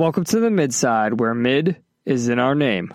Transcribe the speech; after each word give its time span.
Welcome 0.00 0.24
to 0.24 0.40
the 0.40 0.50
midside, 0.50 1.20
where 1.20 1.34
mid 1.34 1.76
is 2.06 2.28
in 2.28 2.38
our 2.38 2.54
name. 2.54 2.94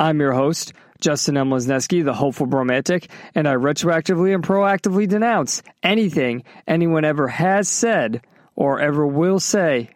I'm 0.00 0.18
your 0.18 0.32
host, 0.32 0.72
Justin 1.00 1.36
M. 1.36 1.50
Lesneski, 1.50 2.04
the 2.04 2.12
hopeful 2.12 2.46
romantic, 2.46 3.08
and 3.36 3.46
I 3.46 3.54
retroactively 3.54 4.34
and 4.34 4.42
proactively 4.42 5.06
denounce 5.06 5.62
anything 5.84 6.42
anyone 6.66 7.04
ever 7.04 7.28
has 7.28 7.68
said 7.68 8.26
or 8.56 8.80
ever 8.80 9.06
will 9.06 9.38
say 9.38 9.90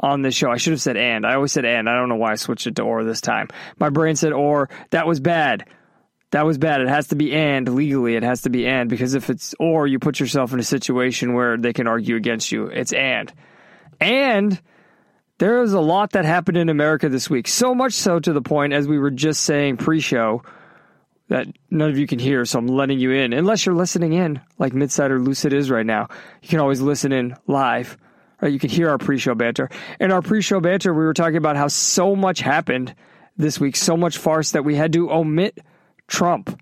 on 0.00 0.22
this 0.22 0.34
show. 0.34 0.50
I 0.50 0.56
should 0.56 0.72
have 0.72 0.80
said 0.80 0.96
and. 0.96 1.24
I 1.24 1.34
always 1.34 1.52
said 1.52 1.64
and. 1.64 1.88
I 1.88 1.94
don't 1.94 2.08
know 2.08 2.16
why 2.16 2.32
I 2.32 2.34
switched 2.34 2.66
it 2.66 2.74
to 2.74 2.82
or 2.82 3.04
this 3.04 3.20
time. 3.20 3.46
My 3.78 3.90
brain 3.90 4.16
said 4.16 4.32
or. 4.32 4.68
That 4.90 5.06
was 5.06 5.20
bad. 5.20 5.64
That 6.32 6.44
was 6.44 6.58
bad. 6.58 6.80
It 6.80 6.88
has 6.88 7.06
to 7.08 7.14
be 7.14 7.32
and 7.32 7.72
legally. 7.72 8.16
It 8.16 8.24
has 8.24 8.42
to 8.42 8.50
be 8.50 8.66
and 8.66 8.90
because 8.90 9.14
if 9.14 9.30
it's 9.30 9.54
or, 9.60 9.86
you 9.86 10.00
put 10.00 10.18
yourself 10.18 10.52
in 10.52 10.58
a 10.58 10.64
situation 10.64 11.34
where 11.34 11.56
they 11.56 11.72
can 11.72 11.86
argue 11.86 12.16
against 12.16 12.50
you. 12.50 12.66
It's 12.66 12.92
and. 12.92 13.32
And 14.00 14.60
there 15.40 15.62
is 15.62 15.72
a 15.72 15.80
lot 15.80 16.12
that 16.12 16.26
happened 16.26 16.58
in 16.58 16.68
America 16.68 17.08
this 17.08 17.30
week. 17.30 17.48
So 17.48 17.74
much 17.74 17.94
so 17.94 18.20
to 18.20 18.32
the 18.34 18.42
point, 18.42 18.74
as 18.74 18.86
we 18.86 18.98
were 18.98 19.10
just 19.10 19.42
saying 19.42 19.78
pre 19.78 19.98
show, 19.98 20.42
that 21.28 21.46
none 21.70 21.88
of 21.88 21.96
you 21.96 22.06
can 22.06 22.18
hear. 22.18 22.44
So 22.44 22.58
I'm 22.58 22.66
letting 22.66 23.00
you 23.00 23.12
in. 23.12 23.32
Unless 23.32 23.64
you're 23.64 23.74
listening 23.74 24.12
in, 24.12 24.42
like 24.58 24.74
Midside 24.74 25.10
or 25.10 25.18
Lucid 25.18 25.54
is 25.54 25.70
right 25.70 25.86
now. 25.86 26.08
You 26.42 26.48
can 26.48 26.60
always 26.60 26.82
listen 26.82 27.10
in 27.10 27.36
live. 27.46 27.96
Right? 28.42 28.52
You 28.52 28.58
can 28.58 28.68
hear 28.68 28.90
our 28.90 28.98
pre 28.98 29.16
show 29.16 29.34
banter. 29.34 29.70
In 29.98 30.12
our 30.12 30.20
pre 30.20 30.42
show 30.42 30.60
banter, 30.60 30.92
we 30.92 31.04
were 31.04 31.14
talking 31.14 31.38
about 31.38 31.56
how 31.56 31.68
so 31.68 32.14
much 32.14 32.40
happened 32.40 32.94
this 33.38 33.58
week, 33.58 33.76
so 33.76 33.96
much 33.96 34.18
farce 34.18 34.50
that 34.50 34.66
we 34.66 34.74
had 34.74 34.92
to 34.92 35.10
omit 35.10 35.58
Trump. 36.06 36.60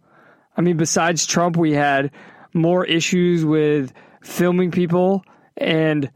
I 0.57 0.61
mean, 0.61 0.77
besides 0.77 1.27
Trump, 1.27 1.57
we 1.57 1.73
had 1.73 2.13
more 2.55 2.85
issues 2.85 3.45
with 3.45 3.93
filming 4.23 4.71
people 4.71 5.25
and 5.57 6.13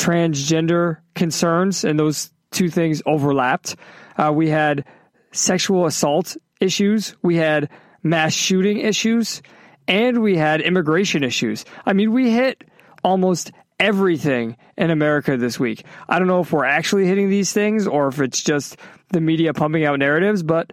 transgender 0.00 0.98
concerns, 1.14 1.84
and 1.84 1.98
those 1.98 2.30
two 2.50 2.70
things 2.70 3.02
overlapped. 3.04 3.76
Uh, 4.16 4.32
we 4.34 4.48
had 4.48 4.84
sexual 5.32 5.84
assault 5.86 6.36
issues, 6.60 7.14
we 7.22 7.36
had 7.36 7.68
mass 8.02 8.32
shooting 8.32 8.78
issues, 8.78 9.42
and 9.86 10.22
we 10.22 10.36
had 10.36 10.62
immigration 10.62 11.22
issues. 11.22 11.64
I 11.84 11.92
mean, 11.92 12.12
we 12.12 12.30
hit 12.30 12.64
almost 13.04 13.52
everything 13.78 14.56
in 14.76 14.90
America 14.90 15.36
this 15.36 15.60
week. 15.60 15.84
I 16.08 16.18
don't 16.18 16.28
know 16.28 16.40
if 16.40 16.52
we're 16.52 16.64
actually 16.64 17.06
hitting 17.06 17.28
these 17.28 17.52
things 17.52 17.86
or 17.86 18.08
if 18.08 18.20
it's 18.20 18.42
just 18.42 18.76
the 19.10 19.20
media 19.20 19.52
pumping 19.52 19.84
out 19.84 19.98
narratives, 19.98 20.42
but 20.42 20.72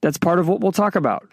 that's 0.00 0.18
part 0.18 0.38
of 0.38 0.48
what 0.48 0.60
we'll 0.60 0.72
talk 0.72 0.94
about. 0.94 1.28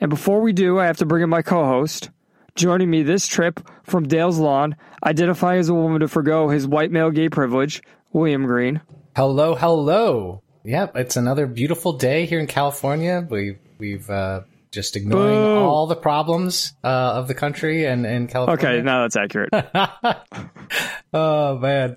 And 0.00 0.10
before 0.10 0.40
we 0.40 0.52
do, 0.52 0.78
I 0.78 0.86
have 0.86 0.98
to 0.98 1.06
bring 1.06 1.24
in 1.24 1.28
my 1.28 1.42
co 1.42 1.64
host. 1.64 2.10
Joining 2.58 2.90
me 2.90 3.04
this 3.04 3.28
trip 3.28 3.60
from 3.84 4.08
Dale's 4.08 4.40
Lawn, 4.40 4.74
identifying 5.04 5.60
as 5.60 5.68
a 5.68 5.74
woman 5.74 6.00
to 6.00 6.08
forego 6.08 6.48
his 6.48 6.66
white 6.66 6.90
male 6.90 7.12
gay 7.12 7.28
privilege, 7.28 7.84
William 8.12 8.46
Green. 8.46 8.80
Hello, 9.14 9.54
hello. 9.54 10.42
Yep, 10.64 10.96
it's 10.96 11.16
another 11.16 11.46
beautiful 11.46 11.92
day 11.92 12.26
here 12.26 12.40
in 12.40 12.48
California. 12.48 13.24
We 13.30 13.58
we've 13.78 14.10
uh, 14.10 14.40
just 14.72 14.96
ignoring 14.96 15.36
Boo. 15.36 15.58
all 15.58 15.86
the 15.86 15.94
problems 15.94 16.72
uh, 16.82 16.88
of 16.88 17.28
the 17.28 17.34
country 17.34 17.86
and 17.86 18.04
in 18.04 18.26
California. 18.26 18.66
Okay, 18.66 18.82
now 18.82 19.02
that's 19.02 19.14
accurate. 19.14 19.50
oh 21.12 21.58
man, 21.58 21.96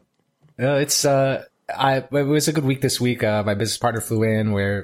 uh, 0.59 0.75
it's 0.75 1.05
uh, 1.05 1.43
I 1.75 2.03
it 2.11 2.11
was 2.11 2.47
a 2.47 2.53
good 2.53 2.65
week 2.65 2.81
this 2.81 3.01
week. 3.01 3.23
Uh, 3.23 3.41
my 3.43 3.55
business 3.55 3.79
partner 3.79 3.99
flew 3.99 4.21
in. 4.21 4.53
We 4.53 4.83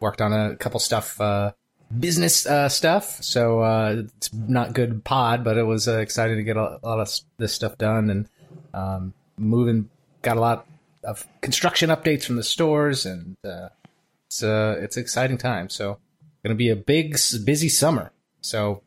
worked 0.00 0.22
on 0.22 0.32
a 0.32 0.56
couple 0.56 0.80
stuff, 0.80 1.20
uh, 1.20 1.52
business 1.96 2.46
uh, 2.46 2.68
stuff. 2.68 3.22
So 3.22 3.60
uh, 3.60 4.02
it's 4.16 4.32
not 4.32 4.74
good 4.74 5.04
pod, 5.04 5.44
but 5.44 5.56
it 5.56 5.64
was 5.64 5.88
uh, 5.88 5.98
exciting 5.98 6.36
to 6.36 6.42
get 6.42 6.56
a, 6.56 6.78
lot 6.82 7.00
of 7.00 7.10
this 7.38 7.54
stuff 7.54 7.78
done 7.78 8.10
and 8.10 8.28
um, 8.74 9.14
moving. 9.36 9.90
Got 10.22 10.36
a 10.36 10.40
lot 10.40 10.66
of 11.04 11.26
construction 11.40 11.90
updates 11.90 12.24
from 12.24 12.36
the 12.36 12.42
stores, 12.42 13.06
and 13.06 13.36
uh, 13.44 13.68
it's 14.26 14.42
uh, 14.42 14.76
it's 14.80 14.96
an 14.96 15.02
exciting 15.02 15.38
time. 15.38 15.68
So 15.70 15.98
going 16.42 16.54
to 16.54 16.58
be 16.58 16.70
a 16.70 16.76
big 16.76 17.16
busy 17.44 17.68
summer. 17.68 18.12
So 18.40 18.82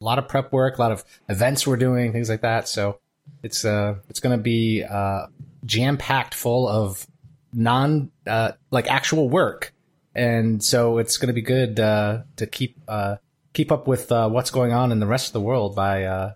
a 0.00 0.04
lot 0.04 0.18
of 0.18 0.28
prep 0.28 0.52
work, 0.52 0.78
a 0.78 0.80
lot 0.80 0.92
of 0.92 1.04
events 1.28 1.66
we're 1.66 1.76
doing, 1.76 2.12
things 2.12 2.28
like 2.28 2.42
that. 2.42 2.68
So 2.68 3.00
it's 3.42 3.64
uh 3.64 3.96
it's 4.08 4.20
going 4.20 4.36
to 4.36 4.42
be 4.42 4.84
uh 4.84 5.26
jam 5.64 5.96
packed 5.96 6.34
full 6.34 6.68
of 6.68 7.06
non 7.52 8.10
uh 8.26 8.52
like 8.70 8.90
actual 8.90 9.28
work, 9.28 9.74
and 10.14 10.62
so 10.62 10.98
it's 10.98 11.16
going 11.18 11.28
to 11.28 11.32
be 11.32 11.42
good 11.42 11.78
uh 11.80 12.22
to 12.36 12.46
keep 12.46 12.76
uh 12.88 13.16
keep 13.52 13.72
up 13.72 13.86
with 13.88 14.10
uh, 14.12 14.28
what's 14.28 14.50
going 14.50 14.72
on 14.72 14.92
in 14.92 15.00
the 15.00 15.06
rest 15.06 15.28
of 15.28 15.32
the 15.32 15.40
world 15.40 15.74
by 15.74 16.04
uh 16.04 16.32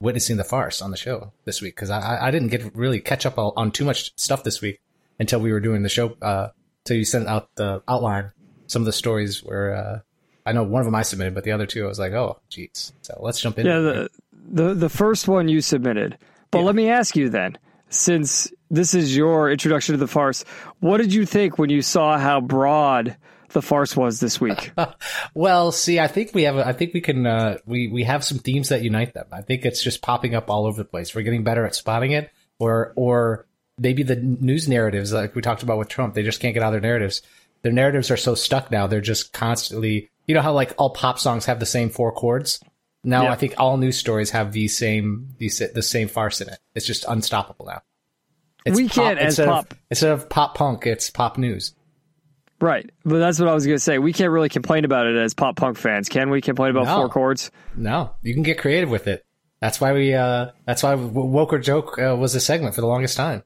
witnessing 0.00 0.36
the 0.36 0.44
farce 0.44 0.80
on 0.82 0.90
the 0.90 0.96
show 0.96 1.32
this 1.44 1.60
week 1.60 1.74
because 1.74 1.90
I 1.90 2.26
I- 2.28 2.30
didn't 2.30 2.48
get 2.48 2.74
really 2.76 3.00
catch 3.00 3.26
up 3.26 3.38
on, 3.38 3.72
too 3.72 3.84
much 3.84 4.12
stuff 4.16 4.44
this 4.44 4.60
week 4.60 4.80
until 5.18 5.40
we 5.40 5.50
were 5.52 5.60
doing 5.60 5.82
the 5.82 5.88
show 5.88 6.16
uh 6.22 6.48
you 6.88 7.04
sent 7.04 7.28
out 7.28 7.50
the 7.56 7.82
outline. 7.86 8.32
Some 8.66 8.80
of 8.82 8.86
the 8.86 8.92
stories 8.92 9.42
were 9.42 9.74
uh 9.74 9.98
I 10.46 10.52
know 10.52 10.62
one 10.62 10.80
of 10.80 10.86
them 10.86 10.94
I 10.94 11.02
submitted, 11.02 11.34
but 11.34 11.44
the 11.44 11.52
other 11.52 11.66
two 11.66 11.84
I 11.84 11.88
was 11.88 11.98
like, 11.98 12.12
oh, 12.12 12.40
jeez. 12.50 12.92
So 13.02 13.18
let's 13.20 13.38
jump 13.40 13.58
in. 13.58 13.66
yeah, 13.66 13.80
the, 13.80 14.08
the 14.32 14.74
the 14.74 14.88
first 14.88 15.28
one 15.28 15.48
you 15.48 15.60
submitted. 15.60 16.16
But 16.50 16.62
let 16.62 16.74
me 16.74 16.88
ask 16.88 17.14
you 17.16 17.28
then, 17.28 17.58
since 17.88 18.50
this 18.70 18.94
is 18.94 19.16
your 19.16 19.50
introduction 19.50 19.94
to 19.94 19.98
the 19.98 20.06
farce, 20.06 20.44
what 20.80 20.98
did 20.98 21.12
you 21.12 21.24
think 21.26 21.58
when 21.58 21.70
you 21.70 21.82
saw 21.82 22.18
how 22.18 22.40
broad 22.40 23.16
the 23.50 23.62
farce 23.62 23.96
was 23.96 24.20
this 24.20 24.40
week? 24.40 24.72
Well, 25.34 25.70
see, 25.70 26.00
I 26.00 26.08
think 26.08 26.34
we 26.34 26.42
have, 26.44 26.56
I 26.56 26.72
think 26.72 26.94
we 26.94 27.00
can, 27.00 27.24
uh, 27.24 27.58
we, 27.64 27.86
we 27.88 28.02
have 28.04 28.24
some 28.24 28.38
themes 28.38 28.70
that 28.70 28.82
unite 28.82 29.14
them. 29.14 29.26
I 29.30 29.42
think 29.42 29.64
it's 29.64 29.82
just 29.82 30.02
popping 30.02 30.34
up 30.34 30.50
all 30.50 30.66
over 30.66 30.82
the 30.82 30.88
place. 30.88 31.14
We're 31.14 31.22
getting 31.22 31.44
better 31.44 31.64
at 31.64 31.76
spotting 31.76 32.10
it 32.12 32.30
or, 32.58 32.92
or 32.96 33.46
maybe 33.78 34.02
the 34.02 34.16
news 34.16 34.68
narratives, 34.68 35.12
like 35.12 35.34
we 35.34 35.42
talked 35.42 35.62
about 35.62 35.78
with 35.78 35.88
Trump, 35.88 36.14
they 36.14 36.22
just 36.22 36.40
can't 36.40 36.54
get 36.54 36.62
out 36.62 36.74
of 36.74 36.82
their 36.82 36.90
narratives. 36.90 37.22
Their 37.62 37.72
narratives 37.72 38.10
are 38.10 38.16
so 38.16 38.34
stuck 38.34 38.70
now. 38.70 38.86
They're 38.86 39.00
just 39.00 39.32
constantly, 39.32 40.10
you 40.26 40.34
know 40.34 40.42
how 40.42 40.52
like 40.52 40.74
all 40.76 40.90
pop 40.90 41.18
songs 41.18 41.46
have 41.46 41.60
the 41.60 41.66
same 41.66 41.90
four 41.90 42.12
chords? 42.12 42.60
Now 43.08 43.22
Yeah. 43.24 43.32
I 43.32 43.36
think 43.36 43.54
all 43.58 43.78
news 43.78 43.96
stories 43.96 44.30
have 44.30 44.52
the 44.52 44.68
same, 44.68 45.30
the, 45.38 45.50
the 45.74 45.82
same 45.82 46.08
farce 46.08 46.40
in 46.42 46.48
it. 46.50 46.58
It's 46.74 46.86
just 46.86 47.06
unstoppable 47.08 47.64
now. 47.66 47.80
It's 48.66 48.76
We 48.76 48.86
can't, 48.88 49.18
as 49.18 49.38
instead 49.38 49.46
pop- 49.48 49.72
Of, 49.72 49.78
instead 49.90 50.10
of 50.12 50.28
pop 50.28 50.54
punk, 50.54 50.86
it's 50.86 51.08
pop 51.08 51.38
news. 51.38 51.74
right. 52.60 52.88
But 53.04 53.18
that's 53.18 53.38
what 53.40 53.48
I 53.48 53.54
was 53.54 53.64
going 53.64 53.76
to 53.76 53.82
say. 53.82 53.98
We 53.98 54.12
can't 54.12 54.30
really 54.30 54.50
complain 54.50 54.84
about 54.84 55.06
it 55.06 55.16
as 55.16 55.32
pop 55.32 55.56
punk 55.56 55.78
fans, 55.78 56.08
can 56.10 56.28
we? 56.28 56.40
Complain 56.42 56.70
about 56.70 56.84
No. 56.84 56.96
four 56.96 57.08
chords? 57.08 57.50
No, 57.76 58.14
you 58.22 58.34
can 58.34 58.42
get 58.42 58.58
creative 58.58 58.90
with 58.90 59.06
it. 59.06 59.24
That's 59.60 59.80
why 59.80 59.92
we. 59.92 60.12
Uh, 60.14 60.50
that's 60.66 60.82
why 60.82 60.94
woke 60.94 61.52
or 61.52 61.58
joke 61.58 61.98
uh, 61.98 62.14
was 62.14 62.34
a 62.34 62.40
segment 62.40 62.74
for 62.74 62.80
the 62.82 62.86
longest 62.86 63.16
time 63.16 63.42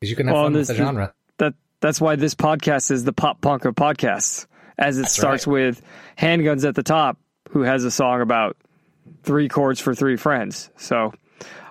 because 0.00 0.10
you 0.10 0.16
can 0.16 0.26
have 0.26 0.34
Well, 0.34 0.42
fun 0.44 0.52
and 0.52 0.56
with 0.56 0.68
the 0.68 0.74
genre. 0.74 1.14
That 1.38 1.54
that's 1.80 2.00
why 2.00 2.16
this 2.16 2.34
podcast 2.34 2.90
is 2.90 3.04
the 3.04 3.12
pop 3.12 3.40
punk 3.40 3.64
of 3.64 3.74
podcasts, 3.74 4.46
as 4.78 4.98
it 4.98 5.06
starts 5.06 5.46
right. 5.46 5.52
with 5.54 5.82
handguns 6.18 6.66
at 6.68 6.74
the 6.74 6.82
top, 6.82 7.18
who 7.50 7.62
has 7.62 7.84
a 7.84 7.90
song 7.90 8.20
about 8.20 8.56
three 9.26 9.48
chords 9.48 9.80
for 9.80 9.94
three 9.94 10.16
friends. 10.16 10.70
So, 10.78 11.12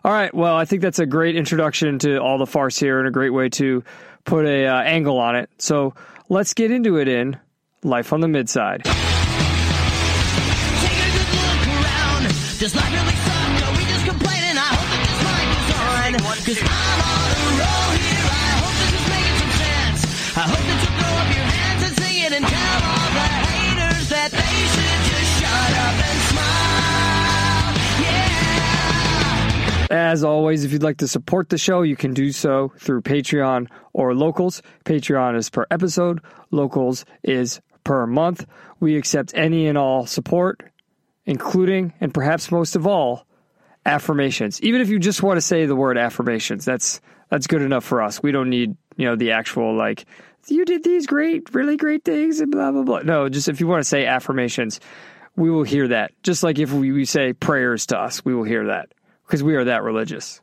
all 0.03 0.11
right, 0.11 0.31
well, 0.33 0.55
I 0.55 0.65
think 0.65 0.83
that's 0.83 0.99
a 0.99 1.05
great 1.07 1.35
introduction 1.35 1.97
to 1.99 2.17
all 2.17 2.37
the 2.37 2.45
farce 2.45 2.77
here, 2.77 2.99
and 2.99 3.07
a 3.07 3.11
great 3.11 3.31
way 3.31 3.49
to 3.49 3.83
put 4.25 4.45
a 4.45 4.67
uh, 4.67 4.81
angle 4.81 5.17
on 5.17 5.35
it. 5.35 5.49
So 5.57 5.95
let's 6.29 6.53
get 6.53 6.69
into 6.69 6.97
it 6.97 7.07
in 7.07 7.39
life 7.81 8.13
on 8.13 8.19
the 8.19 8.27
midside. 8.27 8.83
Take 12.57 13.14
As 29.91 30.23
always, 30.23 30.63
if 30.63 30.71
you'd 30.71 30.83
like 30.83 30.97
to 30.97 31.07
support 31.07 31.49
the 31.49 31.59
show, 31.59 31.83
you 31.83 31.95
can 31.95 32.13
do 32.13 32.31
so 32.31 32.73
through 32.79 33.01
Patreon 33.03 33.67
or 33.93 34.15
Locals. 34.15 34.63
Patreon 34.83 35.37
is 35.37 35.49
per 35.49 35.67
episode, 35.69 36.21
Locals 36.49 37.05
is 37.23 37.61
per 37.83 38.07
month. 38.07 38.47
We 38.79 38.97
accept 38.97 39.33
any 39.35 39.67
and 39.67 39.77
all 39.77 40.07
support, 40.07 40.63
including 41.25 41.93
and 42.01 42.13
perhaps 42.13 42.51
most 42.51 42.75
of 42.75 42.87
all, 42.87 43.27
affirmations. 43.85 44.59
Even 44.61 44.81
if 44.81 44.89
you 44.89 44.97
just 44.97 45.21
want 45.21 45.37
to 45.37 45.41
say 45.41 45.67
the 45.67 45.75
word 45.75 45.97
affirmations, 45.99 46.65
that's 46.65 46.99
that's 47.29 47.45
good 47.45 47.61
enough 47.61 47.83
for 47.83 48.01
us. 48.01 48.23
We 48.23 48.31
don't 48.31 48.49
need, 48.49 48.75
you 48.97 49.05
know, 49.05 49.15
the 49.15 49.31
actual 49.31 49.75
like 49.75 50.05
you 50.47 50.65
did 50.65 50.83
these 50.83 51.05
great, 51.05 51.53
really 51.53 51.77
great 51.77 52.03
things 52.03 52.39
and 52.39 52.51
blah 52.51 52.71
blah 52.71 52.83
blah. 52.83 52.99
No, 52.99 53.29
just 53.29 53.49
if 53.49 53.59
you 53.59 53.67
want 53.67 53.81
to 53.81 53.89
say 53.89 54.07
affirmations, 54.07 54.79
we 55.35 55.51
will 55.51 55.63
hear 55.63 55.89
that. 55.89 56.11
Just 56.23 56.41
like 56.41 56.57
if 56.57 56.73
we, 56.73 56.91
we 56.91 57.05
say 57.05 57.33
prayers 57.33 57.85
to 57.87 57.99
us, 57.99 58.25
we 58.25 58.33
will 58.33 58.43
hear 58.43 58.65
that 58.67 58.89
because 59.25 59.43
we 59.43 59.55
are 59.55 59.65
that 59.65 59.83
religious. 59.83 60.41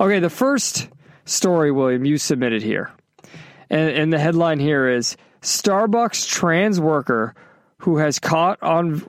Okay, 0.00 0.18
the 0.18 0.30
first 0.30 0.88
story, 1.24 1.70
William, 1.70 2.04
you 2.04 2.18
submitted 2.18 2.62
here. 2.62 2.90
And, 3.70 3.90
and 3.90 4.12
the 4.12 4.18
headline 4.18 4.60
here 4.60 4.88
is 4.88 5.16
Starbucks 5.40 6.28
trans 6.28 6.80
worker 6.80 7.34
who 7.78 7.98
has 7.98 8.18
caught 8.18 8.62
on 8.62 9.02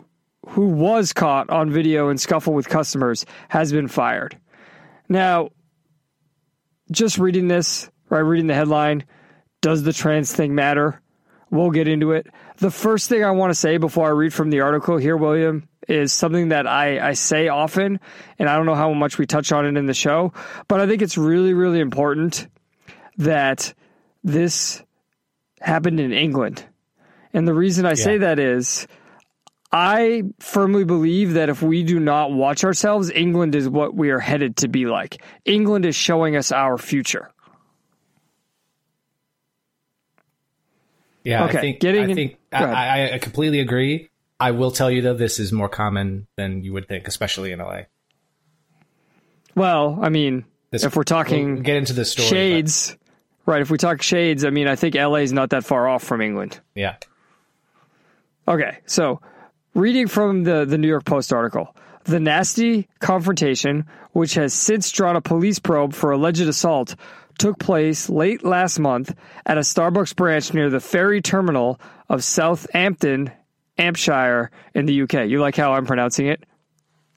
who 0.50 0.68
was 0.68 1.14
caught 1.14 1.50
on 1.50 1.72
video 1.72 2.10
in 2.10 2.18
scuffle 2.18 2.54
with 2.54 2.68
customers 2.68 3.26
has 3.48 3.72
been 3.72 3.88
fired. 3.88 4.38
Now, 5.08 5.50
just 6.92 7.18
reading 7.18 7.48
this, 7.48 7.90
right, 8.10 8.20
reading 8.20 8.48
the 8.48 8.54
headline, 8.54 9.06
does 9.62 9.84
the 9.84 9.94
trans 9.94 10.34
thing 10.34 10.54
matter? 10.54 11.02
We'll 11.50 11.72
get 11.72 11.88
into 11.88 12.12
it. 12.12 12.28
The 12.58 12.72
first 12.72 13.10
thing 13.10 13.24
I 13.24 13.32
want 13.32 13.52
to 13.52 13.56
say 13.56 13.78
before 13.78 14.08
I 14.08 14.12
read 14.12 14.34
from 14.34 14.50
the 14.50 14.62
article 14.62 14.98
here, 14.98 15.16
William, 15.16 15.68
is 15.88 16.14
something 16.14 16.50
that 16.50 16.68
I, 16.68 17.10
I 17.10 17.14
say 17.14 17.48
often, 17.48 18.00
and 18.40 18.50
I 18.50 18.56
don't 18.56 18.66
know 18.66 18.76
how 18.76 18.94
much 18.94 19.18
we 19.18 19.26
touch 19.26 19.52
on 19.52 19.66
it 19.66 19.78
in 19.78 19.86
the 19.86 19.94
show, 19.94 20.34
but 20.68 20.80
I 20.80 20.88
think 20.88 21.02
it's 21.02 21.18
really, 21.18 21.54
really 21.54 21.80
important 21.80 22.48
that 23.18 23.74
this 24.24 24.84
happened 25.60 26.00
in 26.00 26.12
England. 26.12 26.66
And 27.34 27.48
the 27.48 27.54
reason 27.54 27.86
I 27.86 27.96
say 27.96 28.20
that 28.20 28.40
is 28.40 28.88
I 29.72 30.24
firmly 30.40 30.84
believe 30.84 31.34
that 31.34 31.50
if 31.50 31.64
we 31.64 31.84
do 31.84 32.00
not 32.00 32.32
watch 32.32 32.64
ourselves, 32.64 33.10
England 33.10 33.56
is 33.56 33.68
what 33.68 33.96
we 33.96 34.12
are 34.12 34.20
headed 34.20 34.58
to 34.58 34.68
be 34.68 34.86
like. 34.86 35.24
England 35.46 35.86
is 35.86 35.96
showing 35.96 36.36
us 36.36 36.52
our 36.52 36.78
future. 36.78 37.32
Yeah, 41.24 41.46
Okay, 41.46 41.58
I 41.58 41.62
think 41.62 41.80
getting 41.80 42.12
I 42.12 42.14
think 42.14 42.38
go 42.52 42.58
I, 42.58 42.62
ahead. 42.62 43.12
I, 43.12 43.16
I 43.16 43.18
completely 43.18 43.62
agree. 43.62 44.10
I 44.44 44.52
will 44.52 44.72
tell 44.72 44.92
you 44.92 45.02
though, 45.02 45.14
this 45.14 45.40
is 45.40 45.52
more 45.54 45.70
common 45.70 46.28
than 46.36 46.64
you 46.64 46.74
would 46.74 46.88
think, 46.88 47.08
especially 47.08 47.52
in 47.54 47.60
LA. 47.60 47.84
Well, 49.56 50.00
I 50.02 50.10
mean, 50.10 50.46
This, 50.72 50.84
if 50.84 50.96
we're 50.96 51.04
talking 51.04 51.54
we'll 51.56 51.64
get 51.64 51.78
into 51.78 51.94
the 51.94 52.06
story, 52.06 52.26
but- 52.28 52.36
shades, 52.36 52.98
right? 53.46 53.62
If 53.62 53.70
we 53.72 53.78
talk 53.78 54.02
shades, 54.02 54.44
I 54.44 54.50
mean, 54.50 54.68
I 54.68 54.76
think 54.76 54.96
LA 54.96 55.18
is 55.22 55.32
not 55.34 55.52
that 55.52 55.64
far 55.64 55.88
off 55.88 56.04
from 56.04 56.22
England. 56.22 56.60
yeah, 56.76 56.96
Okay, 58.48 58.80
so 58.86 59.22
reading 59.74 60.08
from 60.08 60.44
the, 60.44 60.66
the 60.66 60.78
New 60.78 60.88
York 60.90 61.06
Post 61.06 61.32
article, 61.32 61.74
the 62.04 62.20
nasty 62.20 62.90
confrontation, 63.00 63.86
which 64.12 64.34
has 64.34 64.54
since 64.54 64.92
drawn 64.92 65.16
a 65.16 65.22
police 65.22 65.60
probe 65.60 65.94
for 65.94 66.12
alleged 66.12 66.42
assault, 66.42 66.96
took 67.40 67.58
place 67.60 68.10
late 68.10 68.44
last 68.44 68.80
month 68.80 69.16
at 69.46 69.58
a 69.58 69.62
Starbucks 69.62 70.16
branch 70.18 70.54
near 70.54 70.70
the 70.70 70.82
ferry 70.82 71.22
terminal 71.22 71.80
of 72.10 72.22
Southampton, 72.24 73.32
Hampshire, 73.78 74.52
in 74.74 74.86
the 74.86 75.02
UK. 75.02 75.28
You 75.28 75.40
like 75.40 75.56
how 75.56 75.74
I'm 75.74 75.86
pronouncing 75.86 76.28
it? 76.28 76.44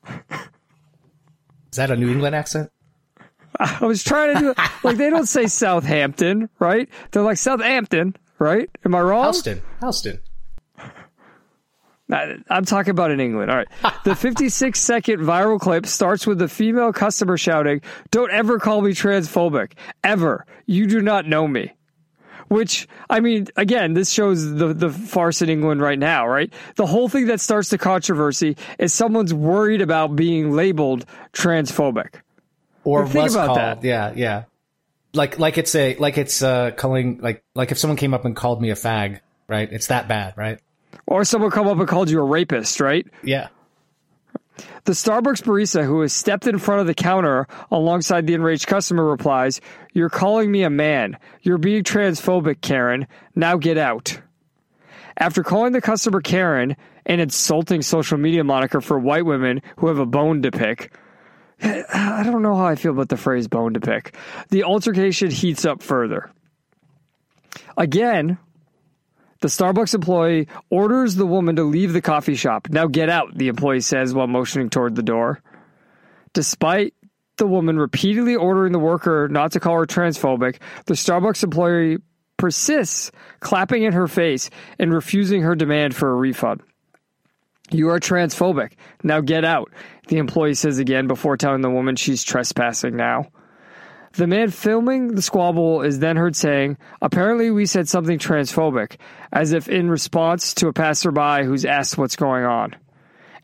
is 0.09 1.77
that 1.77 1.91
a 1.91 1.97
New 1.97 2.11
England 2.11 2.35
accent? 2.35 2.71
I 3.59 3.85
was 3.85 4.05
trying 4.05 4.35
to 4.35 4.41
do 4.41 4.55
like 4.83 4.97
they 4.97 5.11
don't 5.11 5.27
say 5.27 5.47
Southampton, 5.47 6.49
right? 6.59 6.89
They're 7.11 7.23
like 7.23 7.39
Southampton, 7.39 8.17
right? 8.39 8.69
Am 8.85 8.95
I 8.95 9.01
wrong? 9.01 9.25
Houston, 9.25 9.63
Houston. 9.81 10.21
I'm 12.09 12.65
talking 12.65 12.93
about 12.93 13.11
in 13.11 13.19
England. 13.19 13.51
All 13.51 13.57
right. 13.57 13.69
The 14.05 14.15
56 14.17 14.79
second 14.79 15.21
viral 15.21 15.59
clip 15.59 15.87
starts 15.87 16.27
with 16.27 16.39
the 16.39 16.49
female 16.49 16.93
customer 16.93 17.37
shouting, 17.37 17.81
Don't 18.11 18.31
ever 18.31 18.61
call 18.61 18.81
me 18.81 18.93
transphobic. 18.93 19.73
Ever. 20.05 20.47
You 20.67 20.87
do 20.87 21.03
not 21.03 21.27
know 21.27 21.49
me. 21.49 21.73
Which, 22.49 22.87
I 23.11 23.21
mean, 23.21 23.49
again, 23.57 23.95
this 23.95 24.11
shows 24.11 24.55
the, 24.55 24.73
the 24.73 24.91
farce 24.91 25.43
in 25.43 25.49
England 25.49 25.81
right 25.81 25.99
now, 25.99 26.29
right? 26.29 26.53
The 26.77 26.87
whole 26.87 27.09
thing 27.09 27.27
that 27.27 27.41
starts 27.41 27.71
the 27.71 27.79
controversy 27.79 28.57
is 28.79 28.95
someone's 28.95 29.35
worried 29.35 29.83
about 29.83 30.15
being 30.15 30.53
labeled 30.53 31.07
transphobic. 31.33 32.21
or 32.85 33.07
think 33.07 33.25
was 33.25 33.35
about 33.35 33.47
called. 33.47 33.59
that. 33.59 33.85
Yeah, 33.85 34.13
yeah. 34.15 34.45
Like 35.13 35.39
like 35.39 35.59
it's 35.59 35.75
a 35.75 35.97
like 35.97 36.19
it's 36.19 36.43
uh 36.43 36.73
calling 36.73 37.19
like 37.21 37.43
like 37.55 37.73
if 37.73 37.79
someone 37.79 37.97
came 37.97 38.15
up 38.15 38.25
and 38.25 38.37
called 38.37 38.61
me 38.61 38.71
a 38.71 38.75
fag, 38.75 39.21
right? 39.49 39.69
It's 39.73 39.87
that 39.87 40.09
bad, 40.09 40.35
right? 40.37 40.61
Or 41.07 41.25
someone 41.25 41.51
come 41.51 41.69
up 41.69 41.79
and 41.79 41.89
called 41.89 42.11
you 42.11 42.21
a 42.21 42.25
rapist, 42.25 42.81
right? 42.81 43.07
Yeah. 43.23 43.49
The 44.87 44.93
Starbucks 44.93 45.43
barista 45.43 45.85
who 45.85 46.03
has 46.03 46.13
stepped 46.13 46.47
in 46.47 46.59
front 46.59 46.81
of 46.81 46.87
the 46.87 46.95
counter 46.95 47.49
alongside 47.73 48.25
the 48.25 48.35
enraged 48.35 48.69
customer 48.69 49.05
replies, 49.05 49.61
You're 49.93 50.09
calling 50.09 50.53
me 50.53 50.63
a 50.63 50.71
man. 50.71 51.19
You're 51.43 51.59
being 51.59 51.83
transphobic, 51.83 52.61
Karen. 52.61 53.09
Now 53.35 53.57
get 53.57 53.79
out. 53.79 54.21
After 55.17 55.43
calling 55.43 55.73
the 55.73 55.81
customer 55.81 56.21
Karen, 56.21 56.77
an 57.05 57.19
insulting 57.19 57.83
social 57.83 58.17
media 58.17 58.45
moniker 58.45 58.81
for 58.81 58.97
white 58.97 59.27
women 59.27 59.61
who 59.79 59.89
have 59.89 59.99
a 59.99 60.07
bone 60.07 60.43
to 60.43 60.53
pick, 60.53 60.97
I 61.61 62.23
don't 62.25 62.43
know 62.43 62.55
how 62.55 62.67
I 62.67 62.77
feel 62.77 62.93
about 62.93 63.09
the 63.09 63.17
phrase 63.17 63.49
bone 63.49 63.75
to 63.75 63.81
pick. 63.81 64.15
The 64.51 64.63
altercation 64.63 65.33
heats 65.33 65.65
up 65.65 65.83
further. 65.83 66.31
Again, 67.77 68.39
the 69.41 69.49
Starbucks 69.49 69.95
employee 69.95 70.49
orders 70.71 71.15
the 71.15 71.27
woman 71.27 71.57
to 71.57 71.65
leave 71.65 71.93
the 71.93 72.03
coffee 72.03 72.35
shop. 72.35 72.69
Now 72.71 72.87
get 72.87 73.09
out, 73.09 73.37
the 73.37 73.49
employee 73.49 73.81
says 73.81 74.15
while 74.15 74.27
motioning 74.27 74.71
toward 74.71 74.95
the 74.95 75.03
door. 75.03 75.43
Despite 76.33 76.95
the 77.37 77.47
woman 77.47 77.79
repeatedly 77.79 78.35
ordering 78.35 78.73
the 78.73 78.79
worker 78.79 79.29
not 79.29 79.53
to 79.53 79.61
call 79.61 79.75
her 79.77 79.87
transphobic, 79.87 80.59
the 80.87 80.95
Starbucks 80.95 81.43
employee 81.43 81.99
persists, 82.37 83.11
clapping 83.41 83.83
in 83.83 83.93
her 83.93 84.09
face 84.09 84.51
and 84.79 84.93
refusing 84.93 85.43
her 85.43 85.55
demand 85.55 85.95
for 85.95 86.11
a 86.11 86.15
refund. 86.15 86.63
You 87.71 87.91
are 87.91 87.99
transphobic. 87.99 88.73
Now 89.03 89.21
get 89.21 89.45
out, 89.45 89.73
the 90.09 90.19
employee 90.19 90.55
says 90.55 90.79
again 90.79 91.09
before 91.09 91.37
telling 91.37 91.63
the 91.63 91.71
woman 91.71 91.97
she's 91.97 92.23
trespassing 92.23 92.97
now. 92.97 93.29
The 94.17 94.27
man 94.27 94.51
filming 94.51 95.15
the 95.15 95.23
squabble 95.23 95.83
is 95.83 95.99
then 95.99 96.17
heard 96.17 96.35
saying, 96.35 96.79
Apparently, 97.03 97.51
we 97.51 97.67
said 97.67 97.89
something 97.89 98.19
transphobic, 98.19 98.97
as 99.33 99.53
if 99.53 99.69
in 99.69 99.91
response 99.91 100.55
to 100.55 100.69
a 100.69 100.73
passerby 100.73 101.45
who's 101.45 101.65
asked 101.65 101.97
what's 101.99 102.17
going 102.17 102.45
on. 102.45 102.75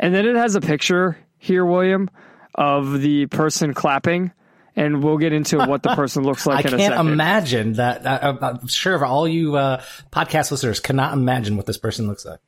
And 0.00 0.14
then 0.14 0.26
it 0.26 0.34
has 0.36 0.54
a 0.54 0.60
picture 0.60 1.18
here, 1.38 1.64
William, 1.64 2.10
of 2.54 3.00
the 3.00 3.26
person 3.26 3.74
clapping, 3.74 4.32
and 4.74 5.02
we'll 5.04 5.18
get 5.18 5.32
into 5.32 5.58
what 5.58 5.82
the 5.82 5.94
person 5.94 6.22
looks 6.24 6.46
like 6.46 6.64
I 6.64 6.68
in 6.70 6.74
a 6.74 6.78
can't 6.78 6.94
imagine 7.08 7.74
that. 7.74 8.06
I, 8.06 8.16
I'm- 8.28 8.38
I'm 8.40 8.66
sure 8.68 9.04
all 9.04 9.28
you 9.28 9.56
uh, 9.56 9.82
podcast 10.10 10.50
listeners 10.50 10.80
cannot 10.80 11.12
imagine 11.12 11.56
what 11.56 11.66
this 11.66 11.78
person 11.78 12.06
looks 12.08 12.24
like. 12.24 12.40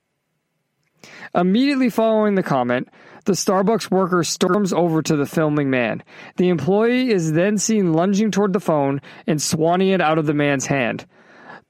Immediately 1.35 1.91
following 1.91 2.35
the 2.37 2.43
comment, 2.43 2.89
the 3.25 3.33
Starbucks 3.33 3.91
worker 3.91 4.23
storms 4.25 4.73
over 4.73 5.03
to 5.03 5.17
the 5.17 5.27
filming 5.27 5.71
man. 5.71 6.03
The 6.37 6.49
employee 6.49 7.11
is 7.11 7.33
then 7.33 7.59
seen 7.59 7.93
lunging 7.93 8.31
toward 8.31 8.53
the 8.53 8.61
phone 8.61 9.01
and 9.27 9.39
swanning 9.39 9.93
it 9.93 10.01
out 10.01 10.19
of 10.19 10.27
the 10.27 10.35
man's 10.35 10.67
hand. 10.67 11.07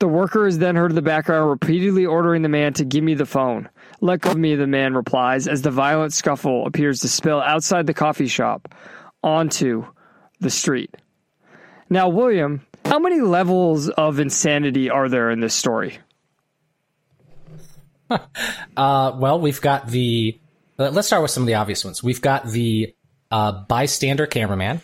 The 0.00 0.08
worker 0.08 0.46
is 0.46 0.58
then 0.58 0.76
heard 0.76 0.90
in 0.90 0.96
the 0.96 1.02
background 1.02 1.48
repeatedly 1.48 2.04
ordering 2.04 2.42
the 2.42 2.48
man 2.48 2.72
to 2.74 2.84
give 2.84 3.04
me 3.04 3.14
the 3.14 3.26
phone. 3.26 3.68
Let 4.00 4.20
go 4.20 4.32
of 4.32 4.36
me, 4.36 4.56
the 4.56 4.66
man 4.66 4.94
replies 4.94 5.46
as 5.46 5.62
the 5.62 5.70
violent 5.70 6.12
scuffle 6.12 6.66
appears 6.66 7.00
to 7.00 7.08
spill 7.08 7.40
outside 7.40 7.86
the 7.86 7.94
coffee 7.94 8.26
shop 8.26 8.74
onto 9.22 9.86
the 10.40 10.50
street. 10.50 10.94
Now, 11.88 12.08
William, 12.08 12.66
how 12.84 12.98
many 12.98 13.20
levels 13.20 13.88
of 13.88 14.18
insanity 14.18 14.90
are 14.90 15.08
there 15.08 15.30
in 15.30 15.40
this 15.40 15.54
story? 15.54 15.98
Uh, 18.76 19.16
well, 19.18 19.40
we've 19.40 19.60
got 19.60 19.88
the. 19.88 20.38
Uh, 20.78 20.90
Let's 20.90 21.06
start 21.06 21.22
with 21.22 21.30
some 21.30 21.42
of 21.42 21.46
the 21.46 21.54
obvious 21.54 21.84
ones. 21.84 22.02
We've 22.02 22.20
got 22.20 22.46
the 22.46 22.94
uh, 23.30 23.64
bystander 23.68 24.26
cameraman, 24.26 24.80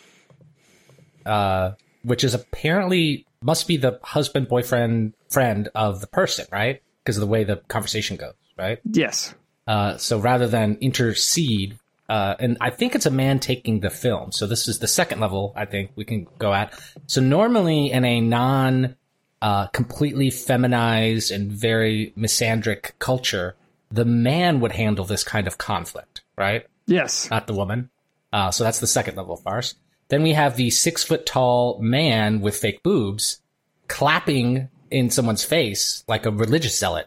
uh, 1.26 1.73
which 2.02 2.25
is 2.25 2.35
apparently 2.35 3.26
must 3.42 3.66
be 3.66 3.76
the 3.76 3.99
husband, 4.02 4.49
boyfriend, 4.49 5.14
friend 5.30 5.68
of 5.75 6.00
the 6.00 6.06
person, 6.06 6.47
right? 6.52 6.82
Because 7.02 7.16
of 7.16 7.23
the 7.23 7.26
way 7.26 7.44
the 7.44 7.56
conversation 7.68 8.16
goes, 8.16 8.35
right? 8.59 8.78
Yes. 8.85 9.35
Uh, 9.66 9.97
so 9.97 10.18
rather 10.18 10.47
than 10.47 10.76
intercede, 10.80 11.78
uh, 12.09 12.35
and 12.38 12.59
I 12.61 12.70
think 12.70 12.94
it's 12.94 13.06
a 13.06 13.11
man 13.11 13.38
taking 13.38 13.80
the 13.80 13.90
film. 13.90 14.32
So 14.32 14.47
this 14.47 14.66
is 14.68 14.80
the 14.80 14.88
second 14.88 15.20
level 15.20 15.52
I 15.56 15.64
think 15.64 15.92
we 15.94 16.04
can 16.04 16.26
go 16.38 16.52
at. 16.52 16.78
So 17.06 17.20
normally 17.20 17.92
in 17.92 18.04
a 18.04 18.20
non, 18.20 18.97
uh, 19.40 19.68
completely 19.68 20.30
feminized 20.30 21.30
and 21.30 21.50
very 21.50 22.12
misandric 22.18 22.99
culture, 22.99 23.54
the 23.90 24.04
man 24.04 24.61
would 24.61 24.73
handle 24.73 25.04
this 25.04 25.25
kind 25.25 25.47
of 25.47 25.59
conflict, 25.59 26.23
right? 26.38 26.66
Yes. 26.87 27.28
Not 27.30 27.47
the 27.47 27.54
woman. 27.54 27.90
Uh, 28.32 28.50
so 28.50 28.62
that's 28.64 28.78
the 28.80 28.87
second 28.87 29.16
level 29.16 29.35
of 29.35 29.40
farce. 29.42 29.75
Then 30.09 30.23
we 30.23 30.32
have 30.32 30.56
the 30.56 30.70
six 30.70 31.02
foot 31.04 31.26
tall 31.26 31.78
man 31.80 32.40
with 32.40 32.56
fake 32.56 32.82
boobs 32.82 33.40
clapping 33.88 34.68
in 34.90 35.11
someone's 35.11 35.44
face 35.44 36.04
like 36.09 36.26
a 36.26 36.30
religious 36.30 36.78
zealot. 36.78 37.06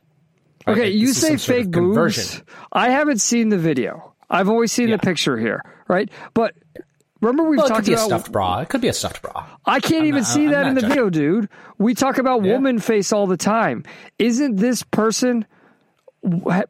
right? 0.68 0.74
Okay, 0.78 0.86
Like, 0.86 0.94
you 0.94 1.08
say 1.14 1.30
some 1.30 1.38
sort 1.38 1.58
of 1.60 1.64
fake 1.66 1.74
conversion. 1.74 2.40
boobs. 2.40 2.44
I 2.72 2.90
haven't 2.90 3.20
seen 3.20 3.50
the 3.50 3.58
video. 3.58 4.14
I've 4.30 4.50
always 4.50 4.72
seen 4.72 4.90
Yeah. 4.90 4.98
the 4.98 5.02
picture 5.06 5.38
here, 5.38 5.62
right? 5.88 6.10
But 6.34 6.56
remember 7.22 7.44
we've 7.50 7.58
Well, 7.58 7.66
it 7.68 7.70
could 7.70 7.76
talked 7.76 7.88
be 7.88 7.94
a 7.94 7.96
about 7.98 8.06
stuffed 8.08 8.32
bra. 8.32 8.60
It 8.60 8.70
could 8.70 8.82
be 8.82 8.88
a 8.88 8.94
stuffed 8.94 9.22
bra. 9.22 9.46
I 9.66 9.80
can't 9.80 10.06
even 10.06 10.22
not- 10.24 10.28
see 10.28 10.46
I'm 10.46 10.52
that 10.52 10.66
in 10.68 10.76
the 10.76 10.82
judging. 10.82 10.96
video, 10.96 11.10
dude. 11.10 11.50
We 11.78 11.94
talk 11.94 12.18
about 12.18 12.44
Yeah. 12.44 12.54
woman 12.54 12.80
face 12.80 13.12
all 13.14 13.28
the 13.28 13.38
time. 13.38 13.84
Isn't 14.20 14.56
this 14.58 14.84
person 14.84 15.46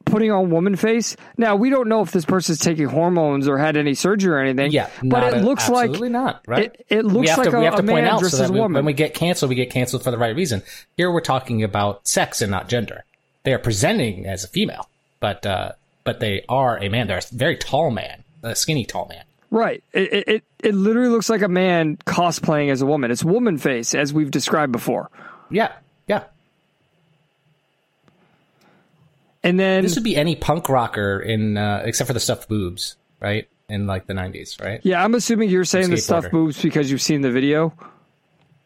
putting 0.04 0.30
on 0.30 0.50
woman 0.50 0.76
face? 0.76 1.16
Now 1.36 1.56
we 1.56 1.70
don't 1.70 1.88
know 1.88 2.00
if 2.02 2.10
this 2.10 2.24
person's 2.24 2.58
taking 2.58 2.86
hormones 2.86 3.48
or 3.48 3.58
had 3.58 3.76
any 3.76 3.94
surgery 3.94 4.32
or 4.34 4.38
anything. 4.38 4.72
Yeah, 4.72 4.90
but 5.02 5.34
it 5.34 5.42
a- 5.42 5.44
looks 5.46 5.68
like 5.68 5.90
absolutely 5.90 6.08
not 6.10 6.42
right. 6.46 6.64
It, 6.64 6.86
it 6.88 7.04
looks 7.04 7.36
like 7.36 7.50
to, 7.50 7.56
a, 7.56 7.58
we 7.60 7.64
have 7.64 7.74
a 7.74 7.82
to 7.82 7.88
point 7.88 8.06
out 8.06 8.20
dressed 8.20 8.36
so 8.36 8.42
that 8.42 8.50
we- 8.52 8.60
woman. 8.60 8.74
when 8.76 8.84
we 8.86 8.92
get 8.92 9.14
canceled, 9.14 9.48
we 9.50 9.54
get 9.54 9.70
canceled 9.70 10.02
for 10.02 10.10
the 10.10 10.18
right 10.18 10.34
reason. 10.34 10.62
Here 10.96 11.10
we're 11.10 11.20
talking 11.20 11.62
about 11.62 12.06
sex 12.06 12.42
and 12.42 12.50
not 12.50 12.68
gender. 12.68 13.04
They 13.44 13.52
are 13.52 13.58
presenting 13.58 14.26
as 14.26 14.44
a 14.44 14.48
female, 14.48 14.88
but 15.20 15.44
uh, 15.46 15.72
but 16.04 16.20
they 16.20 16.44
are 16.48 16.78
a 16.82 16.88
man. 16.88 17.06
They're 17.06 17.18
a 17.18 17.22
very 17.34 17.56
tall 17.56 17.90
man, 17.90 18.24
a 18.42 18.56
skinny 18.56 18.84
tall 18.84 19.06
man. 19.08 19.24
Right. 19.50 19.84
It 19.92 20.24
it 20.26 20.44
it 20.62 20.74
literally 20.74 21.10
looks 21.10 21.30
like 21.30 21.42
a 21.42 21.48
man 21.48 21.96
cosplaying 22.06 22.70
as 22.72 22.82
a 22.82 22.86
woman. 22.86 23.10
It's 23.12 23.22
woman 23.22 23.58
face, 23.58 23.94
as 23.94 24.12
we've 24.12 24.30
described 24.30 24.72
before. 24.72 25.10
Yeah, 25.50 25.72
yeah. 26.08 26.24
And 29.44 29.60
then 29.60 29.82
This 29.84 29.94
would 29.94 30.02
be 30.04 30.16
any 30.16 30.34
punk 30.34 30.68
rocker 30.68 31.20
in 31.20 31.56
uh, 31.56 31.82
except 31.84 32.08
for 32.08 32.14
the 32.14 32.18
stuffed 32.20 32.48
boobs, 32.48 32.96
right? 33.20 33.46
In 33.68 33.86
like 33.86 34.06
the 34.06 34.14
'90s, 34.14 34.60
right? 34.62 34.80
yeah, 34.82 35.04
I'm 35.04 35.14
assuming 35.14 35.50
you're 35.50 35.64
saying 35.64 35.90
the 35.90 35.96
stuff 35.98 36.30
boobs 36.30 36.60
because 36.60 36.90
you've 36.90 37.02
seen 37.02 37.20
the 37.20 37.30
video. 37.30 37.72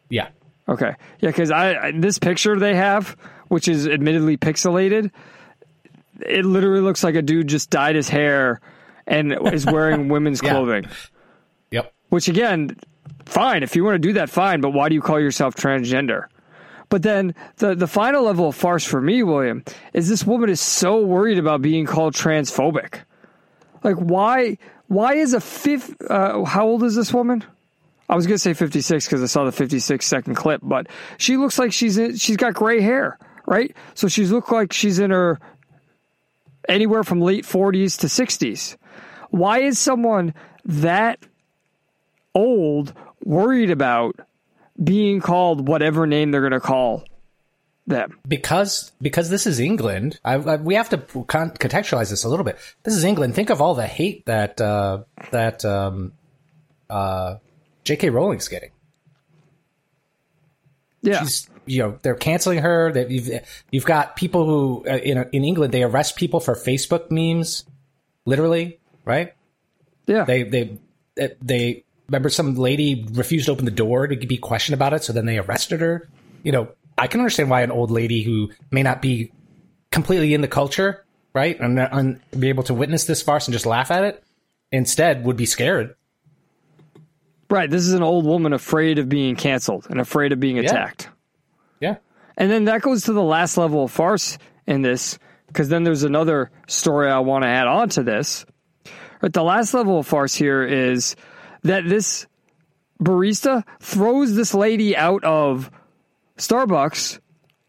Yeah, 0.09 0.29
Okay. 0.67 0.93
Yeah, 1.19 1.29
because 1.29 1.51
I, 1.51 1.87
I 1.87 1.91
this 1.91 2.17
picture 2.17 2.57
they 2.57 2.75
have, 2.75 3.15
which 3.49 3.67
is 3.67 3.87
admittedly 3.87 4.37
pixelated, 4.37 5.11
it 6.21 6.45
literally 6.45 6.81
looks 6.81 7.03
like 7.03 7.15
a 7.15 7.21
dude 7.21 7.47
just 7.47 7.69
dyed 7.69 7.95
his 7.95 8.09
hair 8.09 8.59
and 9.07 9.33
is 9.53 9.65
wearing 9.65 10.07
women's 10.09 10.41
Yeah. 10.43 10.51
clothing. 10.51 10.85
yep. 11.71 11.93
Which 12.09 12.27
again, 12.27 12.75
fine. 13.25 13.63
If 13.63 13.75
you 13.75 13.83
want 13.83 13.95
to 13.95 13.99
do 13.99 14.13
that, 14.13 14.29
fine. 14.29 14.61
But 14.61 14.71
why 14.71 14.89
do 14.89 14.95
you 14.95 15.01
call 15.01 15.19
yourself 15.19 15.55
transgender? 15.55 16.25
But 16.89 17.03
then 17.03 17.35
the 17.57 17.75
the 17.75 17.87
final 17.87 18.23
level 18.23 18.49
of 18.49 18.55
farce 18.55 18.83
for 18.83 18.99
me, 18.99 19.21
William, 19.23 19.63
is 19.93 20.09
this 20.09 20.25
woman 20.25 20.49
is 20.49 20.59
so 20.59 21.05
worried 21.05 21.37
about 21.37 21.61
being 21.61 21.85
called 21.85 22.15
transphobic. 22.15 23.01
Like 23.83 23.97
why 23.97 24.57
why 24.87 25.13
is 25.13 25.33
a 25.33 25.39
fifth 25.39 25.95
uh, 26.09 26.43
how 26.43 26.67
old 26.67 26.83
is 26.83 26.95
this 26.95 27.13
woman? 27.13 27.43
I 28.09 28.15
was 28.15 28.25
gonna 28.25 28.39
say 28.39 28.55
fifty 28.55 28.81
six 28.81 29.05
because 29.05 29.21
I 29.21 29.27
saw 29.27 29.45
the 29.45 29.51
fifty 29.51 29.77
six 29.79 30.07
second 30.07 30.33
clip, 30.35 30.61
but 30.63 30.87
she 31.19 31.37
looks 31.37 31.59
like 31.59 31.71
she's 31.71 31.97
in, 31.99 32.17
she's 32.17 32.37
got 32.37 32.55
gray 32.55 32.81
hair, 32.81 33.19
right? 33.45 33.75
So 33.93 34.07
she's 34.07 34.31
looked 34.31 34.51
like 34.51 34.73
she's 34.73 34.97
in 34.97 35.11
her 35.11 35.39
anywhere 36.67 37.03
from 37.03 37.21
late 37.21 37.45
forties 37.45 37.97
to 37.97 38.09
sixties. 38.09 38.77
Why 39.29 39.59
is 39.59 39.77
someone 39.77 40.33
that 40.65 41.19
old 42.33 42.93
worried 43.23 43.69
about 43.69 44.19
being 44.81 45.19
called 45.21 45.67
whatever 45.67 46.07
name 46.07 46.31
they're 46.31 46.41
going 46.41 46.53
to 46.53 46.59
call 46.59 47.03
them. 47.87 48.17
because 48.27 48.91
because 49.01 49.29
this 49.29 49.47
is 49.47 49.59
England, 49.59 50.19
I, 50.23 50.35
I, 50.35 50.55
we 50.57 50.75
have 50.75 50.89
to 50.89 50.97
con- 50.97 51.51
contextualize 51.51 52.09
this 52.09 52.23
a 52.23 52.29
little 52.29 52.45
bit. 52.45 52.57
This 52.83 52.95
is 52.95 53.03
England. 53.03 53.35
Think 53.35 53.49
of 53.49 53.61
all 53.61 53.75
the 53.75 53.87
hate 53.87 54.25
that 54.25 54.61
uh, 54.61 55.03
that 55.31 55.65
um, 55.65 56.13
uh, 56.89 57.35
J.K. 57.83 58.09
Rowling's 58.09 58.47
getting. 58.47 58.71
Yeah. 61.01 61.21
She's, 61.21 61.49
you 61.65 61.79
know, 61.79 61.99
they're 62.01 62.15
canceling 62.15 62.59
her. 62.59 62.91
That 62.91 63.09
you've 63.09 63.29
you've 63.71 63.85
got 63.85 64.15
people 64.15 64.45
who 64.45 64.85
uh, 64.89 64.97
in 64.97 65.17
in 65.31 65.43
England 65.43 65.73
they 65.73 65.83
arrest 65.83 66.15
people 66.15 66.39
for 66.39 66.55
Facebook 66.55 67.09
memes, 67.09 67.65
literally, 68.25 68.79
right? 69.05 69.33
yeah. 70.07 70.25
They 70.25 70.43
they 70.43 70.77
they 71.41 71.83
remember 72.09 72.29
some 72.29 72.55
lady 72.55 73.05
refused 73.11 73.45
to 73.45 73.51
open 73.51 73.65
the 73.65 73.71
door 73.71 74.07
to 74.07 74.15
be 74.15 74.37
questioned 74.37 74.73
about 74.73 74.93
it, 74.93 75.03
so 75.03 75.13
then 75.13 75.25
they 75.25 75.37
arrested 75.37 75.81
her. 75.81 76.09
You 76.43 76.51
know, 76.51 76.69
I 76.97 77.07
can 77.07 77.19
understand 77.21 77.49
why 77.49 77.61
an 77.61 77.71
old 77.71 77.91
lady 77.91 78.23
who 78.23 78.49
may 78.71 78.83
not 78.83 79.01
be 79.01 79.31
completely 79.91 80.33
in 80.33 80.41
the 80.41 80.47
culture, 80.47 81.05
right, 81.33 81.59
and, 81.59 81.79
and 81.79 82.19
be 82.37 82.49
able 82.49 82.63
to 82.63 82.73
witness 82.73 83.05
this 83.05 83.21
farce 83.21 83.47
and 83.47 83.53
just 83.53 83.65
laugh 83.65 83.91
at 83.91 84.03
it, 84.03 84.23
instead 84.71 85.23
would 85.25 85.37
be 85.37 85.45
scared. 85.45 85.95
right. 87.49 87.69
This 87.69 87.83
is 87.83 87.93
an 87.93 88.03
old 88.03 88.25
woman 88.25 88.53
afraid 88.53 88.99
of 88.99 89.09
being 89.09 89.35
canceled 89.35 89.87
and 89.89 89.99
afraid 89.99 90.31
of 90.31 90.39
being 90.39 90.59
attacked. 90.59 91.09
Yeah, 91.79 91.95
And 92.37 92.51
then 92.51 92.65
that 92.65 92.81
goes 92.81 93.03
to 93.03 93.13
the 93.13 93.23
last 93.23 93.57
level 93.57 93.83
of 93.85 93.91
farce 93.91 94.37
in 94.67 94.81
this, 94.81 95.17
because 95.47 95.69
then 95.69 95.83
there's 95.83 96.03
another 96.03 96.51
story 96.67 97.09
I 97.09 97.19
want 97.19 97.43
to 97.43 97.47
add 97.47 97.67
on 97.67 97.89
to 97.89 98.03
this. 98.03 98.45
But 99.21 99.33
the 99.33 99.43
last 99.43 99.73
level 99.73 99.99
of 99.99 100.07
farce 100.07 100.35
here 100.35 100.63
is 100.63 101.15
that 101.63 101.87
this 101.87 102.25
barista 103.01 103.63
throws 103.79 104.35
this 104.35 104.53
lady 104.53 104.95
out 104.95 105.23
of 105.23 105.71
Starbucks 106.37 107.19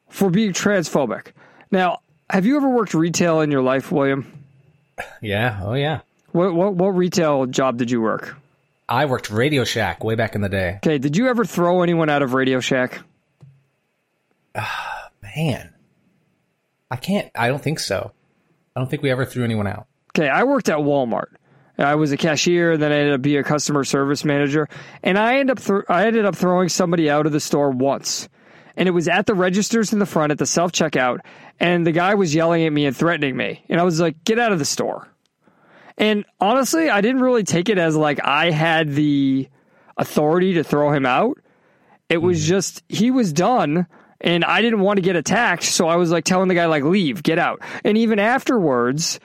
for 0.09 0.31
being 0.31 0.53
transphobic. 0.53 1.29
Now, 1.71 2.01
have 2.29 2.47
you 2.47 2.57
ever 2.57 2.69
worked 2.69 2.95
retail 2.95 3.41
in 3.41 3.51
your 3.51 3.63
life, 3.63 3.91
William? 3.93 4.45
yeah, 5.21 5.61
oh 5.63 5.75
yeah. 5.75 6.01
What 6.33 6.55
what, 6.55 6.75
what 6.75 6.89
retail 6.89 7.47
job 7.47 7.77
did 7.79 7.91
you 7.91 8.01
work? 8.01 8.37
I 8.89 9.07
worked 9.07 9.31
Radio 9.31 9.65
Shack 9.65 10.03
way 10.03 10.15
back 10.17 10.35
in 10.35 10.41
the 10.41 10.49
day. 10.49 10.75
Okay, 10.77 10.99
did 10.99 11.17
you 11.17 11.29
ever 11.29 11.45
throw 11.45 11.83
anyone 11.83 12.11
out 12.11 12.23
of 12.23 12.35
Radio 12.35 12.59
Shack? 12.61 13.01
Ah, 14.55 15.11
Man, 15.37 15.73
I 16.91 16.97
can't. 16.97 17.31
I 17.37 17.49
don't 17.49 17.63
think 17.63 17.79
so. 17.79 18.11
I 18.75 18.81
don't 18.81 18.91
think 18.91 19.03
we 19.03 19.11
ever 19.11 19.25
threw 19.25 19.45
anyone 19.45 19.67
out. 19.69 19.87
Okay, 20.11 20.29
I 20.29 20.43
worked 20.43 20.69
at 20.69 20.79
Walmart. 20.79 21.29
I 21.81 21.95
was 21.95 22.13
a 22.13 22.17
cashier, 22.17 22.73
and 22.73 22.83
then 22.83 22.93
I 22.93 22.99
ended 22.99 23.15
up 23.15 23.23
being 23.23 23.39
a 23.39 23.45
customer 23.45 23.85
service 23.85 24.25
manager, 24.25 24.69
and 25.03 25.19
I 25.19 25.39
ended 25.39 25.59
up 25.59 25.63
thr 25.63 25.81
I 25.89 26.07
ended 26.07 26.25
up 26.25 26.37
throwing 26.37 26.69
somebody 26.69 27.09
out 27.11 27.27
of 27.27 27.33
the 27.33 27.41
store 27.41 27.71
once, 27.71 28.29
and 28.77 28.89
it 28.89 28.93
was 28.93 29.09
at 29.09 29.27
the 29.27 29.35
registers 29.35 29.93
in 29.93 29.99
the 29.99 30.07
front 30.07 30.33
at 30.33 30.39
the 30.39 30.47
self 30.47 30.73
checkout, 30.73 31.21
and 31.59 31.87
the 31.87 31.93
guy 31.93 32.15
was 32.15 32.35
yelling 32.35 32.65
at 32.65 32.73
me 32.73 32.87
and 32.87 32.97
threatening 32.97 33.37
me, 33.37 33.65
and 33.69 33.81
I 33.81 33.85
was 33.85 34.01
like, 34.01 34.25
"Get 34.25 34.39
out 34.39 34.53
of 34.53 34.59
the 34.59 34.65
store!" 34.65 35.09
And 35.97 36.25
honestly, 36.41 36.89
I 36.89 37.01
didn't 37.01 37.21
really 37.21 37.45
take 37.45 37.69
it 37.69 37.79
as 37.79 37.97
like 37.97 38.21
I 38.25 38.51
had 38.51 38.91
the 38.95 39.49
authority 39.97 40.55
to 40.55 40.65
throw 40.65 40.93
him 40.93 41.05
out. 41.05 41.39
It 42.09 42.19
was 42.19 42.41
mm-hmm. 42.41 42.49
just 42.49 42.83
he 42.89 43.11
was 43.11 43.33
done 43.33 43.87
and 44.21 44.45
I 44.45 44.61
didn't 44.61 44.81
want 44.81 44.99
to 44.99 45.03
get 45.03 45.17
attacked, 45.17 45.63
so 45.63 45.89
I 45.89 45.97
was 45.97 46.11
like 46.11 46.25
telling 46.25 46.49
the 46.49 46.55
guy 46.55 46.67
like 46.67 46.85
leave, 46.85 47.23
get 47.23 47.39
out. 47.39 47.63
And 47.85 47.97
even 47.97 48.19
afterwards, 48.19 49.19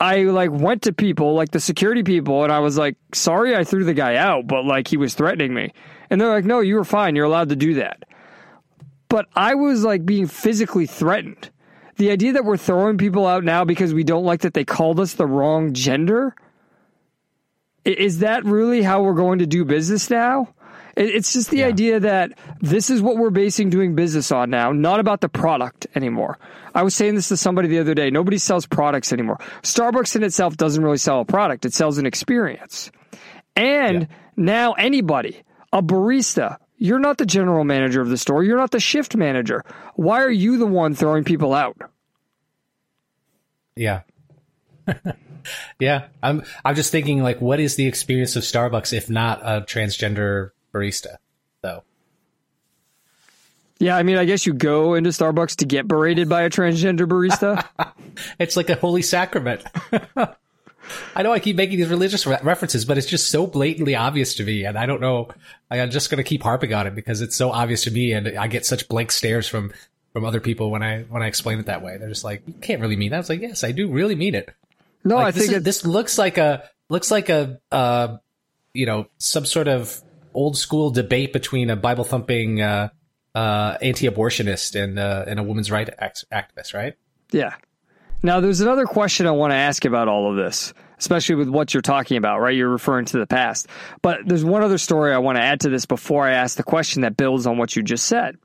I 0.00 0.22
like 0.22 0.50
went 0.50 0.82
to 0.82 0.92
people 0.92 1.34
like 1.34 1.50
the 1.50 1.60
security 1.60 2.02
people 2.02 2.44
and 2.44 2.52
I 2.52 2.60
was 2.60 2.78
like, 2.78 2.96
"Sorry 3.12 3.56
I 3.56 3.64
threw 3.64 3.84
the 3.84 3.94
guy 3.94 4.16
out, 4.16 4.46
but 4.46 4.64
like 4.64 4.88
he 4.88 4.96
was 4.96 5.14
threatening 5.14 5.52
me." 5.54 5.72
And 6.10 6.20
they're 6.20 6.28
like, 6.28 6.44
"No, 6.44 6.60
you 6.60 6.76
were 6.76 6.84
fine. 6.84 7.16
You're 7.16 7.26
allowed 7.26 7.48
to 7.48 7.56
do 7.56 7.74
that." 7.74 8.04
But 9.08 9.26
I 9.34 9.54
was 9.54 9.84
like 9.84 10.04
being 10.06 10.26
physically 10.26 10.86
threatened. 10.86 11.50
The 11.96 12.10
idea 12.10 12.34
that 12.34 12.44
we're 12.44 12.56
throwing 12.56 12.96
people 12.96 13.26
out 13.26 13.42
now 13.42 13.64
because 13.64 13.92
we 13.92 14.04
don't 14.04 14.24
like 14.24 14.42
that 14.42 14.54
they 14.54 14.64
called 14.64 15.00
us 15.00 15.14
the 15.14 15.26
wrong 15.26 15.72
gender 15.72 16.34
is 17.84 18.18
that 18.18 18.44
really 18.44 18.82
how 18.82 19.02
we're 19.02 19.14
going 19.14 19.38
to 19.38 19.46
do 19.46 19.64
business 19.64 20.10
now? 20.10 20.54
It- 20.98 21.14
It's 21.14 21.32
just 21.32 21.50
the 21.50 21.62
idea 21.64 22.00
that 22.00 22.32
this 22.60 22.90
is 22.90 23.00
what 23.00 23.16
we're 23.16 23.30
basing 23.30 23.70
doing 23.70 23.94
business 23.94 24.32
on 24.32 24.50
now, 24.50 24.72
not 24.72 25.00
about 25.00 25.20
the 25.20 25.28
product 25.28 25.86
anymore. 25.94 26.38
I 26.74 26.82
was 26.82 26.94
saying 26.94 27.14
this 27.14 27.28
to 27.28 27.36
somebody 27.36 27.68
the 27.68 27.78
other 27.78 27.94
day. 27.94 28.10
Nobody 28.10 28.36
sells 28.38 28.66
products 28.66 29.12
anymore. 29.12 29.38
Starbucks 29.62 30.16
in 30.16 30.22
itself 30.22 30.56
doesn't 30.56 30.82
really 30.82 30.98
sell 30.98 31.20
a 31.20 31.24
product, 31.24 31.64
it 31.64 31.72
sells 31.72 31.98
an 31.98 32.06
experience. 32.06 32.90
And 33.56 34.08
now 34.36 34.72
anybody, 34.74 35.42
a 35.72 35.82
barista, 35.82 36.56
you're 36.76 37.00
not 37.00 37.18
the 37.18 37.26
general 37.26 37.64
manager 37.64 38.00
of 38.00 38.08
the 38.08 38.16
store, 38.16 38.44
you're 38.44 38.56
not 38.58 38.70
the 38.70 38.78
shift 38.80 39.16
manager. 39.16 39.64
Why 39.96 40.22
are 40.22 40.30
you 40.30 40.58
the 40.58 40.66
one 40.66 40.94
throwing 40.94 41.24
people 41.24 41.54
out? 41.54 41.76
Yeah. 43.76 44.02
yeah. 45.78 46.06
I'm 46.22 46.42
I'm 46.64 46.74
just 46.74 46.90
thinking 46.92 47.22
like 47.22 47.40
what 47.40 47.60
is 47.60 47.76
the 47.76 47.86
experience 47.86 48.36
of 48.36 48.42
Starbucks 48.42 48.92
if 48.92 49.08
not 49.10 49.40
a 49.42 49.60
transgender 49.62 50.50
barista 50.72 51.16
though? 51.62 51.82
Yeah, 53.80 53.96
I 53.96 54.02
mean, 54.02 54.16
I 54.16 54.24
guess 54.24 54.44
you 54.44 54.52
go 54.54 54.94
into 54.94 55.10
Starbucks 55.10 55.56
to 55.56 55.64
get 55.64 55.86
berated 55.86 56.28
by 56.28 56.42
a 56.42 56.50
transgender 56.50 57.06
barista. 57.06 57.64
It's 58.40 58.56
like 58.56 58.68
a 58.68 58.74
holy 58.74 59.02
sacrament. 59.02 59.62
I 61.14 61.22
know 61.22 61.30
I 61.32 61.38
keep 61.38 61.54
making 61.54 61.78
these 61.78 61.88
religious 61.88 62.26
re- 62.26 62.38
references, 62.42 62.84
but 62.84 62.98
it's 62.98 63.06
just 63.06 63.30
so 63.30 63.46
blatantly 63.46 63.94
obvious 63.94 64.34
to 64.36 64.44
me, 64.44 64.64
and 64.64 64.76
I 64.76 64.86
don't 64.86 65.00
know. 65.00 65.28
I'm 65.70 65.90
just 65.92 66.10
going 66.10 66.16
to 66.18 66.24
keep 66.24 66.42
harping 66.42 66.74
on 66.74 66.88
it 66.88 66.96
because 66.96 67.20
it's 67.20 67.36
so 67.36 67.52
obvious 67.52 67.82
to 67.84 67.92
me, 67.92 68.12
and 68.12 68.36
I 68.36 68.48
get 68.48 68.66
such 68.66 68.88
blank 68.88 69.12
stares 69.12 69.46
from 69.46 69.72
from 70.12 70.24
other 70.24 70.40
people 70.40 70.72
when 70.72 70.82
I 70.82 71.02
when 71.02 71.22
I 71.22 71.28
explain 71.28 71.60
it 71.60 71.66
that 71.66 71.80
way. 71.82 71.96
They're 71.96 72.08
just 72.08 72.24
like, 72.24 72.42
"You 72.48 72.54
can't 72.54 72.80
really 72.80 72.96
mean 72.96 73.10
that." 73.10 73.16
I 73.16 73.20
was 73.20 73.28
like, 73.28 73.40
"Yes, 73.40 73.62
I 73.62 73.70
do 73.70 73.88
really 73.88 74.16
mean 74.16 74.34
it." 74.34 74.52
No, 75.04 75.14
Like, 75.16 75.26
I 75.26 75.30
this 75.30 75.42
think 75.46 75.56
is- 75.58 75.62
this 75.62 75.86
looks 75.86 76.18
like 76.18 76.38
a 76.38 76.64
looks 76.88 77.12
like 77.12 77.28
a 77.28 77.60
uh, 77.70 78.16
you 78.74 78.86
know 78.86 79.06
some 79.18 79.44
sort 79.44 79.68
of 79.68 80.02
old 80.38 80.56
school 80.56 80.90
debate 80.90 81.32
between 81.32 81.70
a 81.70 81.76
Bible 81.76 82.04
thumping 82.04 82.62
uh, 82.62 82.88
uh, 83.34 83.76
anti-abortionist 83.82 84.80
and 84.80 84.98
uh, 84.98 85.24
and 85.26 85.40
a 85.40 85.42
women's 85.42 85.70
right 85.70 85.88
act- 85.98 86.24
activist, 86.32 86.74
right? 86.74 86.94
Yeah. 87.32 87.54
Now, 88.22 88.40
there's 88.40 88.60
another 88.60 88.84
question 88.84 89.26
I 89.26 89.30
want 89.32 89.52
to 89.52 89.56
ask 89.56 89.84
about 89.84 90.08
all 90.08 90.30
of 90.30 90.36
this 90.36 90.72
especially 90.98 91.36
with 91.36 91.48
what 91.48 91.72
you're 91.72 91.80
talking 91.80 92.16
about, 92.16 92.40
right? 92.40 92.56
You're 92.56 92.68
referring 92.68 93.06
to 93.06 93.18
the 93.18 93.26
past. 93.26 93.68
But 94.02 94.20
there's 94.26 94.44
one 94.44 94.62
other 94.62 94.78
story 94.78 95.14
I 95.14 95.18
want 95.18 95.36
to 95.36 95.42
add 95.42 95.60
to 95.60 95.68
this 95.68 95.86
before 95.86 96.26
I 96.26 96.32
ask 96.32 96.56
the 96.56 96.62
question 96.62 97.02
that 97.02 97.16
builds 97.16 97.46
on 97.46 97.56
what 97.56 97.76
you 97.76 97.82
just 97.82 98.06
said. 98.06 98.36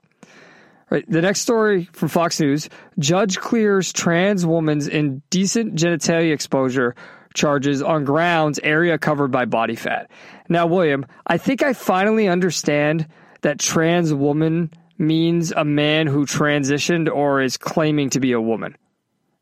Right. 0.90 1.10
The 1.10 1.22
next 1.22 1.40
story 1.40 1.90
from 1.94 2.10
Fox 2.10 2.40
News 2.40 2.70
Judge 3.00 3.40
clears 3.40 3.92
trans 3.92 4.46
woman's 4.46 4.88
indecent 4.88 5.74
genitalia 5.74 6.34
exposure 6.34 6.96
charges 7.34 7.82
on 7.82 8.04
grounds 8.04 8.60
area 8.62 9.00
covered 9.00 9.32
by 9.32 9.46
body 9.46 9.76
fat. 9.76 10.12
Now, 10.50 10.66
William, 10.68 11.06
I 11.28 11.38
think 11.38 11.64
I 11.64 11.74
finally 11.74 12.28
understand 12.28 13.08
that 13.42 13.60
trans 13.60 14.14
woman 14.14 14.72
means 14.98 15.52
a 15.52 15.66
man 15.66 16.08
who 16.08 16.26
transitioned 16.26 17.14
or 17.14 17.42
is 17.42 17.58
claiming 17.58 18.10
to 18.12 18.20
be 18.20 18.32
a 18.32 18.42
woman. 18.42 18.76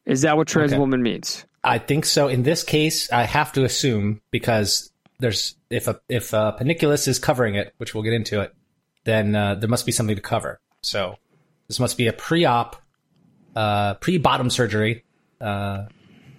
Is 0.05 0.21
that 0.21 0.37
what 0.37 0.47
trans 0.47 0.71
Okay. 0.71 0.79
woman 0.79 1.01
means? 1.03 1.45
I 1.63 1.77
think 1.77 2.05
so. 2.05 2.27
In 2.27 2.43
this 2.43 2.63
case, 2.63 3.11
I 3.11 3.23
have 3.23 3.53
to 3.53 3.63
assume 3.63 4.21
because 4.31 4.91
there's 5.19 5.55
if 5.69 5.87
a 5.87 5.99
if 6.09 6.33
a 6.33 6.55
panniculus 6.57 7.07
is 7.07 7.19
covering 7.19 7.55
it, 7.55 7.73
which 7.77 7.93
we'll 7.93 8.03
get 8.03 8.13
into 8.13 8.41
it, 8.41 8.53
then 9.03 9.35
uh, 9.35 9.55
there 9.55 9.69
must 9.69 9.85
be 9.85 9.91
something 9.91 10.15
to 10.15 10.21
cover. 10.21 10.59
So 10.81 11.17
this 11.67 11.79
must 11.79 11.97
be 11.97 12.07
a 12.07 12.13
pre-op, 12.13 12.81
uh, 13.55 13.93
pre-bottom 13.95 14.49
surgery 14.49 15.03
uh, 15.39 15.85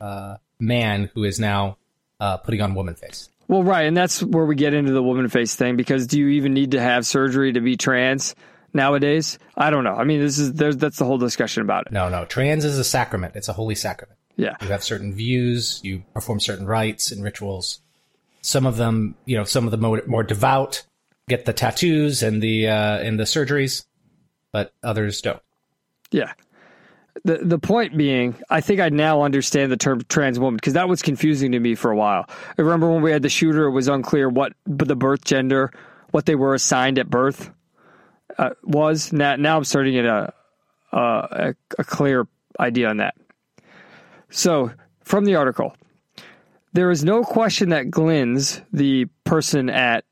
uh, 0.00 0.36
man 0.58 1.10
who 1.14 1.22
is 1.22 1.38
now 1.38 1.76
uh, 2.18 2.38
putting 2.38 2.60
on 2.60 2.74
woman 2.74 2.94
face. 2.96 3.28
Well, 3.52 3.64
right, 3.64 3.82
and 3.82 3.94
that's 3.94 4.22
where 4.22 4.46
we 4.46 4.54
get 4.54 4.72
into 4.72 4.92
the 4.92 5.02
woman 5.02 5.28
face 5.28 5.54
thing 5.54 5.76
because 5.76 6.06
do 6.06 6.18
you 6.18 6.28
even 6.28 6.54
need 6.54 6.70
to 6.70 6.80
have 6.80 7.04
surgery 7.04 7.52
to 7.52 7.60
be 7.60 7.76
trans 7.76 8.34
nowadays? 8.72 9.38
I 9.54 9.68
don't 9.68 9.84
know. 9.84 9.94
I 9.94 10.04
mean, 10.04 10.20
this 10.20 10.38
is 10.38 10.54
there's 10.54 10.78
that's 10.78 10.96
the 10.96 11.04
whole 11.04 11.18
discussion 11.18 11.60
about 11.60 11.86
it. 11.86 11.92
No, 11.92 12.08
no, 12.08 12.24
trans 12.24 12.64
is 12.64 12.78
a 12.78 12.84
sacrament. 12.84 13.36
It's 13.36 13.48
a 13.48 13.52
holy 13.52 13.74
sacrament. 13.74 14.18
Yeah. 14.36 14.56
You 14.62 14.68
have 14.68 14.82
certain 14.82 15.12
views. 15.12 15.80
You 15.84 16.02
perform 16.14 16.40
certain 16.40 16.66
rites 16.66 17.12
and 17.12 17.22
rituals. 17.22 17.82
Some 18.40 18.64
of 18.64 18.78
them, 18.78 19.16
you 19.26 19.36
know, 19.36 19.44
some 19.44 19.66
of 19.66 19.70
the 19.70 19.76
more, 19.76 20.00
more 20.06 20.22
devout 20.22 20.84
get 21.28 21.44
the 21.44 21.52
tattoos 21.52 22.22
and 22.22 22.42
the 22.42 22.68
uh, 22.68 23.00
and 23.00 23.20
the 23.20 23.24
surgeries, 23.24 23.84
but 24.50 24.72
others 24.82 25.20
don't. 25.20 25.42
Yeah. 26.10 26.32
The 27.24 27.38
the 27.38 27.58
point 27.58 27.96
being, 27.96 28.34
I 28.48 28.60
think 28.60 28.80
I 28.80 28.88
now 28.88 29.22
understand 29.22 29.70
the 29.70 29.76
term 29.76 30.02
trans 30.08 30.38
woman 30.38 30.56
because 30.56 30.72
that 30.72 30.88
was 30.88 31.02
confusing 31.02 31.52
to 31.52 31.60
me 31.60 31.74
for 31.74 31.90
a 31.90 31.96
while. 31.96 32.26
I 32.28 32.62
remember 32.62 32.90
when 32.90 33.02
we 33.02 33.12
had 33.12 33.22
the 33.22 33.28
shooter, 33.28 33.66
it 33.66 33.70
was 33.70 33.88
unclear 33.88 34.28
what 34.28 34.54
the 34.66 34.96
birth 34.96 35.24
gender, 35.24 35.70
what 36.10 36.26
they 36.26 36.34
were 36.34 36.54
assigned 36.54 36.98
at 36.98 37.10
birth, 37.10 37.50
uh, 38.38 38.50
was. 38.64 39.12
Now, 39.12 39.36
now 39.36 39.58
I'm 39.58 39.64
starting 39.64 39.92
to 39.92 40.02
get 40.02 40.06
a, 40.08 40.32
a 40.92 41.54
a 41.78 41.84
clear 41.84 42.26
idea 42.58 42.88
on 42.88 42.96
that. 42.96 43.14
So, 44.30 44.72
from 45.02 45.26
the 45.26 45.34
article, 45.34 45.76
there 46.72 46.90
is 46.90 47.04
no 47.04 47.22
question 47.22 47.68
that 47.70 47.90
Glynns, 47.90 48.62
the 48.72 49.06
person 49.24 49.68
at 49.68 50.04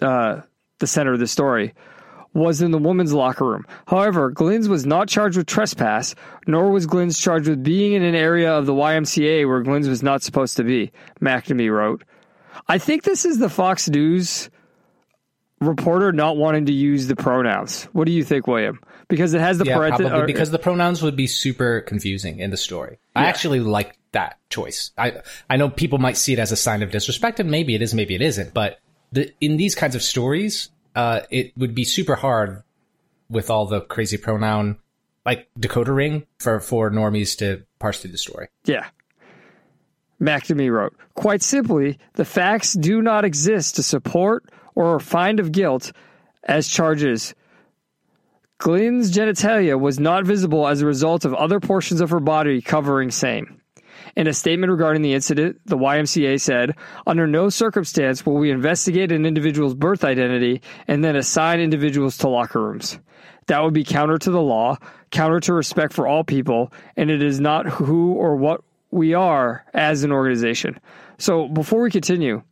uh, 0.00 0.40
the 0.78 0.86
center 0.86 1.12
of 1.12 1.20
the 1.20 1.26
story, 1.26 1.74
was 2.38 2.62
in 2.62 2.70
the 2.70 2.78
women's 2.78 3.12
locker 3.12 3.44
room. 3.44 3.66
However, 3.86 4.30
Glynns 4.30 4.68
was 4.68 4.86
not 4.86 5.08
charged 5.08 5.36
with 5.36 5.46
trespass, 5.46 6.14
nor 6.46 6.70
was 6.70 6.86
Glynns 6.86 7.20
charged 7.20 7.48
with 7.48 7.62
being 7.62 7.92
in 7.92 8.02
an 8.02 8.14
area 8.14 8.56
of 8.56 8.66
the 8.66 8.74
YMCA 8.74 9.46
where 9.46 9.62
Glynns 9.62 9.88
was 9.88 10.02
not 10.02 10.22
supposed 10.22 10.56
to 10.56 10.64
be, 10.64 10.92
McNamee 11.20 11.70
wrote. 11.70 12.04
I 12.68 12.78
think 12.78 13.02
this 13.02 13.24
is 13.24 13.38
the 13.38 13.48
Fox 13.48 13.88
News 13.88 14.50
reporter 15.60 16.12
not 16.12 16.36
wanting 16.36 16.66
to 16.66 16.72
use 16.72 17.06
the 17.06 17.16
pronouns. 17.16 17.84
What 17.92 18.06
do 18.06 18.12
you 18.12 18.24
think, 18.24 18.46
William? 18.46 18.80
Because 19.08 19.34
it 19.34 19.40
has 19.40 19.58
the 19.58 19.64
Yeah, 19.64 19.76
probably 19.76 20.26
because 20.26 20.50
the 20.50 20.58
pronouns 20.58 21.02
would 21.02 21.16
be 21.16 21.26
super 21.26 21.80
confusing 21.80 22.38
in 22.40 22.50
the 22.50 22.56
story. 22.56 22.98
I 23.16 23.26
actually 23.26 23.60
like 23.60 23.98
that 24.12 24.38
choice. 24.50 24.92
I 24.96 25.22
I 25.48 25.56
know 25.56 25.70
people 25.70 25.98
might 25.98 26.16
see 26.16 26.32
it 26.32 26.38
as 26.38 26.52
a 26.52 26.56
sign 26.56 26.82
of 26.82 26.90
disrespect, 26.90 27.40
and 27.40 27.50
maybe 27.50 27.74
it 27.74 27.82
is, 27.82 27.94
maybe 27.94 28.14
it 28.14 28.22
isn't. 28.22 28.54
But 28.54 28.78
the, 29.12 29.32
in 29.40 29.56
these 29.56 29.74
kinds 29.74 29.94
of 29.94 30.02
stories, 30.02 30.68
uh, 30.98 31.20
it 31.30 31.56
would 31.56 31.76
be 31.76 31.84
super 31.84 32.16
hard 32.16 32.64
with 33.30 33.50
all 33.50 33.66
the 33.66 33.80
crazy 33.82 34.16
pronoun 34.16 34.78
like 35.24 35.48
decoder 35.56 35.94
ring 35.94 36.26
for 36.40 36.58
for 36.58 36.90
normies 36.90 37.38
to 37.38 37.62
parse 37.78 38.00
through 38.00 38.10
the 38.10 38.18
story. 38.18 38.48
Yeah. 38.64 38.88
McNamee 40.20 40.72
wrote, 40.72 40.96
quite 41.14 41.42
simply, 41.42 42.00
the 42.14 42.24
facts 42.24 42.72
do 42.72 43.00
not 43.00 43.24
exist 43.24 43.76
to 43.76 43.84
support 43.84 44.50
or 44.74 44.98
find 44.98 45.38
of 45.38 45.52
guilt 45.52 45.92
as 46.42 46.66
charges. 46.66 47.32
Glyn's 48.58 49.12
genitalia 49.12 49.78
was 49.78 50.00
not 50.00 50.24
visible 50.24 50.66
as 50.66 50.80
a 50.80 50.86
result 50.86 51.24
of 51.24 51.32
other 51.34 51.60
portions 51.60 52.00
of 52.00 52.10
her 52.10 52.18
body 52.18 52.60
covering 52.60 53.12
same. 53.12 53.60
In 54.18 54.26
a 54.26 54.32
statement 54.32 54.72
regarding 54.72 55.02
the 55.02 55.14
incident, 55.14 55.60
the 55.64 55.76
YMCA 55.76 56.40
said, 56.40 56.74
Under 57.06 57.28
no 57.28 57.50
circumstance 57.50 58.26
will 58.26 58.34
we 58.34 58.50
investigate 58.50 59.12
an 59.12 59.24
individual's 59.24 59.76
birth 59.76 60.02
identity 60.02 60.60
and 60.88 61.04
then 61.04 61.14
assign 61.14 61.60
individuals 61.60 62.18
to 62.18 62.28
locker 62.28 62.60
rooms. 62.60 62.98
That 63.46 63.62
would 63.62 63.74
be 63.74 63.84
counter 63.84 64.18
to 64.18 64.30
the 64.32 64.42
law, 64.42 64.78
counter 65.12 65.38
to 65.38 65.54
respect 65.54 65.92
for 65.92 66.08
all 66.08 66.24
people, 66.24 66.72
and 66.96 67.12
it 67.12 67.22
is 67.22 67.38
not 67.38 67.68
who 67.68 68.14
or 68.14 68.34
what 68.34 68.62
we 68.90 69.14
are 69.14 69.64
as 69.72 70.02
an 70.02 70.10
organization. 70.10 70.80
So 71.18 71.46
before 71.46 71.80
we 71.80 71.90
continue, 71.92 72.42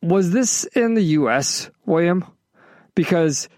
was 0.00 0.30
this 0.30 0.62
in 0.76 0.94
the 0.94 1.02
US, 1.18 1.70
William? 1.86 2.24
Because 2.94 3.48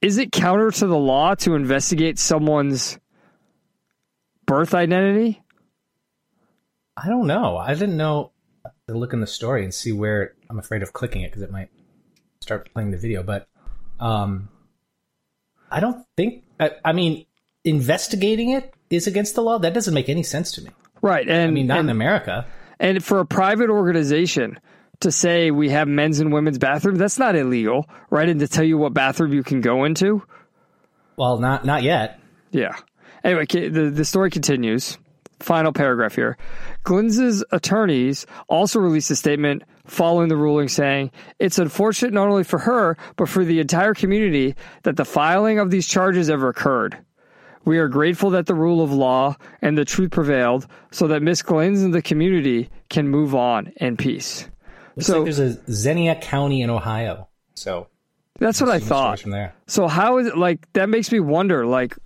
is 0.00 0.16
it 0.16 0.32
counter 0.32 0.70
to 0.70 0.86
the 0.86 0.96
law 0.96 1.34
to 1.34 1.56
investigate 1.56 2.18
someone's 2.18 2.98
birth 4.46 4.72
identity? 4.72 5.42
I 6.96 7.08
don't 7.08 7.26
know. 7.26 7.56
I 7.56 7.74
didn't 7.74 7.96
know 7.96 8.32
to 8.88 8.96
look 8.96 9.12
in 9.12 9.20
the 9.20 9.26
story 9.26 9.64
and 9.64 9.72
see 9.72 9.92
where. 9.92 10.34
I'm 10.48 10.58
afraid 10.58 10.82
of 10.82 10.92
clicking 10.92 11.22
it 11.22 11.30
because 11.30 11.42
it 11.42 11.50
might 11.50 11.68
start 12.40 12.72
playing 12.72 12.90
the 12.90 12.96
video. 12.98 13.22
But 13.22 13.48
um, 14.00 14.48
I 15.70 15.80
don't 15.80 16.04
think. 16.16 16.44
I, 16.58 16.72
I 16.84 16.92
mean, 16.92 17.26
investigating 17.64 18.50
it 18.50 18.72
is 18.90 19.06
against 19.06 19.34
the 19.34 19.42
law. 19.42 19.58
That 19.58 19.74
doesn't 19.74 19.94
make 19.94 20.08
any 20.08 20.22
sense 20.22 20.52
to 20.52 20.62
me. 20.62 20.70
Right. 21.02 21.28
And 21.28 21.42
I 21.42 21.50
mean, 21.50 21.66
not 21.66 21.78
and, 21.78 21.90
in 21.90 21.96
America. 21.96 22.46
and 22.80 23.04
for 23.04 23.20
a 23.20 23.26
private 23.26 23.70
organization 23.70 24.58
to 25.00 25.12
say 25.12 25.50
we 25.50 25.68
have 25.70 25.88
men's 25.88 26.20
and 26.20 26.32
women's 26.32 26.58
bathrooms, 26.58 26.98
that's 26.98 27.18
not 27.18 27.36
illegal, 27.36 27.88
right? 28.10 28.28
And 28.28 28.40
to 28.40 28.48
tell 28.48 28.64
you 28.64 28.78
what 28.78 28.94
bathroom 28.94 29.32
you 29.32 29.42
can 29.42 29.60
go 29.60 29.84
into. 29.84 30.22
Well, 31.16 31.38
not 31.38 31.64
not 31.64 31.82
yet. 31.82 32.20
Yeah. 32.50 32.76
Anyway, 33.24 33.46
the, 33.46 33.90
the 33.90 34.04
story 34.04 34.30
continues. 34.30 34.98
Final 35.40 35.72
paragraph 35.72 36.14
here. 36.14 36.38
Glynn's 36.86 37.44
attorneys 37.50 38.26
also 38.48 38.78
released 38.78 39.10
a 39.10 39.16
statement 39.16 39.64
following 39.86 40.28
the 40.28 40.36
ruling 40.36 40.68
saying, 40.68 41.10
It's 41.40 41.58
unfortunate 41.58 42.12
not 42.14 42.28
only 42.28 42.44
for 42.44 42.58
her, 42.60 42.96
but 43.16 43.28
for 43.28 43.44
the 43.44 43.58
entire 43.58 43.92
community 43.92 44.54
that 44.84 44.96
the 44.96 45.04
filing 45.04 45.58
of 45.58 45.70
these 45.72 45.88
charges 45.88 46.30
ever 46.30 46.48
occurred. 46.48 46.96
We 47.64 47.78
are 47.78 47.88
grateful 47.88 48.30
that 48.30 48.46
the 48.46 48.54
rule 48.54 48.84
of 48.84 48.92
law 48.92 49.34
and 49.60 49.76
the 49.76 49.84
truth 49.84 50.12
prevailed 50.12 50.68
so 50.92 51.08
that 51.08 51.22
Miss 51.22 51.42
Glynn's 51.42 51.82
and 51.82 51.92
the 51.92 52.00
community 52.02 52.70
can 52.88 53.08
move 53.08 53.34
on 53.34 53.72
in 53.78 53.96
peace. 53.96 54.48
Looks 54.94 55.08
So- 55.08 55.16
like 55.16 55.24
there's 55.24 55.40
a 55.40 55.58
Xenia 55.72 56.14
County 56.14 56.62
in 56.62 56.70
Ohio. 56.70 57.26
So 57.54 57.88
That's 58.38 58.60
what 58.60 58.70
I 58.70 58.78
thought. 58.78 59.24
So 59.66 59.88
how 59.88 60.18
is 60.18 60.28
it 60.28 60.38
like 60.38 60.72
that 60.74 60.88
makes 60.88 61.10
me 61.10 61.18
wonder 61.18 61.66
like 61.66 61.96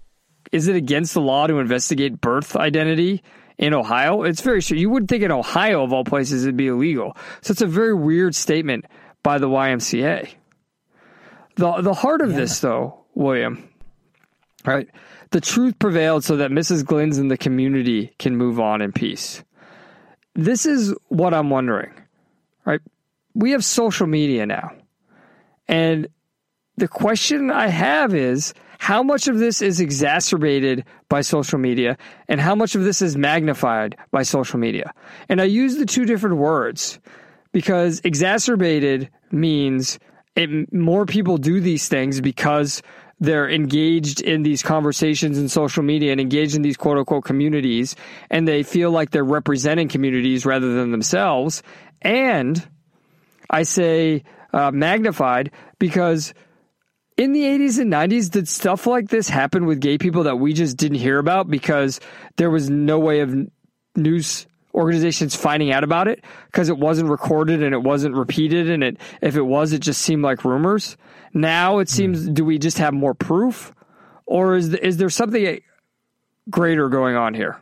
is 0.53 0.69
it 0.69 0.77
against 0.77 1.13
the 1.13 1.21
law 1.21 1.47
to 1.47 1.59
investigate 1.59 2.21
birth 2.21 2.57
identity 2.57 3.23
in 3.61 3.75
Ohio? 3.75 4.23
It's 4.23 4.41
very 4.41 4.61
sure 4.61 4.77
you 4.77 4.91
wouldn't 4.91 5.11
think 5.11 5.23
in 5.23 5.31
Ohio 5.31 5.85
of 5.85 5.93
all 5.93 6.03
places 6.03 6.45
it'd 6.45 6.57
be 6.57 6.69
illegal. 6.69 7.17
So 7.43 7.53
it's 7.53 7.61
a 7.61 7.67
very 7.67 7.95
weird 7.95 8.35
statement 8.35 8.87
by 9.23 9.39
the 9.39 9.49
YMCA. 9.49 10.31
The 11.57 11.83
the 11.83 11.95
heart 11.95 12.23
of 12.23 12.35
this 12.35 12.61
though, 12.61 13.05
William, 13.15 13.69
right? 14.65 14.89
The 15.31 15.41
truth 15.41 15.79
prevailed 15.79 16.25
so 16.25 16.37
that 16.39 16.51
Mrs. 16.51 16.83
Glynns 16.83 17.19
and 17.19 17.31
the 17.31 17.37
community 17.37 18.13
can 18.19 18.37
move 18.37 18.59
on 18.59 18.83
in 18.83 18.93
peace. 18.93 19.45
This 20.35 20.67
is 20.67 20.95
what 21.09 21.35
I'm 21.35 21.51
wondering. 21.51 21.93
Right? 22.65 22.81
We 23.35 23.53
have 23.53 23.65
social 23.65 24.07
media 24.07 24.47
now. 24.47 24.73
And 25.69 26.09
the 26.79 26.89
question 26.89 27.51
I 27.51 27.69
have 27.69 28.15
is 28.15 28.55
how 28.81 29.03
much 29.03 29.29
of 29.29 29.39
this 29.39 29.61
is 29.61 29.79
exacerbated 29.79 30.87
by 31.11 31.21
social 31.21 31.59
media 31.59 31.99
and 32.29 32.41
how 32.41 32.55
much 32.55 32.75
of 32.75 32.83
this 32.83 33.03
is 33.03 33.15
magnified 33.15 33.95
by 34.11 34.23
social 34.23 34.59
media? 34.59 34.95
And 35.29 35.39
I 35.39 35.45
use 35.45 35.77
the 35.77 35.85
two 35.85 36.07
different 36.07 36.39
words 36.39 36.99
because 37.53 38.01
exacerbated 38.05 39.11
means 39.31 39.99
it, 40.35 40.73
more 40.73 41.05
people 41.05 41.37
do 41.37 41.61
these 41.61 41.89
things 41.89 42.23
because 42.23 42.81
they're 43.21 43.51
engaged 43.51 44.23
in 44.23 44.45
these 44.45 44.63
conversations 44.63 45.37
in 45.37 45.51
social 45.51 45.83
media 45.83 46.11
and 46.11 46.19
engaged 46.21 46.57
in 46.57 46.63
these 46.63 46.79
quote 46.79 46.97
unquote 46.97 47.27
communities 47.27 47.95
and 48.31 48.49
they 48.49 48.63
feel 48.63 48.91
like 48.91 49.11
they're 49.11 49.23
representing 49.23 49.89
communities 49.89 50.47
rather 50.47 50.73
than 50.73 50.91
themselves. 50.91 51.63
And 52.01 52.67
I 53.51 53.65
say 53.65 54.25
uh, 54.55 54.71
magnified 54.71 55.51
because 55.79 56.33
in 57.21 57.33
the 57.33 57.43
80s 57.43 57.79
and 57.79 57.93
90s, 57.93 58.31
did 58.31 58.49
stuff 58.49 58.87
like 58.87 59.11
this 59.11 59.29
happen 59.29 59.67
with 59.67 59.79
gay 59.79 59.99
people 59.99 60.23
that 60.23 60.37
we 60.37 60.55
just 60.55 60.79
didn't 60.79 60.97
hear 60.97 61.19
about 61.19 61.51
because 61.51 62.01
there 62.37 62.49
was 62.49 62.71
no 62.71 62.99
way 62.99 63.21
of 63.21 63.37
news 63.95 64.47
organizations 64.75 65.37
finding 65.37 65.71
out 65.71 65.85
about 65.85 66.09
it 66.09 66.25
because 66.47 66.71
it 66.71 66.79
wasn't 66.79 67.11
recorded 67.11 67.63
and 67.63 67.75
it 67.75 67.83
wasn't 67.83 68.15
repeated 68.15 68.71
and 68.71 68.83
it 68.83 68.97
if 69.21 69.37
it 69.37 69.43
was 69.43 69.73
it 69.73 69.81
just 69.81 70.01
seemed 70.01 70.23
like 70.23 70.45
rumors 70.45 70.97
now 71.35 71.81
it 71.81 71.89
seems 71.89 72.25
hmm. 72.25 72.33
do 72.35 72.45
we 72.45 72.57
just 72.57 72.79
have 72.79 72.95
more 72.95 73.13
proof 73.13 73.75
or 74.27 74.55
is 74.55 74.73
is 74.75 74.97
there 74.97 75.11
something 75.11 75.59
greater 76.49 76.89
going 76.89 77.17
on 77.17 77.35
here 77.35 77.61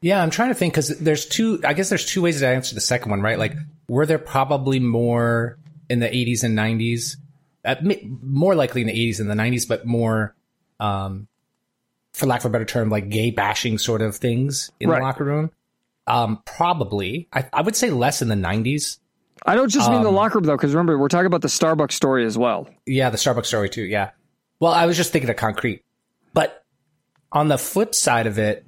Yeah, 0.00 0.22
I'm 0.22 0.28
trying 0.28 0.50
to 0.50 0.54
think 0.54 0.74
because 0.74 0.98
there's 0.98 1.24
two. 1.24 1.62
I 1.64 1.72
guess 1.72 1.88
there's 1.88 2.04
two 2.04 2.20
ways 2.20 2.40
to 2.40 2.46
answer 2.46 2.74
the 2.74 2.80
second 2.82 3.10
one, 3.10 3.22
right? 3.22 3.38
Like, 3.38 3.54
were 3.88 4.04
there 4.04 4.18
probably 4.18 4.78
more 4.78 5.56
in 5.88 5.98
the 6.00 6.08
80s 6.08 6.44
and 6.44 6.58
90s? 6.58 7.16
Uh, 7.64 7.76
more 8.22 8.54
likely 8.54 8.80
in 8.82 8.86
the 8.88 8.92
80s 8.92 9.20
and 9.20 9.30
the 9.30 9.34
90s, 9.34 9.66
but 9.66 9.86
more, 9.86 10.34
um, 10.80 11.28
for 12.12 12.26
lack 12.26 12.40
of 12.40 12.46
a 12.46 12.50
better 12.50 12.64
term, 12.64 12.90
like 12.90 13.08
gay 13.08 13.30
bashing 13.30 13.78
sort 13.78 14.02
of 14.02 14.16
things 14.16 14.70
in 14.80 14.88
Right. 14.88 14.98
the 14.98 15.04
locker 15.04 15.24
room. 15.24 15.50
Um, 16.06 16.42
probably. 16.44 17.28
I, 17.32 17.46
I 17.52 17.62
would 17.62 17.74
say 17.74 17.90
less 17.90 18.20
in 18.22 18.28
the 18.28 18.34
90s. 18.34 18.98
i 19.46 19.54
don't 19.54 19.70
just 19.70 19.90
mean 19.90 20.02
the 20.02 20.08
Um, 20.10 20.14
locker 20.14 20.38
room 20.38 20.44
though 20.44 20.56
because 20.56 20.72
remember 20.74 20.98
we're 20.98 21.08
talking 21.08 21.26
about 21.26 21.40
the 21.42 21.48
starbucks 21.48 21.92
story 21.92 22.24
as 22.26 22.36
well 22.38 22.68
Yeah, 22.86 23.08
the 23.10 23.16
Starbucks 23.16 23.46
story 23.46 23.68
too. 23.70 23.82
Yeah. 23.82 24.10
Well, 24.60 24.72
I 24.72 24.84
was 24.86 24.96
just 24.96 25.10
thinking 25.12 25.30
of 25.30 25.36
concrete. 25.36 25.82
But 26.34 26.62
on 27.32 27.48
the 27.48 27.58
flip 27.58 27.94
side 27.94 28.26
of 28.26 28.38
it, 28.38 28.64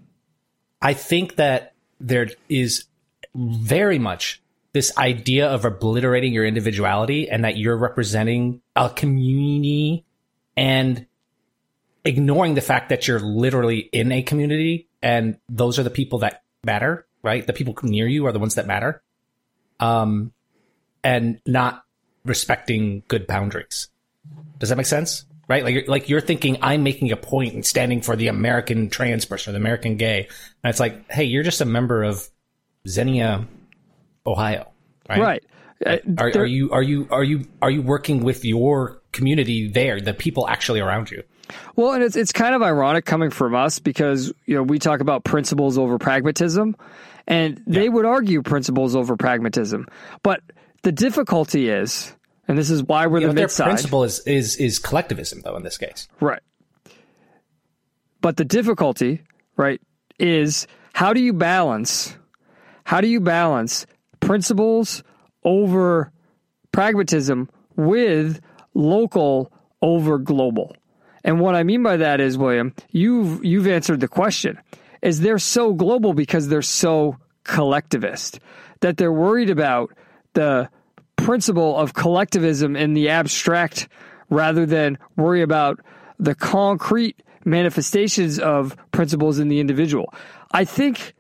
I 0.83 0.95
think 0.95 1.37
that 1.37 1.75
there 2.01 2.29
is 2.49 2.85
very 3.35 3.99
much 3.99 4.43
this 4.77 4.95
idea 4.99 5.49
of 5.49 5.65
obliterating 5.65 6.35
your 6.35 6.45
individuality 6.45 7.31
and 7.31 7.45
that 7.45 7.57
you're 7.57 7.79
representing 7.79 8.61
a 8.77 8.91
community 8.91 10.05
and 10.55 11.07
ignoring 12.05 12.53
the 12.53 12.61
fact 12.61 12.91
that 12.91 13.09
you're 13.09 13.19
literally 13.19 13.79
in 13.79 14.13
a 14.13 14.21
community 14.21 14.87
and 15.01 15.39
those 15.49 15.79
are 15.79 15.83
the 15.83 15.89
people 15.89 16.19
that 16.19 16.43
matter, 16.63 17.07
right? 17.23 17.47
The 17.47 17.55
people 17.55 17.75
near 17.85 18.07
you 18.07 18.27
are 18.27 18.33
the 18.33 18.39
ones 18.39 18.57
that 18.57 18.67
matter. 18.67 19.03
Um, 19.81 20.35
and 21.03 21.41
not 21.47 21.83
respecting 22.27 23.03
good 23.09 23.27
boundaries. 23.27 23.89
Does 24.59 24.69
that 24.69 24.77
make 24.77 24.85
sense? 24.85 25.25
Right? 25.49 25.65
Like, 25.65 25.73
you're, 25.73 25.87
like 25.87 26.11
you're 26.11 26.21
thinking 26.21 26.59
I'm 26.61 26.83
making 26.83 27.13
a 27.13 27.17
point 27.17 27.55
and 27.55 27.65
standing 27.65 28.03
for 28.03 28.15
the 28.15 28.29
American 28.29 28.91
trans 28.91 29.25
person 29.25 29.55
the 29.55 29.59
American 29.59 29.97
gay. 29.97 30.29
And 30.63 30.69
it's 30.71 30.81
like, 30.81 31.11
hey, 31.11 31.25
you're 31.25 31.45
just 31.45 31.63
a 31.63 31.65
member 31.65 32.03
of 32.03 32.29
Xenia, 32.87 33.49
Ohio. 34.27 34.73
Right. 35.09 35.21
right 35.21 35.45
Uh, 35.85 35.99
Are, 36.19 36.33
are 36.39 36.47
you, 36.47 36.71
are 36.73 36.83
you, 36.83 37.07
are 37.11 37.25
you, 37.25 37.47
are 37.61 37.71
you 37.71 37.83
working 37.83 38.25
with 38.25 38.45
your 38.45 39.03
community 39.13 39.69
there, 39.69 40.01
the 40.01 40.15
people 40.15 40.49
actually 40.49 40.81
around 40.81 41.11
you? 41.11 41.23
Well, 41.77 41.93
and 41.93 42.03
it's 42.03 42.17
it's 42.17 42.33
kind 42.33 42.55
of 42.55 42.63
ironic 42.63 43.05
coming 43.05 43.31
from 43.31 43.55
us 43.55 43.79
because 43.79 44.33
you 44.47 44.57
know 44.57 44.65
we 44.65 44.79
talk 44.79 45.01
about 45.01 45.23
principles 45.23 45.79
over 45.79 45.97
pragmatism, 45.99 46.75
and 47.27 47.63
they 47.67 47.89
would 47.89 48.05
argue 48.05 48.43
principles 48.43 48.97
over 48.97 49.17
pragmatism. 49.17 49.87
But 50.23 50.41
the 50.83 50.93
difficulty 50.93 51.69
is, 51.69 52.15
and 52.49 52.59
this 52.59 52.71
is 52.71 52.83
why 52.83 53.07
we're 53.07 53.21
Yeah, 53.21 53.29
the 53.29 53.35
but 53.43 53.51
their 53.51 53.67
principle 53.67 54.05
is, 54.05 54.21
is, 54.27 54.57
is 54.57 54.79
collectivism 54.79 55.43
though 55.43 55.57
in 55.57 55.63
this 55.63 55.79
case. 55.79 56.09
right? 56.21 56.43
But 58.21 58.37
the 58.37 58.45
difficulty, 58.45 59.23
right, 59.57 59.81
is 60.19 60.67
how 60.95 61.13
do 61.13 61.21
you 61.21 61.33
balance? 61.33 62.17
How 62.85 63.01
do 63.01 63.09
you 63.09 63.21
balance 63.21 63.87
principles 64.27 65.03
over 65.45 66.13
pragmatism 66.73 67.49
with 67.77 68.41
local 68.75 69.53
over 69.81 70.19
global? 70.19 70.77
And 71.25 71.41
what 71.41 71.55
I 71.55 71.63
mean 71.63 71.83
by 71.83 71.97
that 71.97 72.21
is, 72.21 72.39
William, 72.39 72.75
you've 72.91 73.45
you've 73.45 73.67
answered 73.67 74.01
the 74.01 74.09
question. 74.09 74.59
Is 75.03 75.21
they're 75.21 75.39
so 75.39 75.73
global 75.73 76.15
because 76.15 76.49
they're 76.49 76.63
so 76.63 77.17
collectivist 77.45 78.41
that 78.81 78.97
they're 78.97 79.13
worried 79.13 79.51
about 79.51 79.93
the 80.33 80.69
principle 81.17 81.77
of 81.77 81.95
collectivism 81.95 82.77
in 82.77 82.95
the 82.95 83.09
abstract 83.09 83.89
rather 84.31 84.67
than 84.67 84.99
worry 85.17 85.43
about 85.43 85.81
the 86.19 86.35
concrete 86.35 87.23
manifestations 87.45 88.39
of 88.39 88.77
principles 88.91 89.39
in 89.39 89.49
the 89.49 89.61
individual. 89.61 90.13
I 90.53 90.65
think 90.65 91.15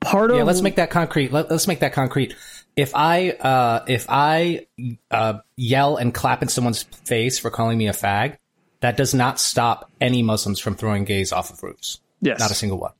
part 0.00 0.30
of 0.30 0.36
Yeah, 0.36 0.42
let's 0.44 0.62
make 0.62 0.76
that 0.76 0.90
concrete. 0.90 1.32
Let, 1.32 1.50
us 1.50 1.66
make 1.66 1.80
that 1.80 1.92
concrete. 1.92 2.34
If 2.76 2.94
I 2.94 3.30
uh, 3.30 3.84
if 3.86 4.06
I 4.08 4.66
uh, 5.10 5.40
yell 5.56 5.96
and 5.96 6.14
clap 6.14 6.42
in 6.42 6.48
someone's 6.48 6.82
face 6.82 7.38
for 7.38 7.50
calling 7.50 7.78
me 7.78 7.88
a 7.88 7.92
fag, 7.92 8.38
that 8.80 8.96
does 8.96 9.14
not 9.14 9.38
stop 9.38 9.90
any 10.00 10.22
Muslims 10.22 10.58
from 10.58 10.74
throwing 10.74 11.04
gays 11.04 11.32
off 11.32 11.50
of 11.50 11.62
roofs. 11.62 12.00
Yes. 12.22 12.38
not 12.38 12.50
a 12.50 12.54
single 12.54 12.78
one. 12.78 12.92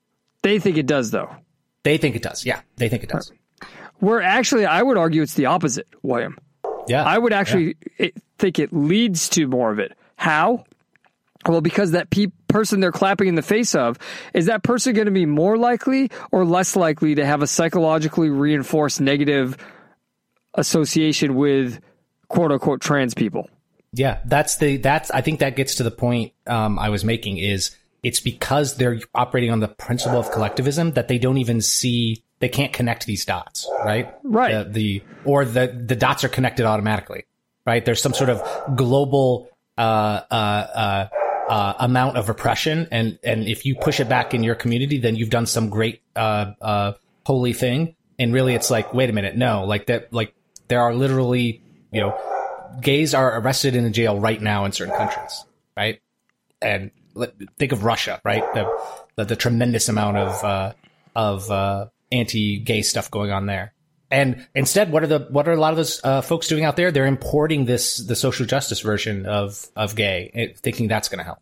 they 0.43 0.59
think 0.59 0.77
it 0.77 0.87
does 0.87 1.11
though. 1.11 1.35
They 1.83 1.99
think 1.99 2.17
it 2.17 2.23
does. 2.23 2.45
Yeah, 2.45 2.61
they 2.77 2.89
think 2.89 3.03
it 3.03 3.11
does. 3.11 3.33
Where 3.99 4.23
actually 4.23 4.67
I 4.67 4.83
would 4.83 4.97
argue 4.97 5.23
it's 5.23 5.35
the 5.35 5.47
opposite, 5.47 5.87
William. 6.03 6.39
Yeah, 6.89 7.05
I 7.05 7.19
would 7.19 7.33
actually 7.33 7.77
it, 7.99 8.15
think 8.39 8.59
it 8.59 8.73
leads 8.73 9.29
to 9.31 9.47
more 9.47 9.71
of 9.71 9.79
it. 9.79 9.97
How? 10.17 10.65
Well, 11.47 11.61
because 11.61 11.93
that 11.93 12.11
pe- 12.11 12.33
person 12.51 12.81
they're 12.81 12.93
clapping 12.93 13.29
in 13.29 13.35
the 13.35 13.43
face 13.43 13.75
of 13.75 13.99
is 14.35 14.47
that 14.47 14.63
person 14.63 14.95
going 14.95 15.07
to 15.07 15.13
be 15.13 15.27
more 15.27 15.57
likely 15.57 16.11
or 16.31 16.45
less 16.45 16.77
likely 16.77 17.15
to 17.15 17.25
have 17.25 17.43
a 17.43 17.47
psychologically 17.47 18.31
reinforced 18.31 19.01
negative 19.01 19.57
association 20.55 21.35
with 21.35 21.81
quote 22.29 22.53
unquote 22.53 22.81
trans 22.81 23.15
people? 23.15 23.49
Yeah, 23.93 24.21
that's 24.25 24.57
the 24.59 24.77
that's 24.77 25.11
I 25.11 25.21
think 25.21 25.41
that 25.41 25.57
gets 25.57 25.77
to 25.77 25.83
the 25.83 25.91
point 25.91 26.33
um, 26.47 26.79
I 26.79 26.91
was 26.91 27.05
making 27.05 27.39
is 27.39 27.77
it's 28.03 28.21
because 28.21 28.77
they're 28.77 29.01
operating 29.15 29.51
on 29.51 29.61
the 29.61 29.69
principle 29.69 30.19
of 30.19 30.31
collectivism 30.31 30.93
that 30.93 31.09
they 31.09 31.19
don't 31.19 31.39
even 31.39 31.61
see 31.61 32.23
they 32.39 32.49
can't 32.49 32.73
connect 32.73 33.05
these 33.07 33.25
dots, 33.25 33.69
right? 33.85 34.15
Right. 34.23 34.65
The, 34.65 34.71
the 34.71 35.03
or 35.25 35.45
the 35.45 35.67
the 35.67 35.97
dots 35.97 36.25
are 36.25 36.29
connected 36.29 36.67
automatically, 36.67 37.27
right? 37.67 37.85
There's 37.85 38.01
some 38.01 38.15
sort 38.15 38.31
of 38.31 38.77
global 38.77 39.51
uh, 39.77 40.21
uh, 40.31 40.35
uh, 40.35 41.09
uh, 41.51 41.75
amount 41.81 42.17
of 42.17 42.29
oppression, 42.29 42.87
and 42.93 43.19
and 43.25 43.49
if 43.49 43.67
you 43.67 43.75
push 43.75 43.99
it 43.99 44.09
back 44.09 44.35
in 44.35 44.45
your 44.45 44.55
community, 44.55 44.99
then 44.99 45.17
you've 45.17 45.31
done 45.31 45.47
some 45.47 45.69
great 45.69 46.01
uh, 46.15 46.53
uh, 46.63 46.93
holy 47.27 47.53
thing. 47.53 47.97
And 48.21 48.33
really, 48.33 48.55
it's 48.55 48.71
like, 48.71 48.95
wait 48.95 49.11
a 49.11 49.13
minute, 49.13 49.35
no, 49.37 49.65
like 49.65 49.87
that, 49.87 50.13
like 50.13 50.33
there 50.69 50.81
are 50.81 50.95
literally, 50.95 51.61
you 51.91 52.01
know, 52.01 52.17
gays 52.81 53.15
are 53.15 53.41
arrested 53.41 53.75
in 53.75 53.85
a 53.85 53.91
jail 53.91 54.21
right 54.21 54.41
now 54.41 54.65
in 54.65 54.73
certain 54.73 54.95
countries, 54.95 55.45
right? 55.77 56.01
And 56.63 56.93
think 57.59 57.73
of 57.73 57.83
Russia, 57.83 58.21
right? 58.25 58.45
The, 58.55 58.71
the 59.17 59.25
the 59.25 59.37
tremendous 59.37 59.89
amount 59.89 60.19
of 60.19 60.45
uh, 60.45 60.73
of 61.17 61.51
uh, 61.51 61.87
anti-gay 62.13 62.83
stuff 62.83 63.11
going 63.11 63.33
on 63.33 63.47
there. 63.47 63.73
And 64.11 64.47
instead, 64.55 64.91
what 64.91 65.05
are 65.05 65.07
the 65.07 65.27
what 65.31 65.47
are 65.47 65.53
a 65.53 65.61
lot 65.61 65.73
of 65.73 65.77
those 65.77 66.01
uh, 66.03 66.21
folks 66.21 66.49
doing 66.49 66.65
out 66.65 66.77
there? 66.77 66.91
They're 66.91 67.07
importing 67.07 67.65
this 67.67 67.99
the 67.99 68.17
social 68.17 68.45
justice 68.47 68.81
version 68.81 69.27
of 69.27 69.69
of 69.77 69.95
gay, 69.95 70.31
eh, 70.35 70.49
thinking 70.57 70.89
that's 70.89 71.09
going 71.09 71.19
to 71.19 71.25
help. 71.25 71.39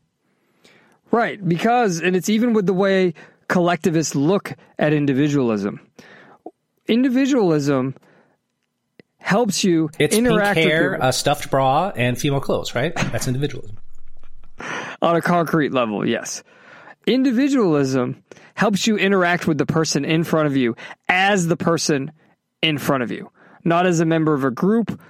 Right, 1.11 1.47
because 1.47 2.01
and 2.01 2.15
it's 2.15 2.29
even 2.29 2.53
with 2.53 2.67
the 2.67 2.75
way 2.75 3.15
collectivists 3.49 4.15
look 4.15 4.55
at 4.79 4.93
individualism. 4.93 5.81
Individualism 6.87 7.95
helps 9.19 9.65
you 9.65 9.91
It's 9.99 10.17
interact 10.17 10.55
pink 10.55 10.67
with 10.67 10.73
hair, 10.73 10.83
your, 10.83 10.95
a 11.01 11.13
stuffed 11.13 11.51
bra, 11.51 11.93
and 11.97 12.19
female 12.19 12.41
clothes, 12.41 12.75
right? 12.75 12.95
That's 12.95 13.27
individualism. 13.27 13.79
on 15.03 15.17
a 15.17 15.23
concrete 15.23 15.73
level, 15.73 16.07
yes. 16.07 16.43
Individualism 17.07 18.23
helps 18.55 18.87
you 18.87 18.97
interact 18.97 19.47
with 19.47 19.59
the 19.59 19.67
person 19.67 20.05
in 20.05 20.25
front 20.25 20.47
of 20.47 20.57
you 20.57 20.77
as 21.09 21.47
the 21.47 21.57
person 21.57 22.13
in 22.63 22.79
front 22.79 23.03
of 23.03 23.11
you, 23.11 23.31
not 23.65 23.87
as 23.87 24.01
a 24.01 24.05
member 24.05 24.35
of 24.35 24.45
a 24.45 24.51
group, 24.51 25.01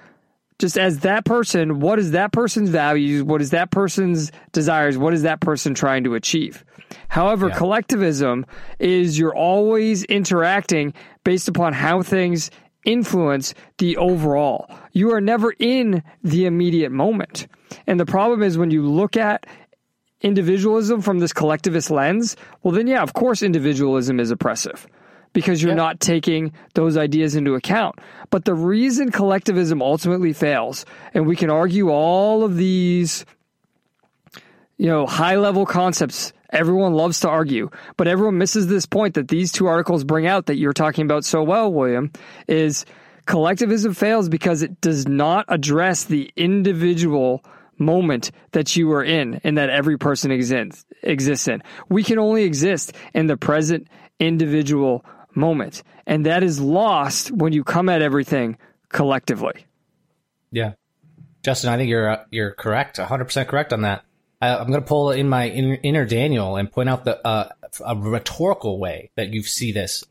just 0.58 0.76
as 0.76 1.00
that 1.00 1.24
person. 1.24 1.80
What 1.80 1.98
is 1.98 2.12
that 2.12 2.32
person's 2.32 2.70
values? 2.70 3.22
What 3.22 3.40
is 3.40 3.50
that 3.50 3.70
person's 3.70 4.32
desires? 4.52 4.98
What 4.98 5.14
is 5.14 5.22
that 5.22 5.40
person 5.40 5.74
trying 5.74 6.04
to 6.04 6.14
achieve? 6.14 6.64
However, 7.08 7.50
collectivism 7.50 8.46
is 8.78 9.18
you're 9.18 9.34
always 9.34 10.04
interacting 10.04 10.94
based 11.24 11.48
upon 11.48 11.72
how 11.74 12.02
things 12.02 12.50
influence 12.84 13.54
the 13.78 13.96
overall. 13.98 14.70
You 14.92 15.12
are 15.12 15.20
never 15.20 15.54
in 15.58 16.02
the 16.22 16.46
immediate 16.46 16.90
moment. 16.90 17.46
And 17.86 18.00
the 18.00 18.06
problem 18.06 18.42
is 18.42 18.56
when 18.56 18.70
you 18.70 18.86
look 18.86 19.16
at 19.16 19.46
individualism 20.22 21.02
from 21.02 21.18
this 21.18 21.32
collectivist 21.32 21.90
lens, 21.90 22.36
well, 22.62 22.72
then, 22.72 22.86
yeah, 22.86 23.02
of 23.02 23.12
course, 23.12 23.42
individualism 23.42 24.18
is 24.18 24.30
oppressive 24.30 24.88
because 25.38 25.62
you're 25.62 25.72
not 25.72 26.00
taking 26.00 26.52
those 26.74 26.96
ideas 26.96 27.36
into 27.36 27.54
account. 27.54 27.94
But 28.30 28.44
the 28.44 28.54
reason 28.54 29.12
collectivism 29.12 29.80
ultimately 29.80 30.32
fails, 30.32 30.84
and 31.14 31.28
we 31.28 31.36
can 31.36 31.48
argue 31.48 31.90
all 31.90 32.42
of 32.42 32.56
these, 32.56 33.24
you 34.78 34.88
know, 34.88 35.06
high 35.06 35.36
level 35.36 35.64
concepts. 35.64 36.32
Everyone 36.50 36.94
loves 36.94 37.20
to 37.20 37.28
argue, 37.28 37.70
but 37.96 38.08
everyone 38.08 38.36
misses 38.36 38.66
this 38.66 38.84
point 38.84 39.14
that 39.14 39.28
these 39.28 39.52
two 39.52 39.68
articles 39.68 40.02
bring 40.02 40.26
out 40.26 40.46
that 40.46 40.56
you're 40.56 40.72
talking 40.72 41.04
about 41.04 41.24
so 41.24 41.44
well, 41.44 41.72
William, 41.72 42.10
is 42.48 42.84
collectivism 43.26 43.94
fails 43.94 44.28
because 44.28 44.62
it 44.62 44.80
does 44.80 45.06
not 45.06 45.44
address 45.46 46.02
the 46.02 46.32
individual 46.34 47.44
moment 47.78 48.32
that 48.50 48.74
you 48.74 48.90
are 48.90 49.04
in 49.04 49.40
and 49.44 49.56
that 49.56 49.70
every 49.70 49.98
person 49.98 50.32
exists 50.32 50.84
exists 51.04 51.46
in. 51.46 51.62
We 51.88 52.02
can 52.02 52.18
only 52.18 52.42
exist 52.42 52.92
in 53.14 53.28
the 53.28 53.36
present 53.36 53.86
individual 54.18 55.04
moment. 55.38 55.82
And 56.06 56.26
that 56.26 56.42
is 56.42 56.60
lost 56.60 57.30
when 57.30 57.52
you 57.52 57.64
come 57.64 57.88
at 57.88 58.02
everything 58.02 58.58
collectively. 58.88 59.66
Yeah, 60.50 60.72
Justin, 61.42 61.70
I 61.70 61.76
think 61.76 61.88
you're 61.88 62.08
uh, 62.08 62.24
you're 62.30 62.52
correct, 62.52 62.98
100 62.98 63.24
percent 63.24 63.48
correct 63.48 63.72
on 63.72 63.82
that. 63.82 64.04
I, 64.40 64.56
I'm 64.56 64.68
going 64.68 64.80
to 64.80 64.86
pull 64.86 65.10
in 65.10 65.28
my 65.28 65.48
inner, 65.48 65.78
inner 65.82 66.04
Daniel 66.04 66.56
and 66.56 66.70
point 66.70 66.88
out 66.88 67.04
the 67.04 67.24
uh, 67.26 67.50
a 67.84 67.96
rhetorical 67.96 68.78
way 68.78 69.10
that 69.16 69.32
you 69.32 69.42
see 69.42 69.72
this. 69.72 70.04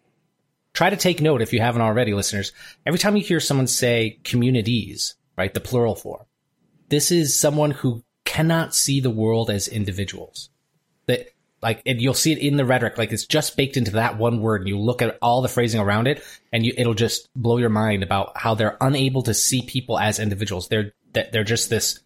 Try 0.74 0.90
to 0.92 0.98
take 0.98 1.22
note 1.22 1.42
if 1.42 1.54
you 1.54 1.60
haven't 1.60 1.82
already, 1.82 2.14
listeners. 2.14 2.52
Every 2.86 3.00
time 3.00 3.18
you 3.18 3.24
hear 3.24 3.40
someone 3.40 3.68
say 3.68 4.20
communities, 4.24 5.16
right, 5.36 5.54
the 5.54 5.60
plural 5.60 5.96
form, 5.96 6.26
this 6.90 7.12
is 7.12 7.40
someone 7.40 7.72
who 7.72 8.04
cannot 8.26 8.76
see 8.76 9.00
the 9.00 9.10
world 9.10 9.50
as 9.50 9.68
individuals. 9.68 10.50
That 11.08 11.30
like, 11.62 11.82
and 11.86 12.02
you'll 12.02 12.14
see 12.14 12.32
it 12.32 12.38
in 12.38 12.58
the 12.58 12.66
rhetoric, 12.66 12.98
like 12.98 13.12
it's 13.12 13.26
just 13.26 13.58
baked 13.58 13.78
into 13.78 13.92
that 13.92 14.18
one 14.18 14.42
word. 14.42 14.62
And 14.62 14.70
you 14.70 14.80
look 14.80 15.02
at 15.02 15.18
all 15.22 15.42
the 15.42 15.48
phrasing 15.48 15.82
around 15.82 16.08
it, 16.08 16.24
and 16.52 16.66
you, 16.66 16.74
it'll 16.78 16.94
just 16.94 17.30
blow 17.36 17.58
your 17.58 17.70
mind 17.70 18.04
about 18.04 18.38
how 18.38 18.54
they're 18.56 18.78
unable 18.80 19.24
to 19.24 19.34
see 19.34 19.64
people 19.64 19.98
as 19.98 20.20
individuals. 20.20 20.68
They're 20.68 20.94
they're 21.14 21.44
just 21.44 21.70
this 21.70 22.00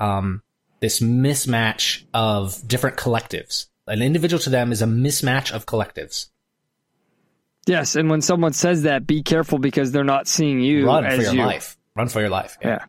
um 0.00 0.42
this 0.80 1.00
mismatch 1.00 2.04
of 2.14 2.66
different 2.66 2.96
collectives. 2.96 3.66
An 3.86 4.00
individual 4.00 4.40
to 4.40 4.50
them 4.50 4.72
is 4.72 4.80
a 4.80 4.86
mismatch 4.86 5.52
of 5.52 5.66
collectives. 5.66 6.28
Yes, 7.66 7.96
and 7.96 8.10
when 8.10 8.20
someone 8.20 8.52
says 8.52 8.82
that, 8.82 9.06
be 9.06 9.22
careful 9.22 9.58
because 9.58 9.92
they're 9.92 10.04
not 10.04 10.28
seeing 10.28 10.60
you 10.60 10.86
Run 10.86 11.04
for 11.04 11.22
your 11.22 11.34
you. 11.34 11.44
life. 11.44 11.78
Run 11.96 12.08
for 12.08 12.20
your 12.20 12.30
life. 12.30 12.58
Yeah. 12.62 12.84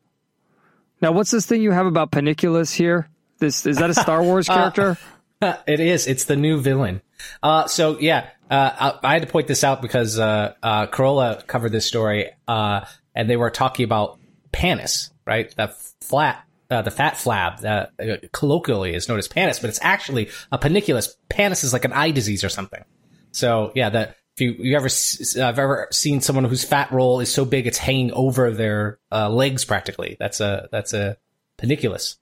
Now, 1.02 1.12
what's 1.12 1.32
this 1.32 1.46
thing 1.46 1.62
you 1.62 1.72
have 1.72 1.86
about 1.86 2.12
Panniculus 2.12 2.74
here? 2.74 3.10
This 3.40 3.66
is 3.66 3.78
that 3.78 3.90
a 3.90 3.94
Star 3.94 4.24
Wars 4.24 4.48
character? 4.50 4.98
it 5.68 5.80
is. 5.80 6.08
It's 6.08 6.26
the 6.26 6.36
new 6.36 6.60
villain. 6.60 7.02
Uh, 7.42 7.68
so 7.68 8.00
yeah, 8.00 8.30
uh, 8.50 8.98
I, 9.04 9.10
I 9.10 9.14
had 9.14 9.24
to 9.24 9.28
point 9.28 9.48
this 9.48 9.64
out 9.64 9.82
because 9.82 10.20
uh, 10.20 10.54
uh, 10.62 10.88
Carolla 10.88 11.46
covered 11.48 11.72
this 11.72 11.86
story, 11.86 12.32
uh, 12.48 12.86
and 13.14 13.30
they 13.30 13.38
were 13.38 13.50
talking 13.50 13.84
about 13.84 14.20
pannus, 14.52 15.12
right? 15.26 15.54
That 15.56 15.76
flat, 16.02 16.44
uh, 16.70 16.82
the 16.82 16.92
fat 16.92 17.16
flab 17.16 17.62
that 17.62 17.92
uh, 18.00 18.28
colloquially 18.32 18.94
is 18.94 19.10
known 19.10 19.20
as 19.20 19.28
pannus, 19.28 19.60
but 19.60 19.70
it's 19.70 19.80
actually 19.82 20.30
a 20.52 20.58
panniculus. 20.58 21.16
Pannus 21.30 21.64
is 21.64 21.74
like 21.74 21.86
an 21.86 21.94
eye 21.94 22.12
disease 22.12 22.44
or 22.44 22.50
something. 22.50 22.84
So 23.32 23.72
yeah, 23.76 23.90
that 23.90 24.18
if 24.36 24.42
you 24.42 24.56
you 24.60 24.76
ever 24.76 24.88
uh, 24.88 25.48
I've 25.48 25.60
ever 25.60 25.88
seen 25.92 26.22
someone 26.22 26.46
whose 26.46 26.64
fat 26.64 26.92
roll 26.92 27.20
is 27.20 27.32
so 27.32 27.46
big 27.46 27.68
it's 27.68 27.78
hanging 27.78 28.12
over 28.12 28.52
their 28.52 29.00
uh, 29.12 29.30
legs 29.30 29.66
practically. 29.66 30.18
That's 30.20 30.40
a 30.40 30.68
that's 30.72 30.94
a 30.94 31.18
panniculus. 31.58 32.18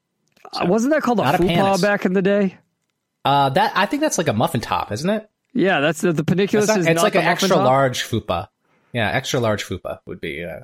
Uh, 0.51 0.65
Wasn't 0.67 0.93
that 0.93 1.01
called 1.01 1.19
a 1.19 1.23
Not 1.23 1.35
a 1.35 1.37
fupa 1.39 1.81
back 1.81 2.05
in 2.05 2.13
the 2.13 2.21
day? 2.21 2.57
Uh, 3.25 3.49
that 3.49 3.71
I 3.75 3.85
think 3.85 4.01
that's 4.01 4.17
like 4.17 4.27
a 4.27 4.33
muffin 4.33 4.61
top, 4.61 4.91
isn't 4.91 5.09
it? 5.09 5.29
Yeah, 5.53 5.79
that's 5.79 6.01
the, 6.01 6.11
the 6.13 6.23
Panniculus 6.23 6.63
It's, 6.63 6.67
not- 6.69 6.79
is 6.79 6.87
it's 6.87 7.03
like 7.03 7.15
an 7.15 7.21
extra 7.23 7.49
top? 7.49 7.65
large 7.65 8.03
fupa. 8.03 8.47
Yeah, 8.91 9.09
extra 9.09 9.39
large 9.39 9.63
fupa 9.65 9.99
would 10.05 10.19
be. 10.19 10.43
Uh, 10.43 10.61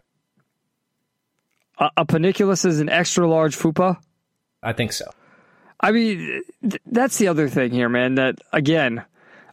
A, 1.79 1.89
a 1.97 2.05
Panniculus 2.05 2.65
is 2.65 2.79
an 2.79 2.89
extra 2.89 3.27
large 3.27 3.55
fupa. 3.57 3.97
I 4.61 4.73
think 4.73 4.91
so. 4.93 5.05
I 5.79 5.91
mean, 5.91 6.41
th- 6.61 6.81
that's 6.85 7.17
the 7.17 7.29
other 7.29 7.47
thing 7.47 7.71
here, 7.71 7.87
man. 7.87 8.15
That 8.15 8.39
again, 8.51 9.05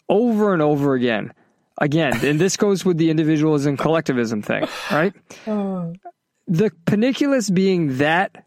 over 0.08 0.52
and 0.52 0.60
over 0.62 0.94
again, 0.94 1.32
again, 1.78 2.12
and 2.24 2.40
this 2.40 2.56
goes 2.56 2.84
with 2.84 2.96
the 2.96 3.10
individualism 3.10 3.76
collectivism 3.76 4.42
thing, 4.42 4.66
right? 4.90 5.12
The 6.48 6.70
panniculus 6.86 7.50
being 7.50 7.98
that 7.98 8.44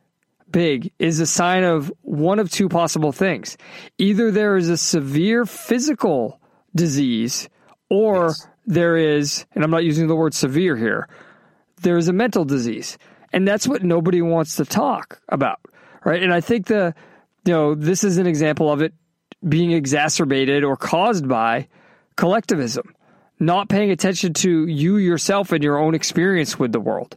big 0.52 0.92
is 1.00 1.20
a 1.20 1.26
sign 1.26 1.64
of 1.64 1.92
one 2.02 2.40
of 2.40 2.50
two 2.50 2.70
possible 2.70 3.12
things. 3.12 3.58
Either 3.98 4.32
there 4.32 4.58
is 4.58 4.70
a 4.70 4.78
severe 4.78 5.46
physical 5.46 6.40
disease, 6.76 7.50
or 7.90 8.34
there 8.66 8.98
is, 8.98 9.46
and 9.56 9.64
I'm 9.64 9.72
not 9.72 9.84
using 9.84 10.08
the 10.08 10.16
word 10.16 10.34
severe 10.34 10.76
here, 10.76 11.08
there 11.82 11.98
is 11.98 12.08
a 12.08 12.14
mental 12.14 12.46
disease. 12.46 12.98
And 13.32 13.48
that's 13.48 13.68
what 13.68 13.84
nobody 13.84 14.22
wants 14.22 14.56
to 14.58 14.66
talk 14.66 15.22
about, 15.30 15.60
right? 16.04 16.22
And 16.22 16.34
I 16.34 16.42
think 16.42 16.68
the, 16.68 16.94
you 17.46 17.54
know, 17.54 17.76
this 17.76 18.04
is 18.04 18.18
an 18.18 18.28
example 18.28 18.72
of 18.72 18.82
it 18.82 18.94
being 19.48 19.72
exacerbated 19.72 20.64
or 20.64 20.76
caused 20.76 21.28
by 21.28 21.68
collectivism, 22.16 22.94
not 23.40 23.70
paying 23.70 23.92
attention 23.92 24.34
to 24.34 24.68
you 24.68 24.98
yourself 24.98 25.52
and 25.52 25.64
your 25.64 25.78
own 25.78 25.96
experience 25.96 26.60
with 26.60 26.72
the 26.72 26.80
world. 26.80 27.16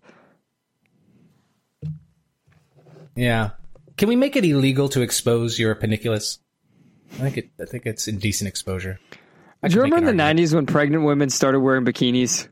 Yeah. 3.15 3.51
Can 3.97 4.09
we 4.09 4.17
make 4.17 4.37
it 4.37 4.45
illegal 4.45 4.89
to 4.91 5.03
expose 5.03 5.59
your 5.59 5.75
panniculus? 5.75 6.39
I 7.15 7.17
think 7.17 7.37
it. 7.39 7.51
I 7.61 7.65
think 7.67 7.85
it's 7.87 8.09
indecent 8.09 8.49
exposure. 8.49 8.99
I 9.63 9.69
Do 9.69 9.77
you 9.77 9.83
remember 9.83 10.11
in 10.11 10.17
the 10.17 10.23
argument. 10.23 10.49
90s 10.51 10.55
when 10.55 10.67
pregnant 10.67 11.05
women 11.05 11.29
started 11.31 11.61
wearing 11.61 11.85
bikinis? 11.85 12.49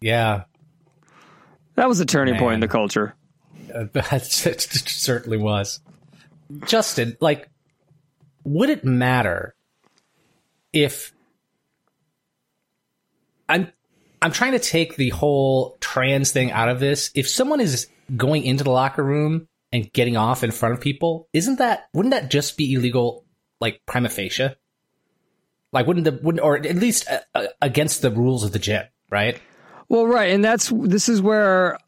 Yeah, 0.00 0.42
That 1.76 1.88
was 1.88 2.00
a 2.00 2.04
turning 2.04 2.36
point 2.38 2.54
in 2.54 2.60
the 2.60 2.68
culture. 2.68 3.14
uh, 3.74 3.84
that 3.92 4.22
certainly 4.22 5.38
was. 5.38 5.80
Justin, 6.66 7.16
like, 7.20 7.48
would 8.44 8.68
it 8.68 8.84
matter 8.84 9.54
if 10.72 11.12
I'm 13.48 13.68
I'm 14.20 14.32
trying 14.32 14.52
to 14.52 14.58
take 14.58 14.96
the 14.96 15.10
whole 15.10 15.76
trans 15.80 16.30
thing 16.32 16.50
out 16.52 16.68
of 16.68 16.78
this? 16.80 17.10
If 17.14 17.28
someone 17.28 17.60
is 17.60 17.86
going 18.14 18.44
into 18.44 18.64
the 18.64 18.70
locker 18.70 19.02
room 19.02 19.48
and 19.72 19.92
getting 19.92 20.16
off 20.16 20.44
in 20.44 20.50
front 20.50 20.74
of 20.74 20.80
people, 20.80 21.28
isn't 21.32 21.58
that 21.58 21.88
wouldn't 21.92 22.12
that 22.12 22.30
just 22.30 22.56
be 22.56 22.72
illegal, 22.74 23.24
like 23.60 23.80
prima 23.86 24.08
facie? 24.08 24.48
Like, 25.72 25.86
wouldn't 25.86 26.04
the 26.04 26.18
wouldn't 26.22 26.42
or 26.42 26.56
at 26.56 26.76
least 26.76 27.08
uh, 27.10 27.20
uh, 27.34 27.46
against 27.60 28.02
the 28.02 28.10
rules 28.10 28.44
of 28.44 28.52
the 28.52 28.58
gym, 28.58 28.84
right? 29.10 29.40
Well, 29.88 30.06
right, 30.06 30.30
and 30.30 30.44
that's 30.44 30.70
this 30.74 31.08
is 31.08 31.20
where 31.20 31.78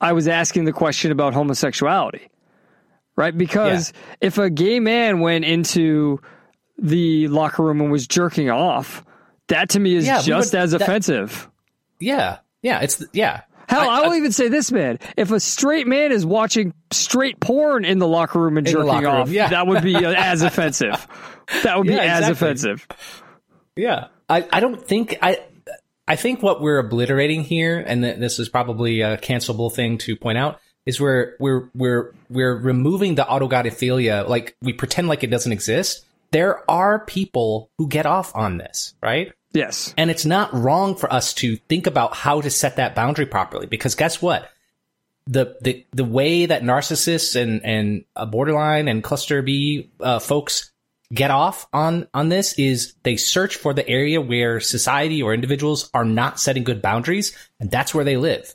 I 0.00 0.12
was 0.12 0.26
asking 0.28 0.64
the 0.64 0.72
question 0.72 1.12
about 1.12 1.34
homosexuality, 1.34 2.28
right? 3.14 3.36
Because 3.36 3.92
if 4.20 4.38
a 4.38 4.50
gay 4.50 4.80
man 4.80 5.20
went 5.20 5.44
into 5.44 6.20
the 6.78 7.28
locker 7.28 7.62
room 7.62 7.80
and 7.80 7.90
was 7.90 8.06
jerking 8.06 8.50
off, 8.50 9.04
that 9.48 9.70
to 9.70 9.80
me 9.80 9.94
is 9.94 10.06
Yeah, 10.06 10.20
just 10.22 10.54
as 10.54 10.72
that- 10.72 10.82
offensive. 10.82 11.48
Yeah, 12.00 12.38
yeah, 12.62 12.80
it's 12.80 13.02
yeah. 13.12 13.42
Hell, 13.68 13.88
I, 13.88 14.00
I- 14.02 14.06
will 14.08 14.14
even 14.14 14.32
say 14.32 14.48
this, 14.48 14.70
man. 14.72 14.98
If 15.16 15.30
a 15.30 15.40
straight 15.40 15.86
man 15.86 16.12
is 16.12 16.24
watching 16.26 16.72
straight 16.90 17.40
porn 17.40 17.84
in 17.84 17.98
the 17.98 18.08
locker 18.08 18.40
room 18.40 18.56
and 18.58 18.66
jerking 18.66 18.86
locker 18.86 19.06
room, 19.06 19.14
off, 19.16 19.28
yeah. 19.30 19.48
that 19.48 19.66
would 19.66 19.82
be 19.82 19.94
uh, 19.96 20.12
as 20.16 20.42
offensive. 20.42 21.06
That 21.62 21.78
would 21.78 21.86
be 21.86 21.94
Yeah, 21.94 22.00
as 22.02 22.28
exactly. 22.28 22.32
offensive. 22.32 22.88
Yeah, 23.76 24.08
I, 24.28 24.46
I 24.52 24.60
don't 24.60 24.80
think 24.86 25.18
I 25.22 25.40
I 26.08 26.16
think 26.16 26.42
what 26.42 26.60
we're 26.60 26.78
obliterating 26.78 27.42
here, 27.42 27.78
and 27.78 28.02
th- 28.02 28.18
this 28.18 28.38
is 28.38 28.48
probably 28.48 29.00
a 29.02 29.18
cancelable 29.18 29.72
thing 29.72 29.98
to 29.98 30.16
point 30.16 30.38
out, 30.38 30.60
is 30.86 31.00
we're 31.00 31.34
we're 31.40 31.68
we're 31.74 32.14
we're 32.30 32.54
removing 32.56 33.16
the 33.16 33.24
autogynephilia. 33.24 34.28
Like 34.28 34.56
we 34.62 34.72
pretend 34.72 35.08
like 35.08 35.24
it 35.24 35.30
doesn't 35.30 35.52
exist. 35.52 36.04
There 36.32 36.68
are 36.70 37.04
people 37.04 37.70
who 37.78 37.86
get 37.88 38.06
off 38.06 38.34
on 38.34 38.58
this, 38.58 38.94
right? 39.02 39.32
Yes. 39.52 39.94
And 39.96 40.10
it's 40.10 40.26
not 40.26 40.52
wrong 40.52 40.96
for 40.96 41.12
us 41.12 41.32
to 41.34 41.56
think 41.56 41.86
about 41.86 42.14
how 42.14 42.40
to 42.40 42.50
set 42.50 42.76
that 42.76 42.94
boundary 42.94 43.26
properly 43.26 43.66
because 43.66 43.94
guess 43.94 44.20
what? 44.20 44.50
The 45.26 45.56
the 45.60 45.84
the 45.92 46.04
way 46.04 46.46
that 46.46 46.62
narcissists 46.62 47.40
and 47.40 47.64
and 47.64 48.04
borderline 48.30 48.86
and 48.86 49.02
cluster 49.02 49.42
B 49.42 49.90
uh, 49.98 50.18
folks 50.20 50.70
get 51.12 51.30
off 51.30 51.66
on 51.72 52.06
on 52.14 52.28
this 52.28 52.52
is 52.58 52.94
they 53.02 53.16
search 53.16 53.56
for 53.56 53.72
the 53.72 53.88
area 53.88 54.20
where 54.20 54.60
society 54.60 55.22
or 55.22 55.34
individuals 55.34 55.90
are 55.94 56.04
not 56.04 56.38
setting 56.38 56.64
good 56.64 56.82
boundaries 56.82 57.36
and 57.58 57.70
that's 57.70 57.94
where 57.94 58.04
they 58.04 58.16
live. 58.16 58.54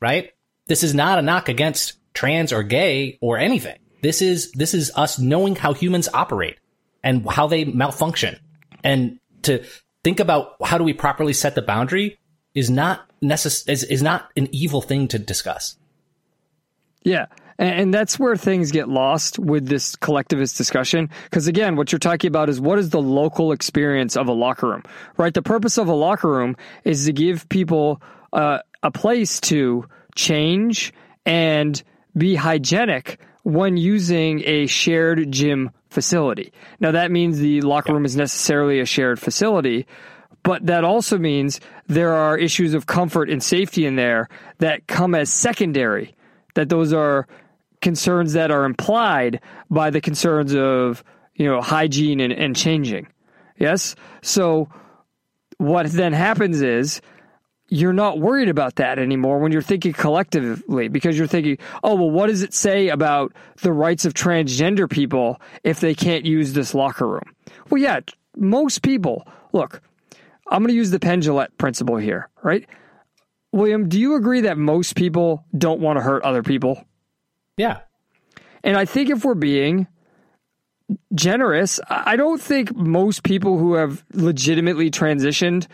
Right? 0.00 0.32
This 0.66 0.82
is 0.82 0.94
not 0.94 1.18
a 1.18 1.22
knock 1.22 1.48
against 1.48 1.98
trans 2.12 2.52
or 2.52 2.62
gay 2.62 3.18
or 3.20 3.38
anything. 3.38 3.78
This 4.02 4.20
is 4.20 4.50
this 4.52 4.74
is 4.74 4.90
us 4.96 5.18
knowing 5.18 5.56
how 5.56 5.72
humans 5.72 6.08
operate 6.12 6.58
and 7.02 7.28
how 7.28 7.46
they 7.46 7.64
malfunction. 7.64 8.38
And 8.82 9.18
to 9.42 9.64
think 10.06 10.20
about 10.20 10.54
how 10.62 10.78
do 10.78 10.84
we 10.84 10.92
properly 10.92 11.32
set 11.32 11.56
the 11.56 11.62
boundary 11.62 12.16
is 12.54 12.70
not 12.70 13.10
necess- 13.20 13.68
is, 13.68 13.82
is 13.82 14.04
not 14.04 14.30
an 14.36 14.48
evil 14.52 14.80
thing 14.80 15.08
to 15.08 15.18
discuss. 15.18 15.76
Yeah. 17.02 17.26
And, 17.58 17.92
that's 17.92 18.16
where 18.16 18.36
things 18.36 18.70
get 18.70 18.88
lost 18.88 19.36
with 19.36 19.66
this 19.66 19.96
collectivist 19.96 20.56
discussion. 20.56 21.10
Because 21.24 21.48
again, 21.48 21.74
what 21.74 21.90
you're 21.90 21.98
talking 21.98 22.28
about 22.28 22.48
is 22.48 22.60
what 22.60 22.78
is 22.78 22.90
the 22.90 23.02
local 23.02 23.50
experience 23.50 24.16
of 24.16 24.28
a 24.28 24.32
locker 24.32 24.68
room, 24.68 24.84
right? 25.16 25.34
The 25.34 25.42
purpose 25.42 25.76
of 25.76 25.88
a 25.88 25.94
locker 25.94 26.30
room 26.30 26.54
is 26.84 27.06
to 27.06 27.12
give 27.12 27.48
people 27.48 28.00
uh, 28.32 28.58
a 28.84 28.92
place 28.92 29.40
to 29.40 29.86
change 30.14 30.92
and 31.24 31.82
be 32.16 32.36
hygienic 32.36 33.18
when 33.42 33.76
using 33.76 34.42
a 34.44 34.68
shared 34.68 35.32
gym 35.32 35.72
facility. 35.96 36.52
Now, 36.78 36.90
that 36.90 37.10
means 37.10 37.38
the 37.38 37.62
locker 37.62 37.94
room 37.94 38.04
is 38.04 38.16
necessarily 38.16 38.80
a 38.80 38.84
shared 38.84 39.18
facility, 39.18 39.86
but 40.42 40.66
that 40.66 40.84
also 40.84 41.16
means 41.16 41.58
there 41.86 42.12
are 42.12 42.36
issues 42.36 42.74
of 42.74 42.84
comfort 42.84 43.30
and 43.30 43.42
safety 43.42 43.86
in 43.86 43.96
there 43.96 44.28
that 44.58 44.86
come 44.86 45.14
as 45.14 45.32
secondary, 45.32 46.14
that 46.54 46.68
those 46.68 46.92
are 46.92 47.26
concerns 47.80 48.34
that 48.34 48.50
are 48.50 48.66
implied 48.66 49.40
by 49.70 49.88
the 49.88 50.02
concerns 50.02 50.54
of, 50.54 51.02
you 51.34 51.46
know, 51.46 51.62
hygiene 51.62 52.20
and, 52.20 52.32
and 52.34 52.54
changing. 52.54 53.06
Yes? 53.58 53.96
So 54.20 54.68
what 55.56 55.90
then 55.90 56.12
happens 56.12 56.60
is 56.60 57.00
you're 57.68 57.92
not 57.92 58.18
worried 58.18 58.48
about 58.48 58.76
that 58.76 58.98
anymore 58.98 59.38
when 59.38 59.52
you're 59.52 59.62
thinking 59.62 59.92
collectively 59.92 60.88
because 60.88 61.18
you're 61.18 61.26
thinking, 61.26 61.58
oh, 61.82 61.94
well, 61.96 62.10
what 62.10 62.28
does 62.28 62.42
it 62.42 62.54
say 62.54 62.88
about 62.88 63.32
the 63.62 63.72
rights 63.72 64.04
of 64.04 64.14
transgender 64.14 64.88
people 64.88 65.40
if 65.64 65.80
they 65.80 65.94
can't 65.94 66.24
use 66.24 66.52
this 66.52 66.74
locker 66.74 67.06
room? 67.06 67.34
Well, 67.68 67.82
yeah, 67.82 68.00
most 68.36 68.82
people, 68.82 69.26
look, 69.52 69.82
I'm 70.48 70.62
going 70.62 70.68
to 70.68 70.74
use 70.74 70.90
the 70.90 71.00
pendulette 71.00 71.56
principle 71.58 71.96
here, 71.96 72.28
right? 72.42 72.66
William, 73.52 73.88
do 73.88 73.98
you 73.98 74.14
agree 74.14 74.42
that 74.42 74.58
most 74.58 74.94
people 74.94 75.44
don't 75.56 75.80
want 75.80 75.98
to 75.98 76.02
hurt 76.02 76.22
other 76.22 76.42
people? 76.42 76.84
Yeah. 77.56 77.80
And 78.62 78.76
I 78.76 78.84
think 78.84 79.10
if 79.10 79.24
we're 79.24 79.34
being 79.34 79.86
generous, 81.14 81.80
I 81.88 82.16
don't 82.16 82.40
think 82.40 82.74
most 82.76 83.22
people 83.22 83.58
who 83.58 83.74
have 83.74 84.04
legitimately 84.12 84.90
transitioned, 84.90 85.66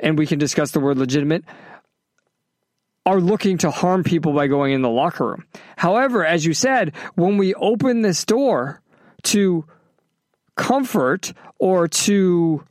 and 0.00 0.18
we 0.18 0.26
can 0.26 0.38
discuss 0.38 0.72
the 0.72 0.80
word 0.80 0.98
legitimate, 0.98 1.44
are 3.06 3.20
looking 3.20 3.58
to 3.58 3.70
harm 3.70 4.02
people 4.02 4.32
by 4.32 4.46
going 4.46 4.72
in 4.72 4.82
the 4.82 4.88
locker 4.88 5.26
room. 5.26 5.44
However, 5.76 6.24
as 6.24 6.44
you 6.44 6.54
said, 6.54 6.92
when 7.14 7.36
we 7.36 7.54
open 7.54 8.02
this 8.02 8.24
door 8.24 8.80
to 9.24 9.64
comfort 10.56 11.32
or 11.58 11.88
to 11.88 12.64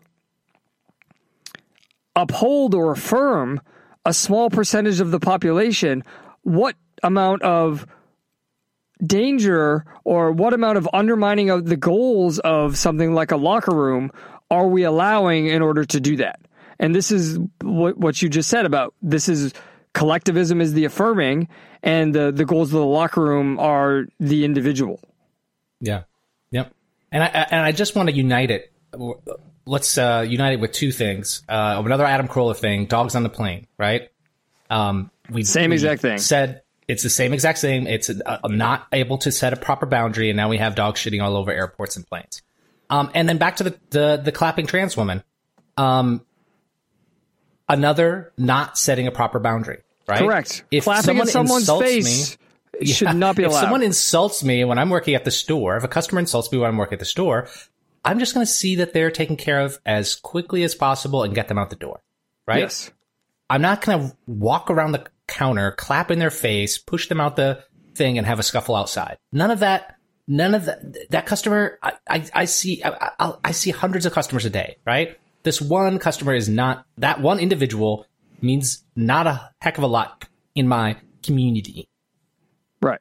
uphold 2.15 2.73
or 2.73 2.91
affirm 2.91 3.61
a 4.05 4.13
small 4.13 4.49
percentage 4.49 4.99
of 4.99 5.11
the 5.11 5.19
population, 5.19 6.03
what 6.41 6.75
amount 7.03 7.41
of 7.43 7.85
danger 9.05 9.85
or 10.03 10.31
what 10.31 10.53
amount 10.53 10.77
of 10.77 10.87
undermining 10.93 11.49
of 11.49 11.65
the 11.65 11.77
goals 11.77 12.39
of 12.39 12.77
something 12.77 13.13
like 13.13 13.31
a 13.31 13.37
locker 13.37 13.75
room 13.75 14.11
are 14.49 14.67
we 14.67 14.83
allowing 14.83 15.47
in 15.47 15.61
order 15.61 15.83
to 15.83 15.99
do 15.99 16.17
that? 16.17 16.39
And 16.79 16.93
this 16.95 17.11
is 17.11 17.39
what, 17.61 17.97
what 17.97 18.21
you 18.21 18.29
just 18.29 18.49
said 18.49 18.65
about 18.65 18.93
this 19.01 19.29
is 19.29 19.53
collectivism 19.93 20.61
is 20.61 20.73
the 20.73 20.85
affirming 20.85 21.47
and 21.81 22.13
the, 22.13 22.31
the 22.31 22.45
goals 22.45 22.69
of 22.69 22.79
the 22.79 22.85
locker 22.85 23.21
room 23.21 23.59
are 23.59 24.05
the 24.19 24.45
individual. 24.45 24.99
Yeah. 25.79 26.03
Yep. 26.51 26.73
And 27.11 27.23
I, 27.23 27.27
and 27.27 27.65
I 27.65 27.71
just 27.71 27.95
want 27.95 28.09
to 28.09 28.15
unite 28.15 28.51
it. 28.51 28.71
Let's 29.65 29.97
uh, 29.97 30.25
unite 30.27 30.53
it 30.53 30.59
with 30.59 30.71
two 30.71 30.91
things. 30.91 31.43
Uh, 31.47 31.81
another 31.85 32.05
Adam 32.05 32.27
Carolla 32.27 32.55
thing, 32.55 32.85
dogs 32.85 33.15
on 33.15 33.23
the 33.23 33.29
plane, 33.29 33.67
right? 33.77 34.09
Um, 34.69 35.11
we 35.29 35.43
Same 35.43 35.69
we 35.69 35.75
exact 35.75 36.01
thing. 36.01 36.17
Said 36.17 36.63
it's 36.87 37.03
the 37.03 37.09
same 37.09 37.33
exact 37.33 37.59
thing. 37.59 37.87
It's 37.87 38.09
uh, 38.09 38.39
not 38.45 38.87
able 38.91 39.17
to 39.19 39.31
set 39.31 39.53
a 39.53 39.55
proper 39.55 39.85
boundary, 39.85 40.29
and 40.29 40.37
now 40.37 40.49
we 40.49 40.57
have 40.57 40.75
dogs 40.75 40.99
shitting 40.99 41.23
all 41.23 41.37
over 41.37 41.51
airports 41.51 41.95
and 41.95 42.05
planes. 42.05 42.41
Um, 42.89 43.09
and 43.13 43.27
then 43.27 43.37
back 43.37 43.57
to 43.57 43.63
the 43.63 43.79
the, 43.89 44.21
the 44.23 44.31
clapping 44.31 44.67
trans 44.67 44.97
woman. 44.97 45.23
Um, 45.77 46.25
another 47.73 48.31
not 48.37 48.77
setting 48.77 49.07
a 49.07 49.11
proper 49.11 49.39
boundary. 49.39 49.81
Right. 50.07 50.19
Correct. 50.19 50.63
If 50.71 50.83
Clapping 50.83 51.17
in 51.17 51.27
someone's 51.27 51.69
face 51.69 52.37
me, 52.81 52.85
should 52.93 53.07
yeah, 53.07 53.13
not 53.13 53.35
be 53.35 53.43
allowed. 53.43 53.55
If 53.55 53.61
someone 53.61 53.83
insults 53.83 54.43
me 54.43 54.63
when 54.63 54.77
I'm 54.77 54.89
working 54.89 55.15
at 55.15 55.25
the 55.25 55.31
store, 55.31 55.77
if 55.77 55.83
a 55.83 55.87
customer 55.87 56.19
insults 56.19 56.51
me 56.51 56.57
when 56.57 56.69
I'm 56.69 56.77
working 56.77 56.93
at 56.93 56.99
the 56.99 57.05
store, 57.05 57.47
I'm 58.03 58.19
just 58.19 58.33
going 58.33 58.45
to 58.45 58.51
see 58.51 58.75
that 58.77 58.93
they're 58.93 59.11
taken 59.11 59.37
care 59.37 59.61
of 59.61 59.79
as 59.85 60.15
quickly 60.15 60.63
as 60.63 60.75
possible 60.75 61.23
and 61.23 61.33
get 61.33 61.47
them 61.47 61.57
out 61.57 61.69
the 61.69 61.75
door. 61.75 62.01
Right. 62.45 62.59
Yes. 62.59 62.91
I'm 63.49 63.61
not 63.61 63.81
going 63.81 64.09
to 64.09 64.17
walk 64.27 64.69
around 64.69 64.91
the 64.91 65.05
counter, 65.27 65.71
clap 65.71 66.11
in 66.11 66.19
their 66.19 66.31
face, 66.31 66.77
push 66.77 67.07
them 67.07 67.21
out 67.21 67.35
the 67.35 67.63
thing, 67.95 68.17
and 68.17 68.27
have 68.27 68.39
a 68.39 68.43
scuffle 68.43 68.75
outside. 68.75 69.17
None 69.31 69.51
of 69.51 69.59
that. 69.59 69.97
None 70.27 70.55
of 70.55 70.65
that. 70.65 71.09
That 71.11 71.25
customer, 71.25 71.79
I, 71.81 71.93
I, 72.09 72.25
I 72.33 72.45
see, 72.45 72.83
I, 72.83 73.11
I, 73.19 73.33
I 73.45 73.51
see 73.51 73.71
hundreds 73.71 74.05
of 74.05 74.13
customers 74.13 74.45
a 74.45 74.49
day, 74.49 74.77
right? 74.85 75.17
This 75.43 75.61
one 75.61 75.99
customer 75.99 76.33
is 76.33 76.49
not 76.49 76.85
that 76.97 77.21
one 77.21 77.39
individual 77.39 78.05
means 78.41 78.83
not 78.95 79.27
a 79.27 79.51
heck 79.61 79.77
of 79.77 79.83
a 79.83 79.87
lot 79.87 80.27
in 80.55 80.67
my 80.67 80.97
community. 81.21 81.87
Right. 82.81 82.99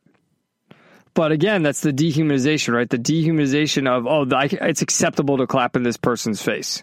But 1.14 1.32
again, 1.32 1.62
that's 1.62 1.80
the 1.80 1.92
dehumanization, 1.92 2.72
right? 2.72 2.88
The 2.88 2.98
dehumanization 2.98 3.88
of, 3.88 4.06
oh, 4.06 4.26
it's 4.30 4.82
acceptable 4.82 5.38
to 5.38 5.46
clap 5.46 5.76
in 5.76 5.82
this 5.82 5.96
person's 5.96 6.40
face. 6.40 6.82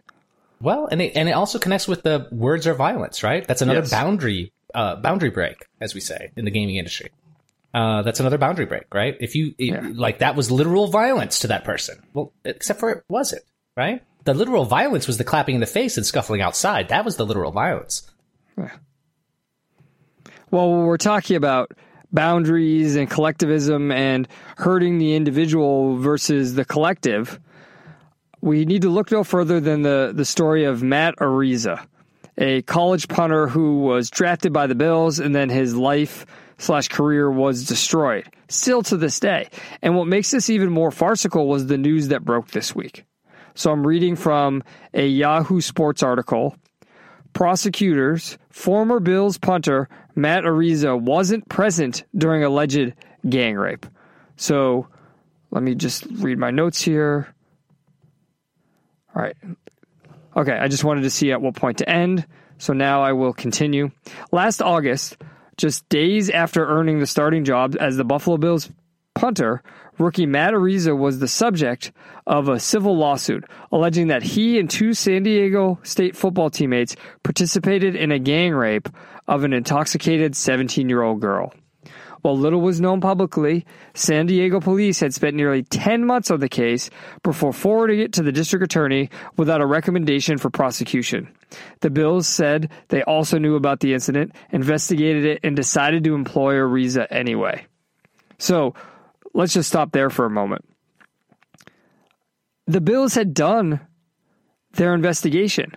Well, 0.62 0.88
and 0.92 1.02
it, 1.02 1.16
and 1.16 1.30
it 1.30 1.32
also 1.32 1.58
connects 1.58 1.88
with 1.88 2.04
the 2.04 2.28
words 2.32 2.68
are 2.68 2.74
violence, 2.74 3.24
right? 3.24 3.48
That's 3.48 3.62
another 3.62 3.80
yes. 3.80 3.92
boundary 3.92 4.52
uh, 4.76 4.98
boundary 4.98 5.32
break, 5.32 5.66
as 5.82 5.96
we 5.96 6.02
say 6.02 6.32
in 6.36 6.46
the 6.46 6.52
gaming 6.52 6.76
industry. 6.76 7.10
Uh, 7.74 8.02
that's 8.02 8.20
another 8.20 8.38
boundary 8.38 8.66
break, 8.66 8.94
right? 8.94 9.16
If 9.20 9.36
you 9.36 9.56
yeah. 9.58 9.90
like, 9.94 10.20
that 10.20 10.36
was 10.36 10.52
literal 10.52 10.88
violence 10.88 11.40
to 11.40 11.48
that 11.48 11.64
person. 11.64 12.04
Well, 12.14 12.34
except 12.44 12.80
for 12.80 12.92
it 12.92 13.04
wasn't, 13.08 13.44
right? 13.78 14.04
The 14.26 14.34
literal 14.34 14.66
violence 14.66 15.08
was 15.08 15.18
the 15.18 15.24
clapping 15.24 15.56
in 15.56 15.62
the 15.62 15.68
face 15.68 15.98
and 15.98 16.06
scuffling 16.06 16.42
outside. 16.42 16.90
That 16.90 17.06
was 17.06 17.16
the 17.16 17.26
literal 17.26 17.52
violence. 17.52 18.10
Well, 20.52 20.72
we're 20.72 20.98
talking 20.98 21.36
about 21.36 21.72
boundaries 22.12 22.96
and 22.96 23.10
collectivism 23.10 23.92
and 23.92 24.28
hurting 24.58 24.98
the 24.98 25.16
individual 25.16 25.98
versus 25.98 26.56
the 26.56 26.66
collective, 26.66 27.40
we 28.42 28.66
need 28.66 28.82
to 28.84 28.90
look 28.90 29.12
no 29.12 29.24
further 29.24 29.60
than 29.60 29.82
the, 29.82 30.12
the 30.14 30.26
story 30.26 30.64
of 30.64 30.82
Matt 30.82 31.16
Araiza, 31.18 31.86
a 32.38 32.62
college 32.64 33.08
punter 33.08 33.48
who 33.48 33.80
was 33.80 34.10
drafted 34.10 34.54
by 34.54 34.68
the 34.68 34.76
Bills 34.76 35.20
and 35.20 35.36
then 35.36 35.50
his 35.50 35.76
life 35.76 36.26
slash 36.58 36.88
career 36.88 37.30
was 37.30 37.66
destroyed, 37.66 38.26
still 38.48 38.82
to 38.84 38.98
this 38.98 39.20
day. 39.20 39.50
And 39.82 39.96
what 39.96 40.08
makes 40.08 40.32
this 40.32 40.50
even 40.50 40.70
more 40.70 40.92
farcical 40.92 41.48
was 41.48 41.68
the 41.68 41.78
news 41.78 42.10
that 42.10 42.26
broke 42.26 42.50
this 42.50 42.76
week. 42.76 43.06
So 43.56 43.72
I'm 43.72 43.86
reading 43.86 44.16
from 44.16 44.64
a 44.94 45.06
Yahoo 45.06 45.62
Sports 45.62 46.04
article. 46.04 46.56
Prosecutors, 47.34 48.38
former 48.50 49.00
Bills 49.00 49.38
punter 49.38 49.88
Matt 50.16 50.44
Araiza 50.44 51.00
wasn't 51.00 51.48
present 51.48 52.04
during 52.16 52.44
alleged 52.44 52.94
gang 53.28 53.56
rape. 53.56 53.86
So 54.36 54.88
let 55.52 55.64
me 55.64 55.76
just 55.76 56.06
read 56.06 56.38
my 56.38 56.52
notes 56.52 56.82
here. 56.82 57.34
All 59.16 59.22
right. 59.22 59.36
Okay, 60.36 60.54
I 60.58 60.68
just 60.68 60.84
wanted 60.84 61.02
to 61.02 61.10
see 61.10 61.32
at 61.32 61.42
what 61.42 61.56
point 61.56 61.80
to 61.80 61.90
end. 61.90 62.26
So 62.58 62.74
now 62.74 63.02
I 63.02 63.14
will 63.14 63.34
continue. 63.34 63.92
Last 64.32 64.62
August, 64.62 65.18
just 65.58 65.88
days 65.90 66.30
after 66.30 66.66
earning 66.66 67.00
the 67.00 67.08
starting 67.08 67.46
job 67.46 67.76
as 67.80 67.98
the 67.98 68.04
Buffalo 68.04 68.38
Bills 68.38 68.70
punter, 69.16 69.64
rookie 70.00 70.26
Matt 70.26 70.54
Araiza 70.54 70.98
was 70.98 71.20
the 71.20 71.28
subject 71.28 71.92
of 72.26 72.48
a 72.48 72.60
civil 72.60 72.98
lawsuit 72.98 73.46
alleging 73.72 74.08
that 74.08 74.24
he 74.24 74.60
and 74.60 74.70
two 74.70 74.94
San 74.94 75.24
Diego 75.24 75.80
State 75.84 76.16
football 76.16 76.50
teammates 76.50 76.96
participated 77.24 77.96
in 77.96 78.12
a 78.12 78.20
gang 78.20 78.54
rape 78.54 78.90
of 79.28 79.44
an 79.44 79.54
intoxicated 79.54 80.36
17 80.36 80.90
year 80.90 81.04
old 81.04 81.20
girl. 81.20 81.54
While 82.22 82.38
little 82.38 82.62
was 82.62 82.82
known 82.82 83.00
publicly, 83.00 83.66
San 83.94 84.26
Diego 84.26 84.60
police 84.60 85.00
had 85.00 85.14
spent 85.14 85.36
nearly 85.36 85.64
10 85.64 86.06
months 86.06 86.30
on 86.30 86.40
the 86.42 86.50
case 86.50 86.90
before 87.24 87.54
forwarding 87.54 88.00
it 88.00 88.14
to 88.14 88.24
the 88.24 88.32
district 88.32 88.64
attorney 88.64 89.10
without 89.38 89.62
a 89.62 89.66
recommendation 89.66 90.38
for 90.38 90.50
prosecution. 90.50 91.34
The 91.80 91.90
Bills 91.90 92.28
said 92.28 92.72
they 92.90 93.04
also 93.04 93.38
knew 93.38 93.56
about 93.56 93.80
the 93.80 93.94
incident, 93.94 94.36
investigated 94.52 95.26
it, 95.26 95.40
and 95.44 95.56
decided 95.56 96.04
to 96.04 96.16
employ 96.16 96.56
Araiza 96.56 97.08
anyway. 97.10 97.66
So 98.38 98.74
let's 99.34 99.54
just 99.54 99.70
stop 99.70 99.92
there 99.92 100.10
for 100.10 100.26
a 100.26 100.30
moment. 100.30 100.66
The 102.68 102.82
Bills 102.82 103.16
had 103.16 103.34
done 103.34 103.82
their 104.74 104.94
investigation. 104.94 105.76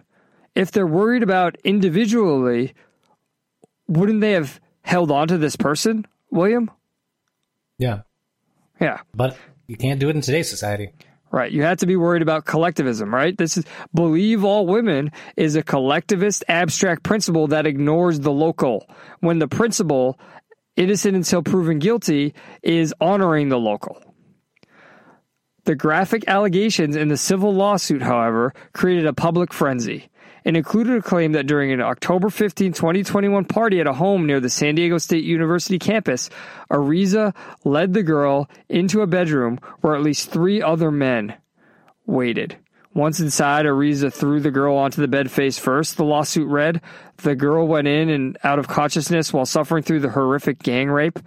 If 0.55 0.71
they're 0.71 0.87
worried 0.87 1.23
about 1.23 1.57
individually, 1.65 2.75
wouldn't 3.89 4.21
they 4.21 4.33
have 4.33 4.61
held 4.83 5.11
on 5.11 5.29
to 5.29 5.39
this 5.39 5.57
person? 5.57 6.07
William? 6.31 6.71
Yeah. 7.79 8.03
Yeah. 8.81 9.01
But 9.15 9.37
you 9.67 9.77
can't 9.77 10.01
do 10.01 10.09
it 10.09 10.17
in 10.17 10.23
today's 10.23 10.51
society. 10.51 10.93
Right. 11.31 11.51
You 11.51 11.63
have 11.63 11.79
to 11.79 11.87
be 11.87 11.97
worried 11.97 12.21
about 12.21 12.45
collectivism, 12.45 13.15
right? 13.15 13.37
This 13.37 13.57
is 13.57 13.65
believe 13.95 14.45
all 14.45 14.67
women 14.67 15.13
is 15.35 15.57
a 15.57 15.63
collectivist 15.63 16.45
abstract 16.47 17.03
principle 17.05 17.47
that 17.47 17.67
ignores 17.67 18.21
the 18.21 18.31
local. 18.31 18.87
When 19.21 19.39
the 19.39 19.49
principle, 19.49 20.19
innocent 20.77 21.17
until 21.17 21.43
proven 21.43 21.79
guilty, 21.79 22.35
is 22.63 22.95
honoring 23.01 23.49
the 23.49 23.59
local. 23.59 24.03
The 25.65 25.75
graphic 25.75 26.25
allegations 26.27 26.97
in 26.97 27.09
the 27.09 27.17
civil 27.17 27.55
lawsuit, 27.55 28.03
however, 28.03 28.53
created 28.73 29.07
a 29.07 29.13
public 29.13 29.53
frenzy 29.53 30.09
and 30.45 30.57
included 30.57 30.97
a 30.97 31.03
claim 31.03 31.33
that 31.33 31.47
during 31.47 31.71
an 31.71 31.81
October 31.81 32.31
15, 32.31 32.73
2021 32.73 33.45
party 33.45 33.81
at 33.81 33.87
a 33.87 33.93
home 33.93 34.27
near 34.27 34.41
the 34.41 34.51
San 34.51 34.75
Diego 34.75 34.99
State 34.99 35.25
University 35.25 35.79
campus, 35.79 36.31
Araiza 36.71 37.35
led 37.65 37.95
the 37.95 38.03
girl 38.03 38.51
into 38.69 39.03
a 39.03 39.07
bedroom 39.07 39.59
where 39.81 39.95
at 39.95 40.03
least 40.03 40.31
three 40.31 40.61
other 40.61 40.91
men 40.91 41.35
waited. 42.07 42.57
Once 42.95 43.21
inside, 43.21 43.65
Araiza 43.65 44.13
threw 44.13 44.39
the 44.39 44.51
girl 44.51 44.77
onto 44.77 45.01
the 45.01 45.09
bed 45.09 45.31
face 45.31 45.59
first. 45.59 45.97
The 45.97 46.05
lawsuit 46.05 46.49
read, 46.49 46.83
the 47.19 47.35
girl 47.35 47.67
went 47.67 47.89
in 47.89 48.11
and 48.11 48.37
out 48.45 48.59
of 48.59 48.69
consciousness 48.69 49.33
while 49.33 49.47
suffering 49.47 49.83
through 49.83 50.01
the 50.01 50.11
horrific 50.11 50.59
gang 50.59 50.89
rape. 50.91 51.19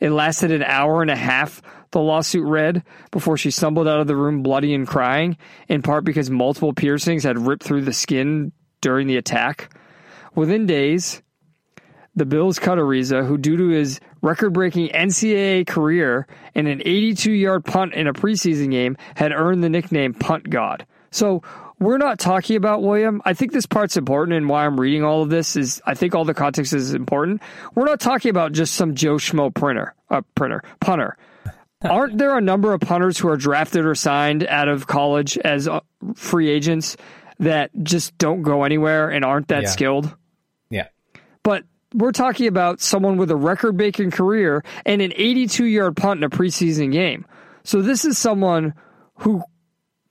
It 0.00 0.10
lasted 0.10 0.50
an 0.50 0.64
hour 0.64 1.00
and 1.00 1.10
a 1.10 1.16
half, 1.16 1.62
the 1.92 2.00
lawsuit 2.00 2.44
read, 2.44 2.82
before 3.12 3.36
she 3.36 3.52
stumbled 3.52 3.86
out 3.86 4.00
of 4.00 4.08
the 4.08 4.16
room 4.16 4.42
bloody 4.42 4.74
and 4.74 4.86
crying, 4.86 5.36
in 5.68 5.82
part 5.82 6.04
because 6.04 6.28
multiple 6.28 6.72
piercings 6.72 7.22
had 7.22 7.38
ripped 7.38 7.62
through 7.62 7.82
the 7.82 7.92
skin 7.92 8.50
during 8.80 9.06
the 9.06 9.16
attack. 9.16 9.72
Within 10.34 10.66
days, 10.66 11.22
the 12.16 12.26
Bills 12.26 12.58
cut 12.58 12.78
Araiza, 12.78 13.26
who, 13.26 13.38
due 13.38 13.56
to 13.56 13.68
his 13.68 14.00
record 14.22 14.52
breaking 14.52 14.88
NCAA 14.88 15.66
career 15.66 16.26
and 16.54 16.66
an 16.66 16.82
82 16.84 17.32
yard 17.32 17.64
punt 17.64 17.94
in 17.94 18.06
a 18.06 18.12
preseason 18.12 18.70
game, 18.70 18.96
had 19.14 19.32
earned 19.32 19.62
the 19.62 19.70
nickname 19.70 20.14
Punt 20.14 20.50
God. 20.50 20.84
So, 21.12 21.42
we're 21.78 21.98
not 21.98 22.20
talking 22.20 22.54
about 22.56 22.82
William. 22.82 23.20
I 23.24 23.34
think 23.34 23.50
this 23.52 23.66
part's 23.66 23.96
important 23.96 24.36
and 24.36 24.48
why 24.48 24.66
I'm 24.66 24.78
reading 24.78 25.02
all 25.02 25.22
of 25.22 25.30
this 25.30 25.56
is 25.56 25.82
I 25.84 25.94
think 25.94 26.14
all 26.14 26.24
the 26.24 26.32
context 26.34 26.72
is 26.72 26.94
important. 26.94 27.42
We're 27.74 27.86
not 27.86 27.98
talking 27.98 28.30
about 28.30 28.52
just 28.52 28.74
some 28.74 28.94
Joe 28.94 29.16
Schmo 29.16 29.52
printer, 29.52 29.92
uh, 30.08 30.22
printer, 30.36 30.62
punter. 30.80 31.16
Aren't 31.82 32.18
there 32.18 32.38
a 32.38 32.40
number 32.40 32.72
of 32.72 32.80
punters 32.80 33.18
who 33.18 33.28
are 33.28 33.36
drafted 33.36 33.84
or 33.84 33.96
signed 33.96 34.46
out 34.46 34.68
of 34.68 34.86
college 34.86 35.36
as 35.38 35.66
uh, 35.66 35.80
free 36.14 36.48
agents 36.48 36.96
that 37.40 37.70
just 37.82 38.16
don't 38.18 38.42
go 38.42 38.62
anywhere 38.62 39.08
and 39.10 39.24
aren't 39.24 39.48
that 39.48 39.62
Yeah. 39.64 39.68
skilled? 39.68 40.14
Yeah. 40.70 40.86
But 41.42 41.64
we're 41.92 42.12
talking 42.12 42.46
about 42.46 42.80
someone 42.80 43.16
with 43.16 43.32
a 43.32 43.36
record 43.36 43.76
breaking 43.76 44.12
career 44.12 44.62
and 44.86 45.02
an 45.02 45.12
82 45.16 45.64
yard 45.64 45.96
punt 45.96 46.18
in 46.18 46.24
a 46.24 46.30
preseason 46.30 46.92
game. 46.92 47.26
So 47.64 47.82
this 47.82 48.04
is 48.04 48.16
someone 48.16 48.74
who 49.16 49.42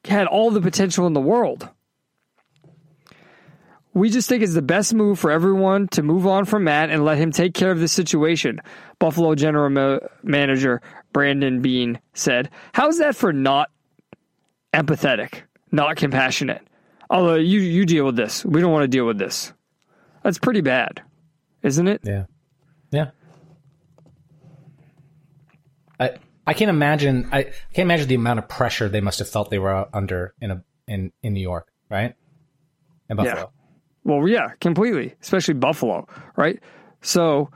had 0.05 0.27
all 0.27 0.51
the 0.51 0.61
potential 0.61 1.07
in 1.07 1.13
the 1.13 1.21
world. 1.21 1.69
We 3.93 4.09
just 4.09 4.29
think 4.29 4.41
it's 4.41 4.53
the 4.53 4.61
best 4.61 4.93
move 4.93 5.19
for 5.19 5.31
everyone 5.31 5.89
to 5.89 6.01
move 6.01 6.25
on 6.25 6.45
from 6.45 6.63
Matt 6.63 6.89
and 6.89 7.03
let 7.03 7.17
him 7.17 7.31
take 7.31 7.53
care 7.53 7.71
of 7.71 7.79
the 7.79 7.89
situation, 7.89 8.61
Buffalo 8.99 9.35
general 9.35 9.69
ma- 9.69 9.99
manager 10.23 10.81
Brandon 11.11 11.61
Beane 11.61 11.99
said. 12.13 12.49
How's 12.73 12.99
that 12.99 13.17
for 13.17 13.33
not 13.33 13.69
empathetic, 14.73 15.41
not 15.71 15.97
compassionate? 15.97 16.65
Although 17.09 17.35
you, 17.35 17.59
you 17.59 17.85
deal 17.85 18.05
with 18.05 18.15
this. 18.15 18.45
We 18.45 18.61
don't 18.61 18.71
want 18.71 18.83
to 18.83 18.87
deal 18.87 19.05
with 19.05 19.17
this. 19.17 19.51
That's 20.23 20.39
pretty 20.39 20.61
bad, 20.61 21.01
isn't 21.61 21.87
it? 21.87 21.99
Yeah. 22.05 22.25
Yeah. 22.91 23.09
I 25.99 26.11
I 26.45 26.53
can't 26.53 26.69
imagine 26.69 27.29
I, 27.31 27.39
I 27.39 27.43
can't 27.73 27.85
imagine 27.85 28.07
the 28.07 28.15
amount 28.15 28.39
of 28.39 28.47
pressure 28.47 28.89
they 28.89 29.01
must 29.01 29.19
have 29.19 29.29
felt 29.29 29.49
they 29.49 29.59
were 29.59 29.87
under 29.93 30.33
in 30.41 30.51
a 30.51 30.63
in 30.87 31.11
in 31.21 31.33
New 31.33 31.41
York, 31.41 31.71
right? 31.89 32.15
In 33.09 33.17
Buffalo. 33.17 33.51
Well, 34.03 34.27
yeah, 34.27 34.49
completely, 34.59 35.15
especially 35.21 35.53
Buffalo, 35.53 36.07
right? 36.35 36.59
So, 37.01 37.51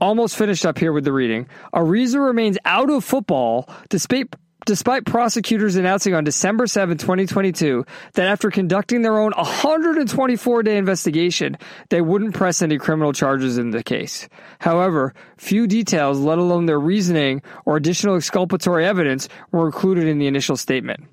almost 0.00 0.36
finished 0.36 0.66
up 0.66 0.78
here 0.78 0.92
with 0.92 1.04
the 1.04 1.12
reading. 1.12 1.46
Araiza 1.72 2.24
remains 2.24 2.58
out 2.64 2.90
of 2.90 3.04
football 3.04 3.68
despite 3.88 4.34
despite 4.64 5.04
prosecutors 5.04 5.76
announcing 5.76 6.14
on 6.14 6.24
December 6.24 6.66
7, 6.66 6.98
2022, 6.98 7.84
that 8.14 8.26
after 8.26 8.50
conducting 8.50 9.02
their 9.02 9.18
own 9.18 9.32
124-day 9.32 10.76
investigation, 10.76 11.56
they 11.90 12.00
wouldn't 12.00 12.34
press 12.34 12.62
any 12.62 12.78
criminal 12.78 13.12
charges 13.12 13.58
in 13.58 13.70
the 13.70 13.82
case. 13.82 14.28
However, 14.58 15.14
few 15.36 15.66
details, 15.66 16.18
let 16.18 16.38
alone 16.38 16.66
their 16.66 16.80
reasoning 16.80 17.42
or 17.64 17.76
additional 17.76 18.16
exculpatory 18.16 18.86
evidence, 18.86 19.28
were 19.52 19.66
included 19.66 20.06
in 20.06 20.18
the 20.18 20.26
initial 20.26 20.56
statement. 20.56 21.04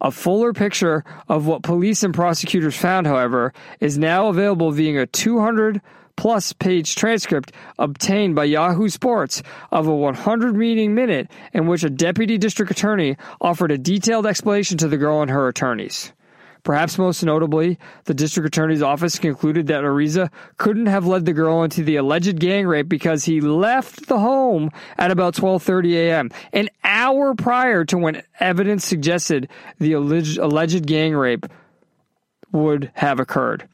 A 0.00 0.10
fuller 0.10 0.52
picture 0.52 1.04
of 1.28 1.46
what 1.46 1.62
police 1.62 2.02
and 2.02 2.12
prosecutors 2.12 2.76
found, 2.76 3.06
however, 3.06 3.54
is 3.80 3.96
now 3.96 4.28
available 4.28 4.70
via 4.70 5.02
a 5.02 5.06
200 5.06 5.80
plus 6.16 6.52
page 6.52 6.94
transcript 6.94 7.52
obtained 7.78 8.34
by 8.34 8.44
Yahoo 8.44 8.88
Sports 8.88 9.42
of 9.70 9.86
a 9.86 9.94
100 9.94 10.56
meeting 10.56 10.94
minute 10.94 11.30
in 11.52 11.66
which 11.66 11.84
a 11.84 11.90
deputy 11.90 12.38
district 12.38 12.70
attorney 12.70 13.16
offered 13.40 13.70
a 13.70 13.78
detailed 13.78 14.26
explanation 14.26 14.78
to 14.78 14.88
the 14.88 14.96
girl 14.96 15.22
and 15.22 15.30
her 15.30 15.48
attorneys. 15.48 16.12
Perhaps 16.66 16.98
most 16.98 17.22
notably, 17.22 17.78
the 18.06 18.14
district 18.14 18.48
attorney's 18.48 18.82
office 18.82 19.20
concluded 19.20 19.68
that 19.68 19.84
Araiza 19.84 20.30
couldn't 20.56 20.86
have 20.86 21.06
led 21.06 21.24
the 21.24 21.32
girl 21.32 21.62
into 21.62 21.84
the 21.84 21.94
alleged 21.94 22.40
gang 22.40 22.66
rape 22.66 22.88
because 22.88 23.24
he 23.24 23.40
left 23.40 24.08
the 24.08 24.18
home 24.18 24.72
at 24.98 25.12
about 25.12 25.36
12:30 25.36 25.94
a.m., 25.94 26.30
an 26.52 26.68
hour 26.82 27.36
prior 27.36 27.84
to 27.84 27.96
when 27.96 28.20
evidence 28.40 28.84
suggested 28.84 29.48
the 29.78 29.92
alleged, 29.92 30.38
alleged 30.38 30.84
gang 30.86 31.14
rape 31.14 31.46
would 32.50 32.90
have 32.94 33.20
occurred. 33.20 33.68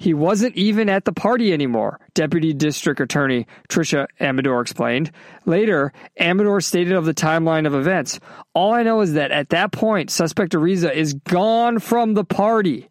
He 0.00 0.14
wasn't 0.14 0.56
even 0.56 0.88
at 0.88 1.04
the 1.04 1.12
party 1.12 1.52
anymore, 1.52 2.00
Deputy 2.14 2.54
District 2.54 2.98
Attorney 3.02 3.46
Tricia 3.68 4.06
Amador 4.18 4.62
explained. 4.62 5.10
Later, 5.44 5.92
Amador 6.18 6.62
stated 6.62 6.94
of 6.94 7.04
the 7.04 7.12
timeline 7.12 7.66
of 7.66 7.74
events 7.74 8.18
All 8.54 8.72
I 8.72 8.82
know 8.82 9.02
is 9.02 9.12
that 9.12 9.30
at 9.30 9.50
that 9.50 9.72
point, 9.72 10.08
suspect 10.08 10.54
Araiza 10.54 10.90
is 10.90 11.12
gone 11.12 11.80
from 11.80 12.14
the 12.14 12.24
party. 12.24 12.88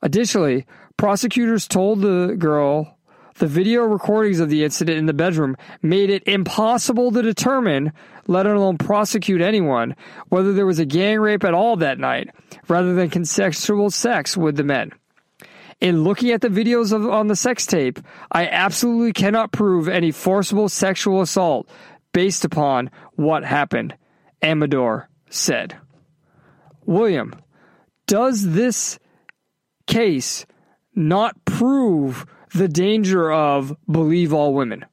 Additionally, 0.00 0.64
prosecutors 0.96 1.68
told 1.68 2.00
the 2.00 2.34
girl 2.38 2.93
the 3.34 3.46
video 3.46 3.82
recordings 3.82 4.40
of 4.40 4.48
the 4.48 4.64
incident 4.64 4.98
in 4.98 5.06
the 5.06 5.12
bedroom 5.12 5.56
made 5.82 6.10
it 6.10 6.22
impossible 6.26 7.10
to 7.12 7.22
determine, 7.22 7.92
let 8.26 8.46
alone 8.46 8.78
prosecute 8.78 9.40
anyone, 9.40 9.96
whether 10.28 10.52
there 10.52 10.66
was 10.66 10.78
a 10.78 10.84
gang 10.84 11.18
rape 11.18 11.44
at 11.44 11.54
all 11.54 11.76
that 11.76 11.98
night, 11.98 12.30
rather 12.68 12.94
than 12.94 13.10
consensual 13.10 13.90
sex 13.90 14.36
with 14.36 14.56
the 14.56 14.64
men. 14.64 14.92
In 15.80 16.04
looking 16.04 16.30
at 16.30 16.40
the 16.40 16.48
videos 16.48 16.92
of, 16.92 17.06
on 17.08 17.26
the 17.26 17.36
sex 17.36 17.66
tape, 17.66 17.98
I 18.30 18.46
absolutely 18.46 19.12
cannot 19.12 19.52
prove 19.52 19.88
any 19.88 20.12
forcible 20.12 20.68
sexual 20.68 21.20
assault 21.20 21.68
based 22.12 22.44
upon 22.44 22.90
what 23.16 23.44
happened, 23.44 23.94
Amador 24.40 25.08
said. 25.28 25.76
William, 26.86 27.34
does 28.06 28.52
this 28.52 28.98
case 29.86 30.46
not 30.94 31.44
prove 31.44 32.24
the 32.54 32.68
danger 32.68 33.30
of 33.30 33.76
believe 33.90 34.32
all 34.32 34.54
women? 34.54 34.84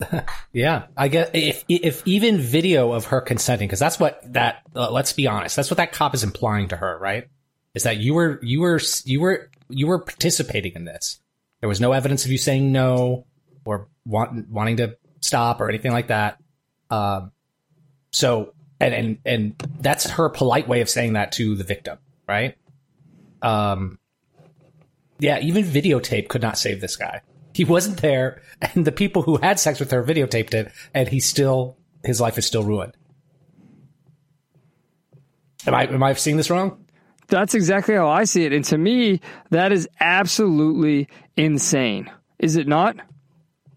Yeah, 0.52 0.86
I 0.96 1.08
guess 1.08 1.30
if 1.32 1.64
if 1.68 2.02
even 2.06 2.38
video 2.38 2.92
of 2.92 3.06
her 3.06 3.20
consenting, 3.20 3.66
because 3.66 3.80
that's 3.80 3.98
what 3.98 4.20
that. 4.32 4.62
Uh, 4.74 4.90
let's 4.90 5.12
be 5.12 5.26
honest, 5.26 5.56
that's 5.56 5.70
what 5.70 5.78
that 5.78 5.92
cop 5.92 6.14
is 6.14 6.22
implying 6.22 6.68
to 6.68 6.76
her, 6.76 6.96
right? 6.98 7.28
Is 7.74 7.82
that 7.82 7.96
you 7.96 8.14
were 8.14 8.38
you 8.42 8.60
were 8.60 8.80
you 9.04 9.20
were 9.20 9.50
you 9.68 9.86
were 9.86 9.98
participating 9.98 10.74
in 10.74 10.84
this. 10.84 11.20
There 11.60 11.68
was 11.68 11.80
no 11.80 11.92
evidence 11.92 12.24
of 12.24 12.30
you 12.30 12.38
saying 12.38 12.70
no 12.70 13.26
or 13.64 13.88
want, 14.04 14.48
wanting 14.48 14.76
to 14.76 14.96
stop 15.20 15.60
or 15.60 15.68
anything 15.68 15.92
like 15.92 16.08
that. 16.08 16.38
Um, 16.90 17.32
so 18.12 18.54
and 18.78 18.94
and 18.94 19.18
and 19.24 19.54
that's 19.80 20.08
her 20.10 20.28
polite 20.28 20.68
way 20.68 20.82
of 20.82 20.88
saying 20.88 21.14
that 21.14 21.32
to 21.32 21.56
the 21.56 21.64
victim, 21.64 21.98
right? 22.28 22.56
Um, 23.42 23.98
yeah, 25.24 25.38
even 25.40 25.64
videotape 25.64 26.28
could 26.28 26.42
not 26.42 26.58
save 26.58 26.80
this 26.80 26.96
guy. 26.96 27.22
He 27.54 27.64
wasn't 27.64 28.02
there, 28.02 28.42
and 28.60 28.84
the 28.84 28.92
people 28.92 29.22
who 29.22 29.36
had 29.38 29.58
sex 29.58 29.80
with 29.80 29.90
her 29.90 30.04
videotaped 30.04 30.54
it, 30.54 30.72
and 30.92 31.08
he 31.08 31.20
still 31.20 31.78
his 32.04 32.20
life 32.20 32.36
is 32.36 32.46
still 32.46 32.62
ruined. 32.62 32.96
Am 35.66 35.74
I 35.74 35.86
am 35.86 36.02
I 36.02 36.12
seeing 36.14 36.36
this 36.36 36.50
wrong? 36.50 36.84
That's 37.28 37.54
exactly 37.54 37.94
how 37.94 38.08
I 38.08 38.24
see 38.24 38.44
it. 38.44 38.52
And 38.52 38.64
to 38.66 38.76
me, 38.76 39.20
that 39.50 39.72
is 39.72 39.88
absolutely 39.98 41.08
insane. 41.36 42.10
Is 42.38 42.56
it 42.56 42.68
not? 42.68 42.96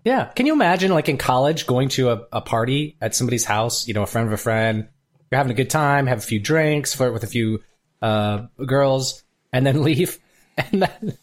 Yeah. 0.04 0.26
Can 0.36 0.46
you 0.46 0.54
imagine, 0.54 0.92
like 0.92 1.08
in 1.08 1.18
college, 1.18 1.66
going 1.66 1.88
to 1.90 2.10
a, 2.10 2.28
a 2.34 2.42
party 2.42 2.98
at 3.00 3.16
somebody's 3.16 3.46
house? 3.46 3.88
You 3.88 3.94
know, 3.94 4.04
a 4.04 4.08
friend 4.08 4.28
of 4.28 4.34
a 4.34 4.38
friend. 4.38 4.90
You're 5.32 5.38
having 5.38 5.52
a 5.52 5.56
good 5.56 5.70
time, 5.70 6.08
have 6.08 6.18
a 6.18 6.22
few 6.22 6.40
drinks, 6.40 6.94
flirt 6.94 7.14
with 7.14 7.24
a 7.24 7.28
few 7.28 7.64
uh, 8.02 8.48
girls, 8.66 9.24
and 9.54 9.66
then 9.66 9.82
leave, 9.90 10.20
and 10.58 10.84
then 10.84 11.18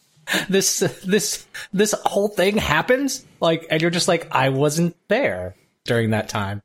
this 0.48 0.80
this 1.04 1.46
this 1.72 1.94
whole 2.04 2.28
thing 2.28 2.56
happens. 2.56 3.24
Like, 3.40 3.66
and 3.70 3.80
you're 3.80 3.90
just 3.90 4.08
like, 4.08 4.28
I 4.30 4.48
wasn't 4.50 4.96
there 5.08 5.54
during 5.84 6.10
that 6.10 6.28
time. 6.28 6.62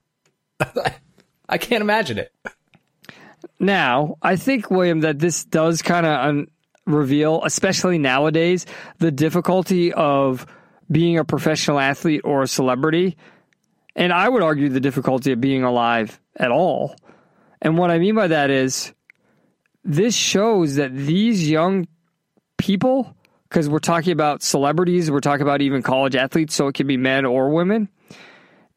I 1.50 1.58
can't 1.58 1.82
imagine 1.82 2.18
it. 2.20 2.32
Now, 3.60 4.18
I 4.22 4.36
think, 4.36 4.70
William, 4.70 5.02
that 5.02 5.20
this 5.20 5.44
does 5.44 5.82
kind 5.82 6.06
of 6.06 6.12
un- 6.12 6.48
reveal, 6.86 7.44
especially 7.44 7.98
nowadays, 7.98 8.66
the 9.00 9.12
difficulty 9.12 9.94
of 9.94 10.46
being 10.92 11.18
a 11.18 11.26
professional 11.26 11.80
athlete 11.80 12.22
or 12.24 12.44
a 12.44 12.48
celebrity. 12.48 13.18
And 13.96 14.14
I 14.14 14.30
would 14.30 14.44
argue 14.44 14.70
the 14.70 14.80
difficulty 14.80 15.32
of 15.32 15.42
being 15.42 15.64
alive 15.64 16.20
at 16.36 16.52
all. 16.52 16.96
And 17.62 17.78
what 17.78 17.92
I 17.92 18.00
mean 18.00 18.16
by 18.16 18.28
that 18.28 18.50
is 18.50 18.94
this 19.84 20.16
shows 20.16 20.76
that 20.76 20.96
these 20.96 21.50
young 21.50 21.88
people, 22.58 23.16
because 23.50 23.68
we're 23.68 23.80
talking 23.80 24.14
about 24.14 24.44
celebrities, 24.44 25.10
we're 25.10 25.20
talking 25.20 25.42
about 25.42 25.62
even 25.62 25.82
college 25.82 26.16
athletes, 26.16 26.54
so 26.54 26.68
it 26.68 26.76
can 26.76 26.88
be 26.88 26.98
men 26.98 27.26
or 27.26 27.50
women, 27.50 27.90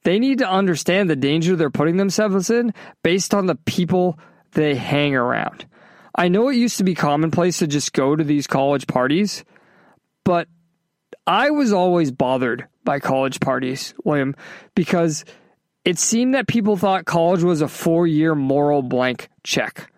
they 0.05 0.18
need 0.18 0.39
to 0.39 0.49
understand 0.49 1.09
the 1.09 1.16
danger 1.16 1.55
they're 1.55 1.70
putting 1.70 1.97
themselves 1.97 2.51
in 2.51 2.73
based 3.03 3.35
on 3.35 3.47
the 3.47 3.55
people 3.55 4.18
they 4.53 4.75
hang 4.75 5.14
around. 5.14 5.66
I 6.14 6.29
know 6.29 6.49
it 6.49 6.57
used 6.57 6.79
to 6.79 6.85
be 6.85 6.95
commonplace 6.95 7.59
to 7.59 7.66
just 7.66 7.93
go 7.93 8.16
to 8.16 8.25
these 8.25 8.47
college 8.47 8.87
parties, 8.87 9.45
but 10.25 10.49
I 11.27 11.51
was 11.51 11.73
always 11.73 12.11
bothered 12.11 12.66
by 12.85 12.99
college 12.99 13.41
parties, 13.41 13.95
William, 14.05 14.35
because 14.75 15.25
it 15.85 15.99
seemed 15.99 16.35
that 16.35 16.49
people 16.49 16.77
thought 16.77 17.05
college 17.05 17.43
was 17.43 17.61
a 17.61 17.68
four 17.68 18.07
year 18.07 18.35
moral 18.35 18.83
blank 18.83 19.29
check. 19.45 19.91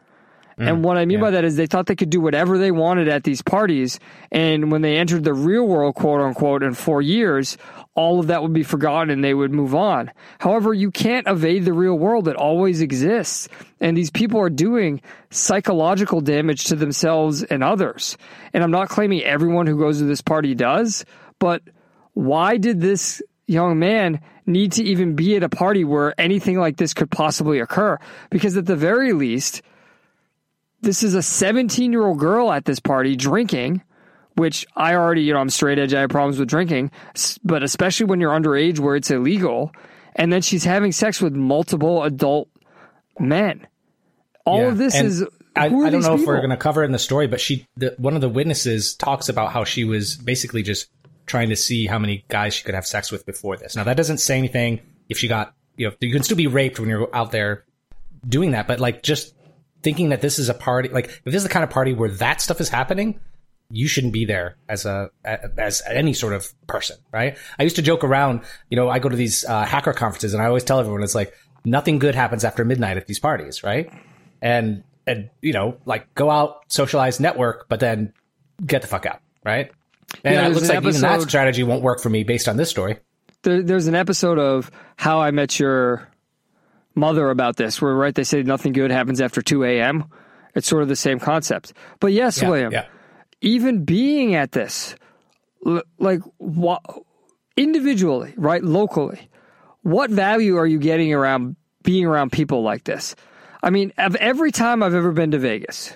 And 0.57 0.79
mm, 0.79 0.83
what 0.83 0.97
I 0.97 1.05
mean 1.05 1.21
by 1.21 1.31
that 1.31 1.45
is 1.45 1.57
they 1.57 1.67
thought 1.67 1.87
they 1.87 1.97
could 1.97 2.11
do 2.11 2.21
whatever 2.21 2.59
they 2.59 2.71
wanted 2.71 3.09
at 3.09 3.25
these 3.25 3.43
parties. 3.43 3.99
And 4.31 4.71
when 4.71 4.83
they 4.83 4.97
entered 4.97 5.25
the 5.25 5.35
real 5.35 5.67
world, 5.67 5.95
quote 5.97 6.21
unquote, 6.21 6.63
in 6.63 6.75
four 6.75 7.03
years, 7.03 7.57
all 7.95 8.21
of 8.21 8.29
that 8.29 8.43
would 8.43 8.53
be 8.53 8.63
forgotten 8.63 9.11
and 9.11 9.23
they 9.23 9.35
would 9.35 9.53
move 9.53 9.75
on. 9.75 10.11
However, 10.39 10.73
you 10.73 10.91
can't 10.91 11.27
evade 11.27 11.65
the 11.65 11.73
real 11.73 11.99
world. 11.99 12.29
It 12.29 12.37
always 12.37 12.81
exists. 12.81 13.49
And 13.81 13.97
these 13.97 14.11
people 14.11 14.41
are 14.41 14.51
doing 14.51 15.01
psychological 15.31 16.21
damage 16.21 16.65
to 16.65 16.77
themselves 16.77 17.43
and 17.43 17.63
others. 17.63 18.17
And 18.53 18.63
I'm 18.63 18.71
not 18.71 18.89
claiming 18.89 19.23
everyone 19.23 19.67
who 19.67 19.79
goes 19.79 19.99
to 19.99 20.05
this 20.05 20.23
party 20.23 20.55
does, 20.55 21.05
but 21.39 21.63
why 22.13 22.57
did 22.59 22.81
this 22.81 23.23
young 23.47 23.79
man 23.79 24.21
need 24.47 24.73
to 24.73 24.85
even 24.85 25.15
be 25.15 25.37
at 25.37 25.43
a 25.43 25.49
party 25.49 25.85
where 25.85 26.19
anything 26.19 26.59
like 26.59 26.77
this 26.77 26.95
could 26.95 27.11
possibly 27.11 27.59
occur? 27.59 27.99
Because 28.31 28.57
at 28.57 28.67
the 28.67 28.77
very 28.77 29.13
least, 29.13 29.63
this 30.85 31.03
is 31.03 31.15
a 31.15 31.23
17 31.23 31.93
year 31.93 32.07
old 32.07 32.19
girl 32.19 32.53
at 32.53 32.65
this 32.65 32.79
party 32.81 33.17
drinking, 33.17 33.83
which 34.37 34.67
I 34.77 34.95
already, 34.95 35.23
you 35.23 35.33
know, 35.33 35.41
I'm 35.41 35.51
straight 35.51 35.79
edge. 35.79 35.95
I 35.95 36.01
have 36.01 36.11
problems 36.11 36.39
with 36.39 36.49
drinking, 36.49 36.91
but 37.43 37.63
especially 37.63 38.07
when 38.07 38.21
you're 38.21 38.33
underage 38.33 38.79
where 38.79 38.97
it's 38.97 39.11
illegal. 39.11 39.73
And 40.17 40.33
then 40.33 40.43
she's 40.43 40.65
having 40.65 40.93
sex 40.93 41.21
with 41.21 41.33
multiple 41.35 42.05
adult 42.05 42.49
men. 43.19 43.67
All 44.45 44.61
Yeah. 44.63 44.69
of 44.69 44.79
this 44.79 44.95
And 44.95 45.07
is. 45.09 45.25
I, 45.57 45.67
I 45.67 45.69
don't 45.69 46.03
know 46.03 46.15
if 46.15 46.27
we're 46.27 46.39
going 46.39 46.51
to 46.51 46.57
cover 46.57 46.83
it 46.83 46.87
in 46.87 46.93
the 46.93 46.99
story, 46.99 47.29
but 47.29 47.41
she, 47.41 47.67
the, 47.77 47.95
one 47.99 48.15
of 48.17 48.21
the 48.21 48.29
witnesses 48.29 48.95
talks 48.95 49.29
about 49.29 49.53
how 49.53 49.63
she 49.63 49.85
was 49.85 50.17
basically 50.17 50.63
just 50.65 50.89
trying 51.27 51.49
to 51.51 51.57
see 51.57 51.87
how 51.87 51.99
many 51.99 52.25
guys 52.29 52.55
she 52.55 52.65
could 52.65 52.75
have 52.75 52.87
sex 52.87 53.13
with 53.13 53.25
before 53.25 53.57
this. 53.57 53.77
Now 53.77 53.85
that 53.85 53.97
doesn't 53.97 54.19
say 54.19 54.37
anything 54.37 54.81
if 55.09 55.17
she 55.19 55.29
got, 55.29 55.55
you 55.77 55.89
know, 55.89 55.95
you 56.01 56.13
can 56.13 56.25
still 56.25 56.37
be 56.37 56.49
raped 56.49 56.81
when 56.81 56.89
you're 56.89 57.09
out 57.15 57.31
there 57.31 57.65
doing 58.29 58.51
that, 58.51 58.67
but 58.67 58.81
like 58.81 59.03
just 59.05 59.33
thinking 59.85 60.09
that 60.09 60.21
this 60.21 60.39
is 60.39 60.49
a 60.49 60.55
party, 60.55 60.89
like 60.89 61.07
if 61.07 61.25
this 61.25 61.37
is 61.37 61.43
the 61.45 61.49
kind 61.49 61.63
of 61.63 61.71
party 61.71 61.93
where 61.93 62.09
that 62.09 62.41
stuff 62.41 62.61
is 62.61 62.69
happening, 62.69 63.21
you 63.71 63.87
shouldn't 63.87 64.13
be 64.13 64.25
there 64.25 64.57
as 64.69 64.85
a 64.85 65.11
as 65.25 65.83
any 65.89 66.13
sort 66.13 66.33
of 66.33 66.53
person, 66.67 66.97
right? 67.13 67.37
I 67.59 67.63
used 67.63 67.77
to 67.77 67.83
joke 67.83 68.03
around, 68.03 68.43
you 68.71 68.77
know, 68.77 68.89
I 68.89 68.99
go 68.99 69.09
to 69.09 69.17
these 69.17 69.45
uh, 69.45 69.65
hacker 69.65 69.93
conferences 69.93 70.35
and 70.35 70.43
I 70.43 70.47
always 70.47 70.65
tell 70.65 70.81
everyone 70.81 71.03
it's 71.03 71.15
like 71.15 71.35
nothing 71.65 71.99
good 71.99 72.15
happens 72.15 72.45
after 72.45 72.65
midnight 72.65 72.97
at 72.97 73.07
these 73.07 73.19
parties, 73.19 73.63
right? 73.63 73.93
And 74.43 74.83
and 75.07 75.31
you 75.43 75.53
know, 75.53 75.77
like 75.85 76.13
go 76.15 76.31
out, 76.31 76.65
socialize, 76.69 77.21
network, 77.21 77.69
but 77.69 77.81
then 77.81 78.13
get 78.65 78.83
the 78.83 78.89
fuck 78.89 79.07
out, 79.07 79.21
right? 79.45 79.71
And 80.25 80.35
Yeah, 80.35 80.47
it 80.47 80.51
looks 80.51 80.69
an 80.69 80.77
like 80.77 80.85
even 80.85 81.01
that 81.01 81.23
strategy 81.23 81.63
won't 81.63 81.83
work 81.83 82.01
for 82.01 82.09
me 82.09 82.25
based 82.25 82.49
on 82.49 82.57
this 82.57 82.71
story. 82.71 82.99
there, 83.43 83.63
there's 83.63 83.87
an 83.87 83.95
episode 83.95 84.39
of 84.39 84.71
How 84.97 85.21
I 85.21 85.31
Met 85.31 85.59
Your 85.59 86.09
Mother 86.95 87.31
about 87.31 87.57
this, 87.57 87.81
where 87.83 87.95
right 87.95 88.15
they 88.15 88.25
say 88.25 88.43
nothing 88.43 88.73
good 88.73 88.91
happens 88.91 89.21
after 89.21 89.43
2 89.43 89.65
a.m. 89.65 90.05
It's 90.55 90.69
sort 90.69 90.83
of 90.83 90.89
the 90.89 90.97
same 90.97 91.19
concept. 91.19 91.73
But 92.01 92.13
yes, 92.13 92.41
Yeah, 92.41 92.49
William, 92.49 92.73
yeah. 92.73 92.87
even 93.41 93.85
being 93.85 94.35
at 94.35 94.53
this, 94.53 94.95
like 95.99 96.21
what 96.39 96.83
individually, 97.57 98.35
right, 98.37 98.63
locally, 98.63 99.29
what 99.83 100.11
value 100.11 100.57
are 100.57 100.67
you 100.67 100.79
getting 100.79 101.13
around 101.13 101.57
being 101.83 102.05
around 102.07 102.33
people 102.33 102.63
like 102.63 102.85
this? 102.85 103.15
I 103.63 103.71
mean, 103.71 103.93
of 103.99 104.15
every 104.17 104.53
time 104.53 104.83
I've 104.83 104.95
ever 104.95 105.13
been 105.13 105.31
to 105.33 105.39
Vegas, 105.39 105.95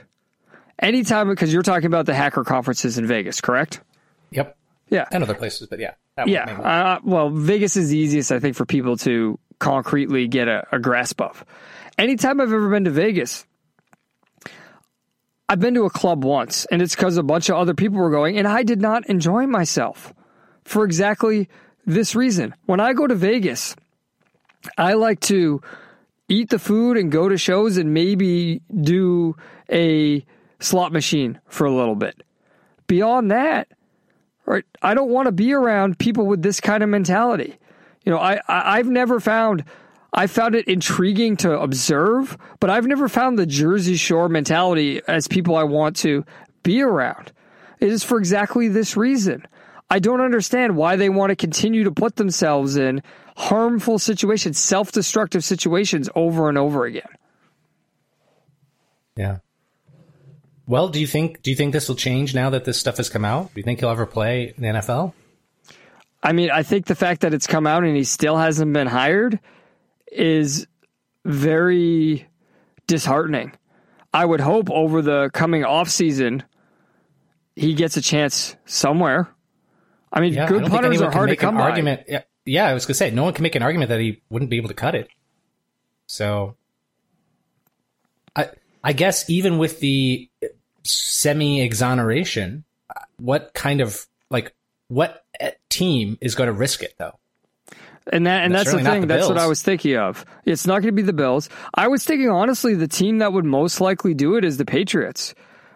anytime 0.79 1.29
because 1.29 1.53
you're 1.53 1.63
talking 1.63 1.87
about 1.87 2.07
the 2.07 2.15
hacker 2.15 2.45
conferences 2.45 2.99
in 2.99 3.07
Vegas, 3.07 3.41
correct? 3.41 3.81
Yep. 4.31 4.57
Yeah. 4.89 5.07
And 5.13 5.23
other 5.23 5.35
places, 5.35 5.69
but 5.69 5.79
yeah. 5.79 5.95
Yeah. 6.27 6.45
Uh, 6.51 7.01
well, 7.05 7.31
Vegas 7.31 7.77
is 7.77 7.91
the 7.91 7.99
easiest, 7.99 8.33
I 8.33 8.41
think, 8.41 8.57
for 8.57 8.67
people 8.67 8.97
to 8.99 9.39
concretely 9.59 10.29
get 10.29 10.49
a, 10.49 10.67
a 10.73 10.79
grasp 10.79 11.21
of. 11.21 11.45
Anytime 11.99 12.41
I've 12.41 12.53
ever 12.53 12.71
been 12.71 12.85
to 12.85 12.91
Vegas, 12.91 13.45
I've 15.49 15.61
been 15.61 15.75
to 15.75 15.85
a 15.85 15.91
club 15.91 16.25
once, 16.25 16.67
and 16.67 16.83
it's 16.83 16.95
because 16.95 17.17
a 17.17 17.23
bunch 17.23 17.49
of 17.49 17.57
other 17.57 17.75
people 17.75 17.99
were 17.99 18.11
going, 18.11 18.39
and 18.39 18.47
I 18.47 18.63
did 18.63 18.81
not 18.81 19.07
enjoy 19.07 19.47
myself 19.47 20.13
for 20.65 20.85
exactly 20.85 21.49
this 21.87 22.15
reason. 22.15 22.55
When 22.67 22.81
I 22.81 22.93
go 22.93 23.07
to 23.07 23.15
Vegas, 23.15 23.75
I 24.77 24.93
like 24.93 25.21
to 25.21 25.63
eat 26.29 26.51
the 26.51 26.59
food 26.59 26.99
and 26.99 27.11
go 27.11 27.29
to 27.29 27.39
shows 27.39 27.79
and 27.79 27.95
maybe 27.95 28.61
do 28.83 29.37
a 29.73 30.25
slot 30.61 30.93
machine 30.93 31.41
for 31.47 31.67
a 31.67 31.73
little 31.73 31.95
bit. 31.95 32.23
Beyond 32.87 33.31
that, 33.31 33.69
right? 34.45 34.65
I 34.83 34.95
don't 34.95 35.11
want 35.11 35.27
to 35.27 35.33
be 35.33 35.53
around 35.53 35.99
people 35.99 36.27
with 36.27 36.43
this 36.43 36.61
kind 36.61 36.83
of 36.83 36.89
mentality. 36.91 37.57
You 38.09 38.15
know, 38.15 38.21
I, 38.21 38.41
I 38.49 38.79
I've 38.79 38.89
never 38.89 39.21
found 39.21 39.65
I 40.15 40.29
found 40.29 40.55
it 40.55 40.67
intriguing 40.67 41.37
to 41.39 41.61
observe, 41.61 42.39
but 42.59 42.71
I've 42.71 42.87
never 42.87 43.07
found 43.07 43.39
the 43.39 43.45
Jersey 43.45 43.97
Shore 43.97 44.31
mentality 44.31 45.03
as 45.07 45.29
people 45.29 45.57
I 45.57 45.65
want 45.65 45.95
to 45.97 46.25
be 46.63 46.81
around. 46.81 47.33
It 47.81 47.91
is 47.91 48.03
for 48.03 48.17
exactly 48.17 48.69
this 48.69 48.97
reason. 48.97 49.47
I 49.91 49.99
don't 49.99 50.23
understand 50.23 50.75
why 50.75 50.97
they 50.97 51.11
want 51.11 51.33
to 51.33 51.37
continue 51.37 51.85
to 51.85 51.91
put 51.91 52.17
themselves 52.17 52.79
in 52.79 53.03
harmful 53.37 53.99
situations, 53.99 54.59
self-destructive 54.59 55.45
situations 55.45 56.09
over 56.15 56.49
and 56.49 56.57
over 56.57 56.87
again. 56.87 57.11
Yeah. 59.17 59.41
Well, 60.67 60.89
do 60.89 60.99
you 60.99 61.07
think 61.07 61.43
do 61.43 61.51
you 61.51 61.57
think 61.57 61.75
this 61.75 61.89
will 61.89 61.97
change 61.97 62.35
now 62.35 62.49
that 62.49 62.65
this 62.65 62.81
stuff 62.81 62.97
has 62.97 63.11
come 63.11 63.27
out? 63.27 63.53
Do 63.53 63.61
you 63.61 63.65
think 63.65 63.81
he'll 63.81 63.91
ever 63.91 64.07
play 64.07 64.55
in 64.57 64.63
the 64.63 64.69
NFL? 64.79 65.13
I 66.23 66.33
mean, 66.33 66.51
I 66.51 66.63
think 66.63 66.87
the 66.87 66.95
fact 66.95 67.21
that 67.21 67.33
it's 67.33 67.47
come 67.47 67.67
out 67.67 67.85
and 67.85 67.97
he 67.97 68.05
still 68.05 68.37
hasn't 68.37 68.73
been 68.73 68.87
hired 68.89 69.39
is 70.11 70.67
very 71.25 72.27
disheartening. 72.87 73.53
I 74.13 74.25
would 74.25 74.41
hope 74.41 74.71
over 74.71 75.03
the 75.03 75.31
coming 75.33 75.65
off 75.65 75.89
season 75.89 76.43
he 77.55 77.75
gets 77.75 77.97
a 77.97 78.03
chance 78.03 78.57
somewhere. 78.65 79.29
I 80.13 80.21
mean, 80.21 80.33
Yeah, 80.33 80.49
good 80.49 80.63
don't 80.63 80.71
punters 80.71 81.03
are 81.03 81.11
hard 81.11 81.29
to 81.31 81.37
come 81.37 81.57
by. 81.57 81.63
argument. 81.63 82.03
Yeah, 82.09 82.23
yeah, 82.47 82.67
I 82.67 82.75
was 82.75 82.87
gonna 82.87 82.95
say 82.95 83.11
no 83.11 83.25
one 83.25 83.35
can 83.35 83.43
make 83.43 83.55
an 83.55 83.63
argument 83.63 83.91
that 83.91 84.01
he 84.01 84.23
wouldn't 84.31 84.51
be 84.51 84.57
able 84.57 84.69
to 84.69 84.75
cut 84.75 84.95
it. 84.95 85.09
So, 86.07 86.57
I 88.35 88.51
I 88.83 88.93
guess 88.93 89.29
even 89.29 89.59
with 89.59 89.81
the 89.81 90.31
semi 90.85 91.61
exoneration, 91.61 92.65
what 93.19 93.53
kind 93.55 93.81
of 93.81 94.07
what 94.89 95.25
eh, 95.39 95.53
team 95.69 96.19
is 96.21 96.35
going 96.35 96.49
to 96.49 96.53
risk 96.53 96.83
it 96.83 96.95
though? 96.99 97.19
And 98.11 98.27
that 98.27 98.45
and 98.45 98.55
That's 98.55 98.73
that's 98.73 98.83
the 98.83 98.91
thing. 98.91 99.03
the 99.03 99.07
that's 99.07 99.29
what 99.29 99.39
I 99.39 99.47
was 99.47 99.63
thinking 99.63 99.97
of. 99.97 100.25
It's 100.45 100.67
not 100.67 100.81
going 100.81 100.85
to 100.85 100.93
be 100.93 101.03
the 101.03 101.13
Bills. 101.13 101.51
I 101.75 101.89
was 101.89 102.05
thinking 102.05 102.31
honestly, 102.31 102.75
the 102.75 102.89
team 102.89 103.19
that 103.19 103.33
would 103.33 103.45
most 103.45 103.81
likely 103.81 104.15
do 104.15 104.37
it 104.37 104.45
is 104.45 104.57
the 104.57 104.65
Patriots. 104.65 105.35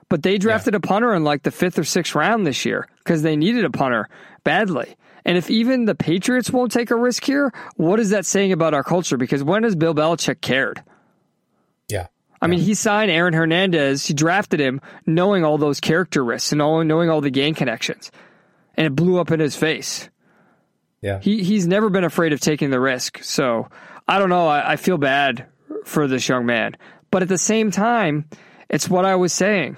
But 0.08 0.22
they 0.22 0.36
drafted 0.36 0.74
a 0.74 0.80
punter 0.80 1.14
in 1.14 1.24
like 1.24 1.42
the 1.42 1.50
fifth 1.50 1.78
or 1.78 1.84
sixth 1.84 2.14
round 2.14 2.46
this 2.46 2.66
year 2.66 2.86
because 2.98 3.22
they 3.22 3.36
needed 3.36 3.64
a 3.64 3.70
punter 3.70 4.08
badly. 4.44 4.94
And 5.24 5.38
if 5.38 5.50
even 5.50 5.84
the 5.84 5.94
Patriots 5.94 6.50
won't 6.50 6.72
take 6.72 6.90
a 6.90 6.96
risk 6.96 7.24
here, 7.24 7.52
what 7.76 8.00
is 8.00 8.10
that 8.10 8.26
saying 8.26 8.52
about 8.52 8.74
our 8.74 8.82
culture? 8.82 9.16
Because 9.16 9.42
when 9.42 9.62
has 9.62 9.76
Bill 9.76 9.94
Belichick 9.94 10.40
cared? 10.40 10.82
Yeah, 11.88 12.08
I 12.42 12.48
mean, 12.48 12.58
he 12.58 12.74
signed 12.74 13.10
Aaron 13.10 13.34
Hernandez. 13.34 14.04
He 14.04 14.14
drafted 14.14 14.60
him 14.60 14.80
knowing 15.06 15.44
all 15.44 15.58
those 15.58 15.78
character 15.78 16.24
risks 16.24 16.50
and 16.50 16.58
knowing, 16.58 16.88
knowing 16.88 17.08
all 17.08 17.20
the 17.20 17.30
gang 17.30 17.54
connections. 17.54 18.10
And 18.76 18.86
it 18.86 18.96
blew 18.96 19.18
up 19.18 19.30
in 19.30 19.40
his 19.40 19.56
face. 19.56 20.08
yeah. 21.00 21.18
He 21.20 21.42
he's 21.44 21.66
never 21.66 21.90
been 21.90 22.04
afraid 22.04 22.32
of 22.32 22.40
taking 22.40 22.70
the 22.70 22.80
risk. 22.80 23.22
So 23.22 23.68
I 24.08 24.18
don't 24.18 24.30
know. 24.30 24.48
I, 24.48 24.72
I 24.72 24.76
feel 24.76 24.98
bad 24.98 25.46
for 25.84 26.06
this 26.06 26.28
young 26.28 26.46
man, 26.46 26.76
but 27.10 27.22
at 27.22 27.28
the 27.28 27.38
same 27.38 27.70
time, 27.70 28.28
it's 28.68 28.88
what 28.88 29.04
I 29.04 29.16
was 29.16 29.32
saying. 29.32 29.76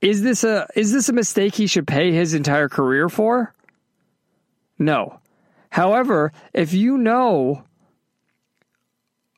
Is 0.00 0.22
this 0.22 0.44
a 0.44 0.66
is 0.74 0.92
this 0.92 1.08
a 1.08 1.12
mistake 1.12 1.54
he 1.54 1.66
should 1.66 1.86
pay 1.86 2.12
his 2.12 2.34
entire 2.34 2.68
career 2.68 3.08
for? 3.08 3.54
No. 4.78 5.20
However, 5.70 6.32
if 6.52 6.72
you 6.72 6.98
know 6.98 7.64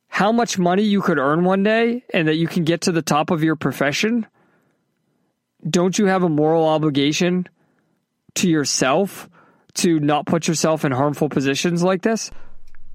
how 0.09 0.32
much 0.32 0.59
money 0.59 0.82
you 0.82 1.03
could 1.03 1.18
earn 1.18 1.45
one 1.45 1.62
day 1.62 2.05
and 2.12 2.28
that 2.28 2.36
you 2.36 2.47
can 2.47 2.64
get 2.64 2.82
to 2.82 2.93
the 2.93 3.03
top 3.03 3.30
of 3.30 3.43
your 3.43 3.57
profession, 3.57 4.26
don't 5.68 5.99
you 5.99 6.07
have 6.07 6.22
a 6.22 6.28
moral 6.28 6.66
obligation 6.66 7.49
to 8.37 8.49
yourself 8.49 9.28
to 9.74 10.01
not 10.01 10.26
put 10.26 10.49
yourself 10.49 10.85
in 10.85 10.93
harmful 10.93 11.28
positions 11.28 11.83
like 11.83 12.03
this? 12.03 12.30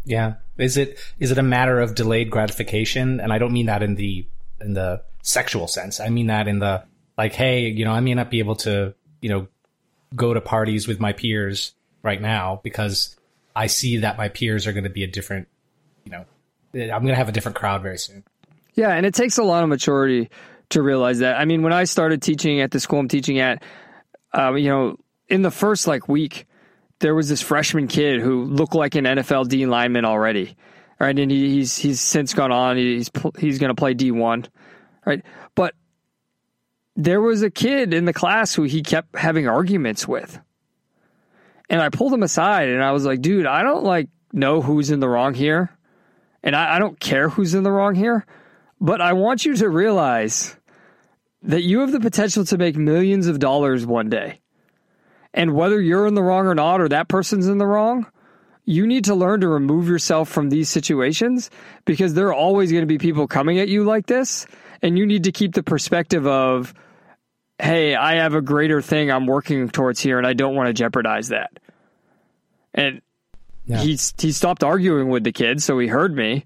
Yeah. 0.06 0.36
Is 0.58 0.78
it 0.78 1.00
is 1.20 1.32
it 1.32 1.38
a 1.38 1.44
matter 1.44 1.80
of 1.80 1.96
delayed 1.96 2.30
gratification? 2.30 3.20
And 3.20 3.32
I 3.32 3.38
don't 3.38 3.54
mean 3.54 3.68
that 3.68 3.84
in 3.84 3.96
the 3.96 4.26
in 4.62 4.74
the 4.74 5.04
sexual 5.22 5.68
sense. 5.68 6.00
I 6.00 6.10
mean 6.10 6.28
that 6.28 6.48
in 6.48 6.60
the 6.60 6.84
like, 7.18 7.34
hey, 7.34 7.68
you 7.68 7.86
know, 7.86 7.92
I 7.92 8.00
may 8.00 8.14
not 8.14 8.30
be 8.30 8.40
able 8.40 8.56
to, 8.58 8.94
you 9.22 9.30
know, 9.30 9.48
go 10.16 10.34
to 10.34 10.42
parties 10.42 10.88
with 10.88 11.00
my 11.00 11.14
peers 11.14 11.74
right 12.04 12.22
now 12.22 12.62
because 12.64 13.16
I 13.56 13.68
see 13.68 13.98
that 13.98 14.18
my 14.18 14.30
peers 14.30 14.68
are 14.68 14.74
going 14.74 14.84
to 14.84 14.90
be 14.90 15.04
a 15.04 15.08
different, 15.08 15.48
you 16.06 16.12
know, 16.12 16.26
I'm 16.74 17.02
going 17.02 17.08
to 17.08 17.16
have 17.16 17.30
a 17.30 17.32
different 17.32 17.58
crowd 17.58 17.82
very 17.82 17.98
soon. 17.98 18.24
Yeah, 18.76 18.92
and 18.92 19.06
it 19.06 19.16
takes 19.16 19.38
a 19.40 19.44
lot 19.44 19.64
of 19.64 19.70
maturity 19.70 20.30
to 20.70 20.82
realize 20.82 21.20
that. 21.20 21.40
I 21.40 21.46
mean, 21.46 21.64
when 21.64 21.74
I 21.74 21.86
started 21.86 22.22
teaching 22.22 22.62
at 22.62 22.72
the 22.72 22.80
school 22.80 23.00
I'm 23.00 23.08
teaching 23.08 23.40
at, 23.40 23.64
um, 24.34 24.58
you 24.58 24.70
know, 24.70 24.98
in 25.30 25.42
the 25.42 25.52
first 25.52 25.88
like 25.88 26.08
week, 26.08 26.46
there 27.00 27.16
was 27.16 27.30
this 27.30 27.42
freshman 27.42 27.88
kid 27.88 28.22
who 28.22 28.46
looked 28.46 28.76
like 28.76 28.96
an 28.96 29.06
NFL 29.06 29.48
D 29.50 29.66
lineman 29.66 30.06
already, 30.06 30.56
right? 31.00 31.18
And 31.18 31.30
he, 31.32 31.50
he's 31.50 31.78
he's 31.78 32.02
since 32.02 32.34
gone 32.34 32.52
on. 32.52 32.78
He's 32.78 33.10
he's 33.38 33.60
going 33.60 33.70
to 33.70 33.76
play 33.76 33.94
D 33.94 34.12
one, 34.12 34.46
right? 35.06 35.24
But 35.56 35.76
there 36.96 37.22
was 37.22 37.44
a 37.44 37.52
kid 37.52 37.94
in 37.94 38.06
the 38.06 38.14
class 38.14 38.56
who 38.56 38.64
he 38.64 38.82
kept 38.82 39.16
having 39.16 39.48
arguments 39.48 40.08
with. 40.08 40.40
And 41.70 41.82
I 41.82 41.90
pulled 41.90 42.14
him 42.14 42.24
aside 42.24 42.70
and 42.70 42.84
I 42.84 42.92
was 42.92 43.06
like, 43.06 43.22
dude, 43.22 43.46
I 43.46 43.62
don't 43.62 43.84
like 43.84 44.10
know 44.34 44.62
who's 44.62 44.90
in 44.90 45.00
the 45.00 45.10
wrong 45.10 45.34
here. 45.34 45.70
And 46.42 46.56
I, 46.56 46.76
I 46.76 46.80
don't 46.80 47.00
care 47.00 47.30
who's 47.30 47.54
in 47.54 47.64
the 47.64 47.72
wrong 47.72 47.94
here. 47.94 48.26
But 48.80 49.02
I 49.02 49.14
want 49.14 49.46
you 49.46 49.56
to 49.58 49.70
realize 49.70 50.56
that 51.44 51.64
you 51.64 51.80
have 51.82 51.92
the 51.92 52.00
potential 52.00 52.46
to 52.46 52.58
make 52.58 52.76
millions 52.76 53.28
of 53.28 53.40
dollars 53.40 53.86
one 53.86 54.10
day. 54.10 54.40
And 55.38 55.54
whether 55.54 55.80
you're 55.80 56.08
in 56.08 56.16
the 56.16 56.24
wrong 56.24 56.48
or 56.48 56.56
not, 56.56 56.82
or 56.82 56.90
that 56.90 57.08
person's 57.08 57.48
in 57.48 57.60
the 57.60 57.68
wrong, 57.68 58.08
you 58.66 58.88
need 58.88 59.06
to 59.06 59.14
learn 59.14 59.42
to 59.42 59.48
remove 59.48 59.88
yourself 59.88 60.30
from 60.30 60.50
these 60.50 60.68
situations 60.68 61.52
because 61.86 62.16
there 62.16 62.30
are 62.30 62.34
always 62.34 62.72
going 62.72 62.82
to 62.82 62.88
be 62.88 62.98
people 62.98 63.28
coming 63.28 63.60
at 63.60 63.68
you 63.70 63.84
like 63.84 64.08
this. 64.08 64.48
And 64.82 64.98
you 64.98 65.06
need 65.06 65.26
to 65.26 65.32
keep 65.32 65.54
the 65.54 65.62
perspective 65.62 66.26
of, 66.26 66.74
hey, 67.60 67.94
I 67.94 68.16
have 68.16 68.34
a 68.34 68.42
greater 68.42 68.82
thing 68.82 69.12
I'm 69.12 69.28
working 69.28 69.70
towards 69.70 70.00
here 70.00 70.18
and 70.18 70.26
I 70.26 70.34
don't 70.34 70.56
want 70.56 70.70
to 70.70 70.74
jeopardize 70.74 71.28
that. 71.28 71.52
And 72.74 73.04
Yeah. 73.68 73.78
he, 73.78 73.92
he 74.18 74.32
stopped 74.32 74.64
arguing 74.64 75.10
with 75.10 75.24
the 75.24 75.32
kid, 75.32 75.62
so 75.62 75.78
he 75.78 75.86
heard 75.86 76.16
me. 76.16 76.46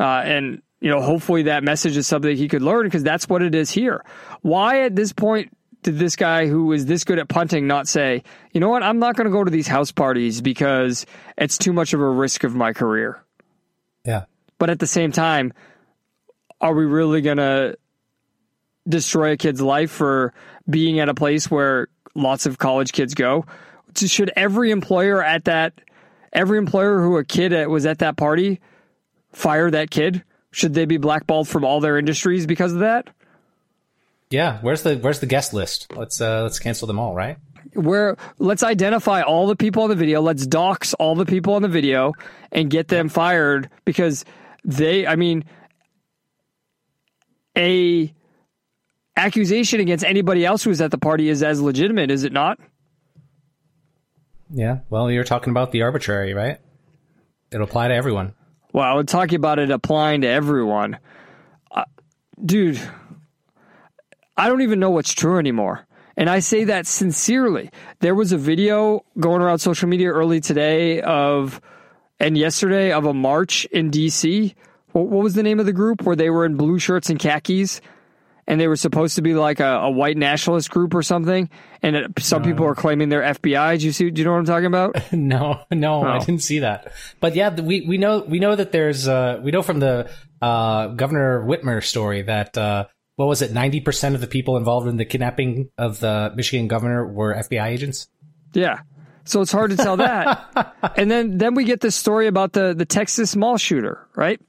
Uh, 0.00 0.04
and, 0.24 0.62
you 0.80 0.90
know, 0.90 1.00
hopefully 1.00 1.44
that 1.44 1.62
message 1.62 1.96
is 1.96 2.08
something 2.08 2.36
he 2.36 2.48
could 2.48 2.62
learn 2.62 2.84
because 2.86 3.04
that's 3.04 3.28
what 3.28 3.40
it 3.40 3.54
is 3.54 3.70
here. 3.70 4.04
Why 4.40 4.80
at 4.82 4.96
this 4.96 5.12
point 5.12 5.56
did 5.82 5.98
this 5.98 6.16
guy 6.16 6.46
who 6.46 6.72
is 6.72 6.86
this 6.86 7.04
good 7.04 7.18
at 7.18 7.28
punting 7.28 7.66
not 7.66 7.88
say, 7.88 8.22
you 8.52 8.60
know 8.60 8.68
what, 8.68 8.82
I'm 8.82 8.98
not 8.98 9.16
going 9.16 9.26
to 9.26 9.32
go 9.32 9.42
to 9.42 9.50
these 9.50 9.66
house 9.66 9.90
parties 9.90 10.40
because 10.40 11.06
it's 11.36 11.58
too 11.58 11.72
much 11.72 11.92
of 11.92 12.00
a 12.00 12.08
risk 12.08 12.44
of 12.44 12.54
my 12.54 12.72
career? 12.72 13.22
Yeah. 14.04 14.24
But 14.58 14.70
at 14.70 14.78
the 14.78 14.86
same 14.86 15.12
time, 15.12 15.52
are 16.60 16.74
we 16.74 16.84
really 16.84 17.20
going 17.20 17.38
to 17.38 17.76
destroy 18.88 19.32
a 19.32 19.36
kid's 19.36 19.60
life 19.60 19.90
for 19.90 20.32
being 20.68 21.00
at 21.00 21.08
a 21.08 21.14
place 21.14 21.50
where 21.50 21.88
lots 22.14 22.46
of 22.46 22.58
college 22.58 22.92
kids 22.92 23.14
go? 23.14 23.44
Should 23.96 24.32
every 24.36 24.70
employer 24.70 25.22
at 25.22 25.44
that, 25.46 25.80
every 26.32 26.58
employer 26.58 27.02
who 27.02 27.16
a 27.16 27.24
kid 27.24 27.52
at, 27.52 27.68
was 27.68 27.86
at 27.86 27.98
that 27.98 28.16
party 28.16 28.60
fire 29.32 29.70
that 29.70 29.90
kid? 29.90 30.22
Should 30.52 30.74
they 30.74 30.84
be 30.84 30.98
blackballed 30.98 31.48
from 31.48 31.64
all 31.64 31.80
their 31.80 31.98
industries 31.98 32.46
because 32.46 32.72
of 32.72 32.80
that? 32.80 33.08
Yeah. 34.32 34.58
Where's 34.62 34.82
the 34.82 34.96
Where's 34.96 35.20
the 35.20 35.26
guest 35.26 35.52
list? 35.52 35.92
Let's 35.94 36.20
uh 36.20 36.42
let's 36.42 36.58
cancel 36.58 36.86
them 36.86 36.98
all, 36.98 37.14
right? 37.14 37.36
where 37.74 38.16
let's 38.38 38.62
identify 38.62 39.22
all 39.22 39.46
the 39.46 39.56
people 39.56 39.84
on 39.84 39.88
the 39.88 39.96
video, 39.96 40.20
let's 40.20 40.46
dox 40.46 40.94
all 40.94 41.14
the 41.14 41.24
people 41.24 41.54
on 41.54 41.62
the 41.62 41.68
video 41.68 42.12
and 42.50 42.70
get 42.70 42.88
them 42.88 43.08
fired 43.08 43.70
because 43.84 44.24
they 44.64 45.06
I 45.06 45.16
mean 45.16 45.44
a 47.56 48.12
accusation 49.16 49.80
against 49.80 50.04
anybody 50.04 50.44
else 50.44 50.62
who's 50.62 50.80
at 50.80 50.90
the 50.90 50.98
party 50.98 51.28
is 51.28 51.42
as 51.42 51.60
legitimate, 51.60 52.10
is 52.10 52.24
it 52.24 52.32
not? 52.32 52.58
Yeah. 54.50 54.80
Well, 54.90 55.10
you're 55.10 55.24
talking 55.24 55.50
about 55.50 55.72
the 55.72 55.82
arbitrary, 55.82 56.34
right? 56.34 56.58
It'll 57.50 57.64
apply 57.64 57.88
to 57.88 57.94
everyone. 57.94 58.34
Well, 58.72 58.84
I 58.84 58.94
would 58.94 59.08
talk 59.08 59.32
about 59.32 59.58
it 59.58 59.70
applying 59.70 60.22
to 60.22 60.28
everyone. 60.28 60.98
Uh, 61.70 61.84
dude, 62.42 62.80
I 64.36 64.48
don't 64.48 64.62
even 64.62 64.80
know 64.80 64.90
what's 64.90 65.12
true 65.12 65.38
anymore. 65.38 65.86
And 66.16 66.28
I 66.28 66.40
say 66.40 66.64
that 66.64 66.86
sincerely. 66.86 67.70
There 68.00 68.14
was 68.14 68.32
a 68.32 68.38
video 68.38 69.04
going 69.18 69.40
around 69.42 69.58
social 69.60 69.88
media 69.88 70.10
early 70.10 70.40
today 70.40 71.00
of, 71.00 71.60
and 72.20 72.36
yesterday 72.36 72.92
of 72.92 73.06
a 73.06 73.14
march 73.14 73.64
in 73.66 73.90
DC. 73.90 74.54
What, 74.92 75.06
what 75.06 75.22
was 75.22 75.34
the 75.34 75.42
name 75.42 75.58
of 75.58 75.66
the 75.66 75.72
group 75.72 76.02
where 76.02 76.16
they 76.16 76.28
were 76.30 76.44
in 76.44 76.56
blue 76.56 76.78
shirts 76.78 77.08
and 77.08 77.18
khakis? 77.18 77.80
And 78.46 78.60
they 78.60 78.66
were 78.66 78.76
supposed 78.76 79.14
to 79.16 79.22
be 79.22 79.34
like 79.34 79.60
a, 79.60 79.64
a 79.82 79.90
white 79.90 80.16
nationalist 80.16 80.68
group 80.70 80.94
or 80.94 81.02
something. 81.02 81.48
And 81.80 81.94
it, 81.96 82.10
some 82.18 82.42
people 82.42 82.66
are 82.66 82.74
claiming 82.74 83.08
they're 83.08 83.22
FBI. 83.22 83.78
Do 83.78 83.86
you 83.86 83.92
see? 83.92 84.10
Do 84.10 84.20
you 84.20 84.24
know 84.26 84.32
what 84.32 84.38
I'm 84.40 84.44
talking 84.44 84.66
about? 84.66 84.96
no, 85.12 85.60
no, 85.70 86.02
I 86.02 86.16
Oh. 86.16 86.18
didn't 86.18 86.42
see 86.42 86.58
that. 86.58 86.92
But 87.20 87.36
yeah, 87.36 87.54
we 87.58 87.82
we 87.82 87.98
know 87.98 88.18
we 88.18 88.40
know 88.40 88.56
that 88.56 88.72
there's 88.72 89.06
uh 89.06 89.40
we 89.44 89.52
know 89.52 89.62
from 89.62 89.78
the 89.78 90.10
uh 90.42 90.88
Governor 90.88 91.44
Whitmer 91.46 91.82
story 91.84 92.22
that 92.22 92.58
uh 92.58 92.86
what 93.16 93.28
was 93.28 93.42
it, 93.42 93.52
ninety 93.52 93.80
percent 93.80 94.14
of 94.14 94.20
the 94.20 94.26
people 94.26 94.56
involved 94.56 94.88
in 94.88 94.96
the 94.96 95.04
kidnapping 95.04 95.70
of 95.78 96.00
the 96.00 96.32
Michigan 96.34 96.68
governor 96.68 97.06
were 97.06 97.34
FBI 97.34 97.66
agents. 97.66 98.08
Yeah. 98.52 98.80
So 99.24 99.40
it's 99.40 99.52
hard 99.52 99.70
to 99.70 99.76
tell 99.76 99.96
that. 99.98 100.74
and 100.96 101.10
then 101.10 101.38
then 101.38 101.54
we 101.54 101.64
get 101.64 101.80
this 101.80 101.94
story 101.94 102.26
about 102.26 102.52
the 102.52 102.74
the 102.74 102.86
Texas 102.86 103.36
mall 103.36 103.56
shooter, 103.56 104.06
right? 104.16 104.40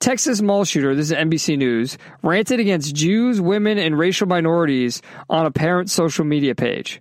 Texas 0.00 0.42
mall 0.42 0.64
shooter, 0.64 0.94
this 0.94 1.10
is 1.10 1.16
NBC 1.16 1.56
News, 1.56 1.96
ranted 2.22 2.60
against 2.60 2.94
Jews, 2.94 3.40
women, 3.40 3.78
and 3.78 3.98
racial 3.98 4.26
minorities 4.26 5.00
on 5.30 5.46
a 5.46 5.50
parent 5.50 5.88
social 5.90 6.24
media 6.24 6.54
page. 6.54 7.00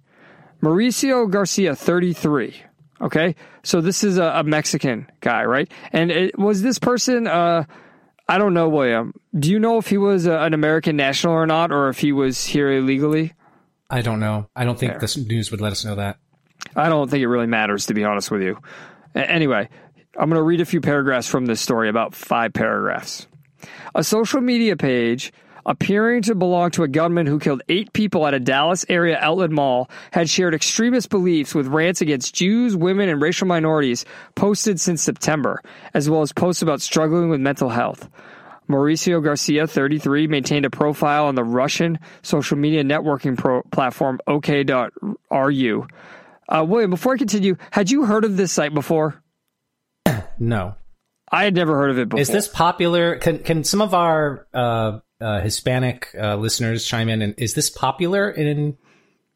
Mauricio 0.62 1.30
Garcia, 1.30 1.76
33. 1.76 2.56
Okay. 3.02 3.36
So 3.64 3.82
this 3.82 4.04
is 4.04 4.18
a, 4.18 4.24
a 4.24 4.44
Mexican 4.44 5.12
guy, 5.20 5.44
right? 5.44 5.70
And 5.92 6.12
it, 6.12 6.40
was 6.40 6.62
this 6.62 6.80
person, 6.80 7.28
uh, 7.28 7.66
I 8.28 8.38
don't 8.38 8.54
know, 8.54 8.70
William. 8.70 9.14
Do 9.38 9.52
you 9.52 9.60
know 9.60 9.78
if 9.78 9.88
he 9.88 9.98
was 9.98 10.26
a, 10.26 10.40
an 10.40 10.54
American 10.54 10.96
national 10.96 11.34
or 11.34 11.46
not, 11.46 11.72
or 11.72 11.90
if 11.90 12.00
he 12.00 12.12
was 12.12 12.46
here 12.46 12.72
illegally? 12.72 13.34
I 13.90 14.02
don't 14.02 14.20
know. 14.20 14.48
I 14.56 14.64
don't 14.66 14.80
think 14.80 15.00
this 15.00 15.18
news 15.18 15.52
would 15.52 15.62
let 15.62 15.72
us 15.72 15.84
know 15.86 15.96
that. 15.96 16.18
I 16.76 16.90
don't 16.90 17.10
think 17.12 17.22
it 17.22 17.28
really 17.28 17.48
matters, 17.48 17.88
to 17.88 17.94
be 17.94 18.04
honest 18.04 18.32
with 18.32 18.42
you. 18.42 18.58
A- 19.14 19.30
Anyway, 19.30 19.68
I'm 20.18 20.30
going 20.30 20.40
to 20.40 20.44
read 20.44 20.62
a 20.62 20.66
few 20.66 20.80
paragraphs 20.82 21.28
from 21.28 21.46
this 21.46 21.60
story, 21.62 21.90
about 21.90 22.16
five 22.16 22.54
paragraphs. 22.54 23.28
A 23.94 24.04
social 24.04 24.42
media 24.42 24.78
page 24.78 25.32
appearing 25.66 26.22
to 26.24 26.36
belong 26.36 26.72
to 26.72 26.84
a 26.84 26.88
gunman 26.88 27.26
who 27.26 27.40
killed 27.40 27.62
eight 27.70 27.94
people 27.94 28.28
at 28.28 28.34
a 28.34 28.40
Dallas 28.40 28.86
area 28.90 29.18
outlet 29.20 29.52
mall 29.52 29.90
had 30.12 30.30
shared 30.30 30.54
extremist 30.54 31.10
beliefs 31.10 31.56
with 31.56 31.68
rants 31.68 32.02
against 32.02 32.36
Jews, 32.36 32.76
women, 32.76 33.10
and 33.10 33.22
racial 33.22 33.48
minorities 33.48 34.06
posted 34.36 34.80
since 34.80 35.02
September, 35.02 35.62
as 35.94 36.10
well 36.10 36.22
as 36.22 36.32
posts 36.32 36.62
about 36.62 36.82
struggling 36.82 37.30
with 37.30 37.40
mental 37.40 37.70
health. 37.70 38.10
Mauricio 38.70 39.24
Garcia, 39.24 39.68
33, 39.68 40.28
maintained 40.28 40.66
a 40.66 40.70
profile 40.70 41.26
on 41.26 41.36
the 41.36 41.44
Russian 41.44 42.00
social 42.22 42.58
media 42.58 42.84
networking 42.84 43.38
pro- 43.38 43.64
platform 43.64 44.20
OK.ru. 44.28 45.88
Uh, 46.50 46.66
William, 46.68 46.90
before 46.90 47.14
I 47.14 47.18
continue, 47.18 47.58
had 47.72 47.92
you 47.92 48.06
heard 48.06 48.26
of 48.26 48.38
this 48.38 48.52
site 48.52 48.74
before? 48.74 49.22
No. 50.40 50.76
I 51.32 51.46
had 51.46 51.56
never 51.56 51.76
heard 51.76 51.90
of 51.90 51.98
it 51.98 52.10
before. 52.10 52.22
Is 52.22 52.28
this 52.28 52.48
popular? 52.48 53.16
Can 53.16 53.40
can 53.40 53.64
some 53.64 53.82
of 53.82 53.94
our 53.94 54.46
uh, 54.54 55.00
uh, 55.24 55.42
Hispanic 55.42 56.10
uh, 56.20 56.36
listeners 56.36 56.86
chime 56.86 57.10
in? 57.10 57.22
And 57.22 57.36
is 57.38 57.54
this 57.54 57.70
popular 57.70 58.30
in 58.30 58.78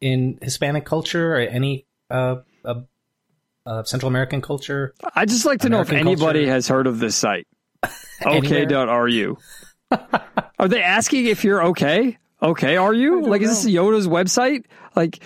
in 0.00 0.38
Hispanic 0.42 0.84
culture 0.84 1.34
or 1.34 1.38
any 1.38 1.86
uh, 2.10 2.36
uh, 2.64 2.80
uh, 3.66 3.82
Central 3.84 4.08
American 4.08 4.42
culture? 4.42 4.94
I 5.14 5.24
just 5.24 5.46
like 5.46 5.60
to 5.60 5.68
know 5.68 5.80
if 5.80 5.90
anybody 5.90 6.40
culture? 6.40 6.52
has 6.52 6.68
heard 6.68 6.86
of 6.86 6.98
this 6.98 7.16
site. 7.16 7.46
OK.ru. 8.24 9.38
are 10.58 10.68
they 10.68 10.82
asking 10.82 11.26
if 11.26 11.44
you're 11.44 11.64
okay? 11.68 12.18
Okay, 12.42 12.76
are 12.76 12.94
you? 12.94 13.22
Like, 13.22 13.42
is 13.42 13.64
this 13.64 13.74
Yoda's 13.74 14.06
website? 14.06 14.64
Like, 14.94 15.20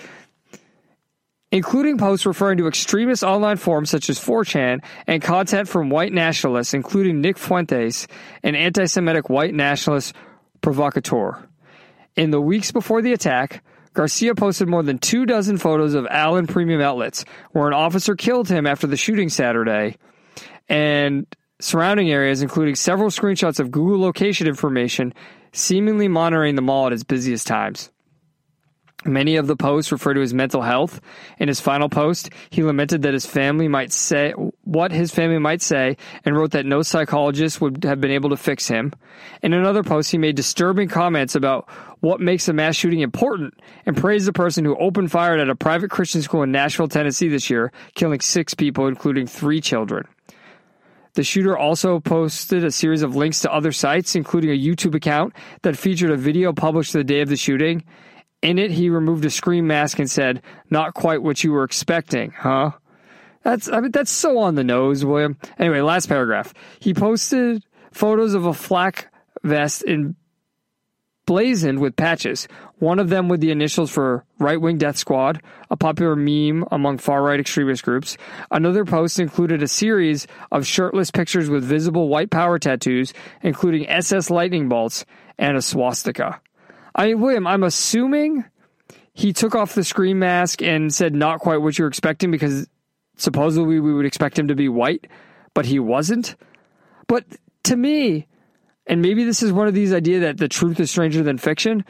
including 1.50 1.98
posts 1.98 2.24
referring 2.24 2.58
to 2.58 2.68
extremist 2.68 3.22
online 3.22 3.58
forums 3.58 3.90
such 3.90 4.08
as 4.08 4.18
4chan 4.18 4.82
and 5.06 5.20
content 5.20 5.68
from 5.68 5.90
white 5.90 6.12
nationalists, 6.12 6.72
including 6.72 7.20
Nick 7.20 7.36
Fuentes, 7.36 8.06
an 8.42 8.54
anti 8.54 8.86
Semitic 8.86 9.28
white 9.28 9.52
nationalist 9.52 10.14
provocateur. 10.62 11.48
In 12.16 12.30
the 12.30 12.40
weeks 12.40 12.72
before 12.72 13.02
the 13.02 13.12
attack, 13.12 13.62
Garcia 13.94 14.34
posted 14.34 14.68
more 14.68 14.82
than 14.82 14.98
two 14.98 15.26
dozen 15.26 15.58
photos 15.58 15.94
of 15.94 16.06
Allen 16.08 16.46
Premium 16.46 16.80
Outlets, 16.80 17.24
where 17.50 17.68
an 17.68 17.74
officer 17.74 18.16
killed 18.16 18.48
him 18.48 18.66
after 18.66 18.86
the 18.86 18.96
shooting 18.96 19.28
Saturday, 19.28 19.96
and 20.68 21.26
surrounding 21.60 22.10
areas, 22.10 22.42
including 22.42 22.74
several 22.74 23.10
screenshots 23.10 23.60
of 23.60 23.70
Google 23.70 24.00
location 24.00 24.46
information, 24.46 25.12
seemingly 25.52 26.08
monitoring 26.08 26.54
the 26.54 26.62
mall 26.62 26.86
at 26.86 26.92
its 26.92 27.04
busiest 27.04 27.46
times. 27.46 27.90
Many 29.04 29.36
of 29.36 29.46
the 29.46 29.56
posts 29.56 29.90
refer 29.90 30.14
to 30.14 30.20
his 30.20 30.32
mental 30.32 30.62
health. 30.62 31.00
In 31.38 31.48
his 31.48 31.60
final 31.60 31.88
post, 31.88 32.30
he 32.50 32.62
lamented 32.62 33.02
that 33.02 33.14
his 33.14 33.26
family 33.26 33.68
might 33.68 33.92
say 33.92 34.32
what 34.64 34.92
his 34.92 35.10
family 35.10 35.38
might 35.38 35.62
say 35.62 35.96
and 36.24 36.36
wrote 36.36 36.52
that 36.52 36.66
no 36.66 36.82
psychologist 36.82 37.60
would 37.60 37.84
have 37.84 38.00
been 38.00 38.10
able 38.10 38.30
to 38.30 38.36
fix 38.36 38.68
him. 38.68 38.92
In 39.42 39.52
another 39.52 39.82
post, 39.82 40.10
he 40.10 40.18
made 40.18 40.36
disturbing 40.36 40.88
comments 40.88 41.34
about 41.34 41.68
what 42.00 42.20
makes 42.20 42.48
a 42.48 42.52
mass 42.52 42.76
shooting 42.76 43.00
important 43.00 43.54
and 43.86 43.96
praised 43.96 44.26
the 44.26 44.32
person 44.32 44.64
who 44.64 44.76
opened 44.76 45.10
fire 45.10 45.36
at 45.36 45.48
a 45.48 45.54
private 45.54 45.90
Christian 45.90 46.22
school 46.22 46.42
in 46.42 46.52
Nashville, 46.52 46.88
Tennessee 46.88 47.28
this 47.28 47.50
year, 47.50 47.72
killing 47.94 48.20
six 48.20 48.54
people, 48.54 48.86
including 48.86 49.26
three 49.26 49.60
children. 49.60 50.06
The 51.14 51.24
shooter 51.24 51.58
also 51.58 52.00
posted 52.00 52.64
a 52.64 52.70
series 52.70 53.02
of 53.02 53.14
links 53.14 53.40
to 53.40 53.52
other 53.52 53.72
sites, 53.72 54.14
including 54.14 54.50
a 54.50 54.58
YouTube 54.58 54.94
account 54.94 55.34
that 55.62 55.76
featured 55.76 56.10
a 56.10 56.16
video 56.16 56.52
published 56.52 56.94
the 56.94 57.04
day 57.04 57.20
of 57.20 57.28
the 57.28 57.36
shooting. 57.36 57.84
In 58.40 58.58
it, 58.58 58.70
he 58.70 58.88
removed 58.88 59.24
a 59.24 59.30
screen 59.30 59.66
mask 59.66 59.98
and 59.98 60.10
said, 60.10 60.40
"Not 60.70 60.94
quite 60.94 61.22
what 61.22 61.44
you 61.44 61.52
were 61.52 61.64
expecting, 61.64 62.32
huh?" 62.32 62.72
That's 63.42 63.68
I 63.68 63.80
mean 63.80 63.90
that's 63.90 64.10
so 64.10 64.38
on 64.38 64.54
the 64.54 64.64
nose, 64.64 65.04
William. 65.04 65.36
Anyway, 65.58 65.80
last 65.80 66.08
paragraph. 66.08 66.54
He 66.78 66.94
posted 66.94 67.64
photos 67.90 68.34
of 68.34 68.46
a 68.46 68.54
flak 68.54 69.12
vest 69.42 69.82
in 69.82 70.16
blazoned 71.26 71.78
with 71.78 71.96
patches, 71.96 72.48
one 72.78 72.98
of 72.98 73.08
them 73.08 73.28
with 73.28 73.40
the 73.40 73.50
initials 73.50 73.90
for 73.90 74.24
Right 74.38 74.60
Wing 74.60 74.78
Death 74.78 74.96
Squad, 74.96 75.40
a 75.70 75.76
popular 75.76 76.16
meme 76.16 76.66
among 76.70 76.98
far 76.98 77.22
right 77.22 77.38
extremist 77.38 77.84
groups. 77.84 78.16
Another 78.50 78.84
post 78.84 79.20
included 79.20 79.62
a 79.62 79.68
series 79.68 80.26
of 80.50 80.66
shirtless 80.66 81.10
pictures 81.10 81.48
with 81.48 81.64
visible 81.64 82.08
white 82.08 82.30
power 82.30 82.58
tattoos, 82.58 83.12
including 83.42 83.88
SS 83.88 84.30
lightning 84.30 84.68
bolts 84.68 85.04
and 85.38 85.56
a 85.56 85.62
swastika. 85.62 86.40
I 86.94 87.06
mean, 87.06 87.20
William, 87.20 87.46
I'm 87.46 87.62
assuming 87.62 88.44
he 89.14 89.32
took 89.32 89.54
off 89.54 89.74
the 89.74 89.84
screen 89.84 90.18
mask 90.18 90.62
and 90.62 90.92
said 90.92 91.14
not 91.14 91.40
quite 91.40 91.58
what 91.58 91.78
you're 91.78 91.88
expecting 91.88 92.30
because 92.30 92.66
supposedly 93.22 93.80
we 93.80 93.92
would 93.94 94.04
expect 94.06 94.38
him 94.38 94.48
to 94.48 94.54
be 94.54 94.68
white, 94.68 95.06
but 95.54 95.64
he 95.64 95.78
wasn't. 95.78 96.36
But 97.06 97.24
to 97.64 97.76
me, 97.76 98.26
and 98.86 99.00
maybe 99.00 99.24
this 99.24 99.42
is 99.42 99.52
one 99.52 99.68
of 99.68 99.74
these 99.74 99.92
ideas 99.94 100.22
that 100.22 100.38
the 100.38 100.48
truth 100.48 100.78
is 100.80 100.90
stranger 100.90 101.22
than 101.22 101.38
fiction. 101.38 101.84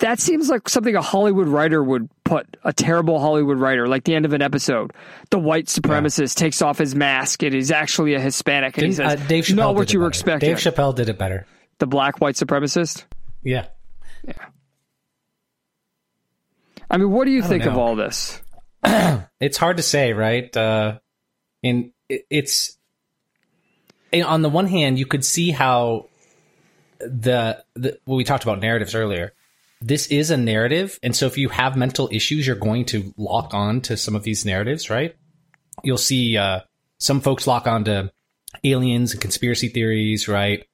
That 0.00 0.20
seems 0.20 0.48
like 0.48 0.68
something 0.68 0.94
a 0.94 1.02
Hollywood 1.02 1.48
writer 1.48 1.82
would 1.82 2.08
put, 2.22 2.46
a 2.62 2.72
terrible 2.72 3.18
Hollywood 3.18 3.58
writer, 3.58 3.88
like 3.88 4.04
the 4.04 4.14
end 4.14 4.24
of 4.26 4.32
an 4.32 4.42
episode. 4.42 4.92
The 5.30 5.40
white 5.40 5.66
supremacist 5.66 6.36
takes 6.36 6.62
off 6.62 6.78
his 6.78 6.94
mask 6.94 7.42
and 7.42 7.52
he's 7.52 7.72
actually 7.72 8.14
a 8.14 8.20
Hispanic 8.20 8.76
and 8.78 8.86
he 8.86 8.92
Didn't- 8.92 9.10
says, 9.10 9.20
uh, 9.20 9.26
Dave 9.28 9.44
Chappelle 9.44 9.56
not 9.56 9.74
what 9.74 9.92
you 9.92 9.98
were 9.98 10.04
better. 10.04 10.08
expecting. 10.10 10.48
Dave 10.50 10.58
Chappelle 10.58 10.94
did 10.94 11.08
it 11.08 11.18
better. 11.18 11.46
the 11.80 11.86
black 11.88 12.20
white 12.20 12.36
supremacist? 12.36 13.04
Yeah. 13.42 13.66
I 16.90 16.96
mean, 16.96 17.10
what 17.10 17.24
do 17.24 17.30
you 17.32 17.42
think 17.42 17.66
of 17.66 17.76
all 17.76 17.96
this? 17.96 18.40
it's 19.40 19.56
hard 19.56 19.76
to 19.76 19.82
say, 19.82 20.12
right? 20.12 20.54
Uh, 20.56 20.98
and 21.62 21.92
it, 22.08 22.26
it's 22.30 22.78
and 24.12 24.24
on 24.24 24.42
the 24.42 24.48
one 24.48 24.66
hand, 24.66 24.98
you 24.98 25.06
could 25.06 25.24
see 25.24 25.50
how 25.50 26.06
the, 27.00 27.62
the 27.74 27.98
well, 28.06 28.16
we 28.16 28.24
talked 28.24 28.44
about 28.44 28.60
narratives 28.60 28.94
earlier. 28.94 29.32
This 29.80 30.08
is 30.08 30.30
a 30.30 30.36
narrative, 30.36 30.98
and 31.02 31.14
so 31.14 31.26
if 31.26 31.38
you 31.38 31.50
have 31.50 31.76
mental 31.76 32.08
issues, 32.10 32.46
you're 32.46 32.56
going 32.56 32.84
to 32.86 33.14
lock 33.16 33.54
on 33.54 33.80
to 33.82 33.96
some 33.96 34.16
of 34.16 34.24
these 34.24 34.44
narratives, 34.44 34.90
right? 34.90 35.14
You'll 35.84 35.98
see 35.98 36.36
uh, 36.36 36.60
some 36.98 37.20
folks 37.20 37.46
lock 37.46 37.68
on 37.68 37.84
to 37.84 38.10
aliens 38.64 39.12
and 39.12 39.20
conspiracy 39.20 39.68
theories, 39.68 40.26
right? 40.26 40.66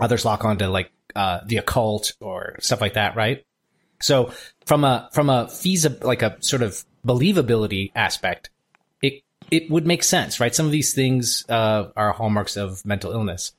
Others 0.00 0.24
lock 0.24 0.44
on 0.44 0.58
to 0.58 0.68
like 0.68 0.90
uh, 1.14 1.40
the 1.46 1.58
occult 1.58 2.14
or 2.20 2.56
stuff 2.58 2.80
like 2.80 2.94
that, 2.94 3.14
right? 3.14 3.44
So 4.00 4.32
from 4.66 4.82
a 4.82 5.08
from 5.12 5.30
a 5.30 5.46
feasible 5.46 6.08
like 6.08 6.22
a 6.22 6.36
sort 6.40 6.62
of 6.62 6.82
believability 7.06 7.92
aspect, 7.94 8.50
it 9.02 9.22
it 9.50 9.70
would 9.70 9.86
make 9.86 10.02
sense, 10.02 10.40
right? 10.40 10.54
Some 10.54 10.66
of 10.66 10.72
these 10.72 10.94
things 10.94 11.44
uh, 11.48 11.90
are 11.96 12.12
hallmarks 12.12 12.56
of 12.56 12.84
mental 12.84 13.12
illness. 13.12 13.52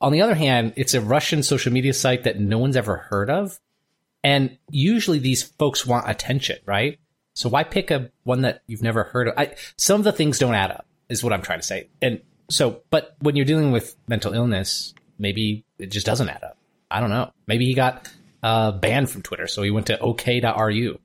On 0.00 0.12
the 0.12 0.22
other 0.22 0.34
hand, 0.34 0.74
it's 0.76 0.94
a 0.94 1.00
Russian 1.00 1.42
social 1.42 1.72
media 1.72 1.94
site 1.94 2.24
that 2.24 2.38
no 2.38 2.58
one's 2.58 2.76
ever 2.76 2.96
heard 2.96 3.30
of, 3.30 3.58
and 4.22 4.58
usually 4.70 5.18
these 5.18 5.42
folks 5.42 5.86
want 5.86 6.08
attention, 6.08 6.58
right? 6.66 6.98
So 7.34 7.48
why 7.48 7.64
pick 7.64 7.90
a 7.90 8.10
one 8.22 8.42
that 8.42 8.62
you've 8.66 8.82
never 8.82 9.04
heard 9.04 9.28
of? 9.28 9.34
I, 9.36 9.54
some 9.76 10.00
of 10.00 10.04
the 10.04 10.12
things 10.12 10.38
don't 10.38 10.54
add 10.54 10.70
up, 10.70 10.86
is 11.08 11.22
what 11.22 11.32
I'm 11.32 11.42
trying 11.42 11.60
to 11.60 11.66
say. 11.66 11.88
And 12.00 12.20
so, 12.50 12.82
but 12.90 13.16
when 13.20 13.36
you're 13.36 13.44
dealing 13.44 13.72
with 13.72 13.96
mental 14.06 14.34
illness, 14.34 14.94
maybe 15.18 15.64
it 15.78 15.86
just 15.86 16.06
doesn't 16.06 16.28
add 16.28 16.44
up. 16.44 16.56
I 16.90 17.00
don't 17.00 17.10
know. 17.10 17.32
Maybe 17.46 17.66
he 17.66 17.74
got 17.74 18.08
uh, 18.42 18.72
banned 18.72 19.10
from 19.10 19.22
Twitter, 19.22 19.46
so 19.46 19.62
he 19.62 19.70
went 19.70 19.86
to 19.86 19.98
OK.ru. 19.98 20.98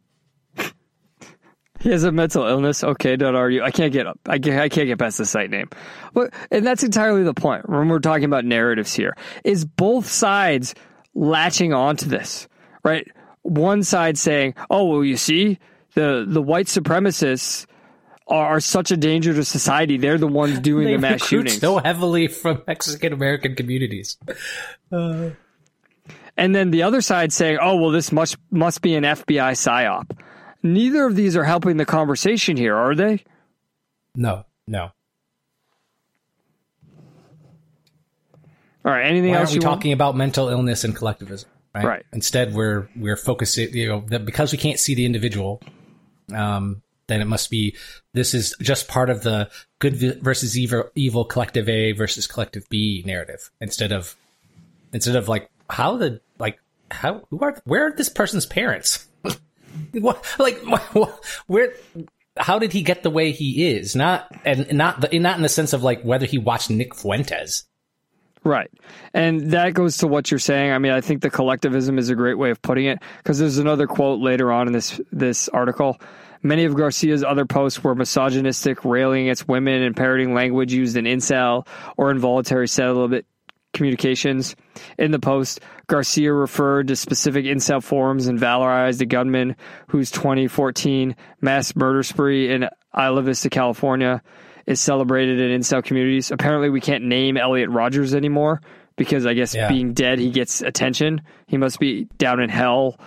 He 1.79 1.89
has 1.91 2.03
a 2.03 2.11
mental 2.11 2.45
illness. 2.45 2.83
Okay, 2.83 3.15
.ru. 3.15 3.63
I 3.63 3.71
can't 3.71 3.93
get 3.93 4.05
up. 4.05 4.19
I 4.25 4.37
can't, 4.37 4.59
I 4.59 4.69
can't 4.69 4.87
get 4.87 4.99
past 4.99 5.17
the 5.17 5.25
site 5.25 5.49
name. 5.49 5.69
But 6.13 6.33
and 6.51 6.65
that's 6.65 6.83
entirely 6.83 7.23
the 7.23 7.33
point 7.33 7.69
when 7.69 7.87
we're 7.87 7.99
talking 7.99 8.25
about 8.25 8.45
narratives 8.45 8.93
here. 8.93 9.15
Is 9.43 9.65
both 9.65 10.05
sides 10.05 10.75
latching 11.15 11.73
onto 11.73 12.07
this, 12.07 12.47
right? 12.83 13.07
One 13.43 13.83
side 13.83 14.17
saying, 14.17 14.55
"Oh, 14.69 14.85
well, 14.85 15.03
you 15.03 15.15
see, 15.15 15.57
the 15.93 16.25
the 16.27 16.41
white 16.41 16.65
supremacists 16.67 17.65
are, 18.27 18.57
are 18.57 18.59
such 18.59 18.91
a 18.91 18.97
danger 18.97 19.33
to 19.33 19.45
society. 19.45 19.97
They're 19.97 20.17
the 20.17 20.27
ones 20.27 20.59
doing 20.59 20.87
the 20.87 20.97
mass 20.97 21.25
shootings." 21.25 21.59
so 21.61 21.77
heavily 21.77 22.27
from 22.27 22.61
Mexican 22.67 23.13
American 23.13 23.55
communities. 23.55 24.17
and 24.91 25.35
then 26.37 26.71
the 26.71 26.83
other 26.83 26.99
side 26.99 27.31
saying, 27.31 27.57
"Oh, 27.61 27.77
well, 27.77 27.91
this 27.91 28.11
must 28.11 28.35
must 28.51 28.81
be 28.81 28.95
an 28.95 29.05
FBI 29.05 29.53
psyop." 29.53 30.11
Neither 30.61 31.05
of 31.05 31.15
these 31.15 31.35
are 31.35 31.43
helping 31.43 31.77
the 31.77 31.85
conversation 31.85 32.57
here, 32.57 32.75
are 32.75 32.95
they? 32.95 33.23
No, 34.15 34.45
no. 34.67 34.91
All 38.85 38.91
right. 38.91 39.05
Anything 39.05 39.31
Why 39.31 39.37
else 39.37 39.49
aren't 39.51 39.63
we 39.63 39.67
want? 39.67 39.77
talking 39.77 39.91
about 39.93 40.15
mental 40.15 40.49
illness 40.49 40.83
and 40.83 40.95
collectivism? 40.95 41.49
Right. 41.75 41.85
Right. 41.85 42.05
Instead, 42.13 42.53
we're 42.53 42.89
we're 42.95 43.15
focusing. 43.17 43.73
You 43.73 43.87
know, 43.89 44.03
that 44.07 44.25
because 44.25 44.51
we 44.51 44.57
can't 44.57 44.79
see 44.79 44.95
the 44.95 45.05
individual, 45.05 45.61
um, 46.33 46.81
then 47.07 47.21
it 47.21 47.25
must 47.25 47.49
be 47.49 47.75
this 48.13 48.33
is 48.33 48.55
just 48.61 48.87
part 48.87 49.09
of 49.09 49.21
the 49.21 49.49
good 49.79 50.21
versus 50.21 50.57
evil, 50.57 50.85
evil 50.95 51.25
collective 51.25 51.69
A 51.69 51.91
versus 51.91 52.25
collective 52.25 52.67
B 52.69 53.03
narrative. 53.05 53.51
Instead 53.61 53.91
of 53.91 54.15
instead 54.93 55.15
of 55.15 55.27
like 55.27 55.49
how 55.69 55.97
the 55.97 56.21
like 56.39 56.59
how 56.89 57.21
who 57.29 57.39
are 57.41 57.61
where 57.65 57.87
are 57.87 57.91
this 57.95 58.09
person's 58.09 58.45
parents? 58.45 59.07
what 59.93 60.23
like 60.37 60.57
what, 60.93 61.25
where 61.47 61.73
how 62.37 62.59
did 62.59 62.71
he 62.71 62.81
get 62.81 63.03
the 63.03 63.09
way 63.09 63.31
he 63.31 63.69
is? 63.69 63.95
Not 63.95 64.31
and 64.45 64.71
not 64.73 65.01
the, 65.01 65.19
not 65.19 65.37
in 65.37 65.43
the 65.43 65.49
sense 65.49 65.73
of 65.73 65.83
like 65.83 66.01
whether 66.03 66.25
he 66.25 66.37
watched 66.37 66.69
Nick 66.69 66.95
Fuentes. 66.95 67.65
Right. 68.43 68.71
And 69.13 69.51
that 69.51 69.73
goes 69.73 69.97
to 69.97 70.07
what 70.07 70.31
you're 70.31 70.39
saying. 70.39 70.71
I 70.71 70.77
mean, 70.77 70.93
I 70.93 71.01
think 71.01 71.21
the 71.21 71.29
collectivism 71.29 71.97
is 71.97 72.09
a 72.09 72.15
great 72.15 72.37
way 72.37 72.51
of 72.51 72.61
putting 72.61 72.85
it 72.85 72.99
because 73.17 73.37
there's 73.37 73.57
another 73.57 73.85
quote 73.85 74.21
later 74.21 74.51
on 74.51 74.67
in 74.67 74.73
this 74.73 74.99
this 75.11 75.49
article. 75.49 75.99
Many 76.41 76.63
of 76.63 76.73
Garcia's 76.73 77.21
other 77.21 77.45
posts 77.45 77.83
were 77.83 77.95
misogynistic, 77.95 78.85
railing 78.85 79.23
against 79.23 79.49
women 79.49 79.81
and 79.81 79.93
parroting 79.93 80.33
language 80.33 80.71
used 80.71 80.95
in 80.95 81.03
incel 81.03 81.67
or 81.97 82.11
involuntary 82.11 82.69
celibate 82.69 83.25
communications. 83.73 84.55
In 84.97 85.11
the 85.11 85.19
post, 85.19 85.59
Garcia 85.89 86.31
referred 86.31 86.87
to 86.87 86.95
specific 86.95 87.43
incel 87.45 87.83
forums 87.83 88.27
and 88.27 88.39
valorized 88.39 89.01
a 89.01 89.05
gunman 89.05 89.57
whose 89.87 90.09
2014 90.11 91.15
mass 91.41 91.75
murder 91.75 92.03
spree 92.03 92.49
in 92.51 92.69
Isla 92.97 93.21
Vista, 93.23 93.49
California, 93.49 94.21
is 94.65 94.79
celebrated 94.79 95.39
in 95.39 95.59
incel 95.59 95.83
communities. 95.83 96.31
Apparently, 96.31 96.69
we 96.69 96.79
can't 96.79 97.03
name 97.03 97.35
Elliot 97.35 97.69
Rogers 97.69 98.13
anymore 98.13 98.61
because 98.95 99.25
I 99.25 99.33
guess 99.33 99.53
Yeah. 99.55 99.67
being 99.67 99.93
dead, 99.93 100.19
he 100.19 100.29
gets 100.31 100.61
attention. 100.61 101.21
He 101.47 101.57
must 101.57 101.79
be 101.79 102.05
down 102.17 102.39
in 102.39 102.49
hell, 102.49 102.99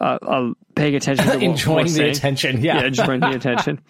uh, 0.00 0.18
uh, 0.22 0.52
paying 0.74 0.94
attention 0.94 1.24
to 1.26 1.32
what 1.34 1.42
Enjoying 1.42 1.84
the 1.86 1.90
saying. 1.92 2.10
attention. 2.12 2.60
Yeah. 2.62 2.78
yeah, 2.80 2.86
enjoying 2.86 3.20
the 3.20 3.30
attention. 3.34 3.80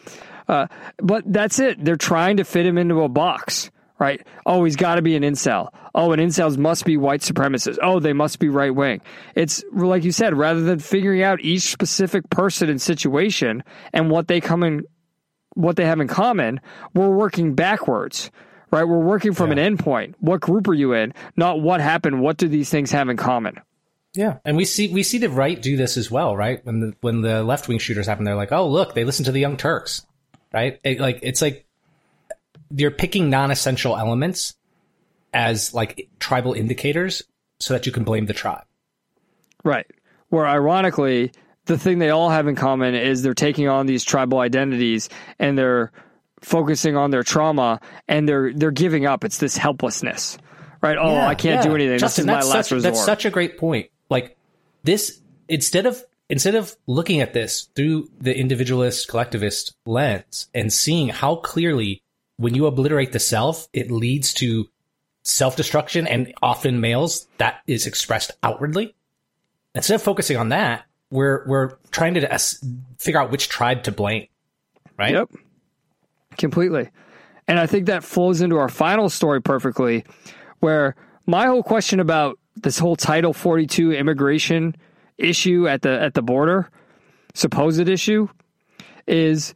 Uh, 0.49 0.67
but 0.99 1.23
that's 1.31 1.59
it. 1.59 1.85
They're 1.85 1.97
trying 1.97 2.39
to 2.39 2.45
fit 2.45 2.65
him 2.65 2.79
into 2.79 3.03
a 3.03 3.09
box, 3.11 3.71
right? 3.99 4.25
Oh, 4.47 4.65
he's 4.65 4.77
got 4.77 4.97
to 4.97 5.03
be 5.03 5.17
an 5.17 5.23
incel. 5.23 5.71
Oh, 5.95 6.13
and 6.13 6.21
incels 6.23 6.57
must 6.57 6.85
be 6.85 6.97
white 6.97 7.21
supremacists. 7.21 7.79
Oh, 7.83 7.99
they 8.01 8.13
must 8.13 8.39
be 8.39 8.49
right 8.49 8.75
wing. 8.75 9.01
It's 9.35 9.65
like 9.73 10.05
you 10.05 10.13
said, 10.13 10.37
rather 10.37 10.61
than 10.61 10.79
figuring 10.79 11.23
out 11.23 11.41
each 11.41 11.63
specific 11.73 12.29
person 12.31 12.69
and 12.69 12.81
situation 12.81 13.65
and 13.93 14.11
what 14.11 14.29
they 14.29 14.41
come 14.41 14.63
in, 14.63 14.85
what 15.55 15.77
they 15.77 15.85
have 15.87 16.01
in 16.01 16.07
common, 16.09 16.61
we're 16.95 17.11
working 17.11 17.55
backwards. 17.55 18.31
Right, 18.71 18.85
we're 18.85 18.99
working 18.99 19.33
from 19.33 19.51
Yeah. 19.51 19.65
an 19.65 19.77
endpoint. 19.79 20.15
What 20.21 20.43
group 20.43 20.69
are 20.69 20.75
you 20.75 20.93
in? 20.93 21.15
Not 21.39 21.63
what 21.63 21.81
happened. 21.81 22.21
What 22.21 22.37
do 22.37 22.49
these 22.49 22.69
things 22.69 22.91
have 22.91 23.09
in 23.09 23.17
common? 23.17 23.55
Yeah, 24.13 24.39
and 24.45 24.59
we 24.59 24.67
see 24.67 24.89
we 24.93 25.03
see 25.03 25.17
the 25.17 25.31
right 25.31 25.61
do 25.61 25.77
this 25.79 25.97
as 25.97 26.11
well, 26.11 26.37
right? 26.37 26.61
When 26.67 26.81
the 26.81 26.95
when 27.01 27.23
the 27.23 27.43
left 27.43 27.67
wing 27.69 27.79
shooters 27.79 28.07
happen, 28.07 28.25
they're 28.25 28.35
like, 28.35 28.53
"Oh, 28.53 28.69
look, 28.69 28.93
they 28.95 29.05
listen 29.05 29.25
to 29.25 29.33
the 29.33 29.41
Young 29.41 29.57
Turks," 29.57 30.05
right? 30.53 30.79
It, 30.85 31.01
like 31.01 31.21
it's 31.23 31.41
like 31.41 31.65
you're 32.71 32.91
picking 32.91 33.31
non-essential 33.31 33.97
elements 33.97 34.55
as 35.33 35.75
like 35.75 36.09
tribal 36.19 36.53
indicators 36.53 37.23
so 37.61 37.75
that 37.75 37.87
you 37.87 37.93
can 37.93 38.05
blame 38.05 38.27
the 38.27 38.35
tribe. 38.35 38.65
Right. 39.65 39.87
Where 40.29 40.47
ironically, 40.47 41.33
the 41.67 41.79
thing 41.79 41.99
they 41.99 42.11
all 42.11 42.31
have 42.31 42.47
in 42.47 42.55
common 42.55 42.95
is 42.95 43.23
they're 43.23 43.35
taking 43.35 43.69
on 43.69 43.87
these 43.87 44.05
tribal 44.05 44.39
identities 44.39 45.09
and 45.39 45.57
they're 45.57 45.93
focusing 46.41 46.97
on 46.97 47.11
their 47.11 47.23
trauma 47.23 47.81
and 48.07 48.29
they're 48.29 48.53
they're 48.53 48.71
giving 48.71 49.07
up. 49.07 49.25
It's 49.25 49.39
this 49.39 49.57
helplessness. 49.57 50.39
Right? 50.81 50.97
Oh, 50.97 51.17
I 51.17 51.35
can't 51.35 51.63
do 51.63 51.75
anything. 51.75 51.99
Justin, 51.99 52.27
this 52.27 52.45
is 52.45 52.47
my 52.47 52.55
last 52.55 52.69
such, 52.69 52.77
resort. 52.77 52.95
That's 52.95 53.05
such 53.05 53.25
a 53.25 53.31
great 53.31 53.59
point. 53.59 53.91
Like 54.09 54.37
this, 54.85 55.21
instead 55.49 55.87
of 55.87 56.03
instead 56.31 56.55
of 56.55 56.77
looking 56.87 57.21
at 57.21 57.33
this 57.33 57.69
through 57.75 58.09
the 58.21 58.37
individualist 58.37 59.09
collectivist 59.09 59.75
lens 59.87 60.49
and 60.55 60.73
seeing 60.73 61.09
how 61.09 61.37
clearly 61.37 62.03
when 62.39 62.55
you 62.55 62.67
obliterate 62.67 63.13
the 63.13 63.21
self, 63.21 63.69
it 63.73 63.91
leads 63.91 64.33
to 64.35 64.69
self 65.23 65.57
destruction 65.57 66.07
and 66.07 66.33
often 66.41 66.81
males 66.81 67.27
that 67.37 67.61
is 67.67 67.87
expressed 67.87 68.33
outwardly. 68.43 68.95
Instead 69.75 69.97
of 69.97 70.03
focusing 70.03 70.37
on 70.37 70.49
that, 70.49 70.85
we're 71.11 71.47
we're 71.47 71.73
trying 71.91 72.15
to 72.15 72.39
figure 72.99 73.21
out 73.21 73.31
which 73.31 73.49
tribe 73.49 73.83
to 73.85 73.93
blame. 73.93 74.29
Right? 74.99 75.13
Yep. 75.13 75.31
Completely. 76.39 76.91
And 77.47 77.59
I 77.59 77.67
think 77.67 77.87
that 77.87 78.05
flows 78.05 78.41
into 78.41 78.57
our 78.57 78.69
final 78.69 79.09
story 79.09 79.41
perfectly, 79.41 80.05
where 80.61 80.95
my 81.27 81.47
whole 81.47 81.63
question 81.63 82.01
about 82.01 82.39
this 82.57 82.79
whole 82.79 82.97
Title 82.97 83.33
42 83.33 83.93
immigration 83.93 84.77
issue 85.17 85.67
at 85.67 85.83
the 85.83 86.01
at 86.01 86.15
the 86.15 86.23
border, 86.23 86.71
supposed 87.35 87.89
issue, 87.89 88.29
is 89.07 89.55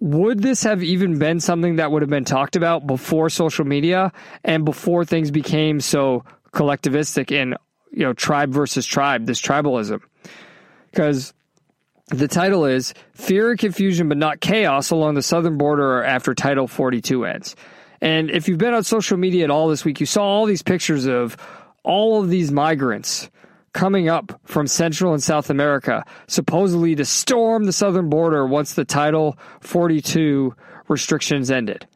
would 0.00 0.40
this 0.40 0.62
have 0.62 0.82
even 0.82 1.18
been 1.18 1.40
something 1.40 1.76
that 1.76 1.90
would 1.90 2.02
have 2.02 2.10
been 2.10 2.24
talked 2.24 2.56
about 2.56 2.86
before 2.86 3.28
social 3.28 3.64
media 3.64 4.12
and 4.42 4.64
before 4.64 5.04
things 5.04 5.30
became 5.30 5.80
so 5.80 6.24
collectivistic 6.52 7.34
and 7.34 7.56
you 7.92 8.04
know 8.04 8.12
tribe 8.12 8.50
versus 8.50 8.86
tribe, 8.86 9.26
this 9.26 9.40
tribalism? 9.40 10.00
Because 10.90 11.34
the 12.08 12.28
title 12.28 12.64
is 12.64 12.94
Fear 13.12 13.50
and 13.50 13.58
Confusion 13.58 14.08
but 14.08 14.18
Not 14.18 14.40
Chaos 14.40 14.90
Along 14.90 15.14
the 15.14 15.22
Southern 15.22 15.58
Border 15.58 16.02
After 16.02 16.34
Title 16.34 16.66
42 16.66 17.24
Ends. 17.24 17.56
And 18.00 18.30
if 18.30 18.48
you've 18.48 18.58
been 18.58 18.74
on 18.74 18.82
social 18.84 19.16
media 19.16 19.44
at 19.44 19.50
all 19.50 19.68
this 19.68 19.84
week, 19.84 20.00
you 20.00 20.06
saw 20.06 20.24
all 20.24 20.46
these 20.46 20.62
pictures 20.62 21.06
of 21.06 21.36
all 21.84 22.20
of 22.20 22.28
these 22.28 22.50
migrants 22.50 23.30
coming 23.72 24.08
up 24.08 24.40
from 24.44 24.66
Central 24.66 25.12
and 25.12 25.22
South 25.22 25.50
America, 25.50 26.04
supposedly 26.26 26.94
to 26.94 27.04
storm 27.04 27.64
the 27.64 27.72
southern 27.72 28.08
border 28.08 28.46
once 28.46 28.74
the 28.74 28.84
Title 28.84 29.38
42 29.60 30.54
restrictions 30.88 31.50
ended. 31.50 31.86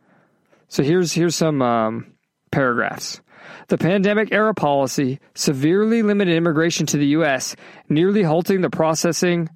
So 0.68 0.83
here's 0.83 1.12
here's 1.12 1.37
some 1.37 1.62
um, 1.62 2.12
paragraphs. 2.51 3.20
The 3.68 3.79
pandemic 3.79 4.33
era 4.33 4.55
policy 4.55 5.20
severely 5.35 6.03
limited 6.03 6.35
immigration 6.35 6.87
to 6.87 6.97
the 6.97 7.07
U.S., 7.09 7.57
nearly 7.89 8.22
halting 8.22 8.61
the 8.61 8.70
processing 8.70 9.49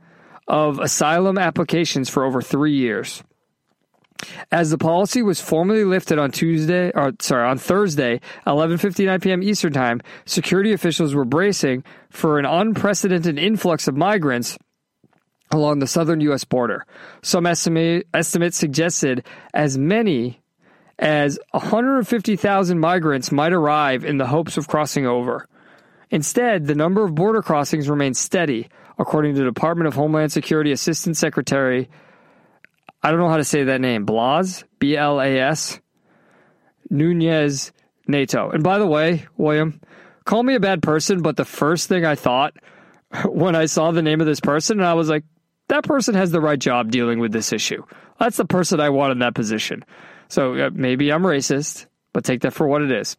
of 0.46 0.78
asylum 0.78 1.38
applications 1.38 2.08
for 2.08 2.24
over 2.24 2.42
three 2.42 2.74
years. 2.74 3.22
As 4.52 4.70
the 4.70 4.78
policy 4.78 5.22
was 5.22 5.40
formally 5.40 5.84
lifted 5.84 6.18
on 6.18 6.30
Tuesday, 6.30 6.90
or 6.94 7.12
sorry, 7.20 7.48
on 7.48 7.58
Thursday, 7.58 8.20
11:59 8.46 9.22
p.m. 9.22 9.42
Eastern 9.42 9.72
Time, 9.72 10.00
security 10.26 10.72
officials 10.72 11.14
were 11.14 11.24
bracing 11.24 11.84
for 12.10 12.38
an 12.38 12.44
unprecedented 12.44 13.38
influx 13.38 13.88
of 13.88 13.96
migrants 13.96 14.58
along 15.52 15.80
the 15.80 15.86
southern 15.86 16.20
U.S. 16.20 16.44
border. 16.44 16.84
Some 17.22 17.46
estimate, 17.46 18.06
estimates 18.14 18.56
suggested 18.56 19.24
as 19.52 19.76
many 19.76 20.40
as 20.98 21.38
150,000 21.52 22.78
migrants 22.78 23.32
might 23.32 23.52
arrive 23.52 24.04
in 24.04 24.18
the 24.18 24.26
hopes 24.26 24.56
of 24.56 24.68
crossing 24.68 25.06
over. 25.06 25.48
Instead, 26.10 26.66
the 26.66 26.74
number 26.74 27.04
of 27.04 27.14
border 27.14 27.40
crossings 27.40 27.88
remained 27.88 28.16
steady, 28.16 28.68
according 28.98 29.34
to 29.34 29.44
Department 29.44 29.88
of 29.88 29.94
Homeland 29.94 30.30
Security 30.30 30.72
Assistant 30.72 31.16
Secretary 31.16 31.88
I 33.02 33.10
don't 33.10 33.20
know 33.20 33.28
how 33.28 33.38
to 33.38 33.44
say 33.44 33.64
that 33.64 33.80
name. 33.80 34.04
Blas, 34.04 34.64
B 34.78 34.96
L 34.96 35.20
A 35.20 35.38
S, 35.38 35.80
Nunez 36.90 37.72
Neto. 38.06 38.50
And 38.50 38.62
by 38.62 38.78
the 38.78 38.86
way, 38.86 39.26
William, 39.36 39.80
call 40.24 40.42
me 40.42 40.54
a 40.54 40.60
bad 40.60 40.82
person, 40.82 41.22
but 41.22 41.36
the 41.36 41.44
first 41.44 41.88
thing 41.88 42.04
I 42.04 42.14
thought 42.14 42.54
when 43.24 43.56
I 43.56 43.66
saw 43.66 43.90
the 43.90 44.02
name 44.02 44.20
of 44.20 44.26
this 44.26 44.40
person, 44.40 44.78
and 44.78 44.86
I 44.86 44.94
was 44.94 45.08
like, 45.08 45.24
that 45.68 45.84
person 45.84 46.14
has 46.14 46.30
the 46.30 46.40
right 46.40 46.58
job 46.58 46.90
dealing 46.90 47.20
with 47.20 47.32
this 47.32 47.52
issue. 47.52 47.84
That's 48.18 48.36
the 48.36 48.44
person 48.44 48.80
I 48.80 48.90
want 48.90 49.12
in 49.12 49.20
that 49.20 49.34
position. 49.34 49.84
So 50.28 50.54
uh, 50.54 50.70
maybe 50.72 51.12
I'm 51.12 51.22
racist, 51.22 51.86
but 52.12 52.24
take 52.24 52.40
that 52.42 52.52
for 52.52 52.66
what 52.66 52.82
it 52.82 52.90
is. 52.90 53.16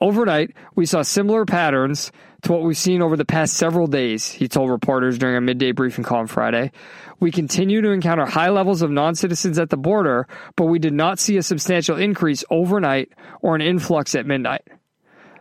Overnight, 0.00 0.54
we 0.74 0.86
saw 0.86 1.02
similar 1.02 1.44
patterns 1.44 2.12
to 2.42 2.52
what 2.52 2.62
we've 2.62 2.76
seen 2.76 3.02
over 3.02 3.16
the 3.16 3.24
past 3.24 3.54
several 3.54 3.88
days, 3.88 4.30
he 4.30 4.46
told 4.46 4.70
reporters 4.70 5.18
during 5.18 5.36
a 5.36 5.40
midday 5.40 5.72
briefing 5.72 6.04
call 6.04 6.20
on 6.20 6.26
Friday. 6.28 6.70
We 7.18 7.32
continue 7.32 7.80
to 7.80 7.90
encounter 7.90 8.26
high 8.26 8.50
levels 8.50 8.80
of 8.80 8.92
non 8.92 9.16
citizens 9.16 9.58
at 9.58 9.70
the 9.70 9.76
border, 9.76 10.28
but 10.54 10.66
we 10.66 10.78
did 10.78 10.92
not 10.92 11.18
see 11.18 11.36
a 11.36 11.42
substantial 11.42 11.96
increase 11.96 12.44
overnight 12.48 13.12
or 13.42 13.56
an 13.56 13.60
influx 13.60 14.14
at 14.14 14.24
midnight. 14.24 14.62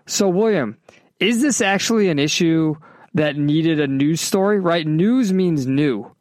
So, 0.08 0.28
William, 0.28 0.78
is 1.20 1.41
this 1.41 1.62
actually 1.62 2.10
an 2.10 2.18
issue 2.18 2.76
that 3.14 3.38
needed 3.38 3.80
a 3.80 3.88
news 3.88 4.22
story, 4.22 4.60
right? 4.60 4.86
News 4.86 5.32
means 5.32 5.68
new. 5.68 6.12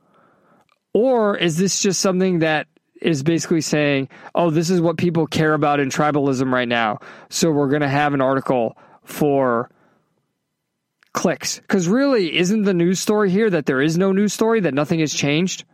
Or 0.93 1.37
is 1.37 1.57
this 1.57 1.81
just 1.81 2.01
something 2.01 2.41
that 2.41 2.67
is 3.01 3.23
basically 3.23 3.61
saying, 3.61 4.09
oh, 4.35 4.51
this 4.51 4.71
is 4.71 4.81
what 4.81 4.97
people 4.97 5.27
care 5.27 5.55
about 5.55 5.81
in 5.81 5.89
tribalism 5.89 6.53
right 6.53 6.69
now. 6.69 6.99
So 7.29 7.51
we're 7.51 7.69
going 7.69 7.83
to 7.83 7.89
have 7.89 8.15
an 8.15 8.21
article 8.21 8.77
for 9.05 9.71
clicks. 11.13 11.59
Because 11.59 11.89
really, 11.89 12.37
isn't 12.37 12.63
the 12.63 12.75
news 12.75 13.01
story 13.01 13.31
here 13.31 13.51
that 13.51 13.67
there 13.67 13.81
is 13.81 13.99
no 13.99 14.13
news 14.13 14.33
story, 14.33 14.61
that 14.61 14.75
nothing 14.75 15.01
has 15.01 15.13
changed? 15.13 15.65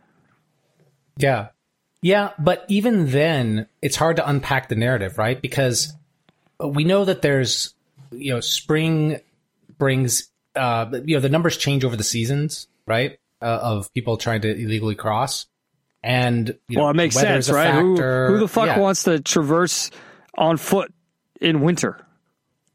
Yeah. 1.17 1.49
Yeah, 2.01 2.31
but 2.37 2.65
even 2.67 3.11
then, 3.11 3.67
it's 3.81 3.95
hard 3.95 4.17
to 4.17 4.27
unpack 4.27 4.67
the 4.67 4.75
narrative, 4.75 5.17
right? 5.17 5.41
Because 5.41 5.93
we 6.59 6.83
know 6.83 7.05
that 7.05 7.21
there's, 7.21 7.73
you 8.11 8.33
know, 8.33 8.41
spring 8.41 9.21
brings, 9.77 10.29
uh, 10.55 10.87
you 11.05 11.15
know, 11.15 11.21
the 11.21 11.29
numbers 11.29 11.55
change 11.55 11.85
over 11.85 11.95
the 11.95 12.03
seasons, 12.03 12.67
right? 12.85 13.19
Uh, 13.41 13.59
of 13.61 13.93
people 13.93 14.17
trying 14.17 14.41
to 14.41 14.53
illegally 14.53 14.95
cross. 14.95 15.45
And, 16.03 16.57
you 16.67 16.75
know, 16.75 16.83
well, 16.83 16.91
it 16.91 16.95
makes 16.95 17.15
sense, 17.15 17.49
right? 17.49 17.73
Who, 17.73 17.95
who, 17.95 18.39
the 18.39 18.47
fuck 18.47 18.65
yeah. 18.65 18.79
wants 18.79 19.03
to 19.03 19.21
traverse 19.21 19.89
on 20.37 20.57
foot 20.57 20.93
in 21.39 21.61
winter? 21.61 22.05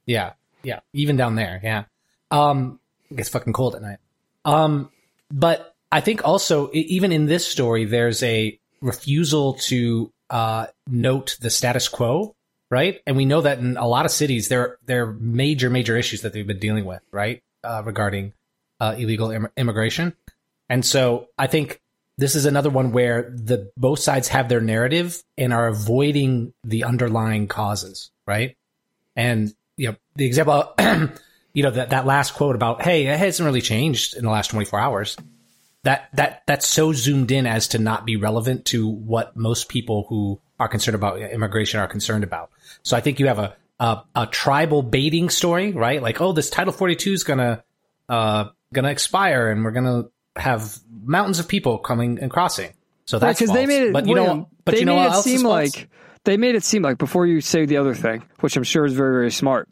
Yeah. 0.06 0.32
Yeah. 0.62 0.80
Even 0.94 1.16
down 1.16 1.34
there. 1.34 1.60
Yeah. 1.62 1.84
Um, 2.30 2.80
it 3.10 3.16
gets 3.18 3.28
fucking 3.28 3.52
cold 3.52 3.74
at 3.74 3.82
night. 3.82 3.98
Um, 4.46 4.90
but 5.30 5.74
I 5.92 6.00
think 6.00 6.26
also 6.26 6.70
even 6.72 7.12
in 7.12 7.26
this 7.26 7.46
story, 7.46 7.84
there's 7.84 8.22
a 8.22 8.58
refusal 8.80 9.54
to 9.54 10.12
uh, 10.30 10.66
note 10.86 11.36
the 11.40 11.50
status 11.50 11.88
quo, 11.88 12.34
right? 12.70 13.00
And 13.06 13.16
we 13.16 13.26
know 13.26 13.42
that 13.42 13.58
in 13.58 13.76
a 13.76 13.86
lot 13.86 14.06
of 14.06 14.10
cities, 14.10 14.48
there 14.48 14.78
there 14.86 15.06
are 15.06 15.12
major 15.12 15.70
major 15.70 15.96
issues 15.96 16.22
that 16.22 16.32
they've 16.32 16.46
been 16.46 16.58
dealing 16.58 16.84
with, 16.84 17.02
right, 17.12 17.42
uh, 17.64 17.82
regarding 17.84 18.32
uh, 18.80 18.94
illegal 18.96 19.30
Im- 19.30 19.48
immigration. 19.56 20.14
And 20.68 20.84
so 20.84 21.28
I 21.38 21.46
think 21.46 21.80
this 22.18 22.34
is 22.34 22.44
another 22.44 22.68
one 22.68 22.92
where 22.92 23.32
the 23.34 23.70
both 23.76 24.00
sides 24.00 24.28
have 24.28 24.50
their 24.50 24.60
narrative 24.60 25.22
and 25.38 25.52
are 25.52 25.68
avoiding 25.68 26.52
the 26.64 26.84
underlying 26.84 27.48
causes, 27.48 28.10
right? 28.26 28.56
And 29.16 29.54
you 29.78 29.88
know 29.88 29.96
the 30.16 30.26
example 30.26 30.74
you 31.58 31.64
know, 31.64 31.72
that, 31.72 31.90
that 31.90 32.06
last 32.06 32.34
quote 32.34 32.54
about, 32.54 32.82
hey, 32.82 33.06
it 33.06 33.18
hasn't 33.18 33.44
really 33.44 33.60
changed 33.60 34.16
in 34.16 34.24
the 34.24 34.30
last 34.30 34.52
24 34.52 34.78
hours. 34.78 35.16
That, 35.82 36.08
that, 36.14 36.42
that's 36.46 36.68
so 36.68 36.92
zoomed 36.92 37.32
in 37.32 37.46
as 37.46 37.66
to 37.68 37.80
not 37.80 38.06
be 38.06 38.14
relevant 38.14 38.66
to 38.66 38.86
what 38.86 39.36
most 39.36 39.68
people 39.68 40.06
who 40.08 40.40
are 40.60 40.68
concerned 40.68 40.94
about 40.94 41.20
immigration 41.20 41.80
are 41.80 41.88
concerned 41.88 42.22
about. 42.22 42.50
So 42.84 42.96
I 42.96 43.00
think 43.00 43.18
you 43.18 43.26
have 43.26 43.40
a, 43.40 43.56
a, 43.80 44.02
a 44.14 44.26
tribal 44.26 44.82
baiting 44.82 45.30
story, 45.30 45.72
right? 45.72 46.00
Like, 46.00 46.20
oh, 46.20 46.30
this 46.30 46.48
Title 46.48 46.72
42 46.72 47.12
is 47.12 47.24
gonna, 47.24 47.64
uh, 48.08 48.50
gonna 48.72 48.90
expire 48.90 49.50
and 49.50 49.64
we're 49.64 49.72
gonna 49.72 50.04
have 50.36 50.78
mountains 51.04 51.38
of 51.38 51.48
people 51.48 51.78
coming 51.78 52.18
and 52.20 52.30
crossing. 52.30 52.72
So 53.06 53.18
that's 53.18 53.38
because 53.40 53.54
they 53.54 53.66
made 53.66 53.84
it. 53.88 53.92
But 53.92 54.06
you 54.06 54.14
William, 54.14 54.38
know, 54.40 54.48
but 54.64 54.74
they 54.74 54.80
you 54.80 54.84
know 54.86 54.96
made 54.96 55.06
it 55.18 55.22
seem 55.22 55.42
like 55.42 55.88
they 56.24 56.36
made 56.36 56.54
it 56.54 56.64
seem 56.64 56.82
like 56.82 56.98
before 56.98 57.26
you 57.26 57.40
say 57.40 57.64
the 57.64 57.78
other 57.78 57.94
thing, 57.94 58.22
which 58.40 58.56
I'm 58.56 58.64
sure 58.64 58.84
is 58.84 58.92
very 58.92 59.12
very 59.12 59.30
smart. 59.30 59.68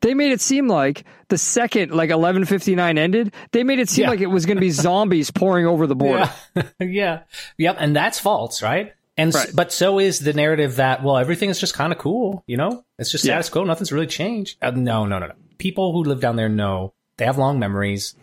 They 0.00 0.12
made 0.12 0.32
it 0.32 0.40
seem 0.42 0.68
like 0.68 1.04
the 1.28 1.38
second, 1.38 1.92
like 1.92 2.10
11:59 2.10 2.98
ended, 2.98 3.32
they 3.52 3.64
made 3.64 3.78
it 3.78 3.88
seem 3.88 4.02
Yeah. 4.04 4.10
like 4.10 4.20
it 4.20 4.26
was 4.26 4.44
going 4.44 4.58
to 4.58 4.60
be 4.60 4.70
zombies 4.86 5.30
pouring 5.30 5.66
over 5.66 5.86
the 5.86 5.96
border. 5.96 6.30
Yeah. 6.54 6.62
yeah. 6.80 7.20
Yep. 7.56 7.76
And 7.80 7.96
that's 7.96 8.18
false, 8.18 8.62
right? 8.62 8.92
And 9.16 9.34
Right. 9.34 9.48
but 9.54 9.72
so 9.72 9.98
is 9.98 10.18
the 10.20 10.34
narrative 10.34 10.76
that 10.76 11.02
well 11.02 11.16
everything 11.16 11.48
is 11.48 11.58
just 11.58 11.72
kind 11.72 11.90
of 11.92 11.98
cool, 11.98 12.44
you 12.46 12.58
know? 12.58 12.84
It's 12.98 13.10
just 13.10 13.24
Yeah. 13.24 13.34
status 13.34 13.48
quo, 13.48 13.64
nothing's 13.64 13.92
really 13.92 14.06
changed. 14.08 14.58
Uh, 14.60 14.72
no, 14.72 15.06
no, 15.06 15.18
no, 15.18 15.28
no. 15.28 15.34
People 15.56 15.92
who 15.92 16.02
live 16.04 16.20
down 16.20 16.36
there 16.36 16.50
know 16.50 16.92
they 17.16 17.24
have 17.24 17.38
long 17.38 17.58
memories. 17.58 18.14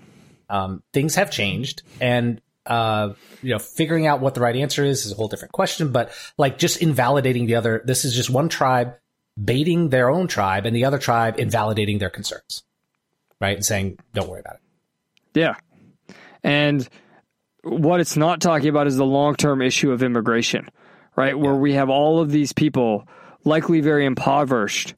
Um, 0.51 0.83
things 0.91 1.15
have 1.15 1.31
changed, 1.31 1.81
and 2.01 2.41
uh, 2.65 3.13
you 3.41 3.51
know, 3.51 3.59
figuring 3.59 4.05
out 4.05 4.19
what 4.19 4.35
the 4.35 4.41
right 4.41 4.55
answer 4.55 4.83
is 4.83 5.05
is 5.05 5.13
a 5.13 5.15
whole 5.15 5.29
different 5.29 5.53
question. 5.53 5.91
But 5.93 6.11
like 6.37 6.57
just 6.57 6.81
invalidating 6.81 7.45
the 7.45 7.55
other, 7.55 7.81
this 7.85 8.03
is 8.03 8.13
just 8.13 8.29
one 8.29 8.49
tribe 8.49 8.95
baiting 9.41 9.89
their 9.89 10.09
own 10.09 10.27
tribe, 10.27 10.65
and 10.65 10.75
the 10.75 10.85
other 10.85 10.99
tribe 10.99 11.39
invalidating 11.39 11.99
their 11.99 12.09
concerns, 12.09 12.63
right? 13.39 13.55
And 13.55 13.65
saying, 13.65 13.97
"Don't 14.13 14.29
worry 14.29 14.41
about 14.41 14.55
it." 14.55 14.61
Yeah. 15.39 15.55
And 16.43 16.87
what 17.63 18.01
it's 18.01 18.17
not 18.17 18.41
talking 18.41 18.67
about 18.67 18.87
is 18.87 18.97
the 18.97 19.05
long 19.05 19.35
term 19.35 19.61
issue 19.61 19.91
of 19.91 20.03
immigration, 20.03 20.69
right? 21.15 21.37
Where 21.37 21.55
we 21.55 21.73
have 21.73 21.89
all 21.89 22.19
of 22.19 22.29
these 22.29 22.51
people, 22.51 23.07
likely 23.45 23.79
very 23.79 24.05
impoverished, 24.05 24.95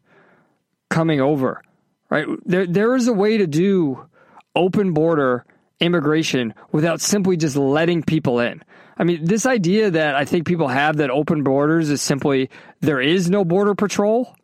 coming 0.90 1.22
over, 1.22 1.62
right? 2.10 2.26
There, 2.46 2.66
there 2.66 2.96
is 2.96 3.08
a 3.08 3.14
way 3.14 3.38
to 3.38 3.48
do 3.48 4.10
open 4.56 4.94
border 4.94 5.46
immigration 5.80 6.54
without 6.72 7.02
simply 7.02 7.38
just 7.38 7.56
letting 7.56 8.04
people 8.04 8.40
in. 8.40 8.64
I 8.98 9.04
mean, 9.04 9.26
this 9.26 9.46
idea 9.46 9.92
that 9.92 10.16
I 10.16 10.26
think 10.26 10.46
people 10.46 10.68
have 10.68 10.98
that 10.98 11.10
open 11.10 11.44
borders 11.44 11.90
is 11.90 12.02
simply 12.02 12.50
there 12.80 13.02
is 13.02 13.30
no 13.30 13.44
border 13.44 13.76
patrol 13.76 14.36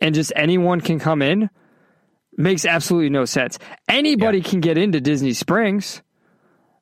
and 0.00 0.14
just 0.14 0.32
anyone 0.36 0.80
can 0.80 0.98
come 0.98 1.22
in 1.22 1.50
makes 2.36 2.64
absolutely 2.64 3.10
no 3.10 3.24
sense. 3.24 3.58
Anybody 3.88 4.40
can 4.40 4.60
get 4.60 4.78
into 4.78 5.00
Disney 5.00 5.32
Springs. 5.32 6.02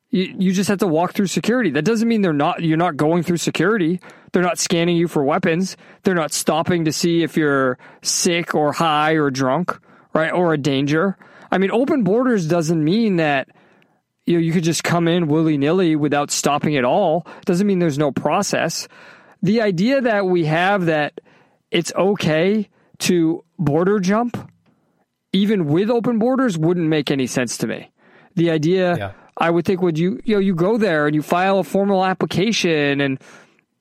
You, 0.09 0.35
you 0.37 0.53
just 0.53 0.69
have 0.69 0.79
to 0.79 0.87
walk 0.87 1.13
through 1.13 1.27
security. 1.27 1.71
That 1.71 1.83
doesn't 1.83 2.07
mean 2.07 2.21
they're 2.21 2.31
not 2.31 2.63
you're 2.63 2.77
not 2.77 2.95
going 2.95 3.23
through 3.23 3.37
security. 3.37 3.99
They're 4.31 4.43
not 4.43 4.59
scanning 4.59 4.95
you 4.95 5.07
for 5.07 5.23
weapons. 5.23 5.75
They're 6.03 6.15
not 6.15 6.31
stopping 6.31 6.85
to 6.85 6.93
see 6.93 7.23
if 7.23 7.35
you're 7.35 7.77
sick 8.01 8.53
or 8.53 8.71
high 8.71 9.13
or 9.13 9.29
drunk, 9.31 9.77
right? 10.13 10.31
Or 10.31 10.53
a 10.53 10.57
danger. 10.57 11.17
I 11.51 11.57
mean, 11.57 11.71
open 11.71 12.03
borders 12.03 12.47
doesn't 12.47 12.83
mean 12.83 13.17
that 13.17 13.49
you 14.25 14.33
know 14.35 14.39
you 14.39 14.51
could 14.51 14.63
just 14.63 14.83
come 14.83 15.07
in 15.07 15.27
willy 15.27 15.57
nilly 15.57 15.95
without 15.95 16.31
stopping 16.31 16.75
at 16.75 16.83
all. 16.85 17.25
Doesn't 17.45 17.65
mean 17.67 17.79
there's 17.79 17.97
no 17.97 18.11
process. 18.11 18.87
The 19.41 19.61
idea 19.61 20.01
that 20.01 20.25
we 20.25 20.45
have 20.45 20.85
that 20.85 21.21
it's 21.71 21.93
okay 21.95 22.69
to 22.99 23.43
border 23.59 23.99
jump, 23.99 24.51
even 25.33 25.67
with 25.67 25.89
open 25.89 26.19
borders, 26.19 26.57
wouldn't 26.57 26.87
make 26.87 27.11
any 27.11 27.27
sense 27.27 27.57
to 27.59 27.67
me. 27.67 27.91
The 28.35 28.49
idea, 28.51 28.97
Yeah. 28.97 29.11
I 29.39 29.51
would 29.51 29.65
think, 29.65 29.81
would 29.81 29.99
you 29.99 30.19
you 30.25 30.35
know 30.35 30.39
you 30.39 30.55
go 30.55 30.77
there 30.77 31.05
and 31.05 31.15
you 31.15 31.21
file 31.21 31.59
a 31.59 31.63
formal 31.63 32.03
application 32.03 32.99
and 33.01 33.19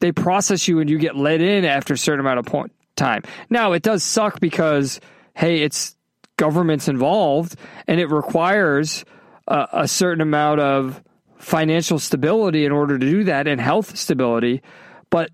they 0.00 0.12
process 0.12 0.68
you 0.68 0.80
and 0.80 0.90
you 0.90 0.98
get 0.98 1.16
let 1.16 1.40
in 1.40 1.64
after 1.64 1.94
a 1.94 1.98
certain 1.98 2.20
amount 2.20 2.38
of 2.38 2.44
point 2.44 2.72
time. 2.96 3.22
Now 3.48 3.72
it 3.72 3.82
does 3.82 4.04
suck 4.04 4.38
because 4.40 5.00
hey, 5.34 5.62
it's 5.62 5.95
government's 6.36 6.88
involved 6.88 7.56
and 7.86 8.00
it 8.00 8.10
requires 8.10 9.04
a, 9.48 9.68
a 9.72 9.88
certain 9.88 10.20
amount 10.20 10.60
of 10.60 11.02
financial 11.38 11.98
stability 11.98 12.64
in 12.64 12.72
order 12.72 12.98
to 12.98 13.06
do 13.10 13.24
that 13.24 13.46
and 13.46 13.60
health 13.60 13.96
stability, 13.96 14.62
but 15.10 15.30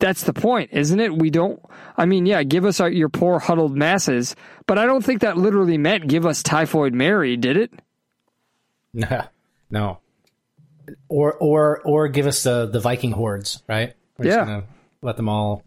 that's 0.00 0.22
the 0.22 0.32
point, 0.32 0.70
isn't 0.72 1.00
it? 1.00 1.16
We 1.16 1.28
don't. 1.30 1.60
I 1.96 2.04
mean, 2.06 2.24
yeah, 2.24 2.44
give 2.44 2.64
us 2.64 2.78
our, 2.78 2.88
your 2.88 3.08
poor 3.08 3.40
huddled 3.40 3.76
masses, 3.76 4.36
but 4.66 4.78
I 4.78 4.86
don't 4.86 5.04
think 5.04 5.22
that 5.22 5.36
literally 5.36 5.76
meant 5.76 6.06
give 6.06 6.24
us 6.24 6.42
typhoid 6.42 6.94
Mary, 6.94 7.36
did 7.36 7.56
it? 7.56 7.72
no. 8.92 9.24
No. 9.70 9.98
Or 11.08 11.34
or 11.34 11.80
or 11.84 12.08
give 12.08 12.26
us 12.26 12.42
the 12.44 12.66
the 12.66 12.80
Viking 12.80 13.10
hordes, 13.12 13.62
right? 13.68 13.94
We're 14.16 14.26
just 14.26 14.38
Yeah. 14.38 14.44
gonna 14.44 14.64
let 15.02 15.16
them 15.16 15.28
all. 15.28 15.62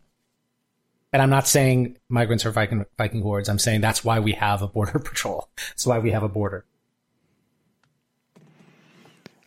And 1.14 1.22
I'm 1.22 1.30
not 1.30 1.48
saying 1.48 1.98
migrants 2.08 2.46
are 2.46 2.52
Viking 2.52 2.86
Viking 2.98 3.22
hordes. 3.22 3.50
I'm 3.50 3.60
saying 3.60 3.82
that's 3.82 4.04
why 4.04 4.20
we 4.20 4.32
have 4.34 4.62
a 4.62 4.68
border 4.68 5.00
patrol. 5.04 5.50
That's 5.70 5.86
why 5.86 6.00
we 6.00 6.12
have 6.12 6.24
a 6.24 6.30
border. 6.30 6.66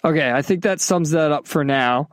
Okay, 0.05 0.31
I 0.31 0.43
think 0.43 0.63
that 0.65 0.81
sums 0.81 1.13
that 1.13 1.33
up 1.33 1.47
for 1.47 1.65
now. 1.65 2.11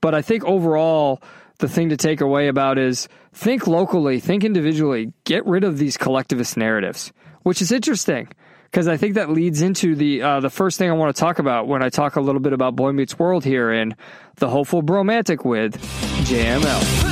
But 0.00 0.14
I 0.14 0.22
think 0.22 0.44
overall, 0.44 1.20
the 1.58 1.68
thing 1.68 1.88
to 1.88 1.96
take 1.96 2.20
away 2.20 2.46
about 2.48 2.78
is 2.78 3.08
think 3.32 3.66
locally, 3.66 4.20
think 4.20 4.44
individually, 4.44 5.12
get 5.24 5.44
rid 5.46 5.64
of 5.64 5.78
these 5.78 5.96
collectivist 5.96 6.56
narratives, 6.56 7.12
which 7.42 7.60
is 7.60 7.72
interesting 7.72 8.28
because 8.70 8.86
I 8.86 8.96
think 8.96 9.14
that 9.14 9.30
leads 9.30 9.62
into 9.62 9.94
the 9.96 10.22
uh, 10.22 10.40
the 10.40 10.50
first 10.50 10.78
thing 10.78 10.90
I 10.90 10.92
want 10.92 11.14
to 11.14 11.20
talk 11.20 11.38
about 11.38 11.66
when 11.66 11.82
I 11.82 11.88
talk 11.88 12.16
a 12.16 12.20
little 12.20 12.40
bit 12.40 12.52
about 12.52 12.76
Boy 12.76 12.92
Meets 12.92 13.18
World 13.18 13.44
here 13.44 13.72
in 13.72 13.96
the 14.36 14.48
Hopeful 14.48 14.82
Bromantic 14.82 15.44
with 15.44 15.80
JML. 16.26 17.04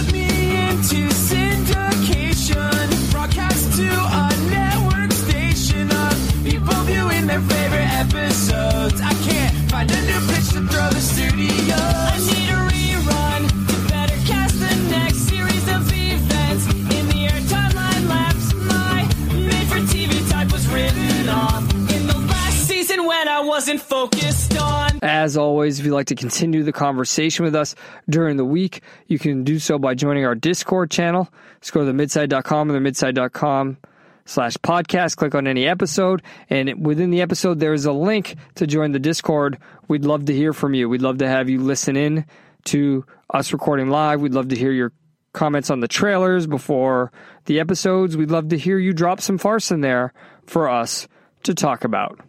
As 25.02 25.36
always, 25.36 25.78
if 25.78 25.86
you'd 25.86 25.94
like 25.94 26.06
to 26.06 26.14
continue 26.14 26.62
the 26.62 26.72
conversation 26.72 27.44
with 27.44 27.54
us 27.54 27.74
during 28.08 28.36
the 28.36 28.44
week, 28.44 28.82
you 29.06 29.18
can 29.18 29.44
do 29.44 29.58
so 29.58 29.78
by 29.78 29.94
joining 29.94 30.24
our 30.24 30.34
Discord 30.34 30.90
channel. 30.90 31.28
Just 31.60 31.72
go 31.72 31.84
to 31.84 31.92
themidside.com 31.92 32.70
or 32.70 32.80
themidside.com 32.80 33.76
slash 34.24 34.54
podcast. 34.58 35.16
Click 35.16 35.34
on 35.34 35.46
any 35.46 35.66
episode. 35.66 36.22
And 36.50 36.84
within 36.84 37.10
the 37.10 37.20
episode, 37.22 37.60
there 37.60 37.72
is 37.74 37.84
a 37.84 37.92
link 37.92 38.36
to 38.56 38.66
join 38.66 38.92
the 38.92 38.98
Discord. 38.98 39.58
We'd 39.88 40.04
love 40.04 40.26
to 40.26 40.34
hear 40.34 40.52
from 40.52 40.74
you. 40.74 40.88
We'd 40.88 41.02
love 41.02 41.18
to 41.18 41.28
have 41.28 41.48
you 41.48 41.60
listen 41.60 41.96
in 41.96 42.24
to 42.66 43.04
us 43.32 43.52
recording 43.52 43.90
live. 43.90 44.20
We'd 44.20 44.34
love 44.34 44.48
to 44.48 44.56
hear 44.56 44.72
your 44.72 44.92
comments 45.32 45.70
on 45.70 45.80
the 45.80 45.88
trailers 45.88 46.46
before 46.46 47.10
the 47.46 47.58
episodes. 47.58 48.16
We'd 48.16 48.30
love 48.30 48.48
to 48.50 48.58
hear 48.58 48.78
you 48.78 48.92
drop 48.92 49.20
some 49.20 49.38
farce 49.38 49.70
in 49.70 49.80
there 49.80 50.12
for 50.46 50.68
us 50.68 51.08
to 51.44 51.54
talk 51.54 51.84
about. 51.84 52.20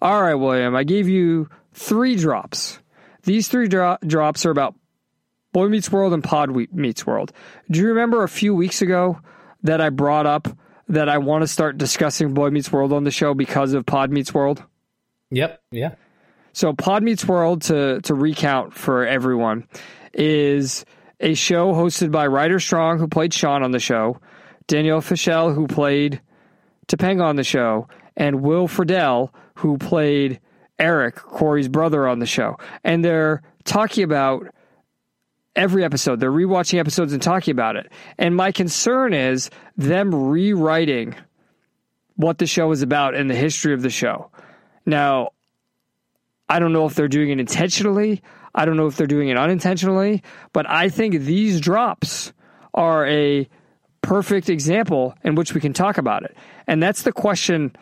All 0.00 0.22
right, 0.22 0.34
William, 0.34 0.74
I 0.76 0.84
gave 0.84 1.08
you 1.08 1.48
three 1.72 2.16
drops. 2.16 2.78
These 3.24 3.48
three 3.48 3.68
dro- 3.68 3.98
drops 4.06 4.46
are 4.46 4.50
about 4.50 4.74
Boy 5.52 5.68
Meets 5.68 5.90
World 5.90 6.12
and 6.12 6.22
Pod 6.22 6.52
We- 6.52 6.68
Meets 6.72 7.06
World. 7.06 7.32
Do 7.70 7.80
you 7.80 7.88
remember 7.88 8.22
a 8.22 8.28
few 8.28 8.54
weeks 8.54 8.80
ago 8.80 9.18
that 9.62 9.80
I 9.80 9.90
brought 9.90 10.26
up 10.26 10.48
that 10.88 11.08
I 11.08 11.18
want 11.18 11.42
to 11.42 11.48
start 11.48 11.78
discussing 11.78 12.34
Boy 12.34 12.50
Meets 12.50 12.72
World 12.72 12.92
on 12.92 13.04
the 13.04 13.10
show 13.10 13.34
because 13.34 13.74
of 13.74 13.84
Pod 13.84 14.10
Meets 14.10 14.32
World? 14.32 14.62
Yep. 15.30 15.60
Yeah. 15.70 15.94
So 16.52 16.72
Pod 16.72 17.02
Meets 17.02 17.26
World, 17.26 17.62
to 17.62 18.00
to 18.02 18.14
recount 18.14 18.74
for 18.74 19.06
everyone, 19.06 19.66
is 20.14 20.84
a 21.20 21.34
show 21.34 21.72
hosted 21.72 22.10
by 22.10 22.26
Ryder 22.26 22.60
Strong, 22.60 22.98
who 22.98 23.08
played 23.08 23.34
Sean 23.34 23.62
on 23.62 23.70
the 23.70 23.78
show, 23.78 24.18
Danielle 24.66 25.00
Fishel, 25.00 25.52
who 25.52 25.66
played 25.66 26.20
Topanga 26.86 27.24
on 27.24 27.36
the 27.36 27.44
show, 27.44 27.88
and 28.16 28.42
Will 28.42 28.66
Friedle, 28.66 29.30
who 29.54 29.76
played 29.78 30.40
Eric, 30.78 31.16
Corey's 31.16 31.68
brother 31.68 32.06
on 32.06 32.18
the 32.18 32.26
show. 32.26 32.56
And 32.84 33.04
they're 33.04 33.42
talking 33.64 34.04
about 34.04 34.46
every 35.56 35.84
episode. 35.84 36.20
They're 36.20 36.32
rewatching 36.32 36.78
episodes 36.78 37.12
and 37.12 37.22
talking 37.22 37.52
about 37.52 37.76
it. 37.76 37.90
And 38.18 38.36
my 38.36 38.52
concern 38.52 39.12
is 39.12 39.50
them 39.76 40.14
rewriting 40.14 41.14
what 42.16 42.38
the 42.38 42.46
show 42.46 42.70
is 42.72 42.82
about 42.82 43.14
and 43.14 43.30
the 43.30 43.34
history 43.34 43.74
of 43.74 43.82
the 43.82 43.90
show. 43.90 44.30
Now, 44.86 45.30
I 46.48 46.58
don't 46.58 46.72
know 46.72 46.86
if 46.86 46.94
they're 46.94 47.08
doing 47.08 47.30
it 47.30 47.38
intentionally. 47.38 48.22
I 48.54 48.64
don't 48.64 48.76
know 48.76 48.86
if 48.86 48.96
they're 48.96 49.06
doing 49.06 49.28
it 49.28 49.36
unintentionally, 49.36 50.22
but 50.52 50.68
I 50.68 50.88
think 50.88 51.20
these 51.20 51.60
drops 51.60 52.32
are 52.74 53.06
a 53.06 53.48
perfect 54.02 54.48
example 54.48 55.14
in 55.22 55.34
which 55.34 55.54
we 55.54 55.60
can 55.60 55.72
talk 55.72 55.98
about 55.98 56.22
it. 56.24 56.36
And 56.66 56.82
that's 56.82 57.02
the 57.02 57.12
question 57.12 57.76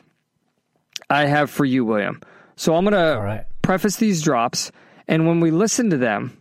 I 1.08 1.26
have 1.26 1.50
for 1.50 1.64
you, 1.64 1.84
William. 1.84 2.20
So 2.56 2.74
I'm 2.74 2.84
going 2.84 2.94
All 2.94 3.22
to 3.22 3.46
preface 3.62 3.96
these 3.96 4.22
drops, 4.22 4.72
and 5.06 5.26
when 5.26 5.40
we 5.40 5.50
listen 5.50 5.90
to 5.90 5.96
them, 5.96 6.36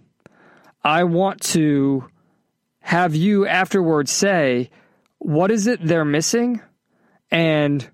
I 0.85 1.03
want 1.03 1.41
to 1.41 2.07
have 2.81 3.15
you 3.15 3.47
afterwards 3.47 4.11
say, 4.11 4.69
what 5.17 5.49
is 5.49 5.65
it 5.65 5.79
they're 5.81 6.05
missing? 6.05 6.61
And 7.31 7.89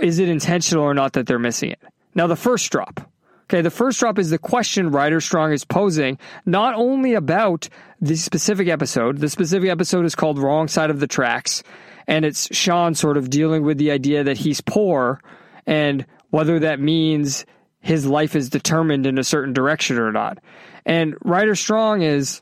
is 0.00 0.18
it 0.18 0.30
intentional 0.30 0.82
or 0.82 0.94
not 0.94 1.12
that 1.12 1.26
they're 1.26 1.38
missing 1.38 1.72
it? 1.72 1.80
Now, 2.14 2.26
the 2.26 2.36
first 2.36 2.72
drop. 2.72 3.06
Okay, 3.44 3.60
the 3.60 3.70
first 3.70 4.00
drop 4.00 4.18
is 4.18 4.30
the 4.30 4.38
question 4.38 4.90
Ryder 4.90 5.20
Strong 5.20 5.52
is 5.52 5.62
posing, 5.66 6.18
not 6.46 6.74
only 6.74 7.12
about 7.12 7.68
the 8.00 8.16
specific 8.16 8.68
episode. 8.68 9.18
The 9.18 9.28
specific 9.28 9.68
episode 9.68 10.06
is 10.06 10.14
called 10.14 10.38
Wrong 10.38 10.68
Side 10.68 10.88
of 10.88 11.00
the 11.00 11.06
Tracks, 11.06 11.62
and 12.06 12.24
it's 12.24 12.48
Sean 12.56 12.94
sort 12.94 13.18
of 13.18 13.28
dealing 13.28 13.62
with 13.62 13.76
the 13.76 13.90
idea 13.90 14.24
that 14.24 14.38
he's 14.38 14.62
poor 14.62 15.20
and 15.66 16.06
whether 16.30 16.60
that 16.60 16.80
means 16.80 17.44
his 17.82 18.06
life 18.06 18.34
is 18.34 18.48
determined 18.48 19.06
in 19.06 19.18
a 19.18 19.24
certain 19.24 19.52
direction 19.52 19.98
or 19.98 20.10
not. 20.12 20.38
And 20.86 21.14
Ryder 21.22 21.54
Strong 21.54 22.02
is 22.02 22.40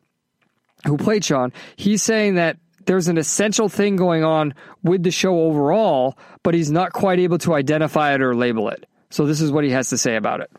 who 0.86 0.96
played 0.96 1.24
Sean, 1.24 1.52
he's 1.76 2.02
saying 2.02 2.36
that 2.36 2.56
there's 2.86 3.08
an 3.08 3.18
essential 3.18 3.68
thing 3.68 3.96
going 3.96 4.24
on 4.24 4.54
with 4.82 5.02
the 5.02 5.10
show 5.10 5.38
overall, 5.40 6.16
but 6.42 6.54
he's 6.54 6.70
not 6.70 6.92
quite 6.92 7.18
able 7.18 7.38
to 7.38 7.54
identify 7.54 8.14
it 8.14 8.22
or 8.22 8.34
label 8.34 8.68
it. 8.68 8.86
So 9.10 9.26
this 9.26 9.40
is 9.40 9.52
what 9.52 9.64
he 9.64 9.70
has 9.70 9.90
to 9.90 9.98
say 9.98 10.16
about 10.16 10.40
it. 10.40 10.50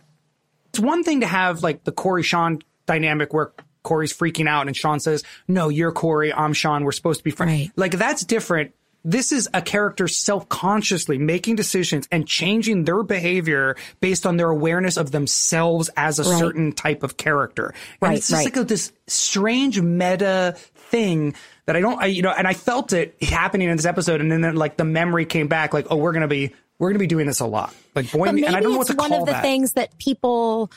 it's 0.70 0.80
one 0.80 1.04
thing 1.04 1.22
to 1.22 1.28
have 1.28 1.64
like 1.64 1.84
the 1.84 1.92
Corey 1.92 2.24
Sean 2.24 2.60
dynamic 2.86 3.34
where 3.34 3.54
Corey's 3.84 4.16
freaking 4.16 4.48
out 4.48 4.68
and 4.68 4.78
Sean 4.78 5.00
says, 5.00 5.24
"No, 5.48 5.70
you're 5.70 5.92
Corey, 5.92 6.32
I'm 6.32 6.54
Sean. 6.54 6.84
We're 6.84 6.92
supposed 6.92 7.20
to 7.20 7.24
be 7.24 7.32
friends." 7.32 7.52
Right. 7.52 7.72
Like 7.76 7.92
that's 7.94 8.24
different. 8.24 8.74
This 9.04 9.32
is 9.32 9.50
a 9.54 9.62
character 9.62 10.08
self-consciously 10.08 11.18
making 11.18 11.56
decisions 11.56 12.08
and 12.12 12.28
changing 12.28 12.84
their 12.84 13.02
behavior 13.04 13.76
based 14.00 14.26
on 14.28 14.38
their 14.38 14.50
awareness 14.50 14.98
of 14.98 15.12
themselves 15.12 15.90
as 15.98 16.20
a 16.20 16.24
Right. 16.24 16.40
certain 16.40 16.72
type 16.72 17.02
of 17.02 17.18
character. 17.18 17.68
And 17.68 17.76
Right, 18.10 18.18
it's 18.18 18.30
just 18.30 18.46
right. 18.46 18.56
like 18.56 18.64
a, 18.64 18.64
this 18.64 18.92
strange 19.08 19.82
meta 19.82 20.56
thing 20.76 21.34
that 21.66 21.76
I 21.76 21.82
don't, 21.82 22.00
I, 22.02 22.06
you 22.08 22.22
know, 22.22 22.32
and 22.32 22.48
I 22.48 22.54
felt 22.54 22.94
it 22.94 23.16
happening 23.24 23.70
in 23.70 23.78
this 23.78 23.86
episode, 23.86 24.22
and 24.22 24.32
then, 24.32 24.56
like 24.56 24.78
the 24.78 24.84
memory 24.86 25.26
came 25.26 25.48
back, 25.48 25.74
like, 25.74 25.88
oh, 25.90 25.96
we're 25.96 26.14
gonna 26.14 26.28
be, 26.28 26.54
we're 26.78 26.90
gonna 26.90 27.00
be 27.00 27.08
doing 27.08 27.26
this 27.28 27.40
a 27.40 27.46
lot, 27.48 27.74
like 27.96 28.12
boy, 28.12 28.26
and 28.28 28.46
I 28.46 28.60
don't 28.60 28.72
know 28.74 28.78
what 28.78 28.88
to 28.88 28.94
one 28.96 29.10
call 29.10 29.22
of 29.22 29.26
the 29.26 29.32
that. 29.34 29.42
things 29.42 29.74
that 29.74 29.98
people 29.98 30.72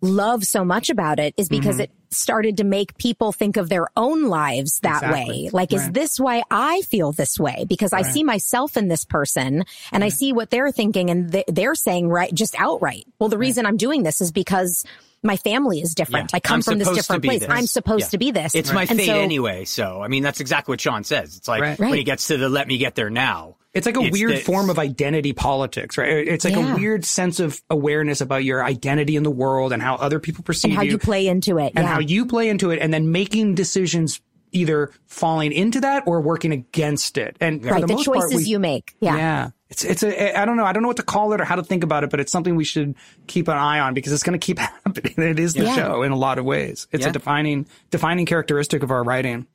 love 0.00 0.44
so 0.44 0.64
much 0.64 0.90
about 0.90 1.18
it 1.18 1.34
is 1.36 1.48
because 1.48 1.76
Mm-hmm. 1.76 1.82
it 1.82 1.90
started 2.10 2.56
to 2.58 2.64
make 2.64 2.96
people 2.98 3.32
think 3.32 3.56
of 3.56 3.68
their 3.68 3.86
own 3.96 4.24
lives 4.28 4.80
that 4.80 5.02
Exactly. 5.02 5.44
way. 5.44 5.50
Like, 5.52 5.72
is 5.72 5.90
this 5.90 6.18
why 6.18 6.42
I 6.50 6.80
feel 6.82 7.12
this 7.12 7.38
way? 7.38 7.66
Because 7.68 7.92
I 7.92 8.02
see 8.02 8.24
myself 8.24 8.76
in 8.76 8.88
this 8.88 9.04
person 9.04 9.64
and 9.92 10.02
I 10.04 10.08
see 10.08 10.32
what 10.32 10.50
they're 10.50 10.72
thinking 10.72 11.10
and 11.10 11.30
th- 11.32 11.44
they're 11.48 11.74
saying 11.74 12.08
right, 12.08 12.32
just 12.32 12.54
outright. 12.58 13.06
Well, 13.18 13.28
the 13.28 13.38
reason 13.38 13.66
I'm 13.66 13.76
doing 13.76 14.02
this 14.02 14.20
is 14.20 14.32
because 14.32 14.84
my 15.22 15.36
family 15.36 15.80
is 15.80 15.94
different. 15.94 16.30
Yeah. 16.32 16.36
I 16.36 16.40
come 16.40 16.56
I'm 16.56 16.62
from 16.62 16.78
this 16.78 16.88
different 16.90 17.24
place. 17.24 17.40
this. 17.40 17.48
I'm 17.50 17.66
supposed 17.66 18.04
Yeah. 18.04 18.08
to 18.10 18.18
be 18.18 18.30
this. 18.30 18.54
It's 18.54 18.72
my 18.72 18.82
And 18.88 18.98
fate 18.98 19.06
so- 19.06 19.18
anyway. 19.18 19.64
So, 19.64 20.00
I 20.00 20.08
mean, 20.08 20.22
that's 20.22 20.40
exactly 20.40 20.72
what 20.72 20.80
Sean 20.80 21.02
says. 21.04 21.36
It's 21.36 21.48
like 21.48 21.60
Right. 21.60 21.78
when 21.78 21.94
he 21.94 22.04
gets 22.04 22.28
to 22.28 22.36
the 22.36 22.48
let 22.48 22.68
me 22.68 22.78
get 22.78 22.94
there 22.94 23.10
now. 23.10 23.56
It's 23.78 23.86
like 23.86 23.96
a 23.96 24.00
It's 24.00 24.12
weird 24.12 24.32
this. 24.32 24.44
form 24.44 24.68
of 24.68 24.78
identity 24.78 25.32
politics, 25.32 25.96
right? 25.96 26.08
It's 26.28 26.44
like 26.44 26.54
Yeah. 26.54 26.74
a 26.74 26.76
weird 26.76 27.04
sense 27.04 27.40
of 27.40 27.62
awareness 27.70 28.20
about 28.20 28.44
your 28.44 28.62
identity 28.64 29.16
in 29.16 29.22
the 29.22 29.30
world 29.30 29.72
and 29.72 29.80
how 29.82 29.94
other 29.94 30.18
people 30.20 30.44
perceive 30.44 30.72
you. 30.72 30.78
And 30.78 30.86
how 30.88 30.90
you 30.92 30.98
play 30.98 31.26
into 31.26 31.58
it. 31.58 31.72
and 31.76 31.84
yeah. 31.86 31.94
how 31.94 32.00
you 32.00 32.26
play 32.26 32.48
into 32.50 32.70
it 32.70 32.80
and 32.80 32.92
then 32.92 33.10
making 33.12 33.54
decisions 33.54 34.20
either 34.52 34.90
falling 35.06 35.52
into 35.52 35.80
that 35.82 36.04
or 36.06 36.20
working 36.22 36.52
against 36.52 37.18
it. 37.18 37.36
And 37.40 37.62
for 37.62 37.68
right. 37.70 37.80
the, 37.82 37.86
The 37.86 37.92
most 37.94 38.04
choices 38.06 38.32
part, 38.32 38.42
we, 38.42 38.44
you 38.44 38.58
make. 38.58 38.94
Yeah. 39.00 39.16
yeah. 39.16 39.50
It's, 39.70 39.84
it's 39.84 40.02
a, 40.02 40.40
I 40.40 40.46
don't 40.46 40.56
know. 40.56 40.64
I 40.64 40.72
don't 40.72 40.80
know 40.82 40.88
what 40.88 40.96
to 40.96 41.02
call 41.02 41.34
it 41.34 41.40
or 41.42 41.44
how 41.44 41.56
to 41.56 41.62
think 41.62 41.84
about 41.84 42.02
it, 42.02 42.08
but 42.08 42.18
it's 42.20 42.32
something 42.32 42.56
we 42.56 42.64
should 42.64 42.94
keep 43.26 43.48
an 43.48 43.58
eye 43.58 43.80
on 43.80 43.92
because 43.92 44.12
it's 44.12 44.22
going 44.22 44.38
to 44.40 44.44
keep 44.44 44.58
happening. 44.84 45.12
It 45.18 45.38
is 45.38 45.52
the 45.52 45.64
Yeah. 45.64 45.74
show 45.76 46.02
in 46.02 46.12
a 46.12 46.16
lot 46.16 46.38
of 46.38 46.46
ways. 46.46 46.86
It's 46.92 47.02
Yeah. 47.04 47.10
a 47.10 47.12
defining, 47.12 47.66
defining 47.90 48.24
characteristic 48.24 48.82
of 48.82 48.90
our 48.90 49.04
writing. 49.04 49.46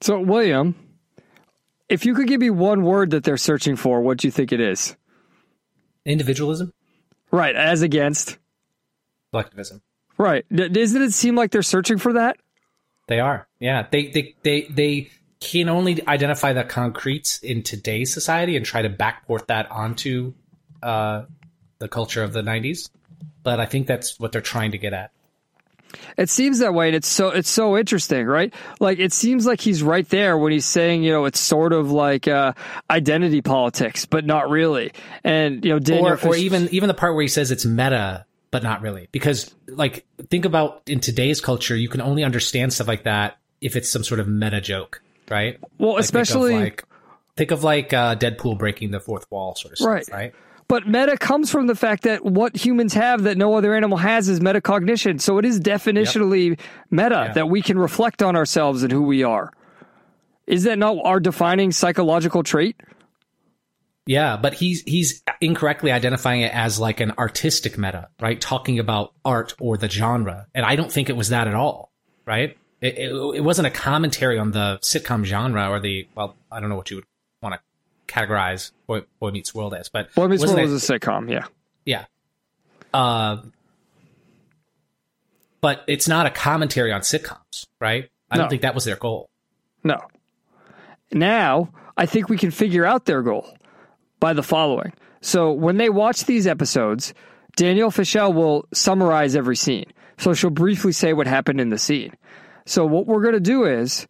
So, 0.00 0.20
William, 0.20 0.74
if 1.88 2.04
you 2.06 2.14
could 2.14 2.26
give 2.28 2.40
me 2.40 2.50
one 2.50 2.82
word 2.82 3.10
that 3.10 3.24
they're 3.24 3.36
searching 3.36 3.76
for, 3.76 4.00
what 4.00 4.18
do 4.18 4.26
you 4.28 4.32
think 4.32 4.52
it 4.52 4.60
is? 4.60 4.96
Individualism, 6.04 6.72
Right, 7.30 7.54
as 7.54 7.82
against. 7.82 8.38
collectivism. 9.32 9.82
Right. 10.16 10.44
Doesn't 10.50 11.02
it 11.02 11.12
seem 11.12 11.36
like 11.36 11.50
they're 11.50 11.62
searching 11.62 11.98
for 11.98 12.14
that? 12.14 12.38
They 13.06 13.20
are. 13.20 13.46
Yeah. 13.60 13.86
They 13.90 14.06
they 14.08 14.34
they 14.42 14.62
they 14.62 15.10
can 15.40 15.68
only 15.68 16.04
identify 16.08 16.52
the 16.52 16.64
concretes 16.64 17.38
in 17.38 17.62
today's 17.62 18.12
society 18.12 18.56
and 18.56 18.66
try 18.66 18.82
to 18.82 18.90
backport 18.90 19.46
that 19.46 19.70
onto 19.70 20.34
uh, 20.82 21.24
the 21.78 21.88
culture 21.88 22.22
of 22.24 22.32
the 22.32 22.42
'90s. 22.42 22.90
But 23.42 23.60
I 23.60 23.66
think 23.66 23.86
that's 23.86 24.18
what 24.18 24.32
they're 24.32 24.40
trying 24.40 24.72
to 24.72 24.78
get 24.78 24.92
at. 24.92 25.12
It 26.16 26.28
seems 26.28 26.58
that 26.58 26.74
way, 26.74 26.88
and 26.88 26.96
it's 26.96 27.08
so 27.08 27.28
it's 27.28 27.48
so 27.48 27.76
interesting, 27.78 28.26
right? 28.26 28.52
Like 28.80 28.98
it 28.98 29.12
seems 29.12 29.46
like 29.46 29.60
he's 29.60 29.82
right 29.82 30.08
there 30.08 30.36
when 30.36 30.52
he's 30.52 30.66
saying, 30.66 31.02
you 31.02 31.12
know, 31.12 31.24
it's 31.24 31.40
sort 31.40 31.72
of 31.72 31.90
like 31.90 32.28
uh, 32.28 32.52
identity 32.90 33.40
politics, 33.40 34.04
but 34.04 34.24
not 34.24 34.50
really. 34.50 34.92
And 35.24 35.64
you 35.64 35.72
know, 35.72 35.78
Daniel 35.78 36.08
or, 36.08 36.12
or 36.14 36.16
Fish- 36.16 36.38
even 36.38 36.68
even 36.70 36.88
the 36.88 36.94
part 36.94 37.14
where 37.14 37.22
he 37.22 37.28
says 37.28 37.50
it's 37.50 37.64
meta 37.64 38.24
but 38.50 38.62
not 38.62 38.80
really 38.80 39.08
because 39.12 39.54
like 39.66 40.06
think 40.30 40.46
about 40.46 40.80
in 40.86 41.00
today's 41.00 41.38
culture 41.38 41.76
you 41.76 41.86
can 41.88 42.00
only 42.00 42.24
understand 42.24 42.72
stuff 42.72 42.88
like 42.88 43.02
that 43.04 43.36
if 43.60 43.76
it's 43.76 43.90
some 43.90 44.02
sort 44.02 44.20
of 44.20 44.26
meta 44.26 44.58
joke 44.58 45.02
right 45.30 45.58
well, 45.76 45.92
Like, 45.92 46.00
especially 46.04 46.52
think 46.52 46.62
of 46.62 46.62
like, 46.62 46.84
think 47.36 47.50
of 47.50 47.62
like 47.62 47.92
uh, 47.92 48.16
deadpool 48.16 48.58
breaking 48.58 48.90
the 48.90 49.00
fourth 49.00 49.30
wall 49.30 49.54
sort 49.54 49.72
of 49.72 49.78
stuff 49.78 49.86
Right. 49.90 50.08
right, 50.10 50.34
But 50.68 50.86
meta 50.86 51.16
comes 51.16 51.50
from 51.50 51.66
the 51.66 51.74
fact 51.74 52.02
that 52.02 52.24
what 52.24 52.54
humans 52.54 52.92
have 52.94 53.22
that 53.22 53.38
no 53.38 53.54
other 53.54 53.74
animal 53.74 53.96
has 53.98 54.28
is 54.28 54.40
metacognition. 54.40 55.18
So 55.20 55.38
it 55.38 55.46
is 55.46 55.58
definitionally 55.58 56.58
meta 56.90 57.24
Yeah. 57.28 57.32
that 57.32 57.48
we 57.48 57.62
can 57.62 57.78
reflect 57.78 58.22
on 58.22 58.36
ourselves 58.36 58.82
and 58.82 58.92
who 58.92 59.02
we 59.02 59.22
are. 59.22 59.52
Is 60.46 60.64
that 60.64 60.78
not 60.78 60.96
our 61.04 61.20
defining 61.20 61.72
psychological 61.72 62.42
trait? 62.42 62.76
Yeah, 64.06 64.36
but 64.38 64.54
he's 64.54 64.82
he's 64.82 65.22
incorrectly 65.40 65.92
identifying 65.92 66.40
it 66.40 66.54
as 66.54 66.78
like 66.80 67.00
an 67.00 67.12
artistic 67.18 67.76
meta, 67.76 68.08
right? 68.20 68.40
Talking 68.40 68.78
about 68.78 69.12
art 69.24 69.54
or 69.60 69.76
the 69.76 69.88
genre, 69.88 70.46
and 70.54 70.64
I 70.64 70.76
don't 70.76 70.90
think 70.90 71.10
it 71.10 71.16
was 71.16 71.28
that 71.28 71.46
at 71.46 71.54
all, 71.54 71.92
right? 72.24 72.56
It, 72.80 72.96
it, 72.96 73.10
it 73.36 73.40
wasn't 73.44 73.66
a 73.66 73.70
commentary 73.70 74.38
on 74.38 74.52
the 74.52 74.78
sitcom 74.82 75.24
genre 75.24 75.68
or 75.68 75.78
the 75.80 76.08
well, 76.14 76.36
I 76.50 76.60
don't 76.60 76.70
know 76.70 76.76
what 76.76 76.90
you 76.90 76.96
would 76.98 77.04
categorize 78.08 78.72
Boy, 78.86 79.02
Boy 79.20 79.30
Meets 79.30 79.54
World 79.54 79.74
as, 79.74 79.88
but 79.88 80.12
Boy 80.14 80.26
Meets 80.28 80.44
World 80.44 80.58
it- 80.58 80.62
was 80.68 80.90
a 80.90 80.98
sitcom, 80.98 81.30
yeah. 81.30 81.44
yeah. 81.84 82.06
Uh, 82.92 83.42
but 85.60 85.82
it's 85.86 86.08
not 86.08 86.26
a 86.26 86.30
commentary 86.30 86.92
on 86.92 87.00
sitcoms, 87.02 87.66
right? 87.80 88.08
I 88.30 88.36
No. 88.36 88.42
don't 88.42 88.50
think 88.50 88.62
that 88.62 88.74
was 88.74 88.84
their 88.84 88.96
goal. 88.96 89.28
No. 89.84 90.00
Now, 91.12 91.70
I 91.96 92.06
think 92.06 92.28
we 92.28 92.36
can 92.38 92.50
figure 92.50 92.84
out 92.84 93.06
their 93.06 93.22
goal 93.22 93.46
by 94.20 94.32
the 94.32 94.42
following. 94.42 94.92
So, 95.20 95.50
when 95.52 95.78
they 95.78 95.88
watch 95.90 96.24
these 96.24 96.46
episodes, 96.46 97.12
Danielle 97.56 97.90
Fishel 97.90 98.32
will 98.32 98.66
summarize 98.72 99.34
every 99.34 99.56
scene. 99.56 99.86
So, 100.18 100.32
she'll 100.34 100.50
briefly 100.50 100.92
say 100.92 101.12
what 101.12 101.26
happened 101.26 101.60
in 101.60 101.70
the 101.70 101.78
scene. 101.78 102.14
So, 102.66 102.86
what 102.86 103.06
we're 103.06 103.22
going 103.22 103.34
to 103.34 103.40
do 103.40 103.64
is 103.64 104.06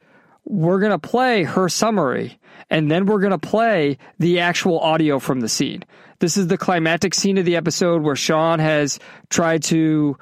we're 0.48 0.80
going 0.80 0.92
to 0.92 0.98
play 0.98 1.44
her 1.44 1.68
summary 1.68 2.38
and 2.70 2.90
then 2.90 3.06
we're 3.06 3.20
going 3.20 3.32
to 3.32 3.38
play 3.38 3.98
the 4.18 4.40
actual 4.40 4.80
audio 4.80 5.18
from 5.18 5.40
the 5.40 5.48
scene. 5.48 5.84
This 6.20 6.36
is 6.36 6.46
the 6.46 6.58
climactic 6.58 7.14
scene 7.14 7.38
of 7.38 7.44
the 7.44 7.56
episode 7.56 8.02
where 8.02 8.16
Sean 8.16 8.58
has 8.58 8.98
tried 9.28 9.62
to 9.64 10.16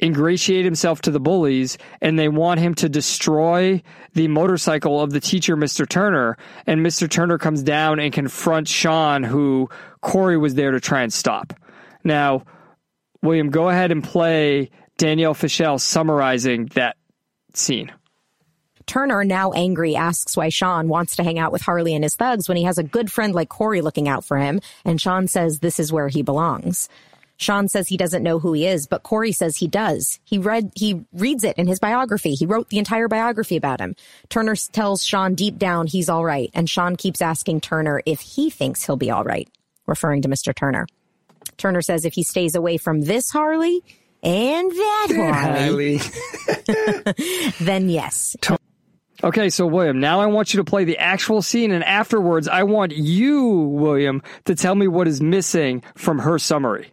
ingratiate 0.00 0.64
himself 0.64 1.00
to 1.02 1.10
the 1.10 1.20
bullies 1.20 1.78
and 2.00 2.18
they 2.18 2.28
want 2.28 2.60
him 2.60 2.74
to 2.74 2.88
destroy 2.88 3.82
the 4.12 4.28
motorcycle 4.28 5.00
of 5.00 5.10
the 5.10 5.20
teacher, 5.20 5.56
Mr. 5.56 5.88
Turner. 5.88 6.36
And 6.66 6.84
Mr. 6.84 7.08
Turner 7.08 7.38
comes 7.38 7.62
down 7.62 7.98
and 7.98 8.12
confronts 8.12 8.70
Sean, 8.70 9.22
who 9.22 9.70
Corey 10.02 10.36
was 10.36 10.54
there 10.54 10.72
to 10.72 10.80
try 10.80 11.02
and 11.02 11.12
stop. 11.12 11.54
Now, 12.04 12.44
William, 13.22 13.48
go 13.48 13.68
ahead 13.70 13.90
and 13.90 14.04
play 14.04 14.70
Danielle 14.98 15.34
Fishel 15.34 15.78
summarizing 15.78 16.66
that 16.74 16.96
scene. 17.54 17.90
Turner, 18.92 19.24
now 19.24 19.52
angry, 19.52 19.96
asks 19.96 20.36
why 20.36 20.50
Sean 20.50 20.86
wants 20.86 21.16
to 21.16 21.24
hang 21.24 21.38
out 21.38 21.50
with 21.50 21.62
Harley 21.62 21.94
and 21.94 22.04
his 22.04 22.14
thugs 22.14 22.46
when 22.46 22.58
he 22.58 22.64
has 22.64 22.76
a 22.76 22.82
good 22.82 23.10
friend 23.10 23.34
like 23.34 23.48
Corey 23.48 23.80
looking 23.80 24.06
out 24.06 24.22
for 24.22 24.36
him, 24.36 24.60
and 24.84 25.00
Sean 25.00 25.28
says 25.28 25.60
this 25.60 25.80
is 25.80 25.90
where 25.90 26.08
he 26.08 26.20
belongs. 26.20 26.90
Sean 27.38 27.68
says 27.68 27.88
he 27.88 27.96
doesn't 27.96 28.22
know 28.22 28.38
who 28.38 28.52
he 28.52 28.66
is, 28.66 28.86
but 28.86 29.02
Corey 29.02 29.32
says 29.32 29.56
he 29.56 29.66
does. 29.66 30.20
He 30.24 30.36
read, 30.36 30.72
he 30.76 31.06
reads 31.14 31.42
it 31.42 31.56
in 31.56 31.68
his 31.68 31.78
biography. 31.78 32.34
He 32.34 32.44
wrote 32.44 32.68
the 32.68 32.76
entire 32.76 33.08
biography 33.08 33.56
about 33.56 33.80
him. 33.80 33.96
Turner 34.28 34.56
tells 34.56 35.02
Sean 35.02 35.34
deep 35.34 35.56
down 35.56 35.86
he's 35.86 36.10
all 36.10 36.26
right, 36.26 36.50
and 36.52 36.68
Sean 36.68 36.94
keeps 36.96 37.22
asking 37.22 37.62
Turner 37.62 38.02
if 38.04 38.20
he 38.20 38.50
thinks 38.50 38.84
he'll 38.84 38.98
be 38.98 39.10
all 39.10 39.24
right, 39.24 39.48
referring 39.86 40.20
to 40.20 40.28
Mr. 40.28 40.54
Turner. 40.54 40.86
Turner 41.56 41.80
says 41.80 42.04
if 42.04 42.12
he 42.12 42.22
stays 42.22 42.54
away 42.54 42.76
from 42.76 43.00
this 43.00 43.30
Harley 43.30 43.82
and 44.22 44.70
that 44.70 45.08
Harley, 45.64 45.98
then 47.64 47.88
yes. 47.88 48.36
Okay, 49.24 49.50
so 49.50 49.66
William, 49.66 50.00
now 50.00 50.20
I 50.20 50.26
want 50.26 50.52
you 50.52 50.58
to 50.58 50.64
play 50.64 50.82
the 50.82 50.98
actual 50.98 51.42
scene, 51.42 51.70
and 51.70 51.84
afterwards, 51.84 52.48
I 52.48 52.64
want 52.64 52.92
you, 52.92 53.50
William, 53.50 54.20
to 54.46 54.56
tell 54.56 54.74
me 54.74 54.88
what 54.88 55.06
is 55.06 55.20
missing 55.20 55.84
from 55.94 56.18
her 56.18 56.40
summary. 56.40 56.92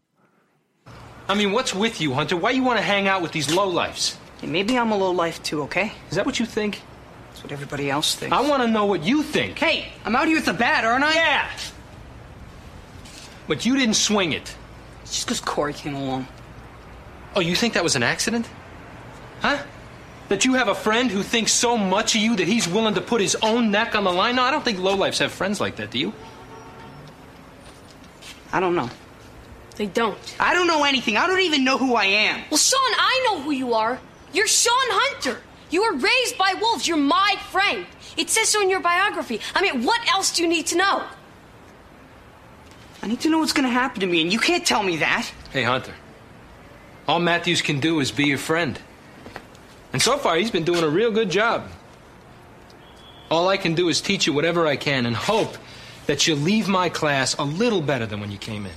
I 1.28 1.34
mean, 1.34 1.52
what's 1.52 1.74
with 1.74 2.00
you, 2.02 2.14
Hunter? 2.14 2.38
Why 2.38 2.52
you 2.52 2.64
want 2.64 2.78
to 2.78 2.84
hang 2.84 3.08
out 3.08 3.24
with 3.24 3.32
these 3.32 3.48
lowlifes? 3.48 4.16
Hey, 4.42 4.48
maybe 4.48 4.78
I'm 4.78 4.92
a 4.92 4.98
low 4.98 5.12
life 5.12 5.42
too, 5.42 5.64
okay? 5.64 5.92
Is 6.10 6.18
that 6.18 6.26
what 6.26 6.40
you 6.40 6.46
think? 6.46 6.82
That's 7.30 7.44
what 7.44 7.52
everybody 7.52 7.90
else 7.90 8.16
thinks. 8.16 8.36
I 8.36 8.42
want 8.48 8.62
to 8.62 8.68
know 8.68 8.86
what 8.86 9.04
you 9.04 9.24
think. 9.24 9.58
Hey, 9.58 9.92
I'm 10.06 10.16
out 10.16 10.28
here 10.28 10.38
with 10.38 10.46
the 10.46 10.54
bat, 10.54 10.86
aren't 10.86 11.04
I? 11.04 11.14
Yeah. 11.14 11.50
But 13.48 13.66
you 13.66 13.76
didn't 13.76 13.95
swing 13.95 14.34
it. 14.34 14.56
It's 15.02 15.14
just 15.14 15.26
because 15.26 15.40
Corey 15.40 15.74
came 15.74 15.95
along. 15.95 16.28
Oh, 17.36 17.40
you 17.40 17.56
think 17.56 17.74
that 17.74 17.84
was 17.84 17.95
an 17.95 18.03
accident? 18.03 18.48
Huh? 19.41 19.58
That 20.30 20.45
you 20.45 20.53
have 20.53 20.68
a 20.68 20.76
friend 20.76 21.10
who 21.10 21.23
thinks 21.23 21.51
so 21.51 21.77
much 21.77 22.15
of 22.15 22.22
you 22.22 22.35
that 22.35 22.47
he's 22.47 22.68
willing 22.68 22.93
to 22.93 23.01
put 23.01 23.19
his 23.19 23.35
own 23.41 23.72
neck 23.72 23.95
on 23.95 24.03
the 24.03 24.11
line? 24.11 24.35
No, 24.35 24.43
I 24.43 24.51
don't 24.51 24.64
think 24.64 24.77
lowlifes 24.77 25.19
have 25.19 25.31
friends 25.31 25.60
like 25.60 25.77
that, 25.77 25.91
do 25.91 25.99
you? 25.99 26.14
I 28.53 28.60
don't 28.60 28.76
know. 28.76 28.89
They 29.76 29.88
don't. 29.88 30.18
I 30.39 30.53
don't 30.53 30.68
know 30.68 30.84
anything. 30.84 31.18
I 31.18 31.26
don't 31.26 31.39
even 31.39 31.64
know 31.64 31.77
who 31.77 31.95
I 31.95 32.06
am. 32.06 32.43
Well, 32.51 32.57
Sean, 32.57 32.80
I 32.80 33.26
know 33.26 33.41
who 33.41 33.51
you 33.51 33.73
are. 33.73 33.99
You're 34.34 34.47
Sean 34.47 34.73
Hunter. 34.76 35.41
You 35.69 35.84
were 35.84 35.97
raised 35.97 36.38
by 36.38 36.56
wolves. 36.60 36.88
You're 36.88 36.97
my 36.97 37.35
friend. 37.49 37.85
It 38.18 38.30
says 38.30 38.49
so 38.49 38.61
in 38.61 38.69
your 38.69 38.81
biography. 38.81 39.39
I 39.56 39.61
mean, 39.61 39.84
what 39.84 40.01
else 40.10 40.31
do 40.31 40.43
you 40.43 40.49
need 40.49 40.68
to 40.68 40.77
know? 40.77 41.03
I 43.01 43.07
need 43.07 43.22
to 43.22 43.30
know 43.30 43.39
what's 43.39 43.53
going 43.53 43.68
to 43.68 43.73
happen 43.73 44.01
to 44.01 44.07
me, 44.07 44.22
and 44.22 44.34
you 44.34 44.39
can't 44.39 44.65
tell 44.65 44.84
me 44.84 44.97
that. 44.97 45.31
Hey, 45.51 45.64
Hunter. 45.64 45.93
All 47.07 47.19
Matthews 47.19 47.61
can 47.61 47.80
do 47.80 47.99
is 48.01 48.11
be 48.11 48.26
your 48.26 48.38
friend. 48.38 48.80
And 49.91 50.02
so 50.02 50.18
far, 50.18 50.36
he's 50.36 50.52
been 50.52 50.64
doing 50.64 50.84
a 50.84 50.90
real 50.90 51.11
good 51.11 51.30
job. 51.30 51.68
All 53.30 53.48
I 53.48 53.57
can 53.57 53.76
do 53.76 53.90
is 53.90 54.02
teach 54.02 54.28
you 54.28 54.34
whatever 54.34 54.68
I 54.68 54.76
can 54.76 55.06
and 55.06 55.16
hope 55.16 55.57
that 56.07 56.28
you 56.28 56.36
leave 56.36 56.68
my 56.68 56.90
class 56.90 57.36
a 57.36 57.44
little 57.44 57.82
better 57.82 58.06
than 58.06 58.20
when 58.20 58.32
you 58.32 58.38
came 58.38 58.66
in. 58.66 58.72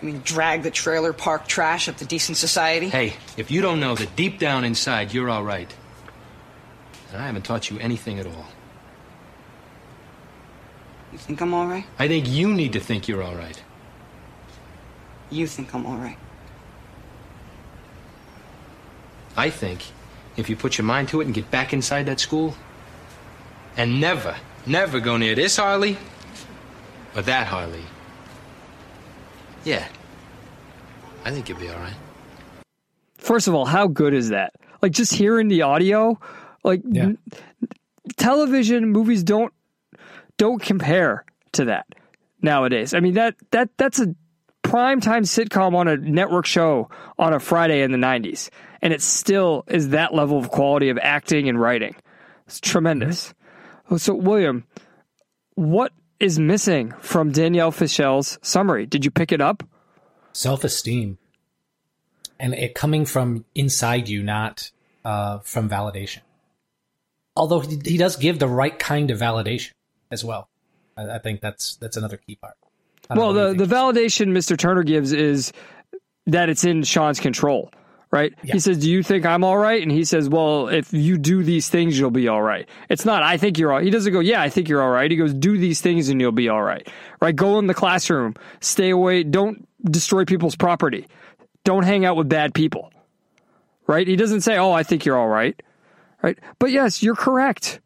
I 0.00 0.04
mean, 0.04 0.20
drag 0.24 0.62
the 0.62 0.70
trailer 0.70 1.12
park 1.12 1.48
trash 1.48 1.88
up 1.88 1.96
to 1.96 2.04
decent 2.04 2.36
society. 2.36 2.88
Hey, 2.88 3.14
if 3.36 3.50
you 3.50 3.60
don't 3.60 3.80
know 3.80 3.94
that 3.94 4.14
deep 4.14 4.38
down 4.38 4.64
inside 4.64 5.12
you're 5.12 5.28
all 5.28 5.42
right, 5.42 5.72
then 7.10 7.20
I 7.20 7.26
haven't 7.26 7.44
taught 7.44 7.70
you 7.70 7.78
anything 7.78 8.18
at 8.18 8.26
all. 8.26 8.46
You 11.12 11.18
think 11.18 11.40
I'm 11.40 11.54
all 11.54 11.66
right? 11.66 11.84
I 11.98 12.06
think 12.06 12.28
you 12.28 12.52
need 12.52 12.74
to 12.74 12.80
think 12.80 13.08
you're 13.08 13.22
all 13.22 13.34
right. 13.34 13.60
You 15.30 15.46
think 15.46 15.74
I'm 15.74 15.86
all 15.86 15.96
right. 15.96 16.18
I 19.38 19.50
think 19.50 19.84
if 20.36 20.50
you 20.50 20.56
put 20.56 20.78
your 20.78 20.84
mind 20.84 21.08
to 21.10 21.20
it 21.20 21.26
and 21.26 21.32
get 21.32 21.48
back 21.48 21.72
inside 21.72 22.06
that 22.06 22.18
school 22.18 22.56
and 23.76 24.00
never, 24.00 24.34
never 24.66 24.98
go 24.98 25.16
near 25.16 25.36
this 25.36 25.56
Harley 25.56 25.96
or 27.14 27.22
that 27.22 27.46
Harley. 27.46 27.84
Yeah. 29.64 29.86
I 31.24 31.30
think 31.30 31.48
you'll 31.48 31.60
be 31.60 31.68
all 31.68 31.78
right. 31.78 31.94
First 33.18 33.46
of 33.46 33.54
all, 33.54 33.64
how 33.64 33.86
good 33.86 34.12
is 34.12 34.30
that? 34.30 34.54
Like 34.82 34.90
just 34.90 35.12
hearing 35.12 35.46
the 35.46 35.62
audio, 35.62 36.18
like 36.64 36.82
n- 36.84 37.18
television 38.16 38.88
movies 38.90 39.22
don't 39.22 39.52
don't 40.36 40.60
compare 40.60 41.24
to 41.52 41.66
that 41.66 41.86
nowadays. 42.42 42.92
I 42.92 43.00
mean 43.00 43.14
that 43.14 43.36
that 43.52 43.70
that's 43.76 44.00
a 44.00 44.14
prime 44.68 45.00
time 45.00 45.24
sitcom 45.24 45.74
on 45.74 45.88
a 45.88 45.96
network 45.96 46.46
show 46.46 46.90
on 47.18 47.32
a 47.32 47.40
Friday 47.40 47.82
in 47.82 47.92
the 47.92 47.98
90s 47.98 48.50
and 48.82 48.92
it 48.92 49.02
still 49.02 49.64
is 49.68 49.90
that 49.90 50.14
level 50.14 50.38
of 50.38 50.50
quality 50.50 50.88
of 50.88 50.98
acting 51.02 51.48
and 51.48 51.60
writing. 51.60 51.94
It's 52.46 52.60
tremendous. 52.60 53.34
So 53.96 54.14
William, 54.14 54.64
what 55.54 55.92
is 56.20 56.38
missing 56.38 56.92
from 57.00 57.32
Danielle 57.32 57.72
Fishel's 57.72 58.38
summary? 58.42 58.86
Did 58.86 59.04
you 59.04 59.10
pick 59.10 59.32
it 59.32 59.40
up? 59.40 59.62
Self 60.32 60.64
esteem. 60.64 61.18
And 62.38 62.54
it 62.54 62.74
coming 62.74 63.04
from 63.04 63.44
inside 63.54 64.08
you, 64.08 64.22
not 64.22 64.70
uh, 65.04 65.38
from 65.40 65.68
validation. 65.68 66.20
Although 67.34 67.60
he, 67.60 67.96
does 67.96 68.16
give 68.16 68.38
the 68.38 68.48
right 68.48 68.78
kind 68.78 69.10
of 69.10 69.18
validation 69.18 69.72
as 70.10 70.24
well. 70.24 70.48
I 70.96 71.18
think 71.18 71.40
that's 71.40 71.76
that's 71.76 71.96
another 71.96 72.16
key 72.16 72.36
part. 72.36 72.56
Well, 73.14 73.32
the, 73.32 73.54
the 73.54 73.64
validation 73.64 74.28
Mr. 74.28 74.56
Turner 74.56 74.82
gives 74.82 75.12
is 75.12 75.52
that 76.26 76.48
it's 76.48 76.64
in 76.64 76.82
Sean's 76.82 77.20
control, 77.20 77.70
right? 78.10 78.34
He 78.42 78.60
says, 78.60 78.78
Do 78.78 78.90
you 78.90 79.02
think 79.02 79.24
I'm 79.24 79.44
all 79.44 79.56
right? 79.56 79.82
And 79.82 79.90
he 79.90 80.04
says, 80.04 80.28
Well, 80.28 80.68
if 80.68 80.92
you 80.92 81.16
do 81.16 81.42
these 81.42 81.68
things, 81.68 81.98
you'll 81.98 82.10
be 82.10 82.28
all 82.28 82.42
right. 82.42 82.68
It's 82.90 83.04
not, 83.04 83.22
I 83.22 83.38
think 83.38 83.58
you're 83.58 83.72
all 83.72 83.80
He 83.80 83.90
doesn't 83.90 84.12
go, 84.12 84.20
Yeah, 84.20 84.42
I 84.42 84.50
think 84.50 84.68
you're 84.68 84.82
all 84.82 84.90
right. 84.90 85.10
He 85.10 85.16
goes, 85.16 85.32
Do 85.32 85.56
these 85.56 85.80
things 85.80 86.08
and 86.08 86.20
you'll 86.20 86.32
be 86.32 86.48
all 86.48 86.62
right, 86.62 86.86
right? 87.20 87.34
Go 87.34 87.58
in 87.58 87.66
the 87.66 87.74
classroom, 87.74 88.34
stay 88.60 88.90
away, 88.90 89.22
don't 89.22 89.66
destroy 89.84 90.24
people's 90.24 90.56
property, 90.56 91.06
don't 91.64 91.84
hang 91.84 92.04
out 92.04 92.16
with 92.16 92.28
bad 92.28 92.52
people, 92.52 92.92
right? 93.86 94.06
He 94.06 94.16
doesn't 94.16 94.42
say, 94.42 94.58
Oh, 94.58 94.72
I 94.72 94.82
think 94.82 95.04
you're 95.06 95.18
all 95.18 95.28
right, 95.28 95.60
right? 96.22 96.38
But 96.58 96.72
yes, 96.72 97.02
you're 97.02 97.16
correct. 97.16 97.80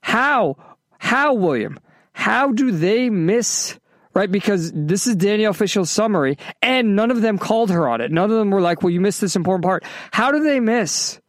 How, 0.00 0.56
how, 0.98 1.34
William, 1.34 1.78
how 2.12 2.52
do 2.52 2.70
they 2.70 3.10
miss, 3.10 3.78
right? 4.18 4.30
Because 4.30 4.72
this 4.74 5.06
is 5.06 5.14
Danielle 5.14 5.52
Fishel's 5.52 5.90
summary, 5.90 6.36
and 6.60 6.96
none 6.96 7.12
of 7.12 7.22
them 7.22 7.38
called 7.38 7.70
her 7.70 7.88
on 7.88 8.00
it. 8.00 8.10
None 8.10 8.30
of 8.30 8.36
them 8.36 8.50
were 8.50 8.60
like, 8.60 8.82
well, 8.82 8.90
you 8.90 9.00
missed 9.00 9.20
this 9.20 9.36
important 9.36 9.64
part. 9.64 9.84
How 10.10 10.32
do 10.32 10.42
they 10.42 10.58
miss 10.58 11.20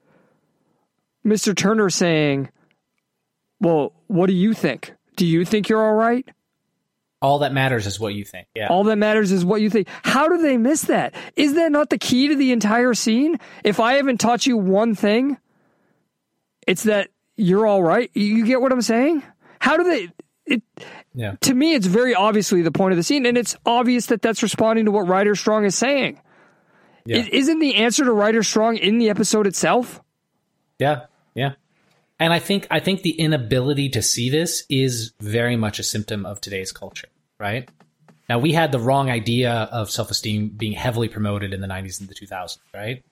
Mr. 1.23 1.55
Turner 1.55 1.91
saying, 1.91 2.49
well, 3.59 3.93
what 4.07 4.25
do 4.25 4.33
you 4.33 4.53
think? 4.53 4.93
Do 5.17 5.25
you 5.27 5.45
think 5.45 5.69
you're 5.69 5.85
all 5.85 5.93
right? 5.93 6.27
All 7.21 7.39
that 7.39 7.53
matters 7.53 7.85
is 7.85 7.99
what 7.99 8.15
you 8.15 8.25
think. 8.25 8.47
Yeah. 8.55 8.69
All 8.69 8.85
that 8.85 8.95
matters 8.95 9.31
is 9.31 9.45
what 9.45 9.61
you 9.61 9.69
think. 9.69 9.87
How 10.03 10.27
do 10.27 10.41
they 10.41 10.57
miss 10.57 10.83
that? 10.83 11.13
Is 11.35 11.53
that 11.55 11.71
not 11.71 11.89
the 11.89 11.97
key 11.97 12.29
to 12.29 12.35
the 12.35 12.51
entire 12.51 12.95
scene? 12.95 13.37
If 13.63 13.79
I 13.79 13.95
haven't 13.95 14.19
taught 14.19 14.47
you 14.47 14.57
one 14.57 14.95
thing, 14.95 15.37
it's 16.65 16.83
that 16.83 17.09
you're 17.35 17.67
all 17.67 17.83
right. 17.83 18.09
You 18.15 18.45
get 18.45 18.61
what 18.61 18.71
I'm 18.71 18.81
saying? 18.81 19.21
How 19.59 19.77
do 19.77 19.83
they? 19.83 20.07
It, 20.45 20.63
yeah. 21.13 21.35
to 21.41 21.53
me, 21.53 21.73
it's 21.73 21.87
very 21.87 22.15
obviously 22.15 22.61
the 22.61 22.71
point 22.71 22.93
of 22.93 22.97
the 22.97 23.03
scene, 23.03 23.25
and 23.25 23.37
it's 23.37 23.55
obvious 23.65 24.07
that 24.07 24.21
that's 24.21 24.43
responding 24.43 24.85
to 24.85 24.91
what 24.91 25.07
Ryder 25.07 25.35
Strong 25.35 25.65
is 25.65 25.75
saying. 25.75 26.19
Yeah. 27.05 27.17
is 27.17 27.27
isn't 27.29 27.59
the 27.59 27.75
answer 27.75 28.05
to 28.05 28.11
Ryder 28.11 28.43
Strong 28.43 28.77
in 28.77 28.97
the 28.97 29.09
episode 29.09 29.47
itself? 29.47 30.01
Yeah, 30.77 31.05
yeah. 31.33 31.53
And 32.19 32.33
I 32.33 32.39
think 32.39 32.67
I 32.69 32.79
think 32.79 33.01
the 33.01 33.11
inability 33.11 33.89
to 33.89 34.01
see 34.01 34.29
this 34.29 34.65
is 34.69 35.13
very 35.19 35.55
much 35.55 35.79
a 35.79 35.83
symptom 35.83 36.25
of 36.25 36.41
today's 36.41 36.71
culture, 36.71 37.07
right? 37.39 37.69
Now 38.27 38.39
we 38.39 38.51
had 38.51 38.71
the 38.71 38.79
wrong 38.79 39.09
idea 39.09 39.51
of 39.71 39.89
self-esteem 39.89 40.49
being 40.49 40.73
heavily 40.73 41.07
promoted 41.07 41.53
in 41.53 41.61
the 41.61 41.67
90s 41.67 41.99
and 41.99 42.09
the 42.09 42.13
2000s, 42.13 42.59
right? 42.73 43.03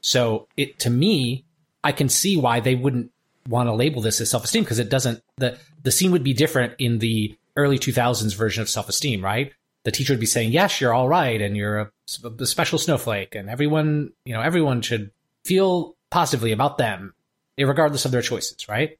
So 0.00 0.48
it 0.56 0.78
to 0.80 0.90
me, 0.90 1.44
I 1.84 1.92
can 1.92 2.08
see 2.08 2.36
why 2.36 2.60
they 2.60 2.74
wouldn't 2.74 3.10
want 3.48 3.68
to 3.68 3.72
label 3.74 4.00
this 4.00 4.20
as 4.20 4.30
self-esteem 4.30 4.62
because 4.62 4.78
it 4.78 4.88
doesn't 4.88 5.22
the 5.36 5.58
the 5.82 5.90
scene 5.90 6.12
would 6.12 6.24
be 6.24 6.32
different 6.32 6.74
in 6.78 7.00
the 7.00 7.36
early 7.56 7.78
2000s 7.78 8.34
version 8.36 8.62
of 8.62 8.68
self-esteem, 8.68 9.22
right? 9.22 9.52
The 9.84 9.90
teacher 9.90 10.12
would 10.12 10.20
be 10.20 10.26
saying, 10.26 10.52
"Yes, 10.52 10.80
you're 10.80 10.94
all 10.94 11.08
right 11.08 11.40
and 11.40 11.56
you're 11.56 11.78
a, 11.80 11.90
a 12.38 12.46
special 12.46 12.78
snowflake 12.78 13.34
and 13.34 13.50
everyone, 13.50 14.12
you 14.24 14.32
know, 14.32 14.40
everyone 14.40 14.80
should 14.80 15.10
feel 15.44 15.96
positively 16.10 16.52
about 16.52 16.78
them 16.78 17.14
regardless 17.58 18.04
of 18.04 18.12
their 18.12 18.22
choices, 18.22 18.68
right? 18.68 18.98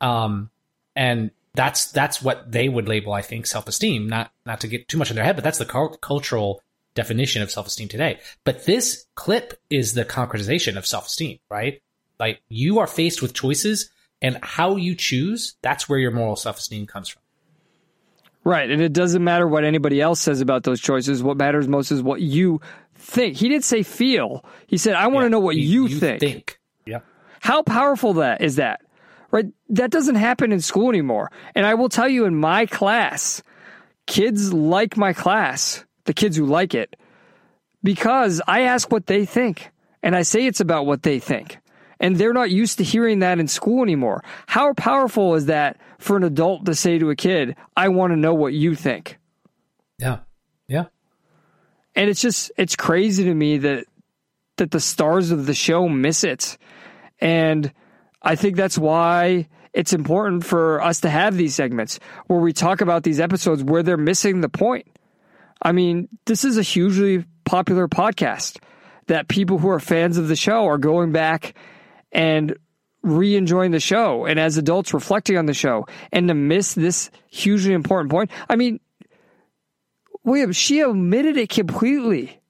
Um, 0.00 0.50
and 0.96 1.30
that's 1.54 1.90
that's 1.92 2.22
what 2.22 2.50
they 2.50 2.68
would 2.68 2.88
label, 2.88 3.12
I 3.12 3.22
think, 3.22 3.46
self 3.46 3.68
esteem. 3.68 4.08
Not 4.08 4.32
not 4.44 4.60
to 4.60 4.68
get 4.68 4.88
too 4.88 4.98
much 4.98 5.10
in 5.10 5.16
their 5.16 5.24
head, 5.24 5.36
but 5.36 5.44
that's 5.44 5.58
the 5.58 5.64
cul- 5.64 5.96
cultural 5.98 6.62
definition 6.94 7.42
of 7.42 7.50
self 7.50 7.66
esteem 7.66 7.88
today. 7.88 8.18
But 8.44 8.66
this 8.66 9.06
clip 9.14 9.60
is 9.70 9.94
the 9.94 10.04
concretization 10.04 10.76
of 10.76 10.86
self 10.86 11.06
esteem, 11.06 11.38
right? 11.48 11.80
Like 12.18 12.40
you 12.48 12.78
are 12.78 12.86
faced 12.86 13.22
with 13.22 13.34
choices, 13.34 13.90
and 14.20 14.38
how 14.42 14.76
you 14.76 14.94
choose, 14.94 15.56
that's 15.62 15.88
where 15.88 15.98
your 15.98 16.10
moral 16.10 16.36
self 16.36 16.58
esteem 16.58 16.86
comes 16.86 17.08
from. 17.08 17.22
Right, 18.44 18.70
and 18.70 18.82
it 18.82 18.92
doesn't 18.92 19.24
matter 19.24 19.48
what 19.48 19.64
anybody 19.64 20.02
else 20.02 20.20
says 20.20 20.42
about 20.42 20.64
those 20.64 20.80
choices. 20.80 21.22
What 21.22 21.38
matters 21.38 21.66
most 21.66 21.90
is 21.90 22.02
what 22.02 22.20
you 22.20 22.60
think. 22.94 23.36
He 23.36 23.48
didn't 23.48 23.64
say 23.64 23.82
feel. 23.82 24.44
He 24.66 24.76
said, 24.76 24.94
"I 24.94 25.06
want 25.06 25.24
to 25.24 25.30
know 25.30 25.40
what 25.40 25.56
you, 25.56 25.88
think." 25.88 26.20
Think. 26.20 26.60
Yeah. 26.84 27.00
How 27.40 27.62
powerful 27.62 28.14
that 28.14 28.42
is 28.42 28.56
that? 28.56 28.82
Right? 29.30 29.46
That 29.70 29.90
doesn't 29.90 30.16
happen 30.16 30.52
in 30.52 30.60
school 30.60 30.90
anymore. 30.90 31.30
And 31.54 31.66
I 31.66 31.74
will 31.74 31.88
tell 31.88 32.08
you 32.08 32.26
in 32.26 32.36
my 32.36 32.66
class, 32.66 33.42
kids 34.06 34.52
like 34.52 34.96
my 34.96 35.12
class, 35.12 35.84
the 36.04 36.14
kids 36.14 36.36
who 36.36 36.44
like 36.44 36.74
it, 36.74 36.96
because 37.82 38.40
I 38.46 38.62
ask 38.62 38.92
what 38.92 39.06
they 39.06 39.24
think 39.24 39.70
and 40.02 40.14
I 40.14 40.22
say 40.22 40.46
it's 40.46 40.60
about 40.60 40.86
what 40.86 41.02
they 41.02 41.18
think. 41.18 41.58
And 42.00 42.16
they're 42.16 42.34
not 42.34 42.50
used 42.50 42.78
to 42.78 42.84
hearing 42.84 43.20
that 43.20 43.38
in 43.38 43.48
school 43.48 43.82
anymore. 43.82 44.22
How 44.46 44.74
powerful 44.74 45.34
is 45.34 45.46
that 45.46 45.78
for 46.04 46.18
an 46.18 46.22
adult 46.22 46.66
to 46.66 46.74
say 46.74 46.98
to 46.98 47.08
a 47.08 47.16
kid, 47.16 47.56
I 47.74 47.88
want 47.88 48.12
to 48.12 48.16
know 48.16 48.34
what 48.34 48.52
you 48.52 48.74
think? 48.74 49.18
Yeah. 49.98 50.18
Yeah. 50.68 50.84
And 51.94 52.10
it's 52.10 52.20
just 52.20 52.52
it's 52.58 52.76
crazy 52.76 53.24
to 53.24 53.34
me 53.34 53.58
that 53.58 53.86
that 54.58 54.70
the 54.70 54.80
stars 54.80 55.30
of 55.30 55.46
the 55.46 55.54
show 55.54 55.88
miss 55.88 56.22
it. 56.22 56.58
And 57.20 57.72
I 58.20 58.36
think 58.36 58.56
that's 58.56 58.76
why 58.76 59.48
it's 59.72 59.94
important 59.94 60.44
for 60.44 60.82
us 60.82 61.00
to 61.00 61.10
have 61.10 61.36
these 61.36 61.54
segments 61.54 61.98
where 62.26 62.38
we 62.38 62.52
talk 62.52 62.82
about 62.82 63.02
these 63.02 63.18
episodes 63.18 63.64
where 63.64 63.82
they're 63.82 63.96
missing 63.96 64.42
the 64.42 64.48
point. 64.50 64.86
I 65.62 65.72
mean, 65.72 66.08
this 66.26 66.44
is 66.44 66.58
a 66.58 66.62
hugely 66.62 67.24
popular 67.46 67.88
podcast 67.88 68.58
that 69.06 69.28
people 69.28 69.58
who 69.58 69.70
are 69.70 69.80
fans 69.80 70.18
of 70.18 70.28
the 70.28 70.36
show 70.36 70.66
are 70.66 70.78
going 70.78 71.12
back 71.12 71.54
and 72.12 72.56
re 73.04 73.36
enjoying 73.36 73.70
the 73.70 73.80
show 73.80 74.24
and 74.24 74.40
as 74.40 74.56
adults 74.56 74.94
reflecting 74.94 75.36
on 75.36 75.46
the 75.46 75.54
show 75.54 75.86
and 76.10 76.26
to 76.28 76.34
miss 76.34 76.74
this 76.74 77.10
hugely 77.30 77.74
important 77.74 78.10
point. 78.10 78.30
I 78.48 78.56
mean, 78.56 78.80
William, 80.24 80.52
she 80.52 80.82
omitted 80.82 81.36
it 81.36 81.50
completely 81.50 82.40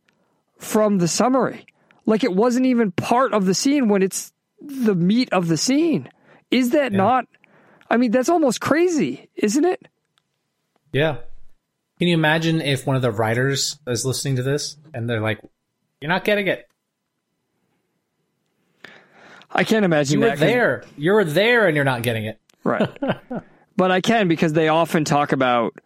from 0.57 0.99
the 0.99 1.09
summary. 1.09 1.67
Like 2.07 2.23
it 2.25 2.33
wasn't 2.33 2.67
even 2.67 2.93
part 2.93 3.35
of 3.35 3.47
the 3.47 3.55
scene 3.55 3.89
when 3.89 4.03
it's 4.03 4.33
the 4.61 4.95
meat 4.95 5.33
of 5.33 5.49
the 5.49 5.57
scene. 5.57 6.09
Is 6.51 6.71
that 6.71 6.93
not? 6.93 7.27
I 7.91 7.97
mean, 7.97 8.13
that's 8.13 8.29
almost 8.29 8.61
crazy, 8.61 9.29
isn't 9.35 9.65
it? 9.65 9.89
Yeah. 10.93 11.17
Can 11.99 12.09
you 12.09 12.15
imagine 12.15 12.61
if 12.61 12.87
one 12.87 12.97
of 12.97 13.03
the 13.03 13.11
writers 13.11 13.79
is 13.87 14.05
listening 14.05 14.37
to 14.37 14.43
this 14.43 14.77
and 14.93 15.09
they're 15.09 15.21
like, 15.21 15.41
"You're 16.01 16.09
not 16.09 16.25
getting 16.25 16.47
it. 16.47 16.69
I 19.55 19.65
can't 19.65 19.85
imagine 19.85 20.21
You 20.21 20.29
were 20.29 20.37
there. 20.37 20.85
You 20.97 21.13
were 21.13 21.25
there, 21.25 21.67
and 21.67 21.77
you're 21.77 21.85
not 21.85 22.03
getting 22.03 22.25
it." 22.25 22.41
Right. 22.65 22.89
but 23.77 23.91
I 23.91 24.01
can 24.01 24.29
because 24.29 24.53
they 24.53 24.69
often 24.69 25.05
talk 25.05 25.33
about 25.33 25.79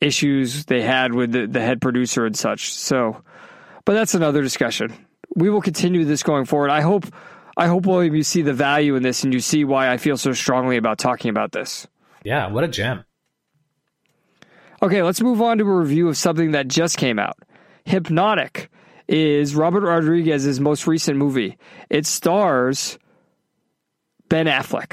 issues 0.00 0.64
they 0.66 0.82
had 0.82 1.14
with 1.14 1.32
the, 1.32 1.46
the 1.46 1.60
head 1.60 1.80
producer 1.80 2.26
and 2.26 2.36
such. 2.36 2.74
So, 2.74 3.22
but 3.84 3.94
that's 3.94 4.14
another 4.14 4.42
discussion. 4.42 4.92
We 5.34 5.50
will 5.50 5.60
continue 5.60 6.04
this 6.04 6.22
going 6.22 6.44
forward. 6.46 6.70
I 6.70 6.80
hope, 6.80 7.06
I 7.56 7.66
hope, 7.66 7.86
William, 7.86 8.14
you 8.14 8.22
see 8.22 8.42
the 8.42 8.52
value 8.52 8.96
in 8.96 9.02
this 9.02 9.24
and 9.24 9.32
you 9.32 9.40
see 9.40 9.64
why 9.64 9.90
I 9.90 9.96
feel 9.96 10.16
so 10.16 10.32
strongly 10.32 10.76
about 10.76 10.98
talking 10.98 11.28
about 11.28 11.52
this. 11.52 11.86
Yeah, 12.24 12.48
what 12.48 12.64
a 12.64 12.68
gem. 12.68 13.04
Okay, 14.82 15.02
let's 15.02 15.20
move 15.20 15.42
on 15.42 15.58
to 15.58 15.64
a 15.64 15.78
review 15.78 16.08
of 16.08 16.16
something 16.16 16.52
that 16.52 16.68
just 16.68 16.96
came 16.96 17.18
out. 17.18 17.36
Hypnotic 17.84 18.70
is 19.10 19.56
Robert 19.56 19.82
Rodriguez's 19.82 20.60
most 20.60 20.86
recent 20.86 21.18
movie. 21.18 21.58
It 21.90 22.06
stars 22.06 22.96
Ben 24.28 24.46
Affleck. 24.46 24.92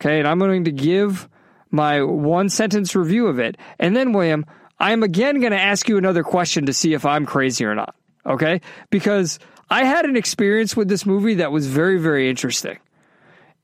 Okay, 0.00 0.18
and 0.18 0.26
I'm 0.26 0.38
going 0.38 0.64
to 0.64 0.72
give 0.72 1.28
my 1.70 2.02
one 2.02 2.48
sentence 2.48 2.96
review 2.96 3.26
of 3.26 3.38
it. 3.38 3.58
And 3.78 3.94
then, 3.94 4.14
William, 4.14 4.46
I'm 4.78 5.02
again 5.02 5.40
going 5.40 5.52
to 5.52 5.60
ask 5.60 5.88
you 5.88 5.98
another 5.98 6.22
question 6.22 6.66
to 6.66 6.72
see 6.72 6.94
if 6.94 7.04
I'm 7.04 7.26
crazy 7.26 7.66
or 7.66 7.74
not. 7.74 7.94
Okay? 8.24 8.62
Because 8.88 9.38
I 9.68 9.84
had 9.84 10.06
an 10.06 10.16
experience 10.16 10.74
with 10.74 10.88
this 10.88 11.04
movie 11.04 11.34
that 11.34 11.52
was 11.52 11.66
very, 11.66 12.00
very 12.00 12.30
interesting. 12.30 12.78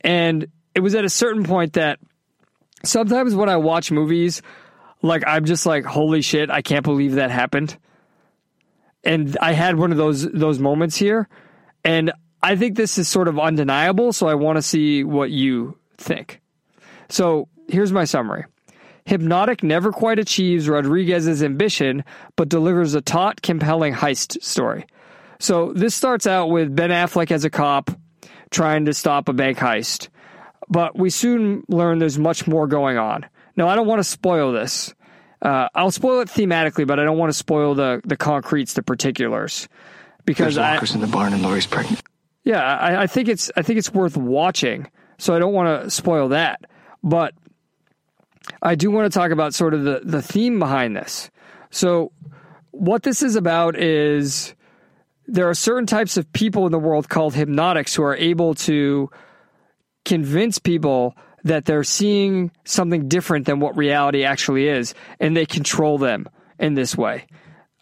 And 0.02 0.46
it 0.74 0.80
was 0.80 0.94
at 0.94 1.06
a 1.06 1.10
certain 1.10 1.42
point 1.42 1.72
that 1.72 1.98
sometimes 2.84 3.34
when 3.34 3.48
I 3.48 3.56
watch 3.56 3.90
movies, 3.90 4.42
like 5.00 5.24
I'm 5.26 5.46
just 5.46 5.64
like, 5.64 5.86
holy 5.86 6.20
shit, 6.20 6.50
I 6.50 6.60
can't 6.60 6.84
believe 6.84 7.14
that 7.14 7.30
happened. 7.30 7.78
And 9.06 9.38
I 9.40 9.52
had 9.52 9.76
one 9.76 9.92
of 9.92 9.96
those 9.96 10.30
those 10.30 10.58
moments 10.58 10.96
here, 10.96 11.28
and 11.84 12.12
I 12.42 12.56
think 12.56 12.76
this 12.76 12.98
is 12.98 13.08
sort 13.08 13.28
of 13.28 13.38
undeniable. 13.38 14.12
So 14.12 14.28
I 14.28 14.34
want 14.34 14.56
to 14.56 14.62
see 14.62 15.04
what 15.04 15.30
you 15.30 15.78
think. 15.96 16.40
So 17.08 17.48
here's 17.68 17.92
my 17.92 18.04
summary. 18.04 18.44
Hypnotic 19.04 19.62
never 19.62 19.92
quite 19.92 20.18
achieves 20.18 20.68
Rodriguez's 20.68 21.42
ambition, 21.42 22.04
but 22.34 22.48
delivers 22.48 22.94
a 22.94 23.00
taut, 23.00 23.40
compelling 23.40 23.94
heist 23.94 24.42
story. 24.42 24.84
So 25.38 25.72
this 25.72 25.94
starts 25.94 26.26
out 26.26 26.48
with 26.48 26.74
Ben 26.74 26.90
Affleck 26.90 27.30
as 27.30 27.44
a 27.44 27.50
cop 27.50 27.90
trying 28.50 28.86
to 28.86 28.94
stop 28.94 29.28
a 29.28 29.32
bank 29.32 29.58
heist, 29.58 30.08
but 30.68 30.98
we 30.98 31.10
soon 31.10 31.62
learn 31.68 32.00
there's 32.00 32.18
much 32.18 32.48
more 32.48 32.66
going 32.66 32.98
on. 32.98 33.26
Now, 33.54 33.68
I 33.68 33.76
don't 33.76 33.86
want 33.86 34.00
to 34.00 34.04
spoil 34.04 34.52
this. 34.52 34.94
Uh, 35.42 35.68
I'll 35.74 35.90
spoil 35.90 36.20
it 36.20 36.28
thematically, 36.28 36.86
but 36.86 36.98
I 36.98 37.04
don't 37.04 37.18
want 37.18 37.30
to 37.30 37.36
spoil 37.38 37.74
the 37.74 38.00
the 38.04 38.16
concretes, 38.16 38.74
the 38.74 38.82
particulars, 38.82 39.68
because 40.24 40.54
There's 40.54 40.58
I, 40.58 40.74
walkers 40.74 40.94
in 40.94 41.00
the 41.00 41.06
barn 41.06 41.32
and 41.32 41.42
Lori's 41.42 41.66
pregnant. 41.66 42.02
yeah, 42.44 42.62
I, 42.62 43.02
I 43.02 43.06
think 43.06 43.28
it's 43.28 43.50
I 43.56 43.62
think 43.62 43.78
it's 43.78 43.92
worth 43.92 44.16
watching. 44.16 44.90
So 45.18 45.34
I 45.34 45.38
don't 45.38 45.52
want 45.52 45.84
to 45.84 45.90
spoil 45.90 46.28
that, 46.28 46.60
but 47.02 47.34
I 48.62 48.74
do 48.74 48.90
want 48.90 49.10
to 49.10 49.18
talk 49.18 49.30
about 49.30 49.54
sort 49.54 49.74
of 49.74 49.84
the 49.84 50.00
the 50.04 50.22
theme 50.22 50.58
behind 50.58 50.96
this. 50.96 51.30
So 51.70 52.12
what 52.70 53.02
this 53.02 53.22
is 53.22 53.36
about 53.36 53.76
is 53.78 54.54
there 55.26 55.48
are 55.48 55.54
certain 55.54 55.86
types 55.86 56.16
of 56.16 56.30
people 56.32 56.66
in 56.66 56.72
the 56.72 56.78
world 56.78 57.08
called 57.08 57.34
hypnotics 57.34 57.94
who 57.94 58.02
are 58.02 58.16
able 58.16 58.54
to 58.54 59.10
convince 60.04 60.58
people 60.58 61.16
that 61.46 61.64
they're 61.64 61.84
seeing 61.84 62.50
something 62.64 63.08
different 63.08 63.46
than 63.46 63.60
what 63.60 63.76
reality 63.76 64.24
actually 64.24 64.66
is, 64.66 64.94
and 65.20 65.36
they 65.36 65.46
control 65.46 65.96
them 65.96 66.28
in 66.58 66.74
this 66.74 66.96
way. 66.96 67.24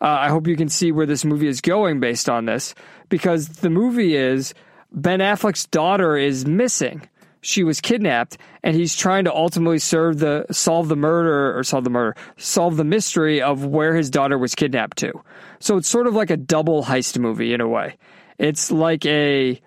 Uh, 0.02 0.18
I 0.20 0.28
hope 0.28 0.46
you 0.46 0.56
can 0.56 0.68
see 0.68 0.92
where 0.92 1.06
this 1.06 1.24
movie 1.24 1.48
is 1.48 1.62
going 1.62 1.98
based 1.98 2.28
on 2.28 2.44
this, 2.44 2.74
because 3.08 3.48
the 3.48 3.70
movie 3.70 4.16
is 4.16 4.52
Ben 4.92 5.20
Affleck's 5.20 5.64
daughter 5.66 6.14
is 6.16 6.44
missing. 6.44 7.08
She 7.40 7.64
was 7.64 7.80
kidnapped, 7.80 8.36
and 8.62 8.76
he's 8.76 8.94
trying 8.94 9.24
to 9.24 9.34
ultimately 9.34 9.78
serve 9.78 10.18
the 10.18 10.44
solve 10.50 10.88
the 10.88 10.96
murder 10.96 11.56
or 11.56 11.64
solve 11.64 11.84
the 11.84 11.90
murder, 11.90 12.16
solve 12.36 12.76
the 12.76 12.84
mystery 12.84 13.40
of 13.40 13.64
where 13.64 13.94
his 13.94 14.10
daughter 14.10 14.36
was 14.36 14.54
kidnapped 14.54 14.98
to. 14.98 15.12
So 15.58 15.78
it's 15.78 15.88
sort 15.88 16.06
of 16.06 16.14
like 16.14 16.30
a 16.30 16.36
double 16.36 16.84
heist 16.84 17.18
movie 17.18 17.54
in 17.54 17.62
a 17.62 17.68
way. 17.68 17.96
It's 18.38 18.70
like 18.70 19.06
a 19.06 19.58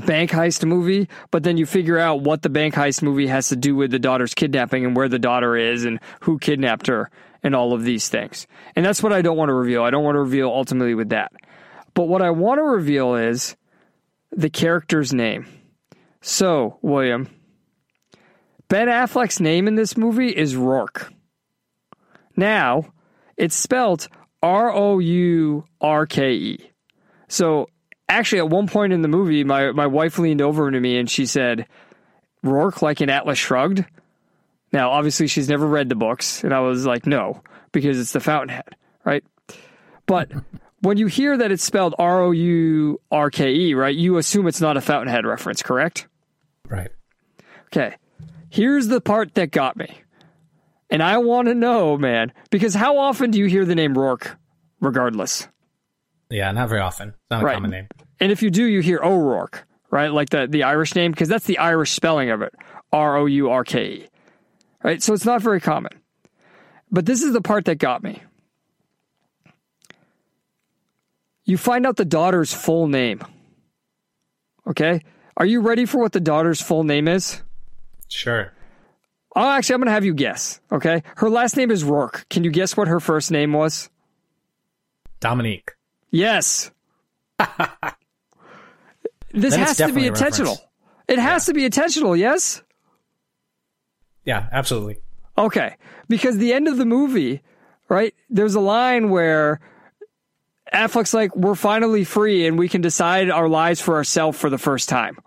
bank 0.00 0.30
heist 0.30 0.64
movie, 0.64 1.08
but 1.30 1.42
then 1.42 1.56
you 1.56 1.66
figure 1.66 1.98
out 1.98 2.22
what 2.22 2.42
the 2.42 2.48
bank 2.48 2.74
heist 2.74 3.02
movie 3.02 3.26
has 3.26 3.48
to 3.48 3.56
do 3.56 3.76
with 3.76 3.90
the 3.90 3.98
daughter's 3.98 4.34
kidnapping 4.34 4.84
and 4.84 4.96
where 4.96 5.08
the 5.08 5.18
daughter 5.18 5.56
is 5.56 5.84
and 5.84 6.00
who 6.20 6.38
kidnapped 6.38 6.86
her 6.86 7.10
and 7.42 7.54
all 7.54 7.72
of 7.72 7.84
these 7.84 8.08
things. 8.08 8.46
And 8.74 8.84
that's 8.84 9.02
what 9.02 9.12
I 9.12 9.22
don't 9.22 9.36
want 9.36 9.50
to 9.50 9.54
reveal. 9.54 9.82
I 9.82 9.90
don't 9.90 10.04
want 10.04 10.14
to 10.14 10.20
reveal 10.20 10.48
ultimately 10.48 10.94
with 10.94 11.10
that. 11.10 11.32
But 11.94 12.04
what 12.04 12.22
I 12.22 12.30
want 12.30 12.58
to 12.58 12.62
reveal 12.62 13.14
is 13.16 13.56
the 14.30 14.50
character's 14.50 15.12
name. 15.12 15.46
So, 16.22 16.78
William, 16.82 17.28
Ben 18.68 18.88
Affleck's 18.88 19.40
name 19.40 19.68
in 19.68 19.74
this 19.74 19.96
movie 19.96 20.30
is 20.30 20.56
Rourke. 20.56 21.12
Now, 22.36 22.92
it's 23.36 23.56
spelled 23.56 24.08
R 24.42 24.72
O 24.72 24.98
U 24.98 25.64
R 25.80 26.06
K 26.06 26.32
E. 26.32 26.70
So, 27.28 27.68
actually, 28.12 28.38
at 28.38 28.48
one 28.48 28.66
point 28.66 28.92
in 28.92 29.02
the 29.02 29.08
movie, 29.08 29.44
my, 29.44 29.72
my 29.72 29.86
wife 29.86 30.18
leaned 30.18 30.40
over 30.40 30.70
to 30.70 30.80
me 30.80 30.98
and 30.98 31.10
she 31.10 31.26
said, 31.26 31.66
Rourke, 32.42 32.82
like 32.82 33.00
in 33.00 33.10
Atlas 33.10 33.38
Shrugged? 33.38 33.84
Now, 34.72 34.90
obviously, 34.90 35.26
she's 35.26 35.48
never 35.48 35.66
read 35.66 35.88
the 35.88 35.94
books. 35.94 36.42
And 36.44 36.54
I 36.54 36.60
was 36.60 36.86
like, 36.86 37.06
no, 37.06 37.42
because 37.72 38.00
it's 38.00 38.12
the 38.12 38.20
Fountainhead, 38.20 38.74
right? 39.04 39.24
But 40.06 40.30
when 40.80 40.96
you 40.96 41.06
hear 41.06 41.36
that 41.36 41.52
it's 41.52 41.62
spelled 41.62 41.94
R 41.98 42.22
O 42.22 42.30
U 42.30 43.00
R 43.10 43.30
K 43.30 43.52
E, 43.52 43.74
right, 43.74 43.94
you 43.94 44.16
assume 44.16 44.46
it's 44.46 44.60
not 44.60 44.76
a 44.76 44.80
Fountainhead 44.80 45.26
reference, 45.26 45.62
correct? 45.62 46.08
Right. 46.68 46.90
Okay. 47.66 47.96
Here's 48.50 48.88
the 48.88 49.00
part 49.00 49.34
that 49.34 49.50
got 49.50 49.76
me. 49.76 49.94
And 50.90 51.02
I 51.02 51.18
want 51.18 51.48
to 51.48 51.54
know, 51.54 51.96
man, 51.96 52.32
because 52.50 52.74
how 52.74 52.98
often 52.98 53.30
do 53.30 53.38
you 53.38 53.46
hear 53.46 53.64
the 53.64 53.74
name 53.74 53.96
Rourke 53.96 54.36
regardless? 54.80 55.48
Yeah, 56.32 56.50
not 56.52 56.68
very 56.70 56.80
often. 56.80 57.08
It's 57.10 57.18
not 57.30 57.42
a 57.42 57.44
Right. 57.44 57.54
common 57.54 57.70
name. 57.70 57.88
And 58.18 58.32
if 58.32 58.42
you 58.42 58.50
do, 58.50 58.64
you 58.64 58.80
hear 58.80 59.00
O'Rourke, 59.02 59.66
right? 59.90 60.10
Like 60.10 60.30
the, 60.30 60.46
the 60.48 60.62
Irish 60.62 60.94
name, 60.94 61.10
because 61.12 61.28
that's 61.28 61.44
the 61.44 61.58
Irish 61.58 61.90
spelling 61.92 62.30
of 62.30 62.40
it 62.40 62.54
R 62.92 63.16
O 63.18 63.26
U 63.26 63.50
R 63.50 63.64
K 63.64 63.84
E. 63.86 64.06
Right? 64.82 65.02
So 65.02 65.12
it's 65.12 65.26
not 65.26 65.42
very 65.42 65.60
common. 65.60 65.92
But 66.90 67.04
this 67.06 67.22
is 67.22 67.32
the 67.32 67.40
part 67.42 67.66
that 67.66 67.76
got 67.76 68.02
me. 68.02 68.22
You 71.44 71.56
find 71.58 71.86
out 71.86 71.96
the 71.96 72.04
daughter's 72.04 72.52
full 72.54 72.86
name. 72.88 73.20
Okay? 74.66 75.00
Are 75.36 75.46
you 75.46 75.60
ready 75.60 75.84
for 75.86 75.98
what 75.98 76.12
the 76.12 76.20
daughter's 76.20 76.60
full 76.60 76.84
name 76.84 77.08
is? 77.08 77.42
Sure. 78.08 78.52
Oh, 79.34 79.48
actually, 79.50 79.74
I'm 79.74 79.80
going 79.80 79.86
to 79.86 79.92
have 79.92 80.04
you 80.04 80.14
guess. 80.14 80.60
Okay? 80.70 81.02
Her 81.16 81.30
last 81.30 81.56
name 81.56 81.70
is 81.70 81.84
Rourke. 81.84 82.26
Can 82.30 82.44
you 82.44 82.50
guess 82.50 82.76
what 82.76 82.88
her 82.88 83.00
first 83.00 83.30
name 83.30 83.52
was? 83.52 83.90
Dominique. 85.20 85.70
Yes. 86.12 86.70
this 87.38 87.48
Then 89.32 89.58
has 89.58 89.76
to 89.78 89.92
be 89.92 90.06
intentional. 90.06 90.58
It 91.08 91.18
has 91.18 91.46
to 91.46 91.54
be 91.54 91.64
intentional, 91.64 92.14
yes? 92.14 92.62
Yeah, 94.24 94.48
absolutely. 94.52 94.98
Okay. 95.36 95.76
Because 96.08 96.36
the 96.38 96.52
end 96.52 96.68
of 96.68 96.76
the 96.76 96.84
movie, 96.84 97.42
right? 97.88 98.14
There's 98.30 98.54
a 98.54 98.60
line 98.60 99.10
where 99.10 99.60
Affleck's 100.72 101.12
like, 101.12 101.34
we're 101.34 101.54
finally 101.54 102.04
free 102.04 102.46
and 102.46 102.58
we 102.58 102.68
can 102.68 102.82
decide 102.82 103.30
our 103.30 103.48
lives 103.48 103.80
for 103.80 103.94
ourselves 103.96 104.38
for 104.38 104.48
the 104.48 104.58
first 104.58 104.88
time. 104.88 105.18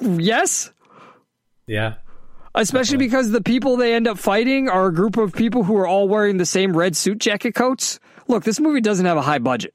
Yes? 0.00 0.72
Yeah. 1.66 1.94
Especially 2.54 2.96
uh-huh. 2.96 3.04
because 3.04 3.30
the 3.30 3.40
people 3.40 3.76
they 3.76 3.94
end 3.94 4.08
up 4.08 4.18
fighting 4.18 4.68
are 4.68 4.86
a 4.88 4.94
group 4.94 5.16
of 5.16 5.32
people 5.32 5.64
who 5.64 5.76
are 5.76 5.86
all 5.86 6.08
wearing 6.08 6.36
the 6.38 6.46
same 6.46 6.76
red 6.76 6.96
suit 6.96 7.18
jacket 7.18 7.54
coats. 7.54 8.00
Look, 8.26 8.44
this 8.44 8.58
movie 8.60 8.80
doesn't 8.80 9.06
have 9.06 9.16
a 9.16 9.22
high 9.22 9.38
budget. 9.38 9.74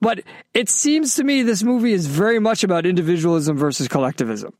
But 0.00 0.22
it 0.52 0.68
seems 0.68 1.14
to 1.16 1.24
me 1.24 1.42
this 1.42 1.62
movie 1.62 1.92
is 1.92 2.06
very 2.06 2.38
much 2.38 2.62
about 2.62 2.84
individualism 2.86 3.56
versus 3.56 3.88
collectivism. 3.88 4.52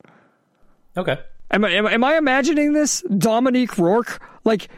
Okay. 0.96 1.18
Am 1.50 1.64
I, 1.64 1.70
am, 1.70 1.86
I- 1.86 1.92
am 1.92 2.04
I 2.04 2.16
imagining 2.16 2.72
this? 2.72 3.02
Dominique 3.16 3.76
Rourke? 3.78 4.20
Like, 4.44 4.68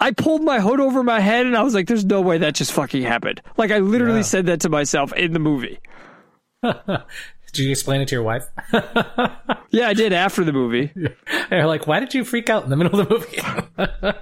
I 0.00 0.12
pulled 0.12 0.42
my 0.42 0.60
hood 0.60 0.80
over 0.80 1.02
my 1.02 1.20
head 1.20 1.44
and 1.46 1.56
I 1.56 1.62
was 1.62 1.74
like, 1.74 1.86
there's 1.86 2.04
no 2.06 2.20
way 2.20 2.38
that 2.38 2.54
just 2.54 2.72
fucking 2.72 3.02
happened. 3.02 3.42
Like, 3.58 3.70
I 3.70 3.78
literally 3.78 4.20
Yeah. 4.20 4.22
said 4.22 4.46
that 4.46 4.60
to 4.62 4.68
myself 4.70 5.12
in 5.12 5.32
the 5.34 5.38
movie. 5.38 5.78
Did 7.52 7.64
you 7.64 7.70
explain 7.70 8.00
it 8.00 8.08
to 8.08 8.14
your 8.14 8.22
wife? 8.24 8.44
Yeah, 9.72 9.86
I 9.86 9.94
did 9.94 10.12
after 10.12 10.42
the 10.42 10.52
movie. 10.52 10.90
They're 11.48 11.68
like, 11.68 11.86
why 11.86 12.00
did 12.00 12.12
you 12.12 12.24
freak 12.24 12.50
out 12.50 12.64
in 12.64 12.70
the 12.70 12.76
middle 12.76 12.98
of 12.98 13.08
the 13.08 13.14
movie? 13.14 13.38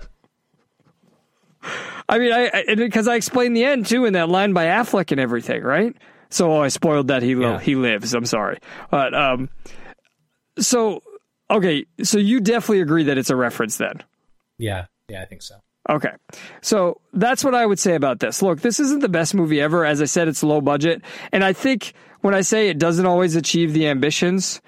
I 2.09 2.19
mean, 2.19 2.33
I 2.33 2.75
because 2.75 3.09
I, 3.09 3.15
explained 3.17 3.57
the 3.57 3.65
end 3.65 3.87
too 3.87 4.05
in 4.05 4.13
that 4.15 4.29
line 4.29 4.53
by 4.53 4.67
Affleck 4.67 5.11
and 5.11 5.21
everything, 5.21 5.63
right? 5.63 5.95
So 6.31 6.53
oh, 6.53 6.61
I 6.63 6.69
spoiled 6.69 7.09
that 7.09 7.23
he 7.23 7.35
li- 7.35 7.43
Yeah. 7.45 7.59
he 7.61 7.75
lives. 7.77 8.15
I'm 8.15 8.27
sorry, 8.27 8.59
but 8.91 9.15
um, 9.15 9.49
so 10.59 11.03
okay, 11.51 11.87
so 12.03 12.19
you 12.19 12.41
definitely 12.41 12.81
agree 12.83 13.05
that 13.05 13.17
it's 13.19 13.31
a 13.31 13.37
reference 13.37 13.77
then. 13.79 14.03
yeah. 14.59 14.87
Yeah, 15.11 15.23
I 15.23 15.25
think 15.25 15.41
so. 15.41 15.55
Okay. 15.89 16.13
So 16.61 17.01
that's 17.15 17.43
what 17.43 17.55
I 17.55 17.65
would 17.65 17.79
say 17.79 17.95
about 17.95 18.21
this. 18.21 18.43
Look, 18.43 18.61
this 18.61 18.79
isn't 18.79 19.01
the 19.01 19.09
best 19.09 19.35
movie 19.35 19.59
ever. 19.59 19.87
As 19.87 20.03
I 20.03 20.05
said, 20.05 20.29
it's 20.29 20.43
low 20.43 20.61
budget. 20.61 21.01
And 21.33 21.43
I 21.43 21.55
think 21.55 21.95
when 22.21 22.35
I 22.35 22.41
say 22.41 22.69
it 22.69 22.79
doesn't 22.79 23.07
always 23.07 23.37
achieve 23.37 23.73
the 23.73 23.89
ambitions, 23.89 24.61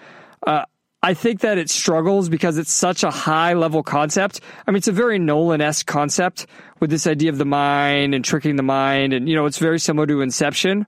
uh, 0.47 0.65
I 1.03 1.15
think 1.15 1.41
that 1.41 1.57
it 1.57 1.71
struggles 1.71 2.29
because 2.29 2.59
it's 2.59 2.73
such 2.73 3.03
a 3.03 3.11
high 3.11 3.55
level 3.55 3.83
concept. 3.83 4.41
I 4.67 4.71
mean, 4.71 4.77
it's 4.77 4.89
a 4.89 4.93
very 4.93 5.19
Nolan 5.19 5.61
esque 5.61 5.87
concept 5.87 6.47
with 6.79 6.91
this 6.91 7.07
idea 7.07 7.31
of 7.31 7.39
the 7.39 7.47
mind 7.47 8.15
and 8.15 8.25
tricking 8.25 8.57
the 8.57 8.63
mind. 8.63 9.13
And, 9.13 9.29
you 9.29 9.35
know, 9.35 9.47
it's 9.47 9.59
very 9.59 9.79
similar 9.79 10.07
to 10.07 10.21
Inception. 10.21 10.87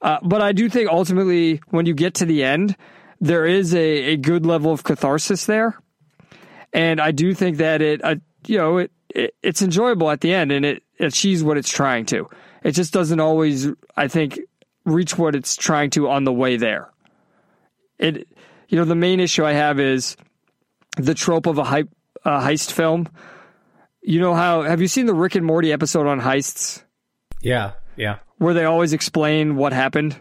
Uh, 0.00 0.18
but 0.22 0.42
I 0.42 0.52
do 0.52 0.68
think 0.68 0.88
ultimately, 0.88 1.60
when 1.70 1.86
you 1.86 1.94
get 1.94 2.14
to 2.14 2.24
the 2.24 2.44
end, 2.44 2.76
there 3.20 3.46
is 3.46 3.74
a, 3.74 3.78
a 3.78 4.16
good 4.16 4.46
level 4.46 4.72
of 4.72 4.84
catharsis 4.84 5.46
there 5.46 5.76
and 6.76 7.00
I 7.00 7.10
do 7.10 7.34
think 7.34 7.56
that 7.56 7.80
it, 7.80 8.04
uh, 8.04 8.16
you 8.46 8.58
know, 8.58 8.78
it, 8.78 8.92
it 9.08 9.34
it's 9.42 9.62
enjoyable 9.62 10.10
at 10.10 10.20
the 10.20 10.34
end, 10.34 10.52
and 10.52 10.64
it 10.64 10.82
achieves 11.00 11.42
what 11.42 11.56
it's 11.56 11.70
trying 11.70 12.04
to. 12.06 12.28
It 12.62 12.72
just 12.72 12.92
doesn't 12.92 13.18
always, 13.18 13.68
I 13.96 14.08
think, 14.08 14.38
reach 14.86 15.18
what 15.18 15.34
it's 15.34 15.54
trying 15.56 15.90
to 15.90 16.08
on 16.08 16.24
the 16.24 16.32
way 16.32 16.56
there. 16.56 16.88
It, 17.98 18.26
you 18.68 18.78
know, 18.78 18.84
the 18.86 18.94
main 18.94 19.20
issue 19.20 19.44
I 19.44 19.52
have 19.52 19.78
is 19.78 20.16
the 20.96 21.12
trope 21.14 21.46
of 21.46 21.58
a 21.58 21.64
hype, 21.64 21.90
uh, 22.24 22.40
heist 22.40 22.72
film. 22.72 23.08
You 24.02 24.20
know 24.20 24.34
how? 24.34 24.62
Have 24.62 24.80
you 24.80 24.88
seen 24.88 25.06
the 25.06 25.14
Rick 25.14 25.34
and 25.34 25.44
Morty 25.44 25.72
episode 25.72 26.06
on 26.06 26.20
heists 26.20 26.82
Yeah. 27.42 27.72
Yeah. 27.96 28.18
where 28.38 28.54
they 28.54 28.64
always 28.64 28.92
explain 28.92 29.56
what 29.56 29.72
happened? 29.74 30.16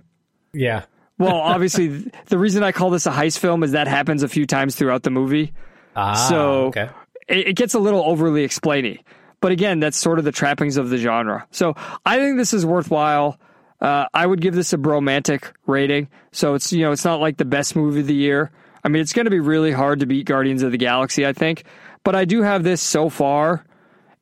Yeah. 0.53 0.83
Well, 1.17 1.37
obviously, 1.37 2.11
the 2.25 2.37
reason 2.37 2.61
I 2.61 2.73
call 2.73 2.89
this 2.89 3.05
a 3.05 3.09
heist 3.09 3.39
film 3.39 3.63
is 3.63 3.71
that 3.71 3.87
happens 3.87 4.21
a 4.21 4.27
few 4.27 4.45
times 4.45 4.75
throughout 4.75 5.03
the 5.03 5.09
movie. 5.11 5.53
Ah, 5.95 6.13
so 6.27 6.65
okay. 6.65 6.89
it, 7.29 7.47
it 7.47 7.55
gets 7.55 7.73
a 7.73 7.79
little 7.79 8.03
overly 8.03 8.45
explainy. 8.45 8.99
but 9.39 9.53
again, 9.53 9.79
that's 9.79 9.95
sort 9.95 10.19
of 10.19 10.25
the 10.25 10.33
trappings 10.33 10.75
of 10.75 10.89
the 10.89 10.97
genre. 10.97 11.47
So 11.51 11.73
I 12.05 12.17
think 12.17 12.35
this 12.35 12.53
is 12.53 12.65
worthwhile. 12.65 13.39
Uh, 13.85 14.07
I 14.15 14.25
would 14.25 14.41
give 14.41 14.55
this 14.55 14.73
a 14.73 14.77
bromantic 14.79 15.53
rating. 15.67 16.07
So 16.31 16.55
it's 16.55 16.73
you 16.73 16.81
know 16.83 16.91
it's 16.91 17.05
not 17.05 17.19
like 17.21 17.37
the 17.37 17.45
best 17.45 17.75
movie 17.75 17.99
of 17.99 18.07
the 18.07 18.15
year. 18.15 18.51
I 18.83 18.87
mean, 18.89 19.01
it's 19.01 19.13
going 19.13 19.25
to 19.25 19.31
be 19.31 19.39
really 19.39 19.71
hard 19.71 19.99
to 19.99 20.05
beat 20.07 20.25
Guardians 20.25 20.63
of 20.63 20.71
the 20.71 20.77
Galaxy, 20.77 21.25
I 21.25 21.33
think. 21.33 21.65
But 22.03 22.15
I 22.15 22.25
do 22.25 22.41
have 22.41 22.63
this 22.63 22.81
so 22.81 23.09
far 23.09 23.63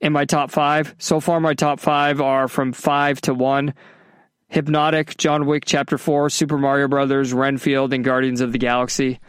in 0.02 0.11
my 0.11 0.26
top 0.26 0.52
five. 0.52 0.95
So 0.99 1.19
far, 1.19 1.40
my 1.40 1.53
top 1.53 1.80
five 1.80 2.19
are 2.22 2.48
from 2.49 2.73
five 2.73 3.22
to 3.22 3.34
one. 3.34 3.73
Hypnotic, 4.49 5.18
John 5.18 5.45
Wick 5.48 5.64
Chapter 5.65 5.98
4, 5.98 6.30
Super 6.30 6.57
Mario 6.60 6.88
Brothers, 6.88 7.34
Renfield, 7.34 7.91
and 7.91 8.03
Guardians 8.06 8.40
of 8.40 8.52
the 8.52 8.60
Galaxy. 8.60 9.19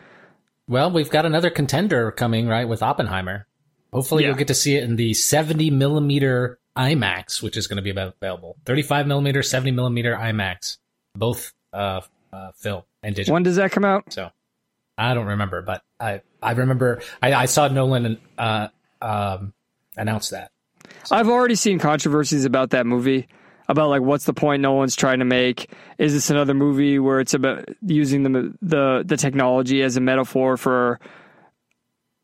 Well, 0.69 0.91
we've 0.91 1.09
got 1.11 1.25
another 1.27 1.49
contender 1.51 2.11
coming, 2.11 2.47
right, 2.47 2.69
with 2.69 2.83
Oppenheimer. 2.83 3.47
Hopefully, 3.93 4.23
Yeah. 4.25 4.31
you'll 4.31 4.39
get 4.39 4.49
to 4.49 4.55
see 4.55 4.77
it 4.77 4.85
in 4.85 4.97
the 4.97 5.15
70 5.15 5.71
millimeter 5.71 6.59
IMAX, 6.77 7.43
which 7.43 7.57
is 7.57 7.67
going 7.67 7.77
to 7.77 7.83
be 7.83 7.91
available. 7.91 8.57
35 8.65 9.07
millimeter, 9.07 9.43
70 9.43 9.71
millimeter 9.71 10.15
IMAX, 10.15 10.79
both 11.15 11.53
uh, 11.73 12.01
uh, 12.33 12.53
film 12.57 12.83
and 13.03 13.15
digital. 13.15 13.35
When 13.35 13.43
does 13.43 13.57
that 13.57 13.71
come 13.73 13.85
out? 13.85 14.13
So 14.13 14.31
I 14.99 15.15
don't 15.15 15.27
remember, 15.27 15.63
but 15.63 15.83
I 16.01 16.23
I 16.43 16.53
remember 16.53 17.03
I, 17.23 17.33
I 17.35 17.45
saw 17.47 17.69
Nolan 17.69 18.19
uh, 18.39 18.69
um, 19.01 19.55
announce 19.97 20.31
that. 20.31 20.51
I've 21.11 21.29
already 21.29 21.55
seen 21.55 21.79
controversies 21.79 22.45
about 22.45 22.71
that 22.71 22.87
movie. 22.87 23.29
About 23.67 23.89
like, 23.89 24.03
what's 24.03 24.27
the 24.27 24.35
point 24.35 24.61
no 24.61 24.73
one's 24.73 24.95
trying 24.95 25.21
to 25.21 25.25
make? 25.25 25.71
Is 25.97 26.13
this 26.13 26.29
another 26.29 26.53
movie 26.53 26.99
where 26.99 27.21
it's 27.21 27.33
about 27.33 27.67
using 27.81 28.23
the 28.25 28.55
the 28.61 29.05
the 29.07 29.17
technology 29.17 29.83
as 29.83 29.97
a 29.97 30.01
metaphor 30.01 30.59
for 30.59 31.01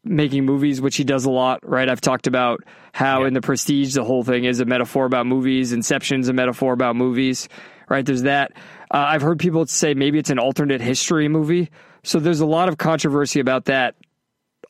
making 0.04 0.44
movies, 0.44 0.80
which 0.80 0.96
he 0.96 1.04
does 1.04 1.24
a 1.24 1.30
lot, 1.30 1.66
right? 1.66 1.88
I've 1.88 2.00
talked 2.00 2.26
about 2.26 2.62
how 2.92 3.24
in 3.24 3.34
the 3.34 3.40
Prestige 3.40 3.94
the 3.94 4.04
whole 4.04 4.24
thing 4.24 4.44
is 4.44 4.60
a 4.60 4.64
metaphor 4.64 5.04
about 5.06 5.26
movies. 5.26 5.72
Inception's 5.72 6.28
a 6.28 6.32
metaphor 6.32 6.72
about 6.72 6.96
movies, 6.96 7.48
right? 7.88 8.04
There's 8.04 8.22
that. 8.22 8.52
Uh, 8.92 8.98
I've 9.08 9.22
heard 9.22 9.38
people 9.38 9.66
say 9.66 9.94
maybe 9.94 10.18
it's 10.18 10.30
an 10.30 10.38
alternate 10.38 10.80
history 10.80 11.28
movie. 11.28 11.70
So 12.02 12.18
there's 12.18 12.40
a 12.40 12.46
lot 12.46 12.68
of 12.68 12.78
controversy 12.78 13.40
about 13.40 13.66
that 13.66 13.94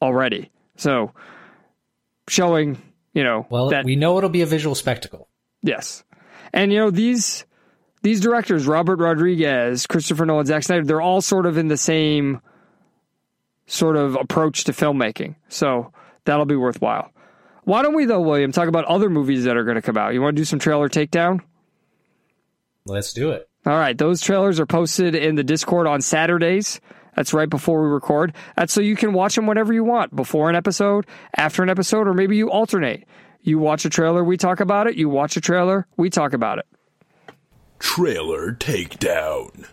already. 0.02 0.50
So 0.76 1.12
showing, 2.28 2.80
you 3.14 3.24
know, 3.24 3.46
Well, 3.50 3.70
that 3.70 3.84
we 3.84 3.96
know 3.96 4.18
it'll 4.18 4.30
be 4.30 4.42
a 4.42 4.46
visual 4.46 4.74
spectacle. 4.74 5.28
Yes. 5.62 6.04
And 6.52 6.72
you 6.72 6.78
know, 6.78 6.90
these 6.90 7.44
these 8.02 8.20
directors, 8.20 8.66
Robert 8.66 8.98
Rodriguez, 8.98 9.86
Christopher 9.86 10.26
Nolan, 10.26 10.46
Zack 10.46 10.62
Snyder, 10.62 10.84
they're 10.84 11.00
all 11.00 11.20
sort 11.20 11.46
of 11.46 11.58
in 11.58 11.68
the 11.68 11.76
same 11.76 12.40
sort 13.66 13.96
of 13.96 14.16
approach 14.16 14.64
to 14.64 14.72
filmmaking. 14.72 15.36
So 15.48 15.92
that'll 16.24 16.46
be 16.46 16.56
worthwhile. 16.56 17.12
Why 17.64 17.82
don't 17.82 17.94
we 17.94 18.04
though, 18.04 18.20
William, 18.20 18.52
talk 18.52 18.68
about 18.68 18.84
other 18.86 19.10
movies 19.10 19.44
that 19.44 19.56
are 19.56 19.64
going 19.64 19.76
to 19.76 19.82
come 19.82 19.96
out? 19.96 20.14
You 20.14 20.22
want 20.22 20.36
to 20.36 20.40
do 20.40 20.44
some 20.44 20.58
trailer 20.58 20.88
takedown? 20.88 21.40
Let's 22.86 23.12
do 23.12 23.30
it. 23.30 23.48
All 23.66 23.74
right, 23.74 23.96
those 23.96 24.22
trailers 24.22 24.58
are 24.58 24.66
posted 24.66 25.14
in 25.14 25.34
the 25.34 25.44
Discord 25.44 25.86
on 25.86 26.00
Saturdays. 26.00 26.80
That's 27.14 27.34
right 27.34 27.48
before 27.50 27.82
we 27.82 27.88
record. 27.88 28.34
That's 28.56 28.72
so 28.72 28.80
you 28.80 28.96
can 28.96 29.12
watch 29.12 29.34
them 29.34 29.46
whenever 29.46 29.72
you 29.72 29.84
want, 29.84 30.16
before 30.16 30.48
an 30.48 30.56
episode, 30.56 31.06
after 31.36 31.62
an 31.62 31.68
episode, 31.68 32.08
or 32.08 32.14
maybe 32.14 32.36
you 32.36 32.50
alternate. 32.50 33.06
You 33.42 33.58
watch 33.58 33.84
a 33.84 33.90
trailer, 33.90 34.24
we 34.24 34.36
talk 34.36 34.60
about 34.60 34.86
it. 34.86 34.96
You 34.96 35.08
watch 35.08 35.36
a 35.36 35.40
trailer, 35.40 35.86
we 35.96 36.08
talk 36.08 36.32
about 36.32 36.58
it. 36.58 36.66
Trailer 37.78 38.52
takedown. 38.54 39.66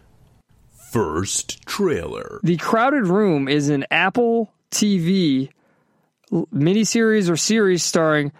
First 0.91 1.65
trailer. 1.65 2.39
The 2.43 2.57
Crowded 2.57 3.07
Room 3.07 3.47
is 3.47 3.69
an 3.69 3.85
Apple 3.91 4.53
TV 4.71 5.47
l- 5.49 5.53
miniseries 6.31 7.29
or 7.29 7.37
series 7.37 7.83
starring 7.83 8.31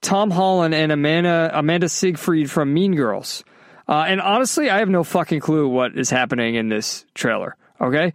Tom 0.00 0.30
Holland 0.30 0.74
and 0.74 0.92
Amanda 0.92 1.50
Amanda 1.52 1.88
Seyfried 1.88 2.50
from 2.50 2.72
Mean 2.72 2.94
Girls. 2.94 3.44
Uh, 3.88 4.04
and 4.08 4.20
honestly, 4.20 4.68
I 4.68 4.78
have 4.78 4.88
no 4.88 5.04
fucking 5.04 5.40
clue 5.40 5.68
what 5.68 5.96
is 5.96 6.10
happening 6.10 6.56
in 6.56 6.68
this 6.68 7.06
trailer. 7.14 7.56
Okay, 7.80 8.12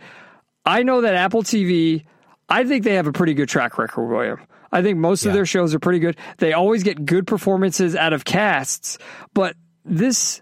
I 0.66 0.84
know 0.84 1.02
that 1.02 1.16
Apple 1.16 1.44
TV. 1.44 2.06
I 2.50 2.66
think 2.66 2.84
they 2.84 2.96
have 2.96 3.08
a 3.08 3.14
pretty 3.14 3.34
good 3.34 3.48
track 3.48 3.78
record, 3.78 4.10
William. 4.10 4.40
I 4.72 4.82
think 4.82 4.98
most 4.98 5.26
of 5.26 5.34
their 5.34 5.46
shows 5.46 5.74
are 5.74 5.80
pretty 5.80 6.00
good. 6.00 6.18
They 6.38 6.54
always 6.54 6.84
get 6.84 7.06
good 7.06 7.28
performances 7.28 7.96
out 7.96 8.14
of 8.14 8.26
casts, 8.26 8.98
but 9.34 9.56
this 9.86 10.42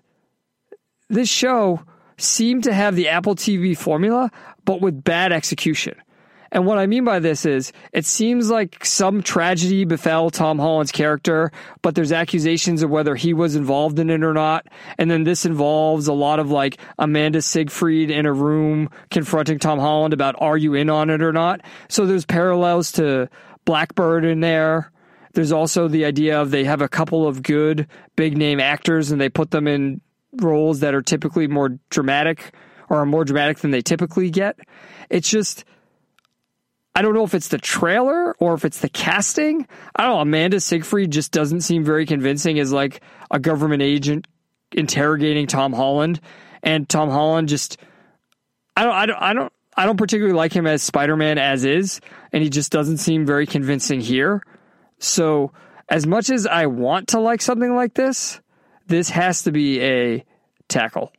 this 1.10 1.30
show 1.30 1.82
seemed 2.18 2.66
to 2.66 2.74
have 2.74 2.96
the 2.96 3.10
Apple 3.10 3.36
TV 3.36 3.78
formula, 3.78 4.32
but 4.66 4.82
with 4.82 5.04
bad 5.04 5.32
execution. 5.32 5.96
And 6.52 6.66
what 6.66 6.78
I 6.78 6.88
mean 6.88 7.04
by 7.04 7.20
this 7.20 7.46
is, 7.46 7.72
it 7.94 8.06
seems 8.06 8.50
like 8.50 8.84
some 8.84 9.22
tragedy 9.22 9.86
befell 9.86 10.30
Tom 10.30 10.58
Holland's 10.60 10.92
character, 10.92 11.52
but 11.82 11.96
there's 11.96 12.12
accusations 12.12 12.82
of 12.82 12.90
whether 12.90 13.16
he 13.16 13.34
was 13.34 13.56
involved 13.56 14.00
in 14.00 14.10
it 14.10 14.24
or 14.24 14.34
not. 14.34 14.68
And 14.98 15.10
then 15.12 15.24
this 15.24 15.46
involves 15.46 16.08
a 16.08 16.14
lot 16.14 16.40
of 16.40 16.50
like 16.50 16.78
Amanda 16.98 17.42
Seyfried 17.42 18.10
in 18.10 18.26
a 18.26 18.34
room 18.34 18.90
confronting 19.12 19.60
Tom 19.60 19.80
Holland 19.80 20.14
about 20.14 20.36
are 20.40 20.58
you 20.58 20.74
in 20.74 20.90
on 20.90 21.10
it 21.10 21.22
or 21.22 21.34
not. 21.34 21.62
So 21.88 22.06
there's 22.06 22.26
parallels 22.26 22.92
to 22.94 23.30
Blackbird 23.66 24.26
in 24.26 24.40
there. 24.40 24.92
There's 25.34 25.52
also 25.52 25.88
the 25.88 26.06
idea 26.06 26.42
of 26.42 26.50
they 26.50 26.64
have 26.64 26.82
a 26.82 26.90
couple 26.90 27.28
of 27.28 27.44
good 27.44 27.88
big 28.16 28.36
name 28.36 28.60
actors 28.60 29.12
and 29.12 29.22
they 29.22 29.30
put 29.30 29.52
them 29.52 29.68
in 29.68 30.02
roles 30.34 30.80
that 30.80 30.96
are 30.96 31.02
typically 31.02 31.48
more 31.48 31.78
dramatic 31.90 32.54
or 32.90 32.98
are 32.98 33.06
more 33.06 33.24
dramatic 33.24 33.60
than 33.60 33.72
they 33.72 33.82
typically 33.82 34.30
get. 34.30 34.60
It's 35.10 35.30
just 35.30 35.66
I 36.96 37.02
don't 37.02 37.14
know 37.14 37.24
if 37.24 37.34
it's 37.34 37.50
the 37.50 37.58
trailer 37.58 38.36
or 38.40 38.54
if 38.56 38.66
it's 38.66 38.80
the 38.80 38.90
casting. 38.90 39.68
I 39.96 40.04
don't 40.04 40.16
know. 40.16 40.22
Amanda 40.22 40.60
Seyfried 40.60 41.12
just 41.12 41.32
doesn't 41.32 41.62
seem 41.62 41.84
very 41.84 42.06
convincing 42.06 42.60
as 42.60 42.74
like 42.74 43.02
a 43.32 43.40
government 43.40 43.82
agent 43.82 44.28
interrogating 44.72 45.48
Tom 45.48 45.74
Holland, 45.74 46.20
and 46.62 46.88
Tom 46.90 47.10
Holland 47.10 47.48
just 47.48 47.78
I 48.76 48.84
don't 48.84 48.94
I 48.94 49.06
don't 49.06 49.22
I 49.22 49.34
don't 49.34 49.54
I 49.80 49.86
don't 49.86 49.98
particularly 49.98 50.36
like 50.36 50.52
him 50.52 50.68
as 50.68 50.84
Spider-Man 50.84 51.38
as 51.38 51.64
is, 51.64 52.02
and 52.34 52.44
he 52.44 52.50
just 52.50 52.72
doesn't 52.72 52.98
seem 52.98 53.26
very 53.26 53.48
convincing 53.48 54.02
here. 54.02 54.44
So, 55.00 55.54
as 55.88 56.06
much 56.06 56.30
as 56.30 56.46
I 56.46 56.66
want 56.66 57.10
to 57.10 57.20
like 57.22 57.42
something 57.42 57.74
like 57.74 57.94
this, 57.94 58.42
this 58.88 59.10
has 59.10 59.44
to 59.44 59.54
be 59.54 59.82
a 59.82 60.26
tackle. 60.68 61.14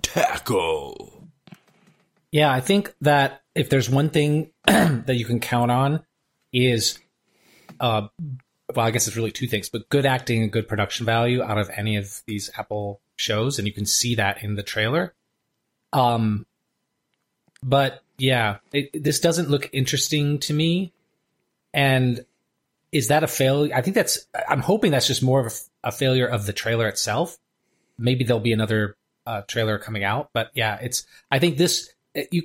Tackle. 0.00 1.28
Yeah, 2.32 2.50
I 2.50 2.60
think 2.60 2.94
that 3.02 3.42
if 3.54 3.68
there's 3.68 3.88
one 3.88 4.10
thing 4.10 4.50
that 4.66 5.16
you 5.16 5.24
can 5.24 5.40
count 5.40 5.70
on 5.70 6.04
is, 6.52 6.98
uh, 7.80 8.08
well, 8.74 8.86
I 8.86 8.90
guess 8.90 9.06
it's 9.06 9.16
really 9.16 9.32
two 9.32 9.46
things, 9.46 9.68
but 9.68 9.88
good 9.88 10.06
acting 10.06 10.42
and 10.42 10.52
good 10.52 10.68
production 10.68 11.06
value 11.06 11.42
out 11.42 11.58
of 11.58 11.70
any 11.76 11.96
of 11.96 12.22
these 12.26 12.50
Apple 12.56 13.00
shows, 13.16 13.58
and 13.58 13.66
you 13.66 13.72
can 13.72 13.86
see 13.86 14.16
that 14.16 14.42
in 14.42 14.54
the 14.54 14.62
trailer. 14.62 15.14
Um, 15.92 16.46
but 17.62 18.02
yeah, 18.18 18.58
it, 18.72 19.02
this 19.02 19.20
doesn't 19.20 19.50
look 19.50 19.70
interesting 19.72 20.38
to 20.40 20.52
me. 20.52 20.92
And 21.72 22.24
is 22.92 23.08
that 23.08 23.24
a 23.24 23.26
failure? 23.26 23.74
I 23.74 23.82
think 23.82 23.94
that's. 23.94 24.26
I'm 24.48 24.60
hoping 24.60 24.92
that's 24.92 25.06
just 25.06 25.22
more 25.22 25.40
of 25.40 25.46
a, 25.46 25.88
a 25.88 25.92
failure 25.92 26.26
of 26.26 26.46
the 26.46 26.52
trailer 26.52 26.86
itself. 26.86 27.36
Maybe 27.98 28.24
there'll 28.24 28.40
be 28.40 28.52
another 28.52 28.96
uh, 29.26 29.42
trailer 29.42 29.78
coming 29.78 30.04
out, 30.04 30.30
but 30.32 30.50
yeah, 30.54 30.78
it's. 30.80 31.04
I 31.30 31.38
think 31.38 31.56
this. 31.56 31.92
You 32.30 32.44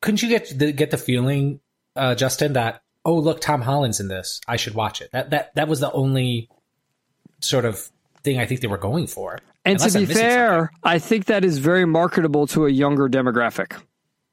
couldn't 0.00 0.22
you 0.22 0.28
get 0.28 0.58
the, 0.58 0.72
get 0.72 0.90
the 0.90 0.98
feeling, 0.98 1.60
uh, 1.96 2.14
Justin, 2.14 2.54
that 2.54 2.82
oh 3.04 3.18
look, 3.18 3.40
Tom 3.40 3.62
Holland's 3.62 4.00
in 4.00 4.08
this. 4.08 4.40
I 4.46 4.56
should 4.56 4.74
watch 4.74 5.00
it. 5.00 5.10
That 5.12 5.30
that 5.30 5.54
that 5.54 5.68
was 5.68 5.80
the 5.80 5.92
only 5.92 6.48
sort 7.40 7.64
of 7.64 7.90
thing 8.22 8.38
I 8.38 8.46
think 8.46 8.60
they 8.60 8.68
were 8.68 8.78
going 8.78 9.06
for. 9.06 9.38
And 9.64 9.76
Unless 9.76 9.92
to 9.92 9.98
be 10.00 10.06
missing 10.06 10.22
fair, 10.22 10.72
I 10.82 10.98
think 10.98 11.26
that 11.26 11.44
is 11.44 11.58
very 11.58 11.84
marketable 11.84 12.46
to 12.48 12.66
a 12.66 12.70
younger 12.70 13.08
demographic. 13.08 13.80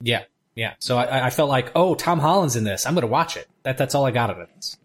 Yeah, 0.02 0.24
yeah. 0.56 0.76
So 0.80 0.98
I, 0.98 1.28
I 1.28 1.30
felt 1.30 1.50
like, 1.50 1.72
oh, 1.76 1.96
Tom 1.96 2.20
Holland's 2.20 2.56
in 2.56 2.64
this. 2.64 2.86
I'm 2.86 2.94
going 2.94 3.02
to 3.02 3.08
watch 3.08 3.36
it. 3.36 3.48
That 3.64 3.78
that's 3.78 3.96
all 3.96 4.06
I 4.06 4.12
got 4.12 4.30
out 4.30 4.42
of 4.42 4.50
this. 4.56 4.78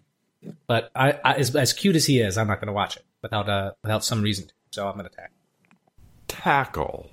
But 0.66 0.90
I, 0.96 1.12
I 1.24 1.34
as, 1.34 1.54
as 1.54 1.72
cute 1.72 1.94
as 1.94 2.06
he 2.06 2.20
is, 2.20 2.36
I'm 2.36 2.48
not 2.48 2.60
going 2.60 2.66
to 2.66 2.72
watch 2.72 2.96
it 2.96 3.04
without 3.22 3.48
uh 3.48 3.72
without 3.82 4.04
some 4.04 4.22
reason. 4.22 4.48
To. 4.48 4.54
So 4.70 4.88
I'm 4.88 4.94
going 4.94 5.08
to 5.08 5.14
tag. 5.14 5.28
Tackle. 6.26 7.10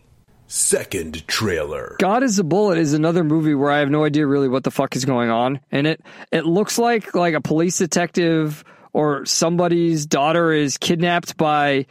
Second 0.51 1.27
trailer. 1.27 1.95
God 1.99 2.23
is 2.23 2.39
a 2.39 2.43
Bullet 2.43 2.79
is 2.79 2.93
another 2.93 3.23
movie 3.23 3.53
where 3.53 3.69
I 3.69 3.79
have 3.79 3.91
no 3.91 4.03
idea 4.03 4.25
really 4.25 4.49
what 4.49 4.63
the 4.63 4.71
fuck 4.71 4.95
is 4.95 5.05
going 5.05 5.29
on 5.29 5.59
and 5.71 5.85
it. 5.85 6.01
It 6.31 6.43
looks 6.43 6.79
like 6.79 7.13
like 7.13 7.35
a 7.35 7.41
police 7.41 7.77
detective 7.77 8.63
or 8.91 9.27
somebody's 9.27 10.07
daughter 10.07 10.51
is 10.51 10.79
kidnapped 10.79 11.37
by 11.37 11.85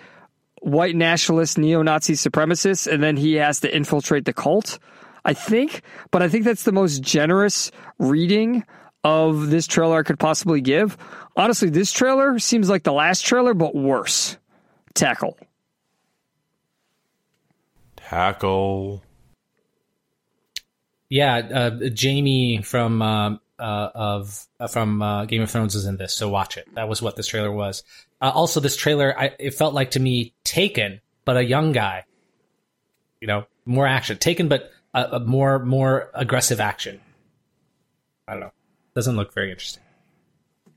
white 0.61 0.97
nationalist 0.97 1.57
neo-Nazi 1.57 2.15
supremacists 2.15 2.93
and 2.93 3.01
then 3.01 3.17
he 3.17 3.35
has 3.35 3.61
to 3.61 3.75
infiltrate 3.75 4.25
the 4.25 4.33
cult. 4.33 4.81
I 5.25 5.35
think, 5.35 5.83
but 6.11 6.23
I 6.23 6.29
think 6.29 6.45
that's 6.45 6.65
the 6.65 6.73
most 6.73 7.01
generous 7.01 7.71
reading 8.01 8.65
of 9.05 9.51
this 9.51 9.69
trailer 9.69 10.01
I 10.01 10.03
could 10.03 10.19
possibly 10.19 10.61
give. 10.61 10.99
Honestly, 11.37 11.71
this 11.71 11.93
trailer 11.93 12.41
seems 12.41 12.69
like 12.69 12.83
the 12.83 12.93
last 12.93 13.25
trailer 13.25 13.55
but 13.55 13.77
worse. 13.77 14.37
Tackle. 14.95 15.39
Tackle. 18.09 19.03
Yeah, 21.11 21.37
uh, 21.37 21.89
Jamie 21.91 22.63
from 22.63 23.03
uh, 23.03 23.37
uh, 23.59 23.91
of 23.95 24.47
uh, 24.59 24.67
from 24.67 25.03
uh, 25.03 25.27
Game 25.27 25.43
of 25.43 25.51
Thrones 25.51 25.75
is 25.75 25.85
in 25.85 25.99
this, 25.99 26.15
so 26.15 26.29
watch 26.29 26.57
it. 26.57 26.67
That 26.75 26.89
was 26.89 27.03
what 27.03 27.17
this 27.17 27.27
trailer 27.27 27.53
was. 27.53 27.83
Uh, 28.21 28.31
also, 28.35 28.61
this 28.61 28.77
trailer, 28.77 29.19
I, 29.19 29.35
it 29.39 29.55
felt 29.55 29.75
like 29.75 29.93
to 29.93 30.01
me 30.01 30.35
Taken, 30.43 31.01
but 31.27 31.37
a 31.37 31.45
young 31.45 31.73
guy. 31.73 32.05
You 33.21 33.27
know, 33.27 33.45
more 33.67 33.87
action. 33.87 34.17
Taken, 34.17 34.49
but 34.49 34.73
a, 34.95 35.05
a 35.17 35.21
more 35.21 35.59
more 35.59 36.11
aggressive 36.15 36.61
action. 36.61 37.01
I 38.27 38.33
don't 38.33 38.41
know. 38.41 38.53
Doesn't 38.95 39.17
look 39.17 39.35
very 39.35 39.51
interesting. 39.51 39.83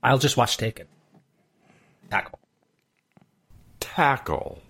I'll 0.02 0.18
just 0.18 0.36
watch 0.36 0.58
Taken. 0.58 0.86
Tackle. 2.10 2.38
Tackle. 3.80 4.60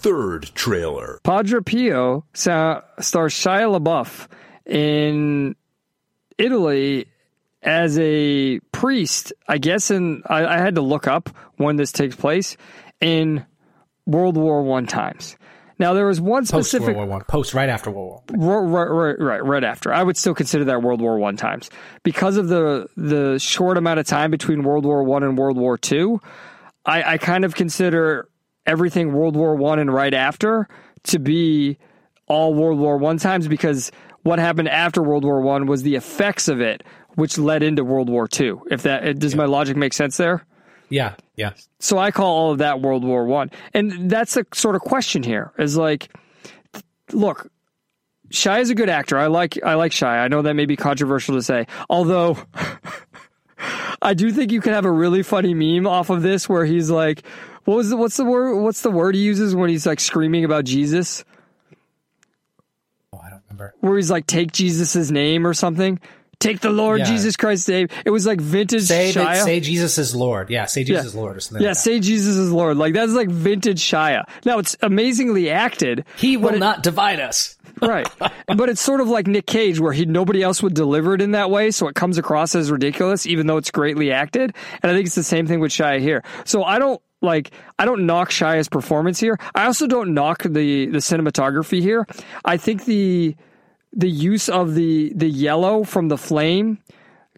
Third 0.00 0.50
trailer. 0.54 1.20
Padre 1.24 1.60
Pio 1.60 2.24
sa- 2.32 2.80
stars 3.00 3.34
Shia 3.34 3.78
LaBeouf 3.78 4.28
in 4.64 5.54
Italy 6.38 7.06
as 7.62 7.98
a 7.98 8.60
priest. 8.72 9.34
I 9.46 9.58
guess, 9.58 9.90
and 9.90 10.22
I, 10.26 10.46
I 10.46 10.58
had 10.58 10.76
to 10.76 10.80
look 10.80 11.06
up 11.06 11.28
when 11.56 11.76
this 11.76 11.92
takes 11.92 12.16
place 12.16 12.56
in 13.02 13.44
World 14.06 14.38
War 14.38 14.62
One 14.62 14.86
times. 14.86 15.36
Now 15.78 15.92
there 15.92 16.06
was 16.06 16.18
one 16.18 16.46
Post 16.46 16.70
specific 16.70 16.96
World 16.96 17.08
War 17.08 17.18
One. 17.18 17.24
Post 17.26 17.52
right 17.52 17.68
after 17.68 17.90
World 17.90 18.22
War. 18.30 18.66
Right, 18.66 18.88
right, 18.88 19.18
right, 19.18 19.44
right 19.44 19.64
after. 19.64 19.92
I 19.92 20.02
would 20.02 20.16
still 20.16 20.34
consider 20.34 20.64
that 20.64 20.82
World 20.82 21.02
War 21.02 21.18
One 21.18 21.36
times 21.36 21.68
because 22.04 22.38
of 22.38 22.48
the 22.48 22.86
the 22.96 23.38
short 23.38 23.76
amount 23.76 24.00
of 24.00 24.06
time 24.06 24.30
between 24.30 24.62
World 24.62 24.86
War 24.86 25.02
One 25.04 25.22
and 25.24 25.36
World 25.36 25.58
War 25.58 25.76
Two. 25.76 26.22
I, 26.86 27.02
I 27.02 27.18
kind 27.18 27.44
of 27.44 27.54
consider 27.54 28.29
everything 28.66 29.12
World 29.12 29.36
War 29.36 29.54
One 29.54 29.78
and 29.78 29.92
right 29.92 30.14
after 30.14 30.68
to 31.04 31.18
be 31.18 31.78
all 32.26 32.54
World 32.54 32.78
War 32.78 32.96
One 32.96 33.18
times 33.18 33.48
because 33.48 33.90
what 34.22 34.38
happened 34.38 34.68
after 34.68 35.02
World 35.02 35.24
War 35.24 35.40
One 35.40 35.66
was 35.66 35.82
the 35.82 35.94
effects 35.94 36.48
of 36.48 36.60
it, 36.60 36.82
which 37.14 37.38
led 37.38 37.62
into 37.62 37.84
World 37.84 38.08
War 38.08 38.28
Two. 38.28 38.62
If 38.70 38.82
that 38.82 39.18
does 39.18 39.34
my 39.34 39.46
logic 39.46 39.76
make 39.76 39.92
sense 39.92 40.16
there? 40.16 40.44
Yeah, 40.88 41.14
yeah. 41.36 41.52
So 41.78 41.98
I 41.98 42.10
call 42.10 42.34
all 42.34 42.52
of 42.52 42.58
that 42.58 42.80
World 42.80 43.04
War 43.04 43.24
One, 43.24 43.50
and 43.74 44.10
that's 44.10 44.34
the 44.34 44.46
sort 44.52 44.74
of 44.74 44.82
question 44.82 45.22
here 45.22 45.52
is 45.58 45.76
like, 45.76 46.10
look, 47.12 47.50
Shia 48.30 48.60
is 48.60 48.70
a 48.70 48.74
good 48.74 48.88
actor. 48.88 49.18
I 49.18 49.26
like 49.26 49.62
I 49.64 49.74
like 49.74 49.92
Shia. 49.92 50.20
I 50.20 50.28
know 50.28 50.42
that 50.42 50.54
may 50.54 50.66
be 50.66 50.76
controversial 50.76 51.34
to 51.36 51.42
say, 51.42 51.66
although 51.88 52.38
I 54.02 54.14
do 54.14 54.32
think 54.32 54.52
you 54.52 54.60
can 54.60 54.72
have 54.72 54.84
a 54.84 54.90
really 54.90 55.22
funny 55.22 55.54
meme 55.54 55.86
off 55.86 56.10
of 56.10 56.22
this 56.22 56.48
where 56.48 56.64
he's 56.64 56.90
like, 56.90 57.24
what 57.70 57.76
was 57.76 57.90
the, 57.90 57.96
what's 57.96 58.16
the 58.16 58.24
word 58.24 58.56
what's 58.60 58.82
the 58.82 58.90
word 58.90 59.14
he 59.14 59.20
uses 59.22 59.54
when 59.54 59.70
he's 59.70 59.86
like 59.86 60.00
screaming 60.00 60.44
about 60.44 60.64
Jesus? 60.64 61.24
Oh, 63.12 63.20
I 63.24 63.30
don't 63.30 63.42
remember. 63.48 63.74
Where 63.78 63.96
he's 63.96 64.10
like, 64.10 64.26
take 64.26 64.50
Jesus' 64.50 65.10
name 65.12 65.46
or 65.46 65.54
something. 65.54 66.00
Take 66.40 66.60
the 66.60 66.70
Lord 66.70 67.00
Yeah. 67.00 67.04
Jesus 67.04 67.36
Christ's 67.36 67.68
name. 67.68 67.86
It 68.04 68.10
was 68.10 68.26
like 68.26 68.40
vintage 68.40 68.82
Say 68.82 69.12
Shia. 69.12 69.44
say 69.44 69.60
Jesus 69.60 69.98
is 69.98 70.16
Lord. 70.16 70.50
Yeah, 70.50 70.64
say 70.64 70.82
Jesus 70.82 71.06
is 71.06 71.14
Lord 71.14 71.36
or 71.36 71.40
something. 71.40 71.62
Yeah, 71.62 71.70
like 71.70 71.76
say 71.76 72.00
Jesus 72.00 72.36
is 72.36 72.50
Lord. 72.50 72.76
Like 72.76 72.92
that's 72.94 73.12
like 73.12 73.28
vintage 73.28 73.80
Shia. 73.80 74.24
Now 74.44 74.58
it's 74.58 74.76
amazingly 74.82 75.48
acted. 75.50 76.04
He 76.16 76.36
will 76.36 76.54
it- 76.54 76.58
not 76.58 76.82
divide 76.82 77.20
us. 77.20 77.56
right, 77.82 78.06
but 78.46 78.68
it's 78.68 78.80
sort 78.80 79.00
of 79.00 79.08
like 79.08 79.26
Nick 79.26 79.46
Cage, 79.46 79.80
where 79.80 79.92
he 79.92 80.04
nobody 80.04 80.42
else 80.42 80.62
would 80.62 80.74
deliver 80.74 81.14
it 81.14 81.22
in 81.22 81.30
that 81.30 81.50
way, 81.50 81.70
so 81.70 81.88
it 81.88 81.94
comes 81.94 82.18
across 82.18 82.54
as 82.54 82.70
ridiculous, 82.70 83.26
even 83.26 83.46
though 83.46 83.56
it's 83.58 83.70
greatly 83.70 84.10
acted. 84.12 84.54
And 84.82 84.90
I 84.90 84.94
think 84.94 85.06
it's 85.06 85.14
the 85.14 85.22
same 85.22 85.46
thing 85.46 85.60
with 85.60 85.70
Shia 85.72 85.98
here. 86.00 86.22
So 86.44 86.62
I 86.64 86.78
don't 86.78 87.00
like 87.20 87.50
I 87.78 87.84
don't 87.84 88.06
knock 88.06 88.30
Shia's 88.30 88.68
performance 88.68 89.20
here. 89.20 89.38
I 89.54 89.66
also 89.66 89.86
don't 89.86 90.14
knock 90.14 90.42
the 90.42 90.86
the 90.86 90.98
cinematography 90.98 91.80
here. 91.80 92.06
I 92.44 92.56
think 92.56 92.84
the 92.84 93.36
the 93.92 94.10
use 94.10 94.48
of 94.48 94.74
the 94.74 95.12
the 95.14 95.28
yellow 95.28 95.84
from 95.84 96.08
the 96.08 96.18
flame 96.18 96.78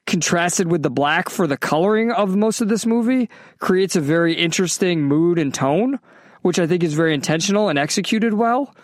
contrasted 0.07 0.71
with 0.71 0.83
the 0.83 0.91
black 0.91 1.29
for 1.29 1.47
the 1.47 1.57
coloring 1.57 2.11
of 2.11 2.35
most 2.35 2.61
of 2.61 2.69
this 2.69 2.85
movie 2.85 3.31
creates 3.59 3.95
a 3.95 4.01
very 4.01 4.35
interesting 4.35 5.03
mood 5.03 5.39
and 5.39 5.55
tone, 5.55 5.99
which 6.43 6.59
I 6.59 6.67
think 6.67 6.83
is 6.83 6.95
very 6.95 7.15
intentional 7.15 7.69
and 7.69 7.79
executed 7.79 8.35
well. 8.35 8.75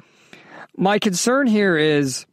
My 0.76 0.98
concern 0.98 1.48
here 1.48 1.76
is 1.76 2.24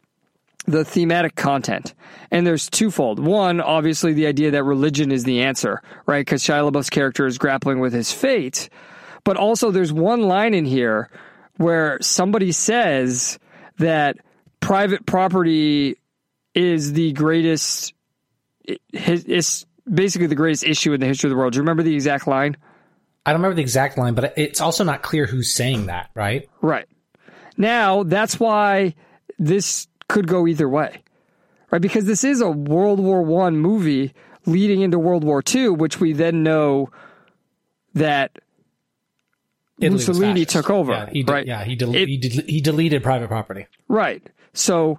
the 0.66 0.84
thematic 0.84 1.34
content. 1.36 1.94
And 2.30 2.46
there's 2.46 2.68
twofold. 2.68 3.18
One, 3.18 3.60
obviously, 3.60 4.12
the 4.12 4.26
idea 4.26 4.50
that 4.52 4.64
religion 4.64 5.12
is 5.12 5.24
the 5.24 5.42
answer, 5.42 5.80
right? 6.06 6.24
Because 6.24 6.42
Shia 6.42 6.70
LaBeouf's 6.70 6.90
character 6.90 7.26
is 7.26 7.38
grappling 7.38 7.80
with 7.80 7.92
his 7.92 8.12
fate. 8.12 8.68
But 9.24 9.36
also, 9.36 9.70
there's 9.70 9.92
one 9.92 10.22
line 10.22 10.54
in 10.54 10.64
here 10.64 11.10
where 11.56 11.98
somebody 12.00 12.52
says 12.52 13.38
that 13.78 14.16
private 14.60 15.06
property 15.06 15.96
is 16.54 16.92
the 16.92 17.12
greatest, 17.12 17.94
it's 18.64 19.66
basically 19.92 20.26
the 20.26 20.34
greatest 20.34 20.64
issue 20.64 20.92
in 20.92 21.00
the 21.00 21.06
history 21.06 21.28
of 21.28 21.30
the 21.30 21.36
world. 21.36 21.52
Do 21.52 21.58
you 21.58 21.62
remember 21.62 21.82
the 21.82 21.94
exact 21.94 22.26
line? 22.26 22.56
I 23.24 23.32
don't 23.32 23.40
remember 23.40 23.56
the 23.56 23.62
exact 23.62 23.98
line, 23.98 24.14
but 24.14 24.34
it's 24.36 24.60
also 24.60 24.84
not 24.84 25.02
clear 25.02 25.26
who's 25.26 25.50
saying 25.50 25.86
that, 25.86 26.10
right? 26.14 26.48
Right. 26.60 26.86
Now, 27.56 28.02
that's 28.02 28.38
why 28.38 28.94
this 29.38 29.88
could 30.08 30.26
go 30.28 30.46
either 30.46 30.68
way. 30.68 31.02
Right? 31.70 31.82
Because 31.82 32.04
this 32.04 32.22
is 32.24 32.40
a 32.40 32.50
World 32.50 33.00
War 33.00 33.22
One 33.22 33.56
movie 33.58 34.12
leading 34.46 34.80
into 34.82 34.98
World 34.98 35.24
War 35.24 35.42
Two, 35.42 35.72
which 35.74 35.98
we 36.00 36.12
then 36.12 36.42
know 36.42 36.90
that 37.94 38.38
Italy 39.80 39.98
Mussolini 39.98 40.44
took 40.44 40.70
over. 40.70 40.92
Yeah, 40.92 41.10
he 41.10 41.22
de- 41.22 41.32
right? 41.32 41.46
yeah, 41.46 41.64
he, 41.64 41.74
del- 41.76 41.94
It- 41.94 42.08
he, 42.08 42.16
del- 42.18 42.44
he 42.46 42.60
deleted 42.60 43.02
private 43.02 43.28
property. 43.28 43.66
Right. 43.88 44.22
So 44.54 44.98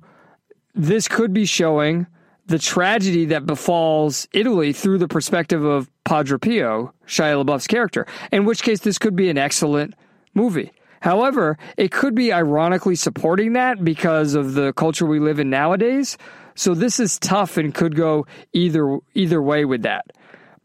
this 0.76 1.08
could 1.08 1.34
be 1.34 1.46
showing 1.46 2.06
the 2.48 2.60
tragedy 2.60 3.26
that 3.26 3.46
befalls 3.46 4.28
Italy 4.34 4.72
through 4.74 4.98
the 5.00 5.08
perspective 5.08 5.64
of 5.64 5.90
Padre 6.06 6.38
Pio, 6.38 6.94
Shia 7.08 7.44
LaBeouf's 7.44 7.68
character. 7.68 8.06
In 8.32 8.46
which 8.46 8.62
case, 8.64 8.80
this 8.82 8.98
could 8.98 9.16
be 9.16 9.30
an 9.30 9.38
excellent 9.38 9.96
movie. 10.34 10.72
However, 11.02 11.58
it 11.78 11.92
could 11.92 12.16
be 12.16 12.34
ironically 12.34 12.96
supporting 12.96 13.54
that 13.54 13.84
because 13.84 14.34
of 14.34 14.54
the 14.54 14.74
culture 14.74 15.06
we 15.06 15.20
live 15.20 15.40
in 15.40 15.50
nowadays. 15.50 16.18
So 16.56 16.74
this 16.74 17.00
is 17.00 17.20
tough 17.20 17.58
and 17.58 17.74
could 17.74 17.96
go 17.96 18.26
either 18.52 18.98
either 19.14 19.42
way 19.42 19.64
with 19.66 19.84
that. 19.84 20.06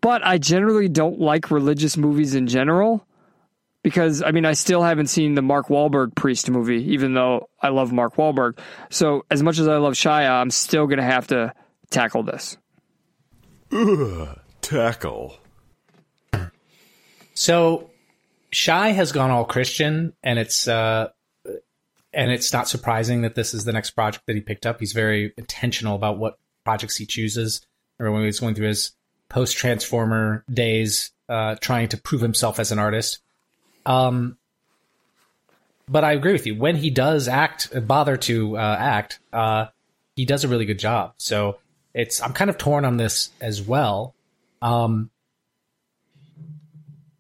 But 0.00 0.24
I 0.26 0.38
generally 0.38 0.88
don't 0.88 1.20
like 1.20 1.50
religious 1.50 1.96
movies 1.96 2.34
in 2.34 2.46
general 2.46 3.06
because 3.82 4.22
I 4.22 4.30
mean 4.30 4.44
I 4.44 4.52
still 4.52 4.82
haven't 4.82 5.09
seen 5.09 5.34
the 5.34 5.42
Mark 5.42 5.68
Wahlberg 5.68 6.14
priest 6.14 6.50
movie, 6.50 6.92
even 6.92 7.14
though 7.14 7.48
I 7.60 7.68
love 7.68 7.92
Mark 7.92 8.16
Wahlberg. 8.16 8.59
So 8.90 9.24
as 9.30 9.42
much 9.42 9.59
as 9.59 9.68
I 9.68 9.76
love 9.76 9.92
Shia, 9.92 10.30
I'm 10.30 10.50
still 10.50 10.86
gonna 10.86 11.02
have 11.02 11.26
to 11.28 11.52
tackle 11.90 12.22
this. 12.22 12.56
Ugh, 13.70 14.38
tackle. 14.60 15.36
So 17.34 17.90
Shia 18.52 18.94
has 18.94 19.12
gone 19.12 19.30
all 19.30 19.44
Christian, 19.44 20.12
and 20.22 20.38
it's 20.38 20.68
uh, 20.68 21.08
and 22.12 22.30
it's 22.30 22.52
not 22.52 22.68
surprising 22.68 23.22
that 23.22 23.34
this 23.34 23.54
is 23.54 23.64
the 23.64 23.72
next 23.72 23.92
project 23.92 24.26
that 24.26 24.36
he 24.36 24.42
picked 24.42 24.66
up. 24.66 24.78
He's 24.80 24.92
very 24.92 25.32
intentional 25.36 25.96
about 25.96 26.18
what 26.18 26.38
projects 26.64 26.96
he 26.96 27.06
chooses. 27.06 27.66
Or 27.98 28.10
when 28.10 28.22
he 28.22 28.26
was 28.26 28.40
going 28.40 28.54
through 28.54 28.68
his 28.68 28.92
post 29.28 29.56
Transformer 29.56 30.44
days, 30.52 31.12
uh, 31.28 31.56
trying 31.60 31.88
to 31.88 31.96
prove 31.96 32.20
himself 32.20 32.58
as 32.58 32.72
an 32.72 32.78
artist. 32.78 33.20
Um, 33.86 34.36
but 35.88 36.04
I 36.04 36.12
agree 36.12 36.32
with 36.32 36.46
you. 36.46 36.56
When 36.56 36.76
he 36.76 36.90
does 36.90 37.28
act, 37.28 37.68
bother 37.86 38.16
to 38.16 38.56
uh, 38.56 38.76
act, 38.78 39.20
uh, 39.32 39.66
he 40.16 40.24
does 40.24 40.44
a 40.44 40.48
really 40.48 40.64
good 40.64 40.78
job. 40.78 41.14
So 41.16 41.58
it's 41.94 42.20
I'm 42.20 42.32
kind 42.32 42.50
of 42.50 42.58
torn 42.58 42.84
on 42.84 42.96
this 42.96 43.30
as 43.40 43.62
well. 43.62 44.14
Um, 44.60 45.10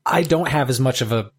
I 0.04 0.22
don't 0.22 0.48
have 0.48 0.68
as 0.70 0.80
much 0.80 1.00
of 1.00 1.12
a 1.12 1.30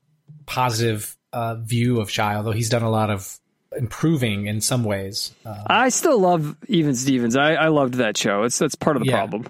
positive 0.45 1.17
uh, 1.31 1.55
view 1.55 1.99
of 1.99 2.09
Shia, 2.09 2.35
although 2.37 2.51
he's 2.51 2.69
done 2.69 2.83
a 2.83 2.89
lot 2.89 3.09
of 3.09 3.39
improving 3.75 4.45
in 4.45 4.61
some 4.61 4.83
ways. 4.83 5.33
Uh, 5.45 5.63
I 5.67 5.89
still 5.89 6.19
love 6.19 6.55
Even 6.67 6.95
Stevens. 6.95 7.35
I, 7.35 7.53
I 7.55 7.67
loved 7.69 7.95
that 7.95 8.17
show. 8.17 8.43
It's 8.43 8.57
that's 8.59 8.75
part 8.75 8.95
of 8.97 9.03
the 9.03 9.09
Yeah. 9.09 9.17
problem. 9.17 9.47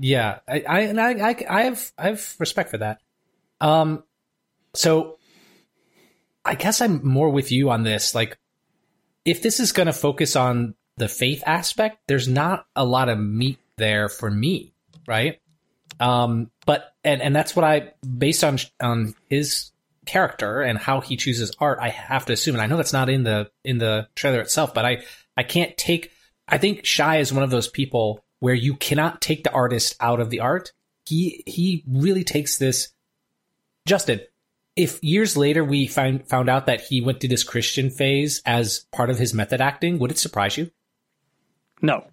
yeah, 0.00 0.38
I, 0.48 0.64
I 0.68 0.80
and 0.80 1.00
I, 1.00 1.12
I 1.30 1.44
I 1.48 1.62
have 1.64 1.92
I 1.96 2.08
have 2.08 2.34
respect 2.40 2.70
for 2.70 2.78
that. 2.78 3.00
Um, 3.60 4.02
so 4.74 5.18
I 6.44 6.56
guess 6.56 6.80
I'm 6.80 7.06
more 7.06 7.30
with 7.30 7.52
you 7.52 7.70
on 7.70 7.84
this. 7.84 8.14
Like, 8.14 8.36
if 9.24 9.40
this 9.42 9.60
is 9.60 9.72
going 9.72 9.86
to 9.86 9.92
focus 9.92 10.34
on 10.36 10.74
the 10.96 11.08
faith 11.08 11.42
aspect, 11.46 11.98
there's 12.08 12.28
not 12.28 12.66
a 12.76 12.84
lot 12.84 13.08
of 13.08 13.18
meat 13.18 13.58
there 13.78 14.08
for 14.08 14.30
me, 14.30 14.74
right? 15.06 15.40
Um, 16.00 16.50
but 16.66 16.94
and 17.02 17.22
and 17.22 17.34
that's 17.34 17.54
what 17.54 17.64
I 17.64 17.92
based 18.02 18.44
on 18.44 18.58
on 18.80 19.14
his 19.28 19.72
character 20.06 20.60
and 20.62 20.78
how 20.78 21.00
he 21.00 21.16
chooses 21.16 21.54
art. 21.58 21.78
I 21.80 21.88
have 21.88 22.26
to 22.26 22.32
assume, 22.32 22.54
and 22.54 22.62
I 22.62 22.66
know 22.66 22.76
that's 22.76 22.92
not 22.92 23.08
in 23.08 23.24
the 23.24 23.50
in 23.64 23.78
the 23.78 24.08
trailer 24.14 24.40
itself, 24.40 24.74
but 24.74 24.84
I 24.84 25.04
I 25.36 25.42
can't 25.42 25.76
take. 25.76 26.10
I 26.46 26.58
think 26.58 26.82
Shia 26.82 27.20
is 27.20 27.32
one 27.32 27.42
of 27.42 27.50
those 27.50 27.68
people 27.68 28.24
where 28.40 28.54
you 28.54 28.74
cannot 28.74 29.20
take 29.20 29.44
the 29.44 29.52
artist 29.52 29.96
out 30.00 30.20
of 30.20 30.30
the 30.30 30.40
art. 30.40 30.72
He 31.06 31.42
he 31.46 31.84
really 31.88 32.24
takes 32.24 32.58
this. 32.58 32.88
Justin, 33.86 34.20
if 34.76 35.02
years 35.02 35.36
later 35.36 35.64
we 35.64 35.86
find 35.86 36.26
found 36.26 36.48
out 36.48 36.66
that 36.66 36.80
he 36.80 37.00
went 37.00 37.20
through 37.20 37.28
this 37.28 37.44
Christian 37.44 37.90
phase 37.90 38.42
as 38.44 38.86
part 38.92 39.10
of 39.10 39.18
his 39.18 39.34
method 39.34 39.60
acting, 39.60 39.98
would 39.98 40.10
it 40.10 40.18
surprise 40.18 40.56
you? 40.56 40.70
No. 41.80 42.06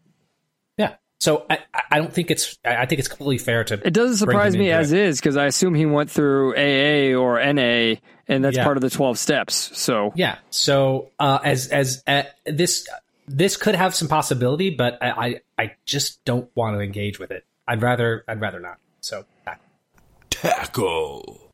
Yeah. 1.22 1.23
So 1.23 1.45
I, 1.49 1.60
I- 1.73 1.81
I 1.93 1.98
don't 1.99 2.14
think 2.14 2.31
it's. 2.31 2.57
I 2.64 2.77
I 2.77 2.85
think 2.85 2.99
it's 2.99 3.10
completely 3.10 3.38
fair 3.38 3.64
to. 3.65 3.73
It 3.85 3.93
doesn't 3.93 4.15
surprise 4.18 4.56
me 4.56 4.72
as 4.72 4.91
it. 4.93 4.99
is 4.99 5.19
because 5.19 5.35
I 5.35 5.45
assume 5.45 5.76
he 5.76 5.85
went 5.85 6.10
through 6.10 6.53
AA 6.56 7.14
or 7.19 7.38
NA, 7.53 7.95
and 8.30 8.43
that's 8.45 8.56
Yeah. 8.56 8.64
part 8.64 8.77
of 8.77 8.81
the 8.81 8.89
twelve 8.89 9.19
steps. 9.19 9.77
So 9.77 10.14
Yeah. 10.15 10.38
So 10.52 11.11
uh, 11.19 11.39
as 11.43 11.68
as 11.68 12.02
uh, 12.07 12.23
this 12.45 12.88
this 13.27 13.57
could 13.57 13.76
have 13.76 13.93
some 13.93 14.07
possibility, 14.07 14.69
but 14.69 14.98
I, 15.02 15.10
I 15.10 15.41
I 15.64 15.72
just 15.85 16.23
don't 16.23 16.49
want 16.56 16.77
to 16.77 16.81
engage 16.81 17.19
with 17.19 17.30
it. 17.31 17.45
I'd 17.68 17.81
rather 17.81 18.23
I'd 18.27 18.39
rather 18.39 18.60
not. 18.61 18.77
So 19.02 19.26
Tackle. 20.30 21.52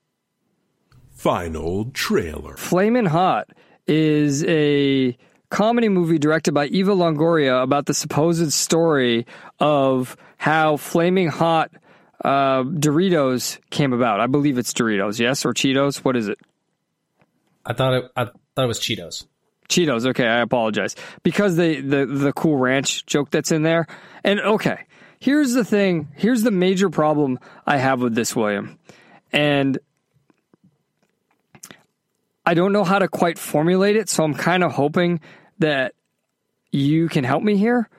Final 1.11 1.85
trailer. 1.93 2.55
Flamin' 2.57 3.07
Hot 3.07 3.49
is 3.87 4.43
a 4.45 5.17
comedy 5.49 5.89
movie 5.89 6.19
directed 6.19 6.53
by 6.53 6.67
Eva 6.67 6.91
Longoria 6.91 7.61
about 7.63 7.85
the 7.85 7.93
supposed 7.93 8.51
story 8.53 9.25
of 9.59 10.17
how 10.37 10.77
Flaming 10.77 11.29
Hot 11.29 11.71
uh, 12.23 12.63
Doritos 12.63 13.59
came 13.69 13.93
about. 13.93 14.19
I 14.19 14.27
believe 14.27 14.57
it's 14.57 14.73
Doritos, 14.73 15.19
yes, 15.19 15.45
or 15.45 15.53
Cheetos. 15.53 15.97
What 15.97 16.15
is 16.15 16.27
it? 16.27 16.39
I 17.65 17.73
thought 17.73 17.93
it 17.93 18.11
I 18.15 18.25
thought 18.25 18.63
it 18.63 18.67
was 18.67 18.79
Cheetos. 18.79 19.25
Cheetos. 19.69 20.05
Okay, 20.07 20.25
I 20.25 20.39
apologize 20.39 20.95
because 21.23 21.55
the 21.57 21.81
the 21.81 22.05
the 22.05 22.33
Cool 22.33 22.57
Ranch 22.57 23.05
joke 23.05 23.29
that's 23.29 23.51
in 23.51 23.63
there. 23.63 23.87
And 24.23 24.39
okay, 24.39 24.85
here's 25.19 25.53
the 25.53 25.65
thing. 25.65 26.07
Here's 26.15 26.43
the 26.43 26.51
major 26.51 26.89
problem 26.89 27.39
I 27.65 27.77
have 27.77 28.01
with 28.01 28.15
this, 28.15 28.35
William, 28.35 28.79
and 29.31 29.77
I 32.47 32.53
don't 32.53 32.71
know 32.71 32.85
how 32.85 32.99
to 32.99 33.09
quite 33.09 33.37
formulate 33.37 33.97
it. 33.97 34.07
So 34.07 34.23
I'm 34.23 34.33
kind 34.33 34.63
of 34.63 34.71
hoping 34.71 35.19
that 35.59 35.93
you 36.71 37.09
can 37.09 37.25
help 37.25 37.43
me 37.43 37.57
here. 37.57 37.89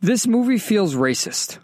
This 0.00 0.26
movie 0.26 0.58
feels 0.58 0.96
racist. 0.96 1.60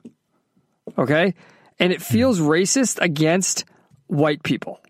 Okay, 0.97 1.35
and 1.81 1.93
it 1.93 2.01
feels 2.01 2.39
racist 2.39 3.01
against 3.01 3.65
white 4.07 4.45
people. 4.45 4.81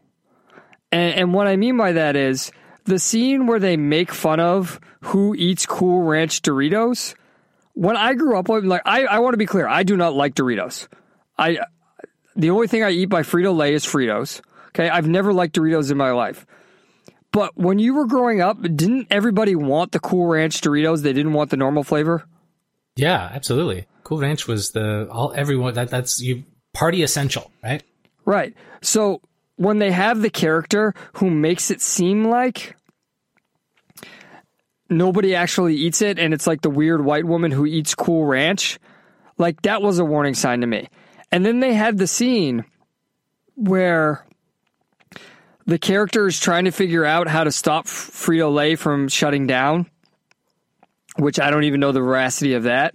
And, 0.93 1.15
and 1.15 1.35
what 1.35 1.47
I 1.47 1.57
mean 1.57 1.79
by 1.79 1.93
that 1.93 2.17
is 2.17 2.53
the 2.85 2.99
scene 2.99 3.47
where 3.47 3.59
they 3.59 3.79
make 3.79 4.13
fun 4.13 4.41
of 4.41 4.79
who 5.01 5.35
eats 5.35 5.65
Cool 5.65 6.03
Ranch 6.03 6.43
Doritos. 6.43 7.15
When 7.73 7.97
I 7.97 8.13
grew 8.13 8.39
up, 8.39 8.51
like 8.51 8.83
I, 8.85 9.05
I 9.07 9.21
want 9.21 9.33
to 9.33 9.39
be 9.39 9.47
clear, 9.47 9.67
I 9.67 9.85
do 9.85 9.97
not 9.97 10.15
like 10.15 10.35
Doritos. 10.35 10.87
I 11.39 11.61
the 12.37 12.51
only 12.51 12.67
thing 12.67 12.83
I 12.85 12.91
eat 12.91 13.07
by 13.07 13.23
Frito 13.23 13.57
Lay 13.57 13.73
is 13.73 13.87
Fritos. 13.87 14.43
Okay, 14.69 14.91
I've 14.91 15.09
never 15.09 15.33
liked 15.33 15.57
Doritos 15.57 15.91
in 15.91 15.97
my 15.97 16.11
life. 16.11 16.47
But 17.33 17.57
when 17.57 17.79
you 17.79 17.95
were 17.95 18.07
growing 18.07 18.41
up, 18.41 18.61
didn't 18.63 19.09
everybody 19.11 19.55
want 19.55 19.93
the 19.93 20.01
Cool 20.01 20.27
Ranch 20.27 20.61
Doritos? 20.61 21.03
They 21.03 21.13
didn't 21.13 21.35
want 21.35 21.51
the 21.51 21.57
normal 21.57 21.85
flavor. 21.85 22.25
Yeah, 22.97 23.31
absolutely. 23.33 23.87
Cool 24.03 24.19
Ranch 24.19 24.49
was 24.49 24.73
the 24.73 25.09
all 25.11 25.33
everyone 25.37 25.75
that 25.75 25.91
that's 25.91 26.21
you 26.21 26.45
party 26.73 27.03
essential, 27.03 27.51
right? 27.63 27.83
Right. 28.25 28.55
So 28.81 29.21
when 29.57 29.79
they 29.79 29.91
have 29.91 30.23
the 30.23 30.31
character 30.31 30.95
who 31.15 31.31
makes 31.31 31.71
it 31.71 31.81
seem 31.81 32.25
like 32.25 32.77
nobody 34.89 35.35
actually 35.35 35.75
eats 35.75 36.01
it 36.01 36.19
and 36.19 36.33
it's 36.33 36.47
like 36.47 36.63
the 36.63 36.71
weird 36.71 37.05
white 37.05 37.25
woman 37.25 37.51
who 37.51 37.67
eats 37.67 37.95
cool 37.95 38.25
ranch, 38.25 38.79
like 39.37 39.63
that 39.63 39.83
was 39.83 39.99
a 39.99 40.05
warning 40.05 40.35
sign 40.35 40.61
to 40.63 40.67
me. 40.67 40.89
And 41.31 41.45
then 41.45 41.61
they 41.61 41.75
had 41.75 41.99
the 41.99 42.07
scene 42.07 42.65
where 43.55 44.25
the 45.69 45.79
character 45.79 46.27
is 46.27 46.41
trying 46.41 46.65
to 46.65 46.73
figure 46.73 47.05
out 47.05 47.29
how 47.29 47.45
to 47.45 47.53
stop 47.53 47.87
Frito 47.87 48.53
Lay 48.53 48.75
from 48.75 49.07
shutting 49.07 49.47
down, 49.47 49.87
which 51.17 51.39
I 51.39 51.51
don't 51.51 51.65
even 51.65 51.79
know 51.79 51.93
the 51.93 52.01
veracity 52.01 52.55
of 52.55 52.65
that 52.65 52.95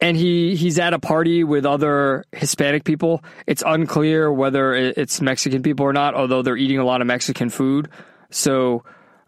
and 0.00 0.16
he 0.16 0.56
he's 0.56 0.78
at 0.78 0.94
a 0.94 0.98
party 0.98 1.44
with 1.44 1.66
other 1.66 2.24
Hispanic 2.32 2.84
people. 2.84 3.22
It's 3.46 3.62
unclear 3.64 4.32
whether 4.32 4.74
it's 4.74 5.20
Mexican 5.20 5.62
people 5.62 5.84
or 5.84 5.92
not, 5.92 6.14
although 6.14 6.42
they're 6.42 6.56
eating 6.56 6.78
a 6.78 6.84
lot 6.84 7.00
of 7.00 7.06
Mexican 7.06 7.50
food. 7.50 7.88
So, 8.30 8.84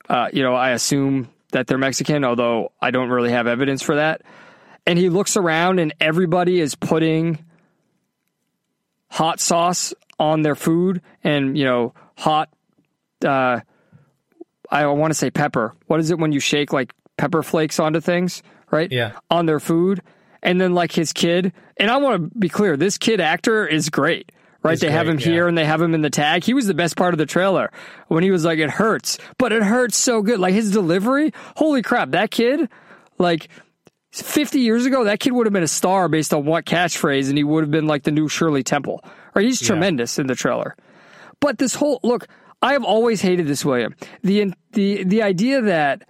uh, 0.09 0.28
you 0.32 0.43
know, 0.43 0.55
I 0.55 0.70
assume 0.70 1.28
that 1.52 1.66
they're 1.66 1.78
Mexican, 1.78 2.24
although 2.24 2.72
I 2.80 2.90
don't 2.90 3.10
really 3.10 3.32
have 3.32 3.47
evidence 3.47 3.82
for 3.82 3.97
that. 3.97 4.22
And 4.86 4.98
he 4.98 5.10
looks 5.10 5.36
around, 5.36 5.78
and 5.78 5.94
everybody 6.01 6.59
is 6.59 6.74
putting 6.74 7.44
hot 9.10 9.40
sauce 9.40 9.93
on 10.18 10.43
their 10.43 10.55
food, 10.55 11.02
and 11.22 11.56
you 11.59 11.64
know, 11.64 11.94
hot. 12.22 12.48
Uh, 13.24 13.60
I 14.70 14.86
want 14.86 15.10
to 15.10 15.14
say 15.14 15.30
pepper. 15.30 15.74
What 15.86 16.00
is 16.00 16.10
it 16.10 16.18
when 16.18 16.32
you 16.32 16.40
shake 16.40 16.72
like 16.72 16.92
pepper 17.18 17.42
flakes 17.42 17.78
onto 17.78 18.00
things, 18.00 18.42
right? 18.70 18.90
Yeah. 18.90 19.12
On 19.30 19.46
their 19.46 19.60
food. 19.60 20.02
And 20.42 20.60
then 20.60 20.72
like 20.74 20.92
his 20.92 21.12
kid, 21.12 21.52
and 21.76 21.90
I 21.90 21.98
want 21.98 22.32
to 22.32 22.38
be 22.38 22.48
clear, 22.48 22.76
this 22.76 22.98
kid 22.98 23.20
actor 23.20 23.66
is 23.66 23.90
great, 23.90 24.32
right? 24.62 24.72
He's 24.72 24.80
they 24.80 24.90
have 24.90 25.06
him 25.06 25.16
great, 25.16 25.26
here 25.26 25.46
and 25.46 25.56
they 25.56 25.64
have 25.64 25.80
him 25.80 25.94
in 25.94 26.02
the 26.02 26.10
tag. 26.10 26.42
He 26.42 26.54
was 26.54 26.66
the 26.66 26.74
best 26.74 26.96
part 26.96 27.14
of 27.14 27.18
the 27.18 27.26
trailer 27.26 27.70
when 28.08 28.24
he 28.24 28.30
was 28.32 28.44
like, 28.44 28.58
it 28.58 28.70
hurts, 28.70 29.18
but 29.38 29.52
it 29.52 29.62
hurts 29.62 29.96
so 29.96 30.20
good. 30.22 30.40
Like 30.40 30.54
his 30.54 30.72
delivery, 30.72 31.32
holy 31.56 31.82
crap, 31.82 32.10
that 32.10 32.32
kid, 32.32 32.68
like 33.18 33.48
50 34.10 34.58
years 34.58 34.84
ago, 34.84 35.04
that 35.04 35.20
kid 35.20 35.32
would 35.32 35.46
have 35.46 35.52
been 35.52 35.62
a 35.62 35.68
star 35.68 36.08
based 36.08 36.34
on 36.34 36.44
what 36.44 36.64
catchphrase, 36.64 37.28
and 37.28 37.38
he 37.38 37.44
would 37.44 37.62
have 37.62 37.70
been 37.70 37.86
like 37.86 38.02
the 38.02 38.10
new 38.10 38.28
Shirley 38.28 38.62
Temple. 38.64 39.04
Right? 39.34 39.44
He's 39.44 39.60
tremendous 39.60 40.18
in 40.18 40.26
the 40.26 40.34
trailer. 40.34 40.76
But 41.43 41.59
this 41.59 41.74
whole 41.74 41.98
look, 42.05 42.28
I 42.62 42.73
have 42.73 42.85
always 42.85 43.20
hated 43.20 43.48
this, 43.48 43.64
William. 43.64 43.97
The 44.23 44.55
the 44.70 45.02
the 45.02 45.23
idea 45.23 45.60
that 45.60 46.09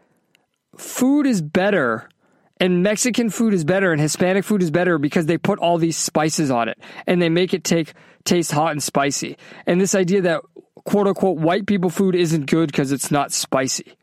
food 0.76 1.26
is 1.26 1.40
better 1.40 2.10
and 2.58 2.82
Mexican 2.82 3.30
food 3.30 3.54
is 3.54 3.64
better 3.64 3.92
and 3.92 4.00
Hispanic 4.00 4.44
food 4.44 4.62
is 4.62 4.70
better 4.70 4.98
because 4.98 5.24
they 5.24 5.38
put 5.38 5.58
all 5.58 5.78
these 5.78 5.96
spices 5.96 6.50
on 6.50 6.68
it 6.68 6.78
and 7.06 7.20
they 7.20 7.30
make 7.30 7.54
it 7.54 7.64
take 7.64 7.94
taste 8.24 8.52
hot 8.52 8.72
and 8.72 8.82
spicy. 8.82 9.38
And 9.66 9.80
this 9.80 9.94
idea 9.94 10.20
that 10.20 10.42
quote 10.84 11.06
unquote 11.08 11.38
white 11.38 11.66
people 11.66 11.88
food 11.88 12.14
isn't 12.14 12.44
good 12.44 12.70
because 12.70 12.92
it's 12.92 13.10
not 13.10 13.32
spicy. 13.32 13.96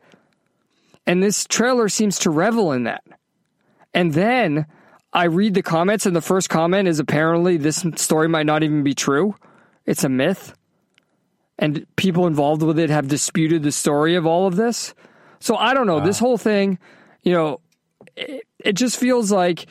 And 1.06 1.22
this 1.22 1.44
trailer 1.44 1.88
seems 1.88 2.18
to 2.20 2.30
revel 2.30 2.72
in 2.72 2.82
that. 2.84 3.04
And 3.94 4.14
then 4.14 4.66
I 5.12 5.24
read 5.24 5.54
the 5.54 5.62
comments, 5.62 6.06
and 6.06 6.14
the 6.14 6.20
first 6.20 6.48
comment 6.48 6.86
is 6.86 6.98
apparently 6.98 7.56
this 7.56 7.84
story 7.96 8.28
might 8.28 8.46
not 8.46 8.62
even 8.62 8.82
be 8.82 8.94
true. 8.94 9.34
It's 9.86 10.04
a 10.04 10.08
myth. 10.08 10.54
And 11.60 11.86
people 11.96 12.26
involved 12.26 12.62
with 12.62 12.78
it 12.78 12.88
have 12.88 13.06
disputed 13.06 13.62
the 13.62 13.70
story 13.70 14.16
of 14.16 14.26
all 14.26 14.46
of 14.46 14.56
this. 14.56 14.94
So 15.40 15.56
I 15.56 15.74
don't 15.74 15.86
know. 15.86 16.00
This 16.00 16.18
whole 16.18 16.38
thing, 16.38 16.78
you 17.22 17.34
know, 17.34 17.60
it, 18.16 18.44
it 18.58 18.72
just 18.72 18.96
feels 18.96 19.30
like 19.30 19.66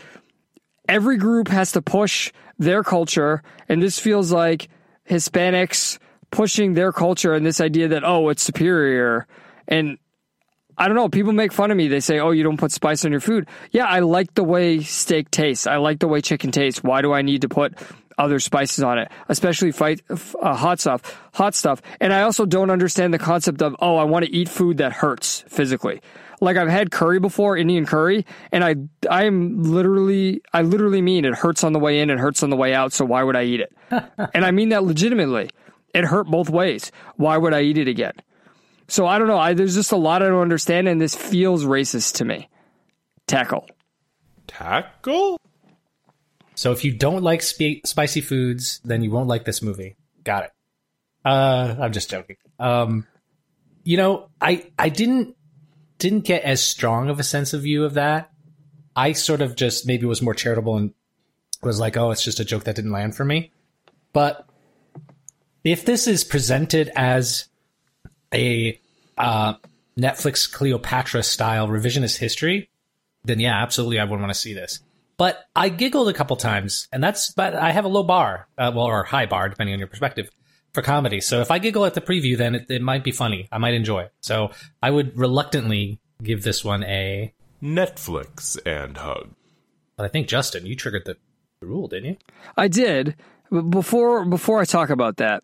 every 0.87 1.17
group 1.17 1.47
has 1.47 1.71
to 1.71 1.81
push 1.81 2.31
their 2.59 2.83
culture. 2.83 3.41
And 3.67 3.81
this 3.81 3.97
feels 3.97 4.31
like 4.31 4.69
Hispanics 5.09 5.97
pushing 6.29 6.75
their 6.75 6.91
culture 6.91 7.33
and 7.33 7.43
this 7.43 7.59
idea 7.59 7.87
that, 7.87 8.03
oh, 8.03 8.29
it's 8.29 8.43
superior. 8.43 9.25
And 9.67 9.97
I 10.77 10.87
don't 10.87 10.95
know. 10.95 11.09
People 11.09 11.33
make 11.33 11.51
fun 11.51 11.71
of 11.71 11.77
me. 11.77 11.89
They 11.89 11.99
say, 11.99 12.19
"Oh, 12.19 12.31
you 12.31 12.41
don't 12.41 12.55
put 12.55 12.71
spice 12.71 13.03
on 13.03 13.11
your 13.11 13.19
food." 13.19 13.49
Yeah, 13.71 13.83
I 13.83 13.99
like 13.99 14.33
the 14.35 14.45
way 14.45 14.79
steak 14.79 15.29
tastes. 15.29 15.67
I 15.67 15.75
like 15.75 15.99
the 15.99 16.07
way 16.07 16.21
chicken 16.21 16.51
tastes. 16.51 16.81
Why 16.81 17.01
do 17.01 17.11
I 17.11 17.21
need 17.21 17.41
to 17.41 17.49
put 17.49 17.73
other 18.19 18.39
spices 18.39 18.83
on 18.83 18.99
it, 18.99 19.11
especially 19.29 19.71
fight 19.71 20.01
uh, 20.09 20.55
hot 20.55 20.79
stuff, 20.79 21.19
hot 21.33 21.55
stuff? 21.55 21.81
And 21.99 22.13
I 22.13 22.21
also 22.21 22.45
don't 22.45 22.69
understand 22.69 23.13
the 23.13 23.19
concept 23.19 23.61
of, 23.61 23.75
"Oh, 23.79 23.95
I 23.95 24.03
want 24.03 24.25
to 24.25 24.31
eat 24.31 24.49
food 24.49 24.77
that 24.77 24.91
hurts 24.91 25.43
physically." 25.47 26.01
Like 26.41 26.55
I've 26.57 26.69
had 26.69 26.91
curry 26.91 27.19
before, 27.19 27.57
Indian 27.57 27.85
curry, 27.85 28.25
and 28.51 28.63
I 28.63 28.75
I 29.09 29.25
am 29.25 29.63
literally 29.63 30.41
I 30.53 30.61
literally 30.61 31.01
mean 31.01 31.25
it 31.25 31.35
hurts 31.35 31.63
on 31.63 31.73
the 31.73 31.79
way 31.79 31.99
in, 31.99 32.09
and 32.09 32.19
hurts 32.19 32.43
on 32.43 32.49
the 32.49 32.55
way 32.55 32.73
out. 32.73 32.93
So 32.93 33.05
why 33.05 33.23
would 33.23 33.35
I 33.35 33.43
eat 33.43 33.61
it? 33.61 33.73
and 34.33 34.45
I 34.45 34.51
mean 34.51 34.69
that 34.69 34.83
legitimately. 34.83 35.49
It 35.93 36.05
hurt 36.05 36.27
both 36.27 36.49
ways. 36.49 36.91
Why 37.15 37.37
would 37.37 37.53
I 37.53 37.61
eat 37.61 37.77
it 37.79 37.87
again? 37.87 38.13
So 38.87 39.05
I 39.05 39.19
don't 39.19 39.27
know. 39.27 39.39
I, 39.39 39.53
there's 39.53 39.75
just 39.75 39.91
a 39.91 39.97
lot 39.97 40.21
I 40.21 40.27
don't 40.27 40.41
understand, 40.41 40.87
and 40.87 41.01
this 41.01 41.15
feels 41.15 41.65
racist 41.65 42.15
to 42.15 42.25
me. 42.25 42.47
Tackle. 43.27 43.67
Tackle? 44.47 45.39
So 46.59 46.73
if 46.73 46.83
you 46.83 46.91
don't 46.91 47.23
like 47.23 47.41
spi- 47.41 47.79
spicy 47.85 48.19
foods, 48.19 48.81
then 48.83 49.01
you 49.01 49.11
won't 49.11 49.29
like 49.29 49.45
this 49.45 49.61
movie. 49.61 49.95
Got 50.25 50.43
it. 50.43 50.51
Uh, 51.23 51.77
I'm 51.79 51.93
just 51.93 52.09
joking. 52.09 52.35
Um, 52.59 53.07
you 53.85 53.95
know, 53.95 54.27
I 54.41 54.69
I 54.77 54.89
didn't 54.89 55.37
didn't 55.99 56.25
get 56.25 56.43
as 56.43 56.61
strong 56.61 57.09
of 57.09 57.17
a 57.17 57.23
sense 57.23 57.53
of 57.53 57.61
view 57.61 57.85
of 57.85 57.93
that. 57.93 58.29
I 58.93 59.13
sort 59.13 59.39
of 59.39 59.55
just 59.55 59.87
maybe 59.87 60.05
was 60.05 60.21
more 60.21 60.33
charitable 60.33 60.75
and 60.75 60.93
was 61.63 61.79
like, 61.79 61.95
oh, 61.95 62.11
it's 62.11 62.25
just 62.25 62.41
a 62.41 62.45
joke 62.45 62.65
that 62.65 62.75
didn't 62.75 62.91
land 62.91 63.15
for 63.15 63.23
me. 63.23 63.53
But 64.11 64.45
if 65.63 65.85
this 65.85 66.07
is 66.07 66.25
presented 66.25 66.91
as 66.93 67.47
a 68.33 68.77
uh, 69.17 69.53
Netflix 69.97 70.51
Cleopatra 70.51 71.23
style 71.23 71.69
revisionist 71.69 72.17
history, 72.17 72.69
then 73.23 73.39
yeah, 73.39 73.63
absolutely, 73.63 73.97
I 73.97 74.03
would 74.03 74.19
want 74.19 74.33
to 74.33 74.37
see 74.37 74.53
this. 74.53 74.81
But 75.19 75.43
I 75.53 75.67
giggled 75.67 76.07
a 76.07 76.13
couple 76.13 76.37
times, 76.37 76.87
and 76.93 77.03
that's 77.03 77.33
but 77.33 77.53
I 77.53 77.73
have 77.73 77.83
a 77.83 77.89
low 77.89 78.03
bar, 78.03 78.47
uh, 78.57 78.71
well, 78.73 78.85
or 78.85 79.03
high 79.03 79.25
bar 79.25 79.49
depending 79.49 79.73
on 79.73 79.79
your 79.79 79.89
perspective 79.89 80.29
for 80.73 80.81
comedy. 80.81 81.19
So 81.19 81.41
if 81.41 81.51
I 81.51 81.59
giggle 81.59 81.83
at 81.83 81.93
the 81.93 81.99
preview, 81.99 82.37
then 82.37 82.55
it, 82.55 82.67
it 82.71 82.81
might 82.81 83.03
be 83.03 83.11
funny. 83.11 83.49
I 83.51 83.57
might 83.57 83.73
enjoy 83.73 84.03
it. 84.03 84.13
So 84.21 84.51
I 84.81 84.91
would 84.91 85.17
reluctantly 85.17 85.99
give 86.23 86.43
this 86.43 86.63
one 86.63 86.85
a. 86.85 87.33
Netflix 87.61 88.57
and 88.65 88.95
hug. 88.95 89.31
But 89.97 90.05
I 90.05 90.07
think 90.07 90.29
Justin, 90.29 90.65
you 90.65 90.77
triggered 90.77 91.03
the 91.03 91.17
rule, 91.61 91.89
didn't 91.89 92.11
you? 92.11 92.17
I 92.55 92.69
did. 92.69 93.17
But 93.51 93.63
before 93.63 94.23
before 94.23 94.61
I 94.61 94.63
talk 94.63 94.89
about 94.89 95.17
that, 95.17 95.43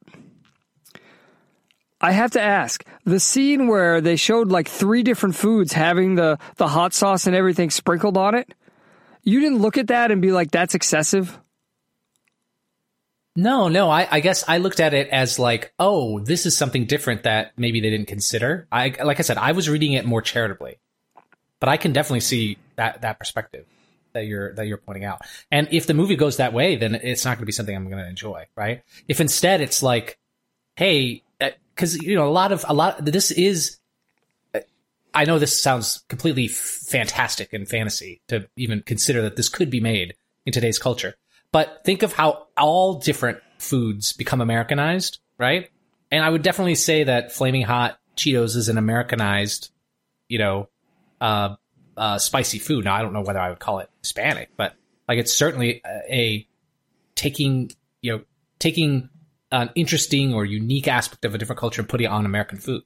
I 2.00 2.14
have 2.14 2.32
to 2.32 2.42
ask 2.42 2.86
the 3.04 3.20
scene 3.20 3.68
where 3.68 4.00
they 4.00 4.16
showed 4.16 4.48
like 4.52 4.70
three 4.70 5.04
different 5.04 5.36
foods 5.36 5.74
having 5.74 6.16
the 6.16 6.40
the 6.56 6.70
hot 6.70 6.94
sauce 6.94 7.28
and 7.28 7.36
everything 7.36 7.70
sprinkled 7.70 8.16
on 8.16 8.36
it. 8.36 8.54
You 9.26 9.42
didn't 9.42 9.60
look 9.60 9.78
at 9.78 9.88
that 9.88 10.12
and 10.12 10.22
be 10.22 10.32
like, 10.32 10.52
"That's 10.52 10.76
excessive." 10.76 11.38
No, 13.36 13.68
no. 13.68 13.90
I, 13.90 14.08
I 14.10 14.20
guess 14.22 14.46
I 14.48 14.60
looked 14.60 14.80
at 14.80 14.94
it 14.94 15.10
as 15.10 15.38
like, 15.38 15.74
oh, 15.78 16.20
this 16.20 16.46
is 16.46 16.56
something 16.56 16.86
different 16.86 17.24
that 17.24 17.52
maybe 17.58 17.82
they 17.82 17.90
didn't 17.90 18.08
consider. 18.08 18.66
I 18.72 18.96
like 19.04 19.20
I 19.20 19.24
said, 19.24 19.38
I 19.38 19.52
was 19.52 19.70
reading 19.70 19.92
it 19.94 20.06
more 20.06 20.22
charitably, 20.22 20.78
but 21.60 21.68
I 21.68 21.76
can 21.76 21.92
definitely 21.92 22.22
see 22.22 22.58
that 22.78 23.02
that 23.02 23.20
perspective 23.20 23.66
that 24.14 24.26
you're 24.26 24.54
that 24.54 24.68
you're 24.68 24.78
pointing 24.78 25.04
out. 25.04 25.22
And 25.52 25.68
if 25.72 25.86
the 25.86 25.94
movie 25.94 26.16
goes 26.16 26.38
that 26.38 26.54
way, 26.54 26.78
then 26.78 26.96
it's 26.96 27.26
not 27.26 27.32
going 27.32 27.42
to 27.42 27.46
be 27.46 27.52
something 27.52 27.76
I'm 27.76 27.90
going 27.90 28.02
to 28.02 28.10
enjoy, 28.10 28.46
right? 28.56 28.84
If 29.08 29.20
instead 29.20 29.60
it's 29.60 29.84
like, 29.84 30.18
hey, 30.78 31.22
uh, 31.42 31.50
because 31.76 32.02
you 32.02 32.16
know 32.16 32.28
a 32.28 32.32
lot 32.32 32.52
of 32.52 32.64
a 32.68 32.74
lot 32.74 33.04
this 33.04 33.32
is. 33.32 33.78
I 35.16 35.24
know 35.24 35.40
this 35.40 35.60
sounds 35.60 36.04
completely 36.10 36.50
fantastic 36.50 37.54
and 37.54 37.68
fantasy 37.68 38.22
to 38.28 38.48
even 38.58 38.82
consider 38.82 39.22
that 39.24 39.38
this 39.38 39.50
could 39.50 39.70
be 39.70 39.80
made 39.80 40.14
in 40.46 40.52
today's 40.52 40.78
culture. 40.78 41.16
But 41.54 41.84
think 41.86 42.04
of 42.04 42.12
how 42.12 42.48
all 42.58 42.96
different 42.96 43.40
foods 43.58 44.12
become 44.12 44.42
Americanized, 44.42 45.20
right? 45.38 45.70
And 46.12 46.24
I 46.24 46.30
would 46.30 46.42
definitely 46.42 46.76
say 46.76 47.06
that 47.06 47.32
Flaming 47.32 47.62
Hot 47.62 47.98
Cheetos 48.18 48.58
is 48.58 48.68
an 48.68 48.78
Americanized, 48.78 49.72
you 50.28 50.38
know, 50.38 50.68
uh, 51.22 51.56
uh, 51.96 52.20
spicy 52.20 52.60
food. 52.60 52.84
Now 52.84 52.96
I 52.96 53.02
don't 53.02 53.14
know 53.14 53.22
whether 53.22 53.40
I 53.40 53.50
would 53.50 53.60
call 53.60 53.80
it 53.80 53.90
Hispanic, 54.02 54.50
but 54.58 54.76
like 55.08 55.18
it's 55.18 55.34
certainly 55.34 55.82
a, 55.86 56.14
a 56.14 56.48
taking, 57.16 57.72
you 58.02 58.12
know, 58.18 58.24
taking 58.60 59.10
an 59.52 59.70
interesting 59.76 60.34
or 60.34 60.44
unique 60.44 60.90
aspect 60.90 61.24
of 61.24 61.34
a 61.34 61.38
different 61.38 61.60
culture 61.60 61.82
and 61.82 61.88
putting 61.88 62.06
it 62.06 62.12
on 62.12 62.26
American 62.26 62.58
food. 62.58 62.84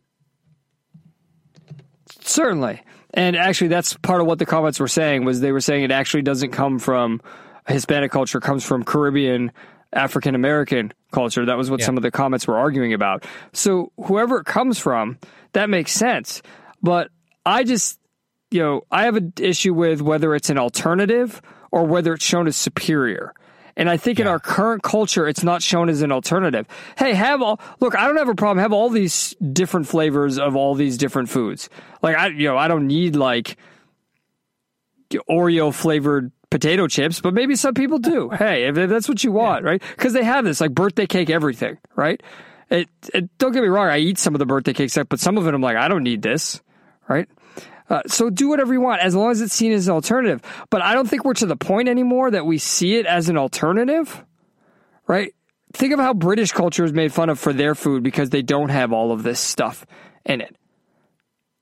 Certainly. 2.29 2.81
And 3.13 3.35
actually 3.35 3.69
that's 3.69 3.95
part 3.95 4.21
of 4.21 4.27
what 4.27 4.37
the 4.37 4.45
comments 4.45 4.79
were 4.79 4.87
saying 4.87 5.25
was 5.25 5.41
they 5.41 5.51
were 5.51 5.61
saying 5.61 5.83
it 5.83 5.91
actually 5.91 6.21
doesn't 6.21 6.51
come 6.51 6.77
from 6.77 7.21
Hispanic 7.67 8.11
culture, 8.11 8.39
comes 8.39 8.63
from 8.63 8.83
Caribbean 8.83 9.51
African 9.91 10.35
American 10.35 10.93
culture. 11.11 11.43
That 11.45 11.57
was 11.57 11.71
what 11.71 11.79
Yeah. 11.79 11.87
some 11.87 11.97
of 11.97 12.03
the 12.03 12.11
comments 12.11 12.47
were 12.47 12.57
arguing 12.57 12.93
about. 12.93 13.25
So 13.53 13.91
whoever 14.05 14.37
it 14.41 14.45
comes 14.45 14.77
from, 14.77 15.17
that 15.53 15.69
makes 15.71 15.91
sense. 15.91 16.43
But 16.83 17.09
I 17.47 17.63
just, 17.63 17.99
you 18.51 18.61
know, 18.61 18.81
I 18.91 19.05
have 19.05 19.15
an 19.15 19.33
issue 19.39 19.73
with 19.73 20.01
whether 20.01 20.35
it's 20.35 20.51
an 20.51 20.59
alternative 20.59 21.41
or 21.71 21.85
whether 21.85 22.13
it's 22.13 22.23
shown 22.23 22.45
as 22.45 22.55
superior. 22.55 23.33
And 23.79 23.89
I 23.89 23.95
think 23.95 24.19
in 24.19 24.27
our 24.27 24.39
current 24.39 24.83
culture, 24.83 25.25
it's 25.25 25.41
not 25.41 25.63
shown 25.63 25.87
as 25.87 26.01
an 26.01 26.11
alternative. 26.11 26.67
Hey, 26.97 27.13
have 27.13 27.41
all, 27.41 27.61
look, 27.79 27.95
I 27.95 28.05
don't 28.05 28.17
have 28.17 28.27
a 28.27 28.35
problem. 28.35 28.61
Have 28.61 28.73
all 28.73 28.89
these 28.89 29.33
different 29.53 29.87
flavors 29.87 30.37
of 30.37 30.57
all 30.57 30.75
these 30.75 30.97
different 30.97 31.29
foods. 31.29 31.69
Like, 32.01 32.17
I, 32.17 32.27
you 32.27 32.49
know, 32.49 32.57
I 32.57 32.67
don't 32.67 32.87
need 32.87 33.15
like 33.15 33.55
Oreo 35.29 35.73
flavored 35.73 36.33
potato 36.49 36.87
chips, 36.87 37.21
but 37.21 37.33
maybe 37.33 37.55
some 37.55 37.73
people 37.73 37.99
do. 37.99 38.29
hey, 38.37 38.65
if 38.65 38.77
if 38.77 38.89
that's 38.89 39.07
what 39.07 39.23
you 39.23 39.31
want, 39.31 39.63
right? 39.63 39.81
Because 39.95 40.11
they 40.11 40.25
have 40.25 40.43
this 40.43 40.59
like 40.59 40.73
birthday 40.73 41.07
cake, 41.07 41.29
everything, 41.29 41.77
right? 41.95 42.21
It, 42.69 42.89
it, 43.13 43.37
don't 43.37 43.53
get 43.53 43.63
me 43.63 43.69
wrong, 43.69 43.87
I 43.87 43.99
eat 43.99 44.19
some 44.19 44.35
of 44.35 44.39
the 44.39 44.45
birthday 44.45 44.73
cake 44.73 44.89
stuff, 44.89 45.07
but 45.09 45.21
some 45.21 45.37
of 45.37 45.47
it 45.47 45.53
I'm 45.53 45.61
like, 45.61 45.77
I 45.77 45.87
don't 45.87 46.03
need 46.03 46.21
this, 46.21 46.61
right? 47.07 47.29
Uh, 47.89 48.01
so 48.07 48.29
do 48.29 48.49
whatever 48.49 48.71
you 48.71 48.81
want 48.81 49.01
as 49.01 49.15
long 49.15 49.31
as 49.31 49.41
it's 49.41 49.53
seen 49.53 49.71
as 49.71 49.87
an 49.87 49.93
alternative. 49.93 50.41
But 50.69 50.81
I 50.81 50.93
don't 50.93 51.09
think 51.09 51.25
we're 51.25 51.33
to 51.35 51.45
the 51.45 51.57
point 51.57 51.89
anymore 51.89 52.31
that 52.31 52.45
we 52.45 52.57
see 52.57 52.95
it 52.95 53.05
as 53.05 53.29
an 53.29 53.37
alternative, 53.37 54.23
right? 55.07 55.33
Think 55.73 55.93
of 55.93 55.99
how 55.99 56.13
British 56.13 56.51
culture 56.51 56.83
is 56.83 56.93
made 56.93 57.13
fun 57.13 57.29
of 57.29 57.39
for 57.39 57.53
their 57.53 57.75
food 57.75 58.03
because 58.03 58.29
they 58.29 58.41
don't 58.41 58.69
have 58.69 58.93
all 58.93 59.11
of 59.11 59.23
this 59.23 59.39
stuff 59.39 59.85
in 60.25 60.41
it. 60.41 60.55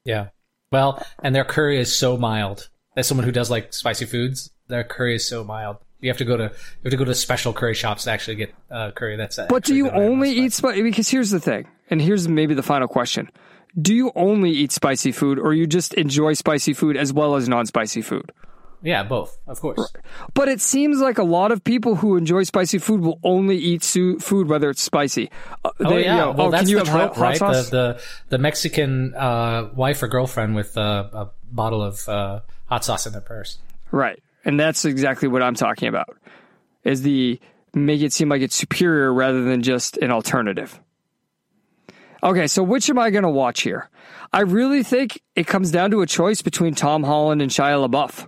Yeah. 0.03 0.29
Well, 0.71 1.05
and 1.23 1.33
their 1.33 1.45
curry 1.45 1.79
is 1.79 1.95
so 1.95 2.17
mild. 2.17 2.69
As 2.95 3.07
someone 3.07 3.25
who 3.25 3.31
does 3.31 3.49
like 3.49 3.73
spicy 3.73 4.05
foods, 4.05 4.51
their 4.67 4.83
curry 4.83 5.15
is 5.15 5.27
so 5.27 5.43
mild. 5.43 5.77
You 5.99 6.09
have 6.09 6.17
to 6.17 6.25
go 6.25 6.37
to 6.37 6.43
you 6.43 6.83
have 6.83 6.91
to 6.91 6.97
go 6.97 7.05
to 7.05 7.15
special 7.15 7.53
curry 7.53 7.73
shops 7.73 8.03
to 8.03 8.11
actually 8.11 8.35
get 8.35 8.53
uh, 8.69 8.91
curry. 8.91 9.15
That's 9.15 9.39
But 9.49 9.63
do 9.63 9.75
you 9.75 9.89
only 9.89 10.31
eat 10.31 10.53
spicy? 10.53 10.83
Because 10.83 11.09
here's 11.09 11.31
the 11.31 11.39
thing, 11.39 11.67
and 11.89 12.01
here's 12.01 12.27
maybe 12.27 12.53
the 12.53 12.63
final 12.63 12.87
question: 12.87 13.29
Do 13.79 13.93
you 13.93 14.11
only 14.15 14.51
eat 14.51 14.71
spicy 14.71 15.11
food, 15.11 15.37
or 15.39 15.53
you 15.53 15.67
just 15.67 15.93
enjoy 15.93 16.33
spicy 16.33 16.73
food 16.73 16.97
as 16.97 17.13
well 17.13 17.35
as 17.35 17.47
non-spicy 17.49 18.01
food? 18.01 18.31
yeah, 18.83 19.03
both, 19.03 19.35
of 19.47 19.59
course. 19.59 19.91
But 20.35 20.47
it 20.49 20.61
seems 20.61 20.99
like 20.99 21.17
a 21.17 21.23
lot 21.23 21.51
of 21.51 21.63
people 21.63 21.95
who 21.95 22.15
enjoy 22.15 22.43
spicy 22.43 22.77
food 22.77 23.01
will 23.01 23.19
only 23.23 23.57
eat 23.57 23.83
su- 23.83 24.19
food 24.19 24.47
whether 24.47 24.69
it's 24.69 24.81
spicy. 24.83 25.31
Uh, 25.65 25.71
Oh 25.79 25.89
they- 25.89 26.03
yeah, 26.05 26.13
you 26.13 26.21
know, 26.21 26.31
well 26.31 26.47
oh, 26.47 26.51
that's 26.51 26.61
can 26.63 26.69
you 26.69 26.75
the 26.79 26.85
have 26.85 26.87
hot, 26.93 26.99
trope, 27.07 27.15
hot 27.15 27.21
right? 27.23 27.37
sauce? 27.37 27.69
The, 27.71 27.75
the 27.77 28.01
the 28.29 28.37
Mexican 28.37 29.15
uh, 29.15 29.69
wife 29.75 30.01
or 30.03 30.07
girlfriend 30.07 30.53
with 30.55 30.77
uh, 30.77 31.09
a 31.11 31.29
bottle 31.51 31.81
of 31.81 32.07
uh, 32.07 32.41
hot 32.67 32.85
sauce 32.85 33.05
in 33.07 33.13
their 33.13 33.21
purse. 33.21 33.57
Right. 33.91 34.21
And 34.45 34.59
that's 34.59 34.85
exactly 34.85 35.27
what 35.27 35.41
I'm 35.41 35.55
talking 35.55 35.87
about. 35.89 36.15
Is 36.83 37.01
the 37.01 37.39
make 37.73 38.01
it 38.01 38.13
seem 38.13 38.29
like 38.29 38.41
it's 38.43 38.55
superior 38.55 39.11
rather 39.11 39.43
than 39.43 39.63
just 39.63 39.97
an 39.97 40.11
alternative. 40.11 40.79
Okay, 42.23 42.47
so 42.47 42.63
which 42.63 42.89
am 42.89 42.97
I 42.97 43.09
going 43.09 43.23
to 43.23 43.29
watch 43.29 43.61
here? 43.61 43.89
I 44.33 44.41
really 44.41 44.83
think 44.83 45.21
it 45.35 45.47
comes 45.47 45.71
down 45.71 45.91
to 45.91 46.01
a 46.01 46.07
choice 46.07 46.41
between 46.41 46.73
Tom 46.75 47.03
Holland 47.03 47.41
and 47.41 47.51
Shia 47.51 47.87
LaBeouf. 47.87 48.27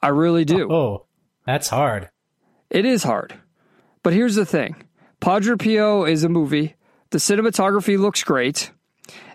I 0.00 0.08
really 0.08 0.44
do. 0.44 0.72
Oh, 0.72 1.06
that's 1.46 1.68
hard. 1.68 2.10
It 2.70 2.84
is 2.84 3.02
hard. 3.02 3.34
But 4.02 4.12
here's 4.12 4.34
the 4.34 4.46
thing 4.46 4.76
Padre 5.20 5.56
Pio 5.56 6.04
is 6.04 6.24
a 6.24 6.28
movie. 6.28 6.74
The 7.10 7.18
cinematography 7.18 7.98
looks 7.98 8.24
great. 8.24 8.70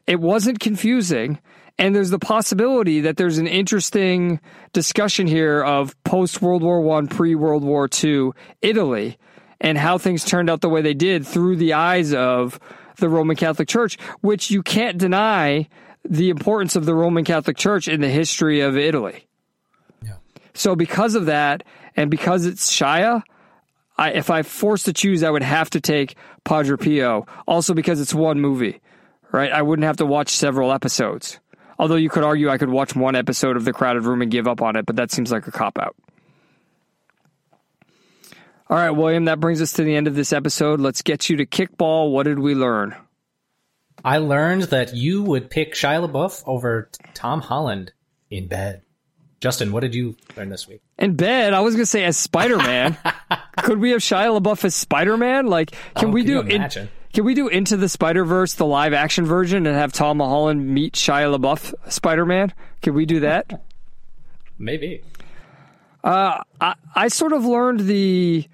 It 0.06 0.20
wasn't 0.20 0.60
confusing. 0.60 1.40
And 1.80 1.96
there's 1.96 2.10
the 2.10 2.18
possibility 2.18 3.02
that 3.02 3.18
there's 3.18 3.38
an 3.38 3.46
interesting 3.46 4.40
discussion 4.74 5.28
here 5.28 5.64
of 5.64 5.96
post 6.04 6.42
World 6.42 6.64
War 6.64 6.82
One, 6.82 7.08
pre 7.08 7.36
World 7.36 7.64
War 7.64 7.88
Two 7.88 8.34
Italy, 8.64 9.18
and 9.62 9.78
how 9.78 10.00
things 10.00 10.26
turned 10.26 10.50
out 10.50 10.62
the 10.62 10.70
way 10.70 10.82
they 10.82 10.96
did 10.96 11.26
through 11.26 11.58
the 11.58 11.74
eyes 11.74 12.14
of 12.14 12.60
the 12.98 13.10
Roman 13.10 13.36
Catholic 13.36 13.68
Church, 13.68 13.98
which 14.22 14.52
you 14.52 14.62
can't 14.62 14.98
deny 14.98 15.68
the 16.04 16.30
importance 16.30 16.76
of 16.76 16.86
the 16.86 16.96
Roman 16.96 17.24
Catholic 17.24 17.58
Church 17.58 17.88
in 17.88 18.02
the 18.02 18.10
history 18.10 18.62
of 18.62 18.78
Italy. 18.78 19.28
Yeah. 20.04 20.16
So 20.54 20.76
because 20.76 21.16
of 21.16 21.26
that, 21.26 21.64
and 21.96 22.12
because 22.12 22.46
it's 22.46 22.72
Shia, 22.72 23.24
I, 23.98 24.12
if 24.12 24.30
I 24.30 24.44
forced 24.44 24.86
to 24.86 24.94
choose, 24.94 25.24
I 25.24 25.30
would 25.30 25.44
have 25.44 25.70
to 25.72 25.82
take 25.82 26.16
Padre 26.44 26.78
Pio. 26.78 27.26
Also 27.48 27.74
because 27.74 28.00
it's 28.00 28.14
one 28.14 28.40
movie, 28.40 28.80
right? 29.32 29.52
I 29.52 29.62
wouldn't 29.64 29.86
have 29.86 29.98
to 29.98 30.06
watch 30.06 30.30
several 30.30 30.72
episodes. 30.72 31.40
Although 31.80 31.96
you 31.96 32.10
could 32.10 32.24
argue 32.24 32.50
I 32.50 32.58
could 32.58 32.70
watch 32.70 32.96
one 32.96 33.16
episode 33.16 33.56
of 33.56 33.66
The 33.66 33.74
Crowded 33.74 34.04
Room 34.04 34.22
and 34.22 34.32
give 34.32 34.48
up 34.48 34.62
on 34.62 34.76
it, 34.76 34.86
but 34.86 34.96
that 34.96 35.12
seems 35.12 35.32
like 35.32 35.48
a 35.48 35.52
cop 35.52 35.78
out. 35.78 35.96
All 38.70 38.78
right, 38.78 38.92
William, 38.92 39.26
that 39.26 39.40
brings 39.40 39.62
us 39.62 39.74
to 39.74 39.84
the 39.84 39.96
end 39.96 40.08
of 40.08 40.16
this 40.16 40.34
episode. 40.34 40.82
Let's 40.82 41.02
get 41.02 41.30
you 41.30 41.38
to 41.38 41.46
kickball. 41.46 42.12
What 42.12 42.24
did 42.24 42.40
we 42.40 42.54
learn? 42.54 42.96
I 44.04 44.18
learned 44.18 44.64
that 44.64 44.94
you 44.94 45.24
would 45.24 45.50
pick 45.50 45.74
Shia 45.74 46.08
LaBeouf 46.08 46.44
over 46.46 46.90
Tom 47.14 47.42
Holland 47.42 47.94
in 48.30 48.48
bed. 48.48 48.82
Justin, 49.40 49.72
what 49.72 49.82
did 49.82 49.96
you 49.96 50.16
learn 50.36 50.50
this 50.50 50.68
week? 50.68 50.82
In 50.98 51.16
bed, 51.16 51.54
I 51.54 51.62
was 51.62 51.76
gonna 51.76 51.86
say 51.86 52.04
as 52.04 52.18
Spider 52.18 52.58
Man. 52.58 52.98
Could 53.58 53.80
we 53.80 53.92
have 53.92 54.02
Shia 54.02 54.40
LaBeouf 54.40 54.66
as 54.66 54.76
Spider 54.76 55.16
Man? 55.18 55.48
Like, 55.48 55.72
can 55.96 56.10
Oh, 56.10 56.12
we 56.12 56.24
can 56.24 56.28
do 56.28 56.40
in- 56.42 56.90
can 57.14 57.24
we 57.26 57.34
do 57.34 57.48
Into 57.48 57.78
the 57.78 57.90
Spider 57.90 58.26
Verse, 58.26 58.54
the 58.56 58.66
live 58.66 58.94
action 58.94 59.26
version, 59.26 59.66
and 59.66 59.76
have 59.76 59.92
Tom 59.94 60.20
Holland 60.20 60.68
meet 60.68 60.94
Shia 60.94 61.36
LaBeouf 61.36 61.74
Spider 61.92 62.26
Man? 62.26 62.54
Can 62.82 62.94
we 62.94 63.06
do 63.06 63.22
that? 63.22 63.62
Maybe. 64.60 65.04
Uh, 66.04 66.44
I 66.62 66.76
I 66.96 67.08
sort 67.08 67.34
of 67.34 67.46
learned 67.46 67.82
the 67.82 68.48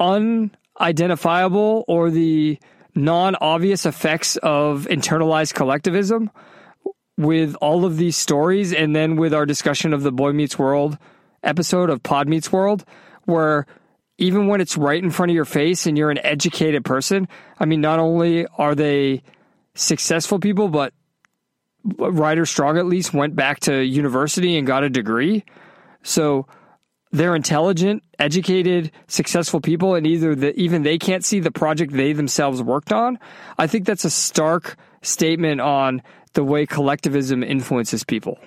unidentifiable 0.00 1.84
or 1.86 2.10
the 2.10 2.58
non 2.94 3.36
obvious 3.36 3.86
effects 3.86 4.36
of 4.38 4.86
internalized 4.90 5.54
collectivism 5.54 6.30
with 7.16 7.54
all 7.56 7.84
of 7.84 7.98
these 7.98 8.16
stories, 8.16 8.72
and 8.72 8.96
then 8.96 9.16
with 9.16 9.34
our 9.34 9.44
discussion 9.44 9.92
of 9.92 10.02
the 10.02 10.10
Boy 10.10 10.32
Meets 10.32 10.58
World 10.58 10.96
episode 11.42 11.90
of 11.90 12.02
Pod 12.02 12.28
Meets 12.28 12.50
World, 12.50 12.84
where 13.24 13.66
even 14.16 14.46
when 14.46 14.60
it's 14.60 14.76
right 14.76 15.02
in 15.02 15.10
front 15.10 15.30
of 15.30 15.34
your 15.34 15.44
face 15.44 15.86
and 15.86 15.96
you're 15.96 16.10
an 16.10 16.18
educated 16.24 16.84
person, 16.84 17.28
I 17.58 17.66
mean, 17.66 17.80
not 17.80 17.98
only 17.98 18.46
are 18.58 18.74
they 18.74 19.22
successful 19.74 20.38
people, 20.38 20.68
but 20.68 20.92
Ryder 21.98 22.46
Strong 22.46 22.78
at 22.78 22.86
least 22.86 23.14
went 23.14 23.34
back 23.34 23.60
to 23.60 23.82
university 23.82 24.56
and 24.56 24.66
got 24.66 24.84
a 24.84 24.90
degree. 24.90 25.44
So 26.02 26.46
they're 27.12 27.34
intelligent, 27.34 28.02
educated, 28.18 28.92
successful 29.08 29.60
people, 29.60 29.94
and 29.94 30.06
either 30.06 30.34
the, 30.34 30.58
even 30.58 30.82
they 30.82 30.98
can't 30.98 31.24
see 31.24 31.40
the 31.40 31.50
project 31.50 31.92
they 31.92 32.12
themselves 32.12 32.62
worked 32.62 32.92
on. 32.92 33.18
I 33.58 33.66
think 33.66 33.84
that's 33.84 34.04
a 34.04 34.10
stark 34.10 34.76
statement 35.02 35.60
on 35.60 36.02
the 36.34 36.44
way 36.44 36.66
collectivism 36.66 37.42
influences 37.42 38.04
people. 38.04 38.38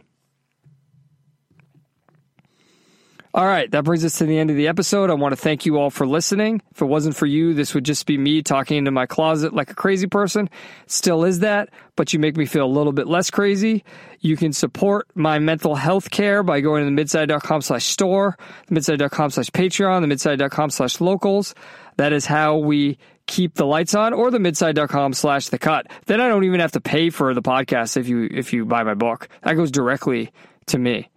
All 3.36 3.48
right, 3.48 3.70
that 3.72 3.84
brings 3.84 4.06
us 4.06 4.20
to 4.20 4.26
the 4.26 4.38
end 4.38 4.52
of 4.52 4.56
the 4.58 4.68
episode. 4.68 5.10
I 5.10 5.16
want 5.16 5.32
to 5.32 5.42
thank 5.42 5.66
you 5.66 5.80
all 5.80 5.90
for 5.90 6.06
listening. 6.06 6.62
If 6.70 6.84
it 6.84 6.86
wasn't 6.86 7.16
for 7.16 7.26
you, 7.26 7.56
this 7.56 7.74
would 7.74 7.84
just 7.84 8.06
be 8.06 8.16
me 8.16 8.44
talking 8.44 8.78
into 8.78 8.92
my 8.92 9.08
closet 9.08 9.54
like 9.56 9.72
a 9.72 9.74
crazy 9.74 10.06
person. 10.06 10.52
Still 10.86 11.24
is 11.24 11.40
that, 11.40 11.70
but 11.96 12.14
you 12.14 12.20
make 12.20 12.38
me 12.38 12.46
feel 12.46 12.64
a 12.64 12.68
little 12.68 12.92
bit 12.92 13.08
less 13.08 13.32
crazy. 13.32 13.84
You 14.20 14.38
can 14.38 14.54
support 14.54 15.08
my 15.16 15.40
mental 15.40 15.74
health 15.74 16.12
care 16.12 16.44
by 16.44 16.62
going 16.62 16.84
to 16.84 16.86
the 16.86 16.92
midside.com 16.92 17.62
slash 17.62 17.86
store, 17.86 18.38
the 18.68 18.76
midside.com 18.76 19.32
slash 19.32 19.50
Patreon, 19.50 20.02
the 20.02 20.08
midside.com 20.08 20.70
slash 20.70 21.02
locals. 21.02 21.56
That 21.98 22.14
is 22.14 22.28
how 22.28 22.58
we 22.58 23.00
keep 23.26 23.56
the 23.56 23.66
lights 23.66 23.96
on 23.96 24.14
or 24.14 24.30
the 24.30 24.40
midside.com 24.40 25.14
slash 25.14 25.48
the 25.48 25.58
cut. 25.58 25.88
Then 26.06 26.22
I 26.22 26.28
don't 26.28 26.44
even 26.44 26.60
have 26.60 26.74
to 26.74 26.82
pay 26.82 27.10
for 27.10 27.34
the 27.34 27.42
podcast 27.42 27.98
if 27.98 28.08
you 28.08 28.28
if 28.30 28.54
you 28.54 28.66
buy 28.66 28.84
my 28.84 28.94
book. 28.94 29.28
That 29.42 29.56
goes 29.56 29.72
directly 29.72 30.32
to 30.68 30.78
me. 30.78 31.10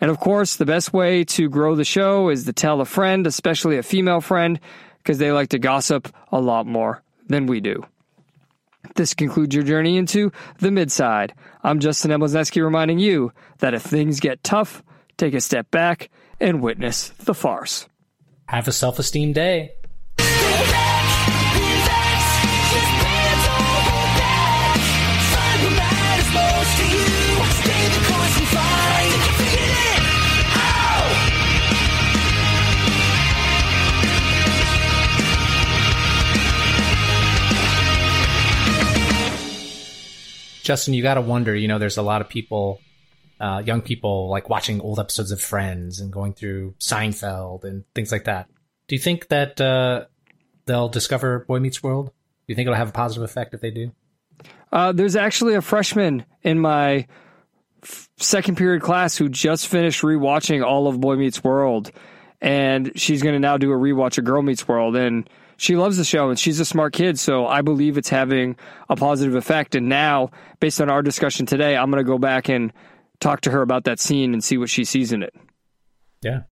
And 0.00 0.10
of 0.10 0.18
course, 0.18 0.56
the 0.56 0.66
best 0.66 0.92
way 0.92 1.24
to 1.24 1.48
grow 1.48 1.74
the 1.74 1.84
show 1.84 2.30
is 2.30 2.44
to 2.44 2.52
tell 2.52 2.80
a 2.80 2.86
friend, 2.86 3.26
especially 3.26 3.76
a 3.76 3.82
female 3.82 4.20
friend, 4.20 4.58
because 4.98 5.18
they 5.18 5.32
like 5.32 5.50
to 5.50 5.58
gossip 5.58 6.08
a 6.32 6.40
lot 6.40 6.66
more 6.66 7.02
than 7.28 7.46
we 7.46 7.60
do. 7.60 7.84
This 8.96 9.14
concludes 9.14 9.54
your 9.54 9.64
journey 9.64 9.96
into 9.96 10.32
the 10.58 10.70
midside. 10.70 11.34
I'm 11.62 11.80
Justin 11.80 12.10
Emblesneski 12.10 12.62
reminding 12.62 12.98
you 12.98 13.32
that 13.58 13.74
if 13.74 13.82
things 13.82 14.20
get 14.20 14.42
tough, 14.42 14.82
take 15.16 15.34
a 15.34 15.40
step 15.40 15.70
back 15.70 16.10
and 16.40 16.62
witness 16.62 17.10
the 17.10 17.34
farce. 17.34 17.86
Have 18.46 18.68
a 18.68 18.72
self 18.72 18.98
esteem 18.98 19.32
day. 19.32 19.72
Justin, 40.62 40.94
you 40.94 41.02
got 41.02 41.14
to 41.14 41.20
wonder, 41.20 41.54
you 41.54 41.68
know, 41.68 41.78
there's 41.78 41.96
a 41.96 42.02
lot 42.02 42.20
of 42.20 42.28
people, 42.28 42.80
uh, 43.40 43.62
young 43.64 43.80
people 43.80 44.28
like 44.28 44.48
watching 44.48 44.80
old 44.80 44.98
episodes 44.98 45.32
of 45.32 45.40
Friends 45.40 46.00
and 46.00 46.12
going 46.12 46.34
through 46.34 46.74
Seinfeld 46.78 47.64
and 47.64 47.84
things 47.94 48.12
like 48.12 48.24
that. 48.24 48.48
Do 48.88 48.96
you 48.96 49.00
think 49.00 49.28
that 49.28 49.60
uh, 49.60 50.06
they'll 50.66 50.88
discover 50.88 51.40
Boy 51.40 51.60
Meets 51.60 51.82
World? 51.82 52.06
Do 52.06 52.12
you 52.48 52.54
think 52.54 52.66
it'll 52.66 52.76
have 52.76 52.88
a 52.88 52.92
positive 52.92 53.22
effect 53.22 53.54
if 53.54 53.60
they 53.60 53.70
do? 53.70 53.92
Uh, 54.72 54.92
there's 54.92 55.16
actually 55.16 55.54
a 55.54 55.62
freshman 55.62 56.24
in 56.42 56.58
my 56.58 57.06
f- 57.82 58.08
second 58.16 58.56
period 58.56 58.82
class 58.82 59.16
who 59.16 59.28
just 59.28 59.68
finished 59.68 60.02
rewatching 60.02 60.64
all 60.64 60.86
of 60.86 61.00
Boy 61.00 61.16
Meets 61.16 61.42
World, 61.42 61.90
and 62.40 62.92
she's 62.96 63.22
going 63.22 63.34
to 63.34 63.40
now 63.40 63.56
do 63.56 63.72
a 63.72 63.76
rewatch 63.76 64.18
of 64.18 64.24
Girl 64.24 64.42
Meets 64.42 64.66
World, 64.66 64.96
and 64.96 65.28
she 65.60 65.76
loves 65.76 65.98
the 65.98 66.04
show, 66.04 66.30
and 66.30 66.38
she's 66.38 66.58
a 66.58 66.64
smart 66.64 66.94
kid, 66.94 67.18
so 67.18 67.46
I 67.46 67.60
believe 67.60 67.98
it's 67.98 68.08
having 68.08 68.56
a 68.88 68.96
positive 68.96 69.34
effect. 69.34 69.74
And 69.74 69.90
now, 69.90 70.30
based 70.58 70.80
on 70.80 70.88
our 70.88 71.02
discussion 71.02 71.44
today, 71.44 71.76
I'm 71.76 71.90
going 71.90 72.02
to 72.02 72.08
go 72.10 72.16
back 72.16 72.48
and 72.48 72.72
talk 73.20 73.42
to 73.42 73.50
her 73.50 73.60
about 73.60 73.84
that 73.84 74.00
scene 74.00 74.32
and 74.32 74.42
see 74.42 74.56
what 74.56 74.70
she 74.70 74.84
sees 74.84 75.12
in 75.12 75.22
it. 75.22 75.34
Yeah. 76.22 76.44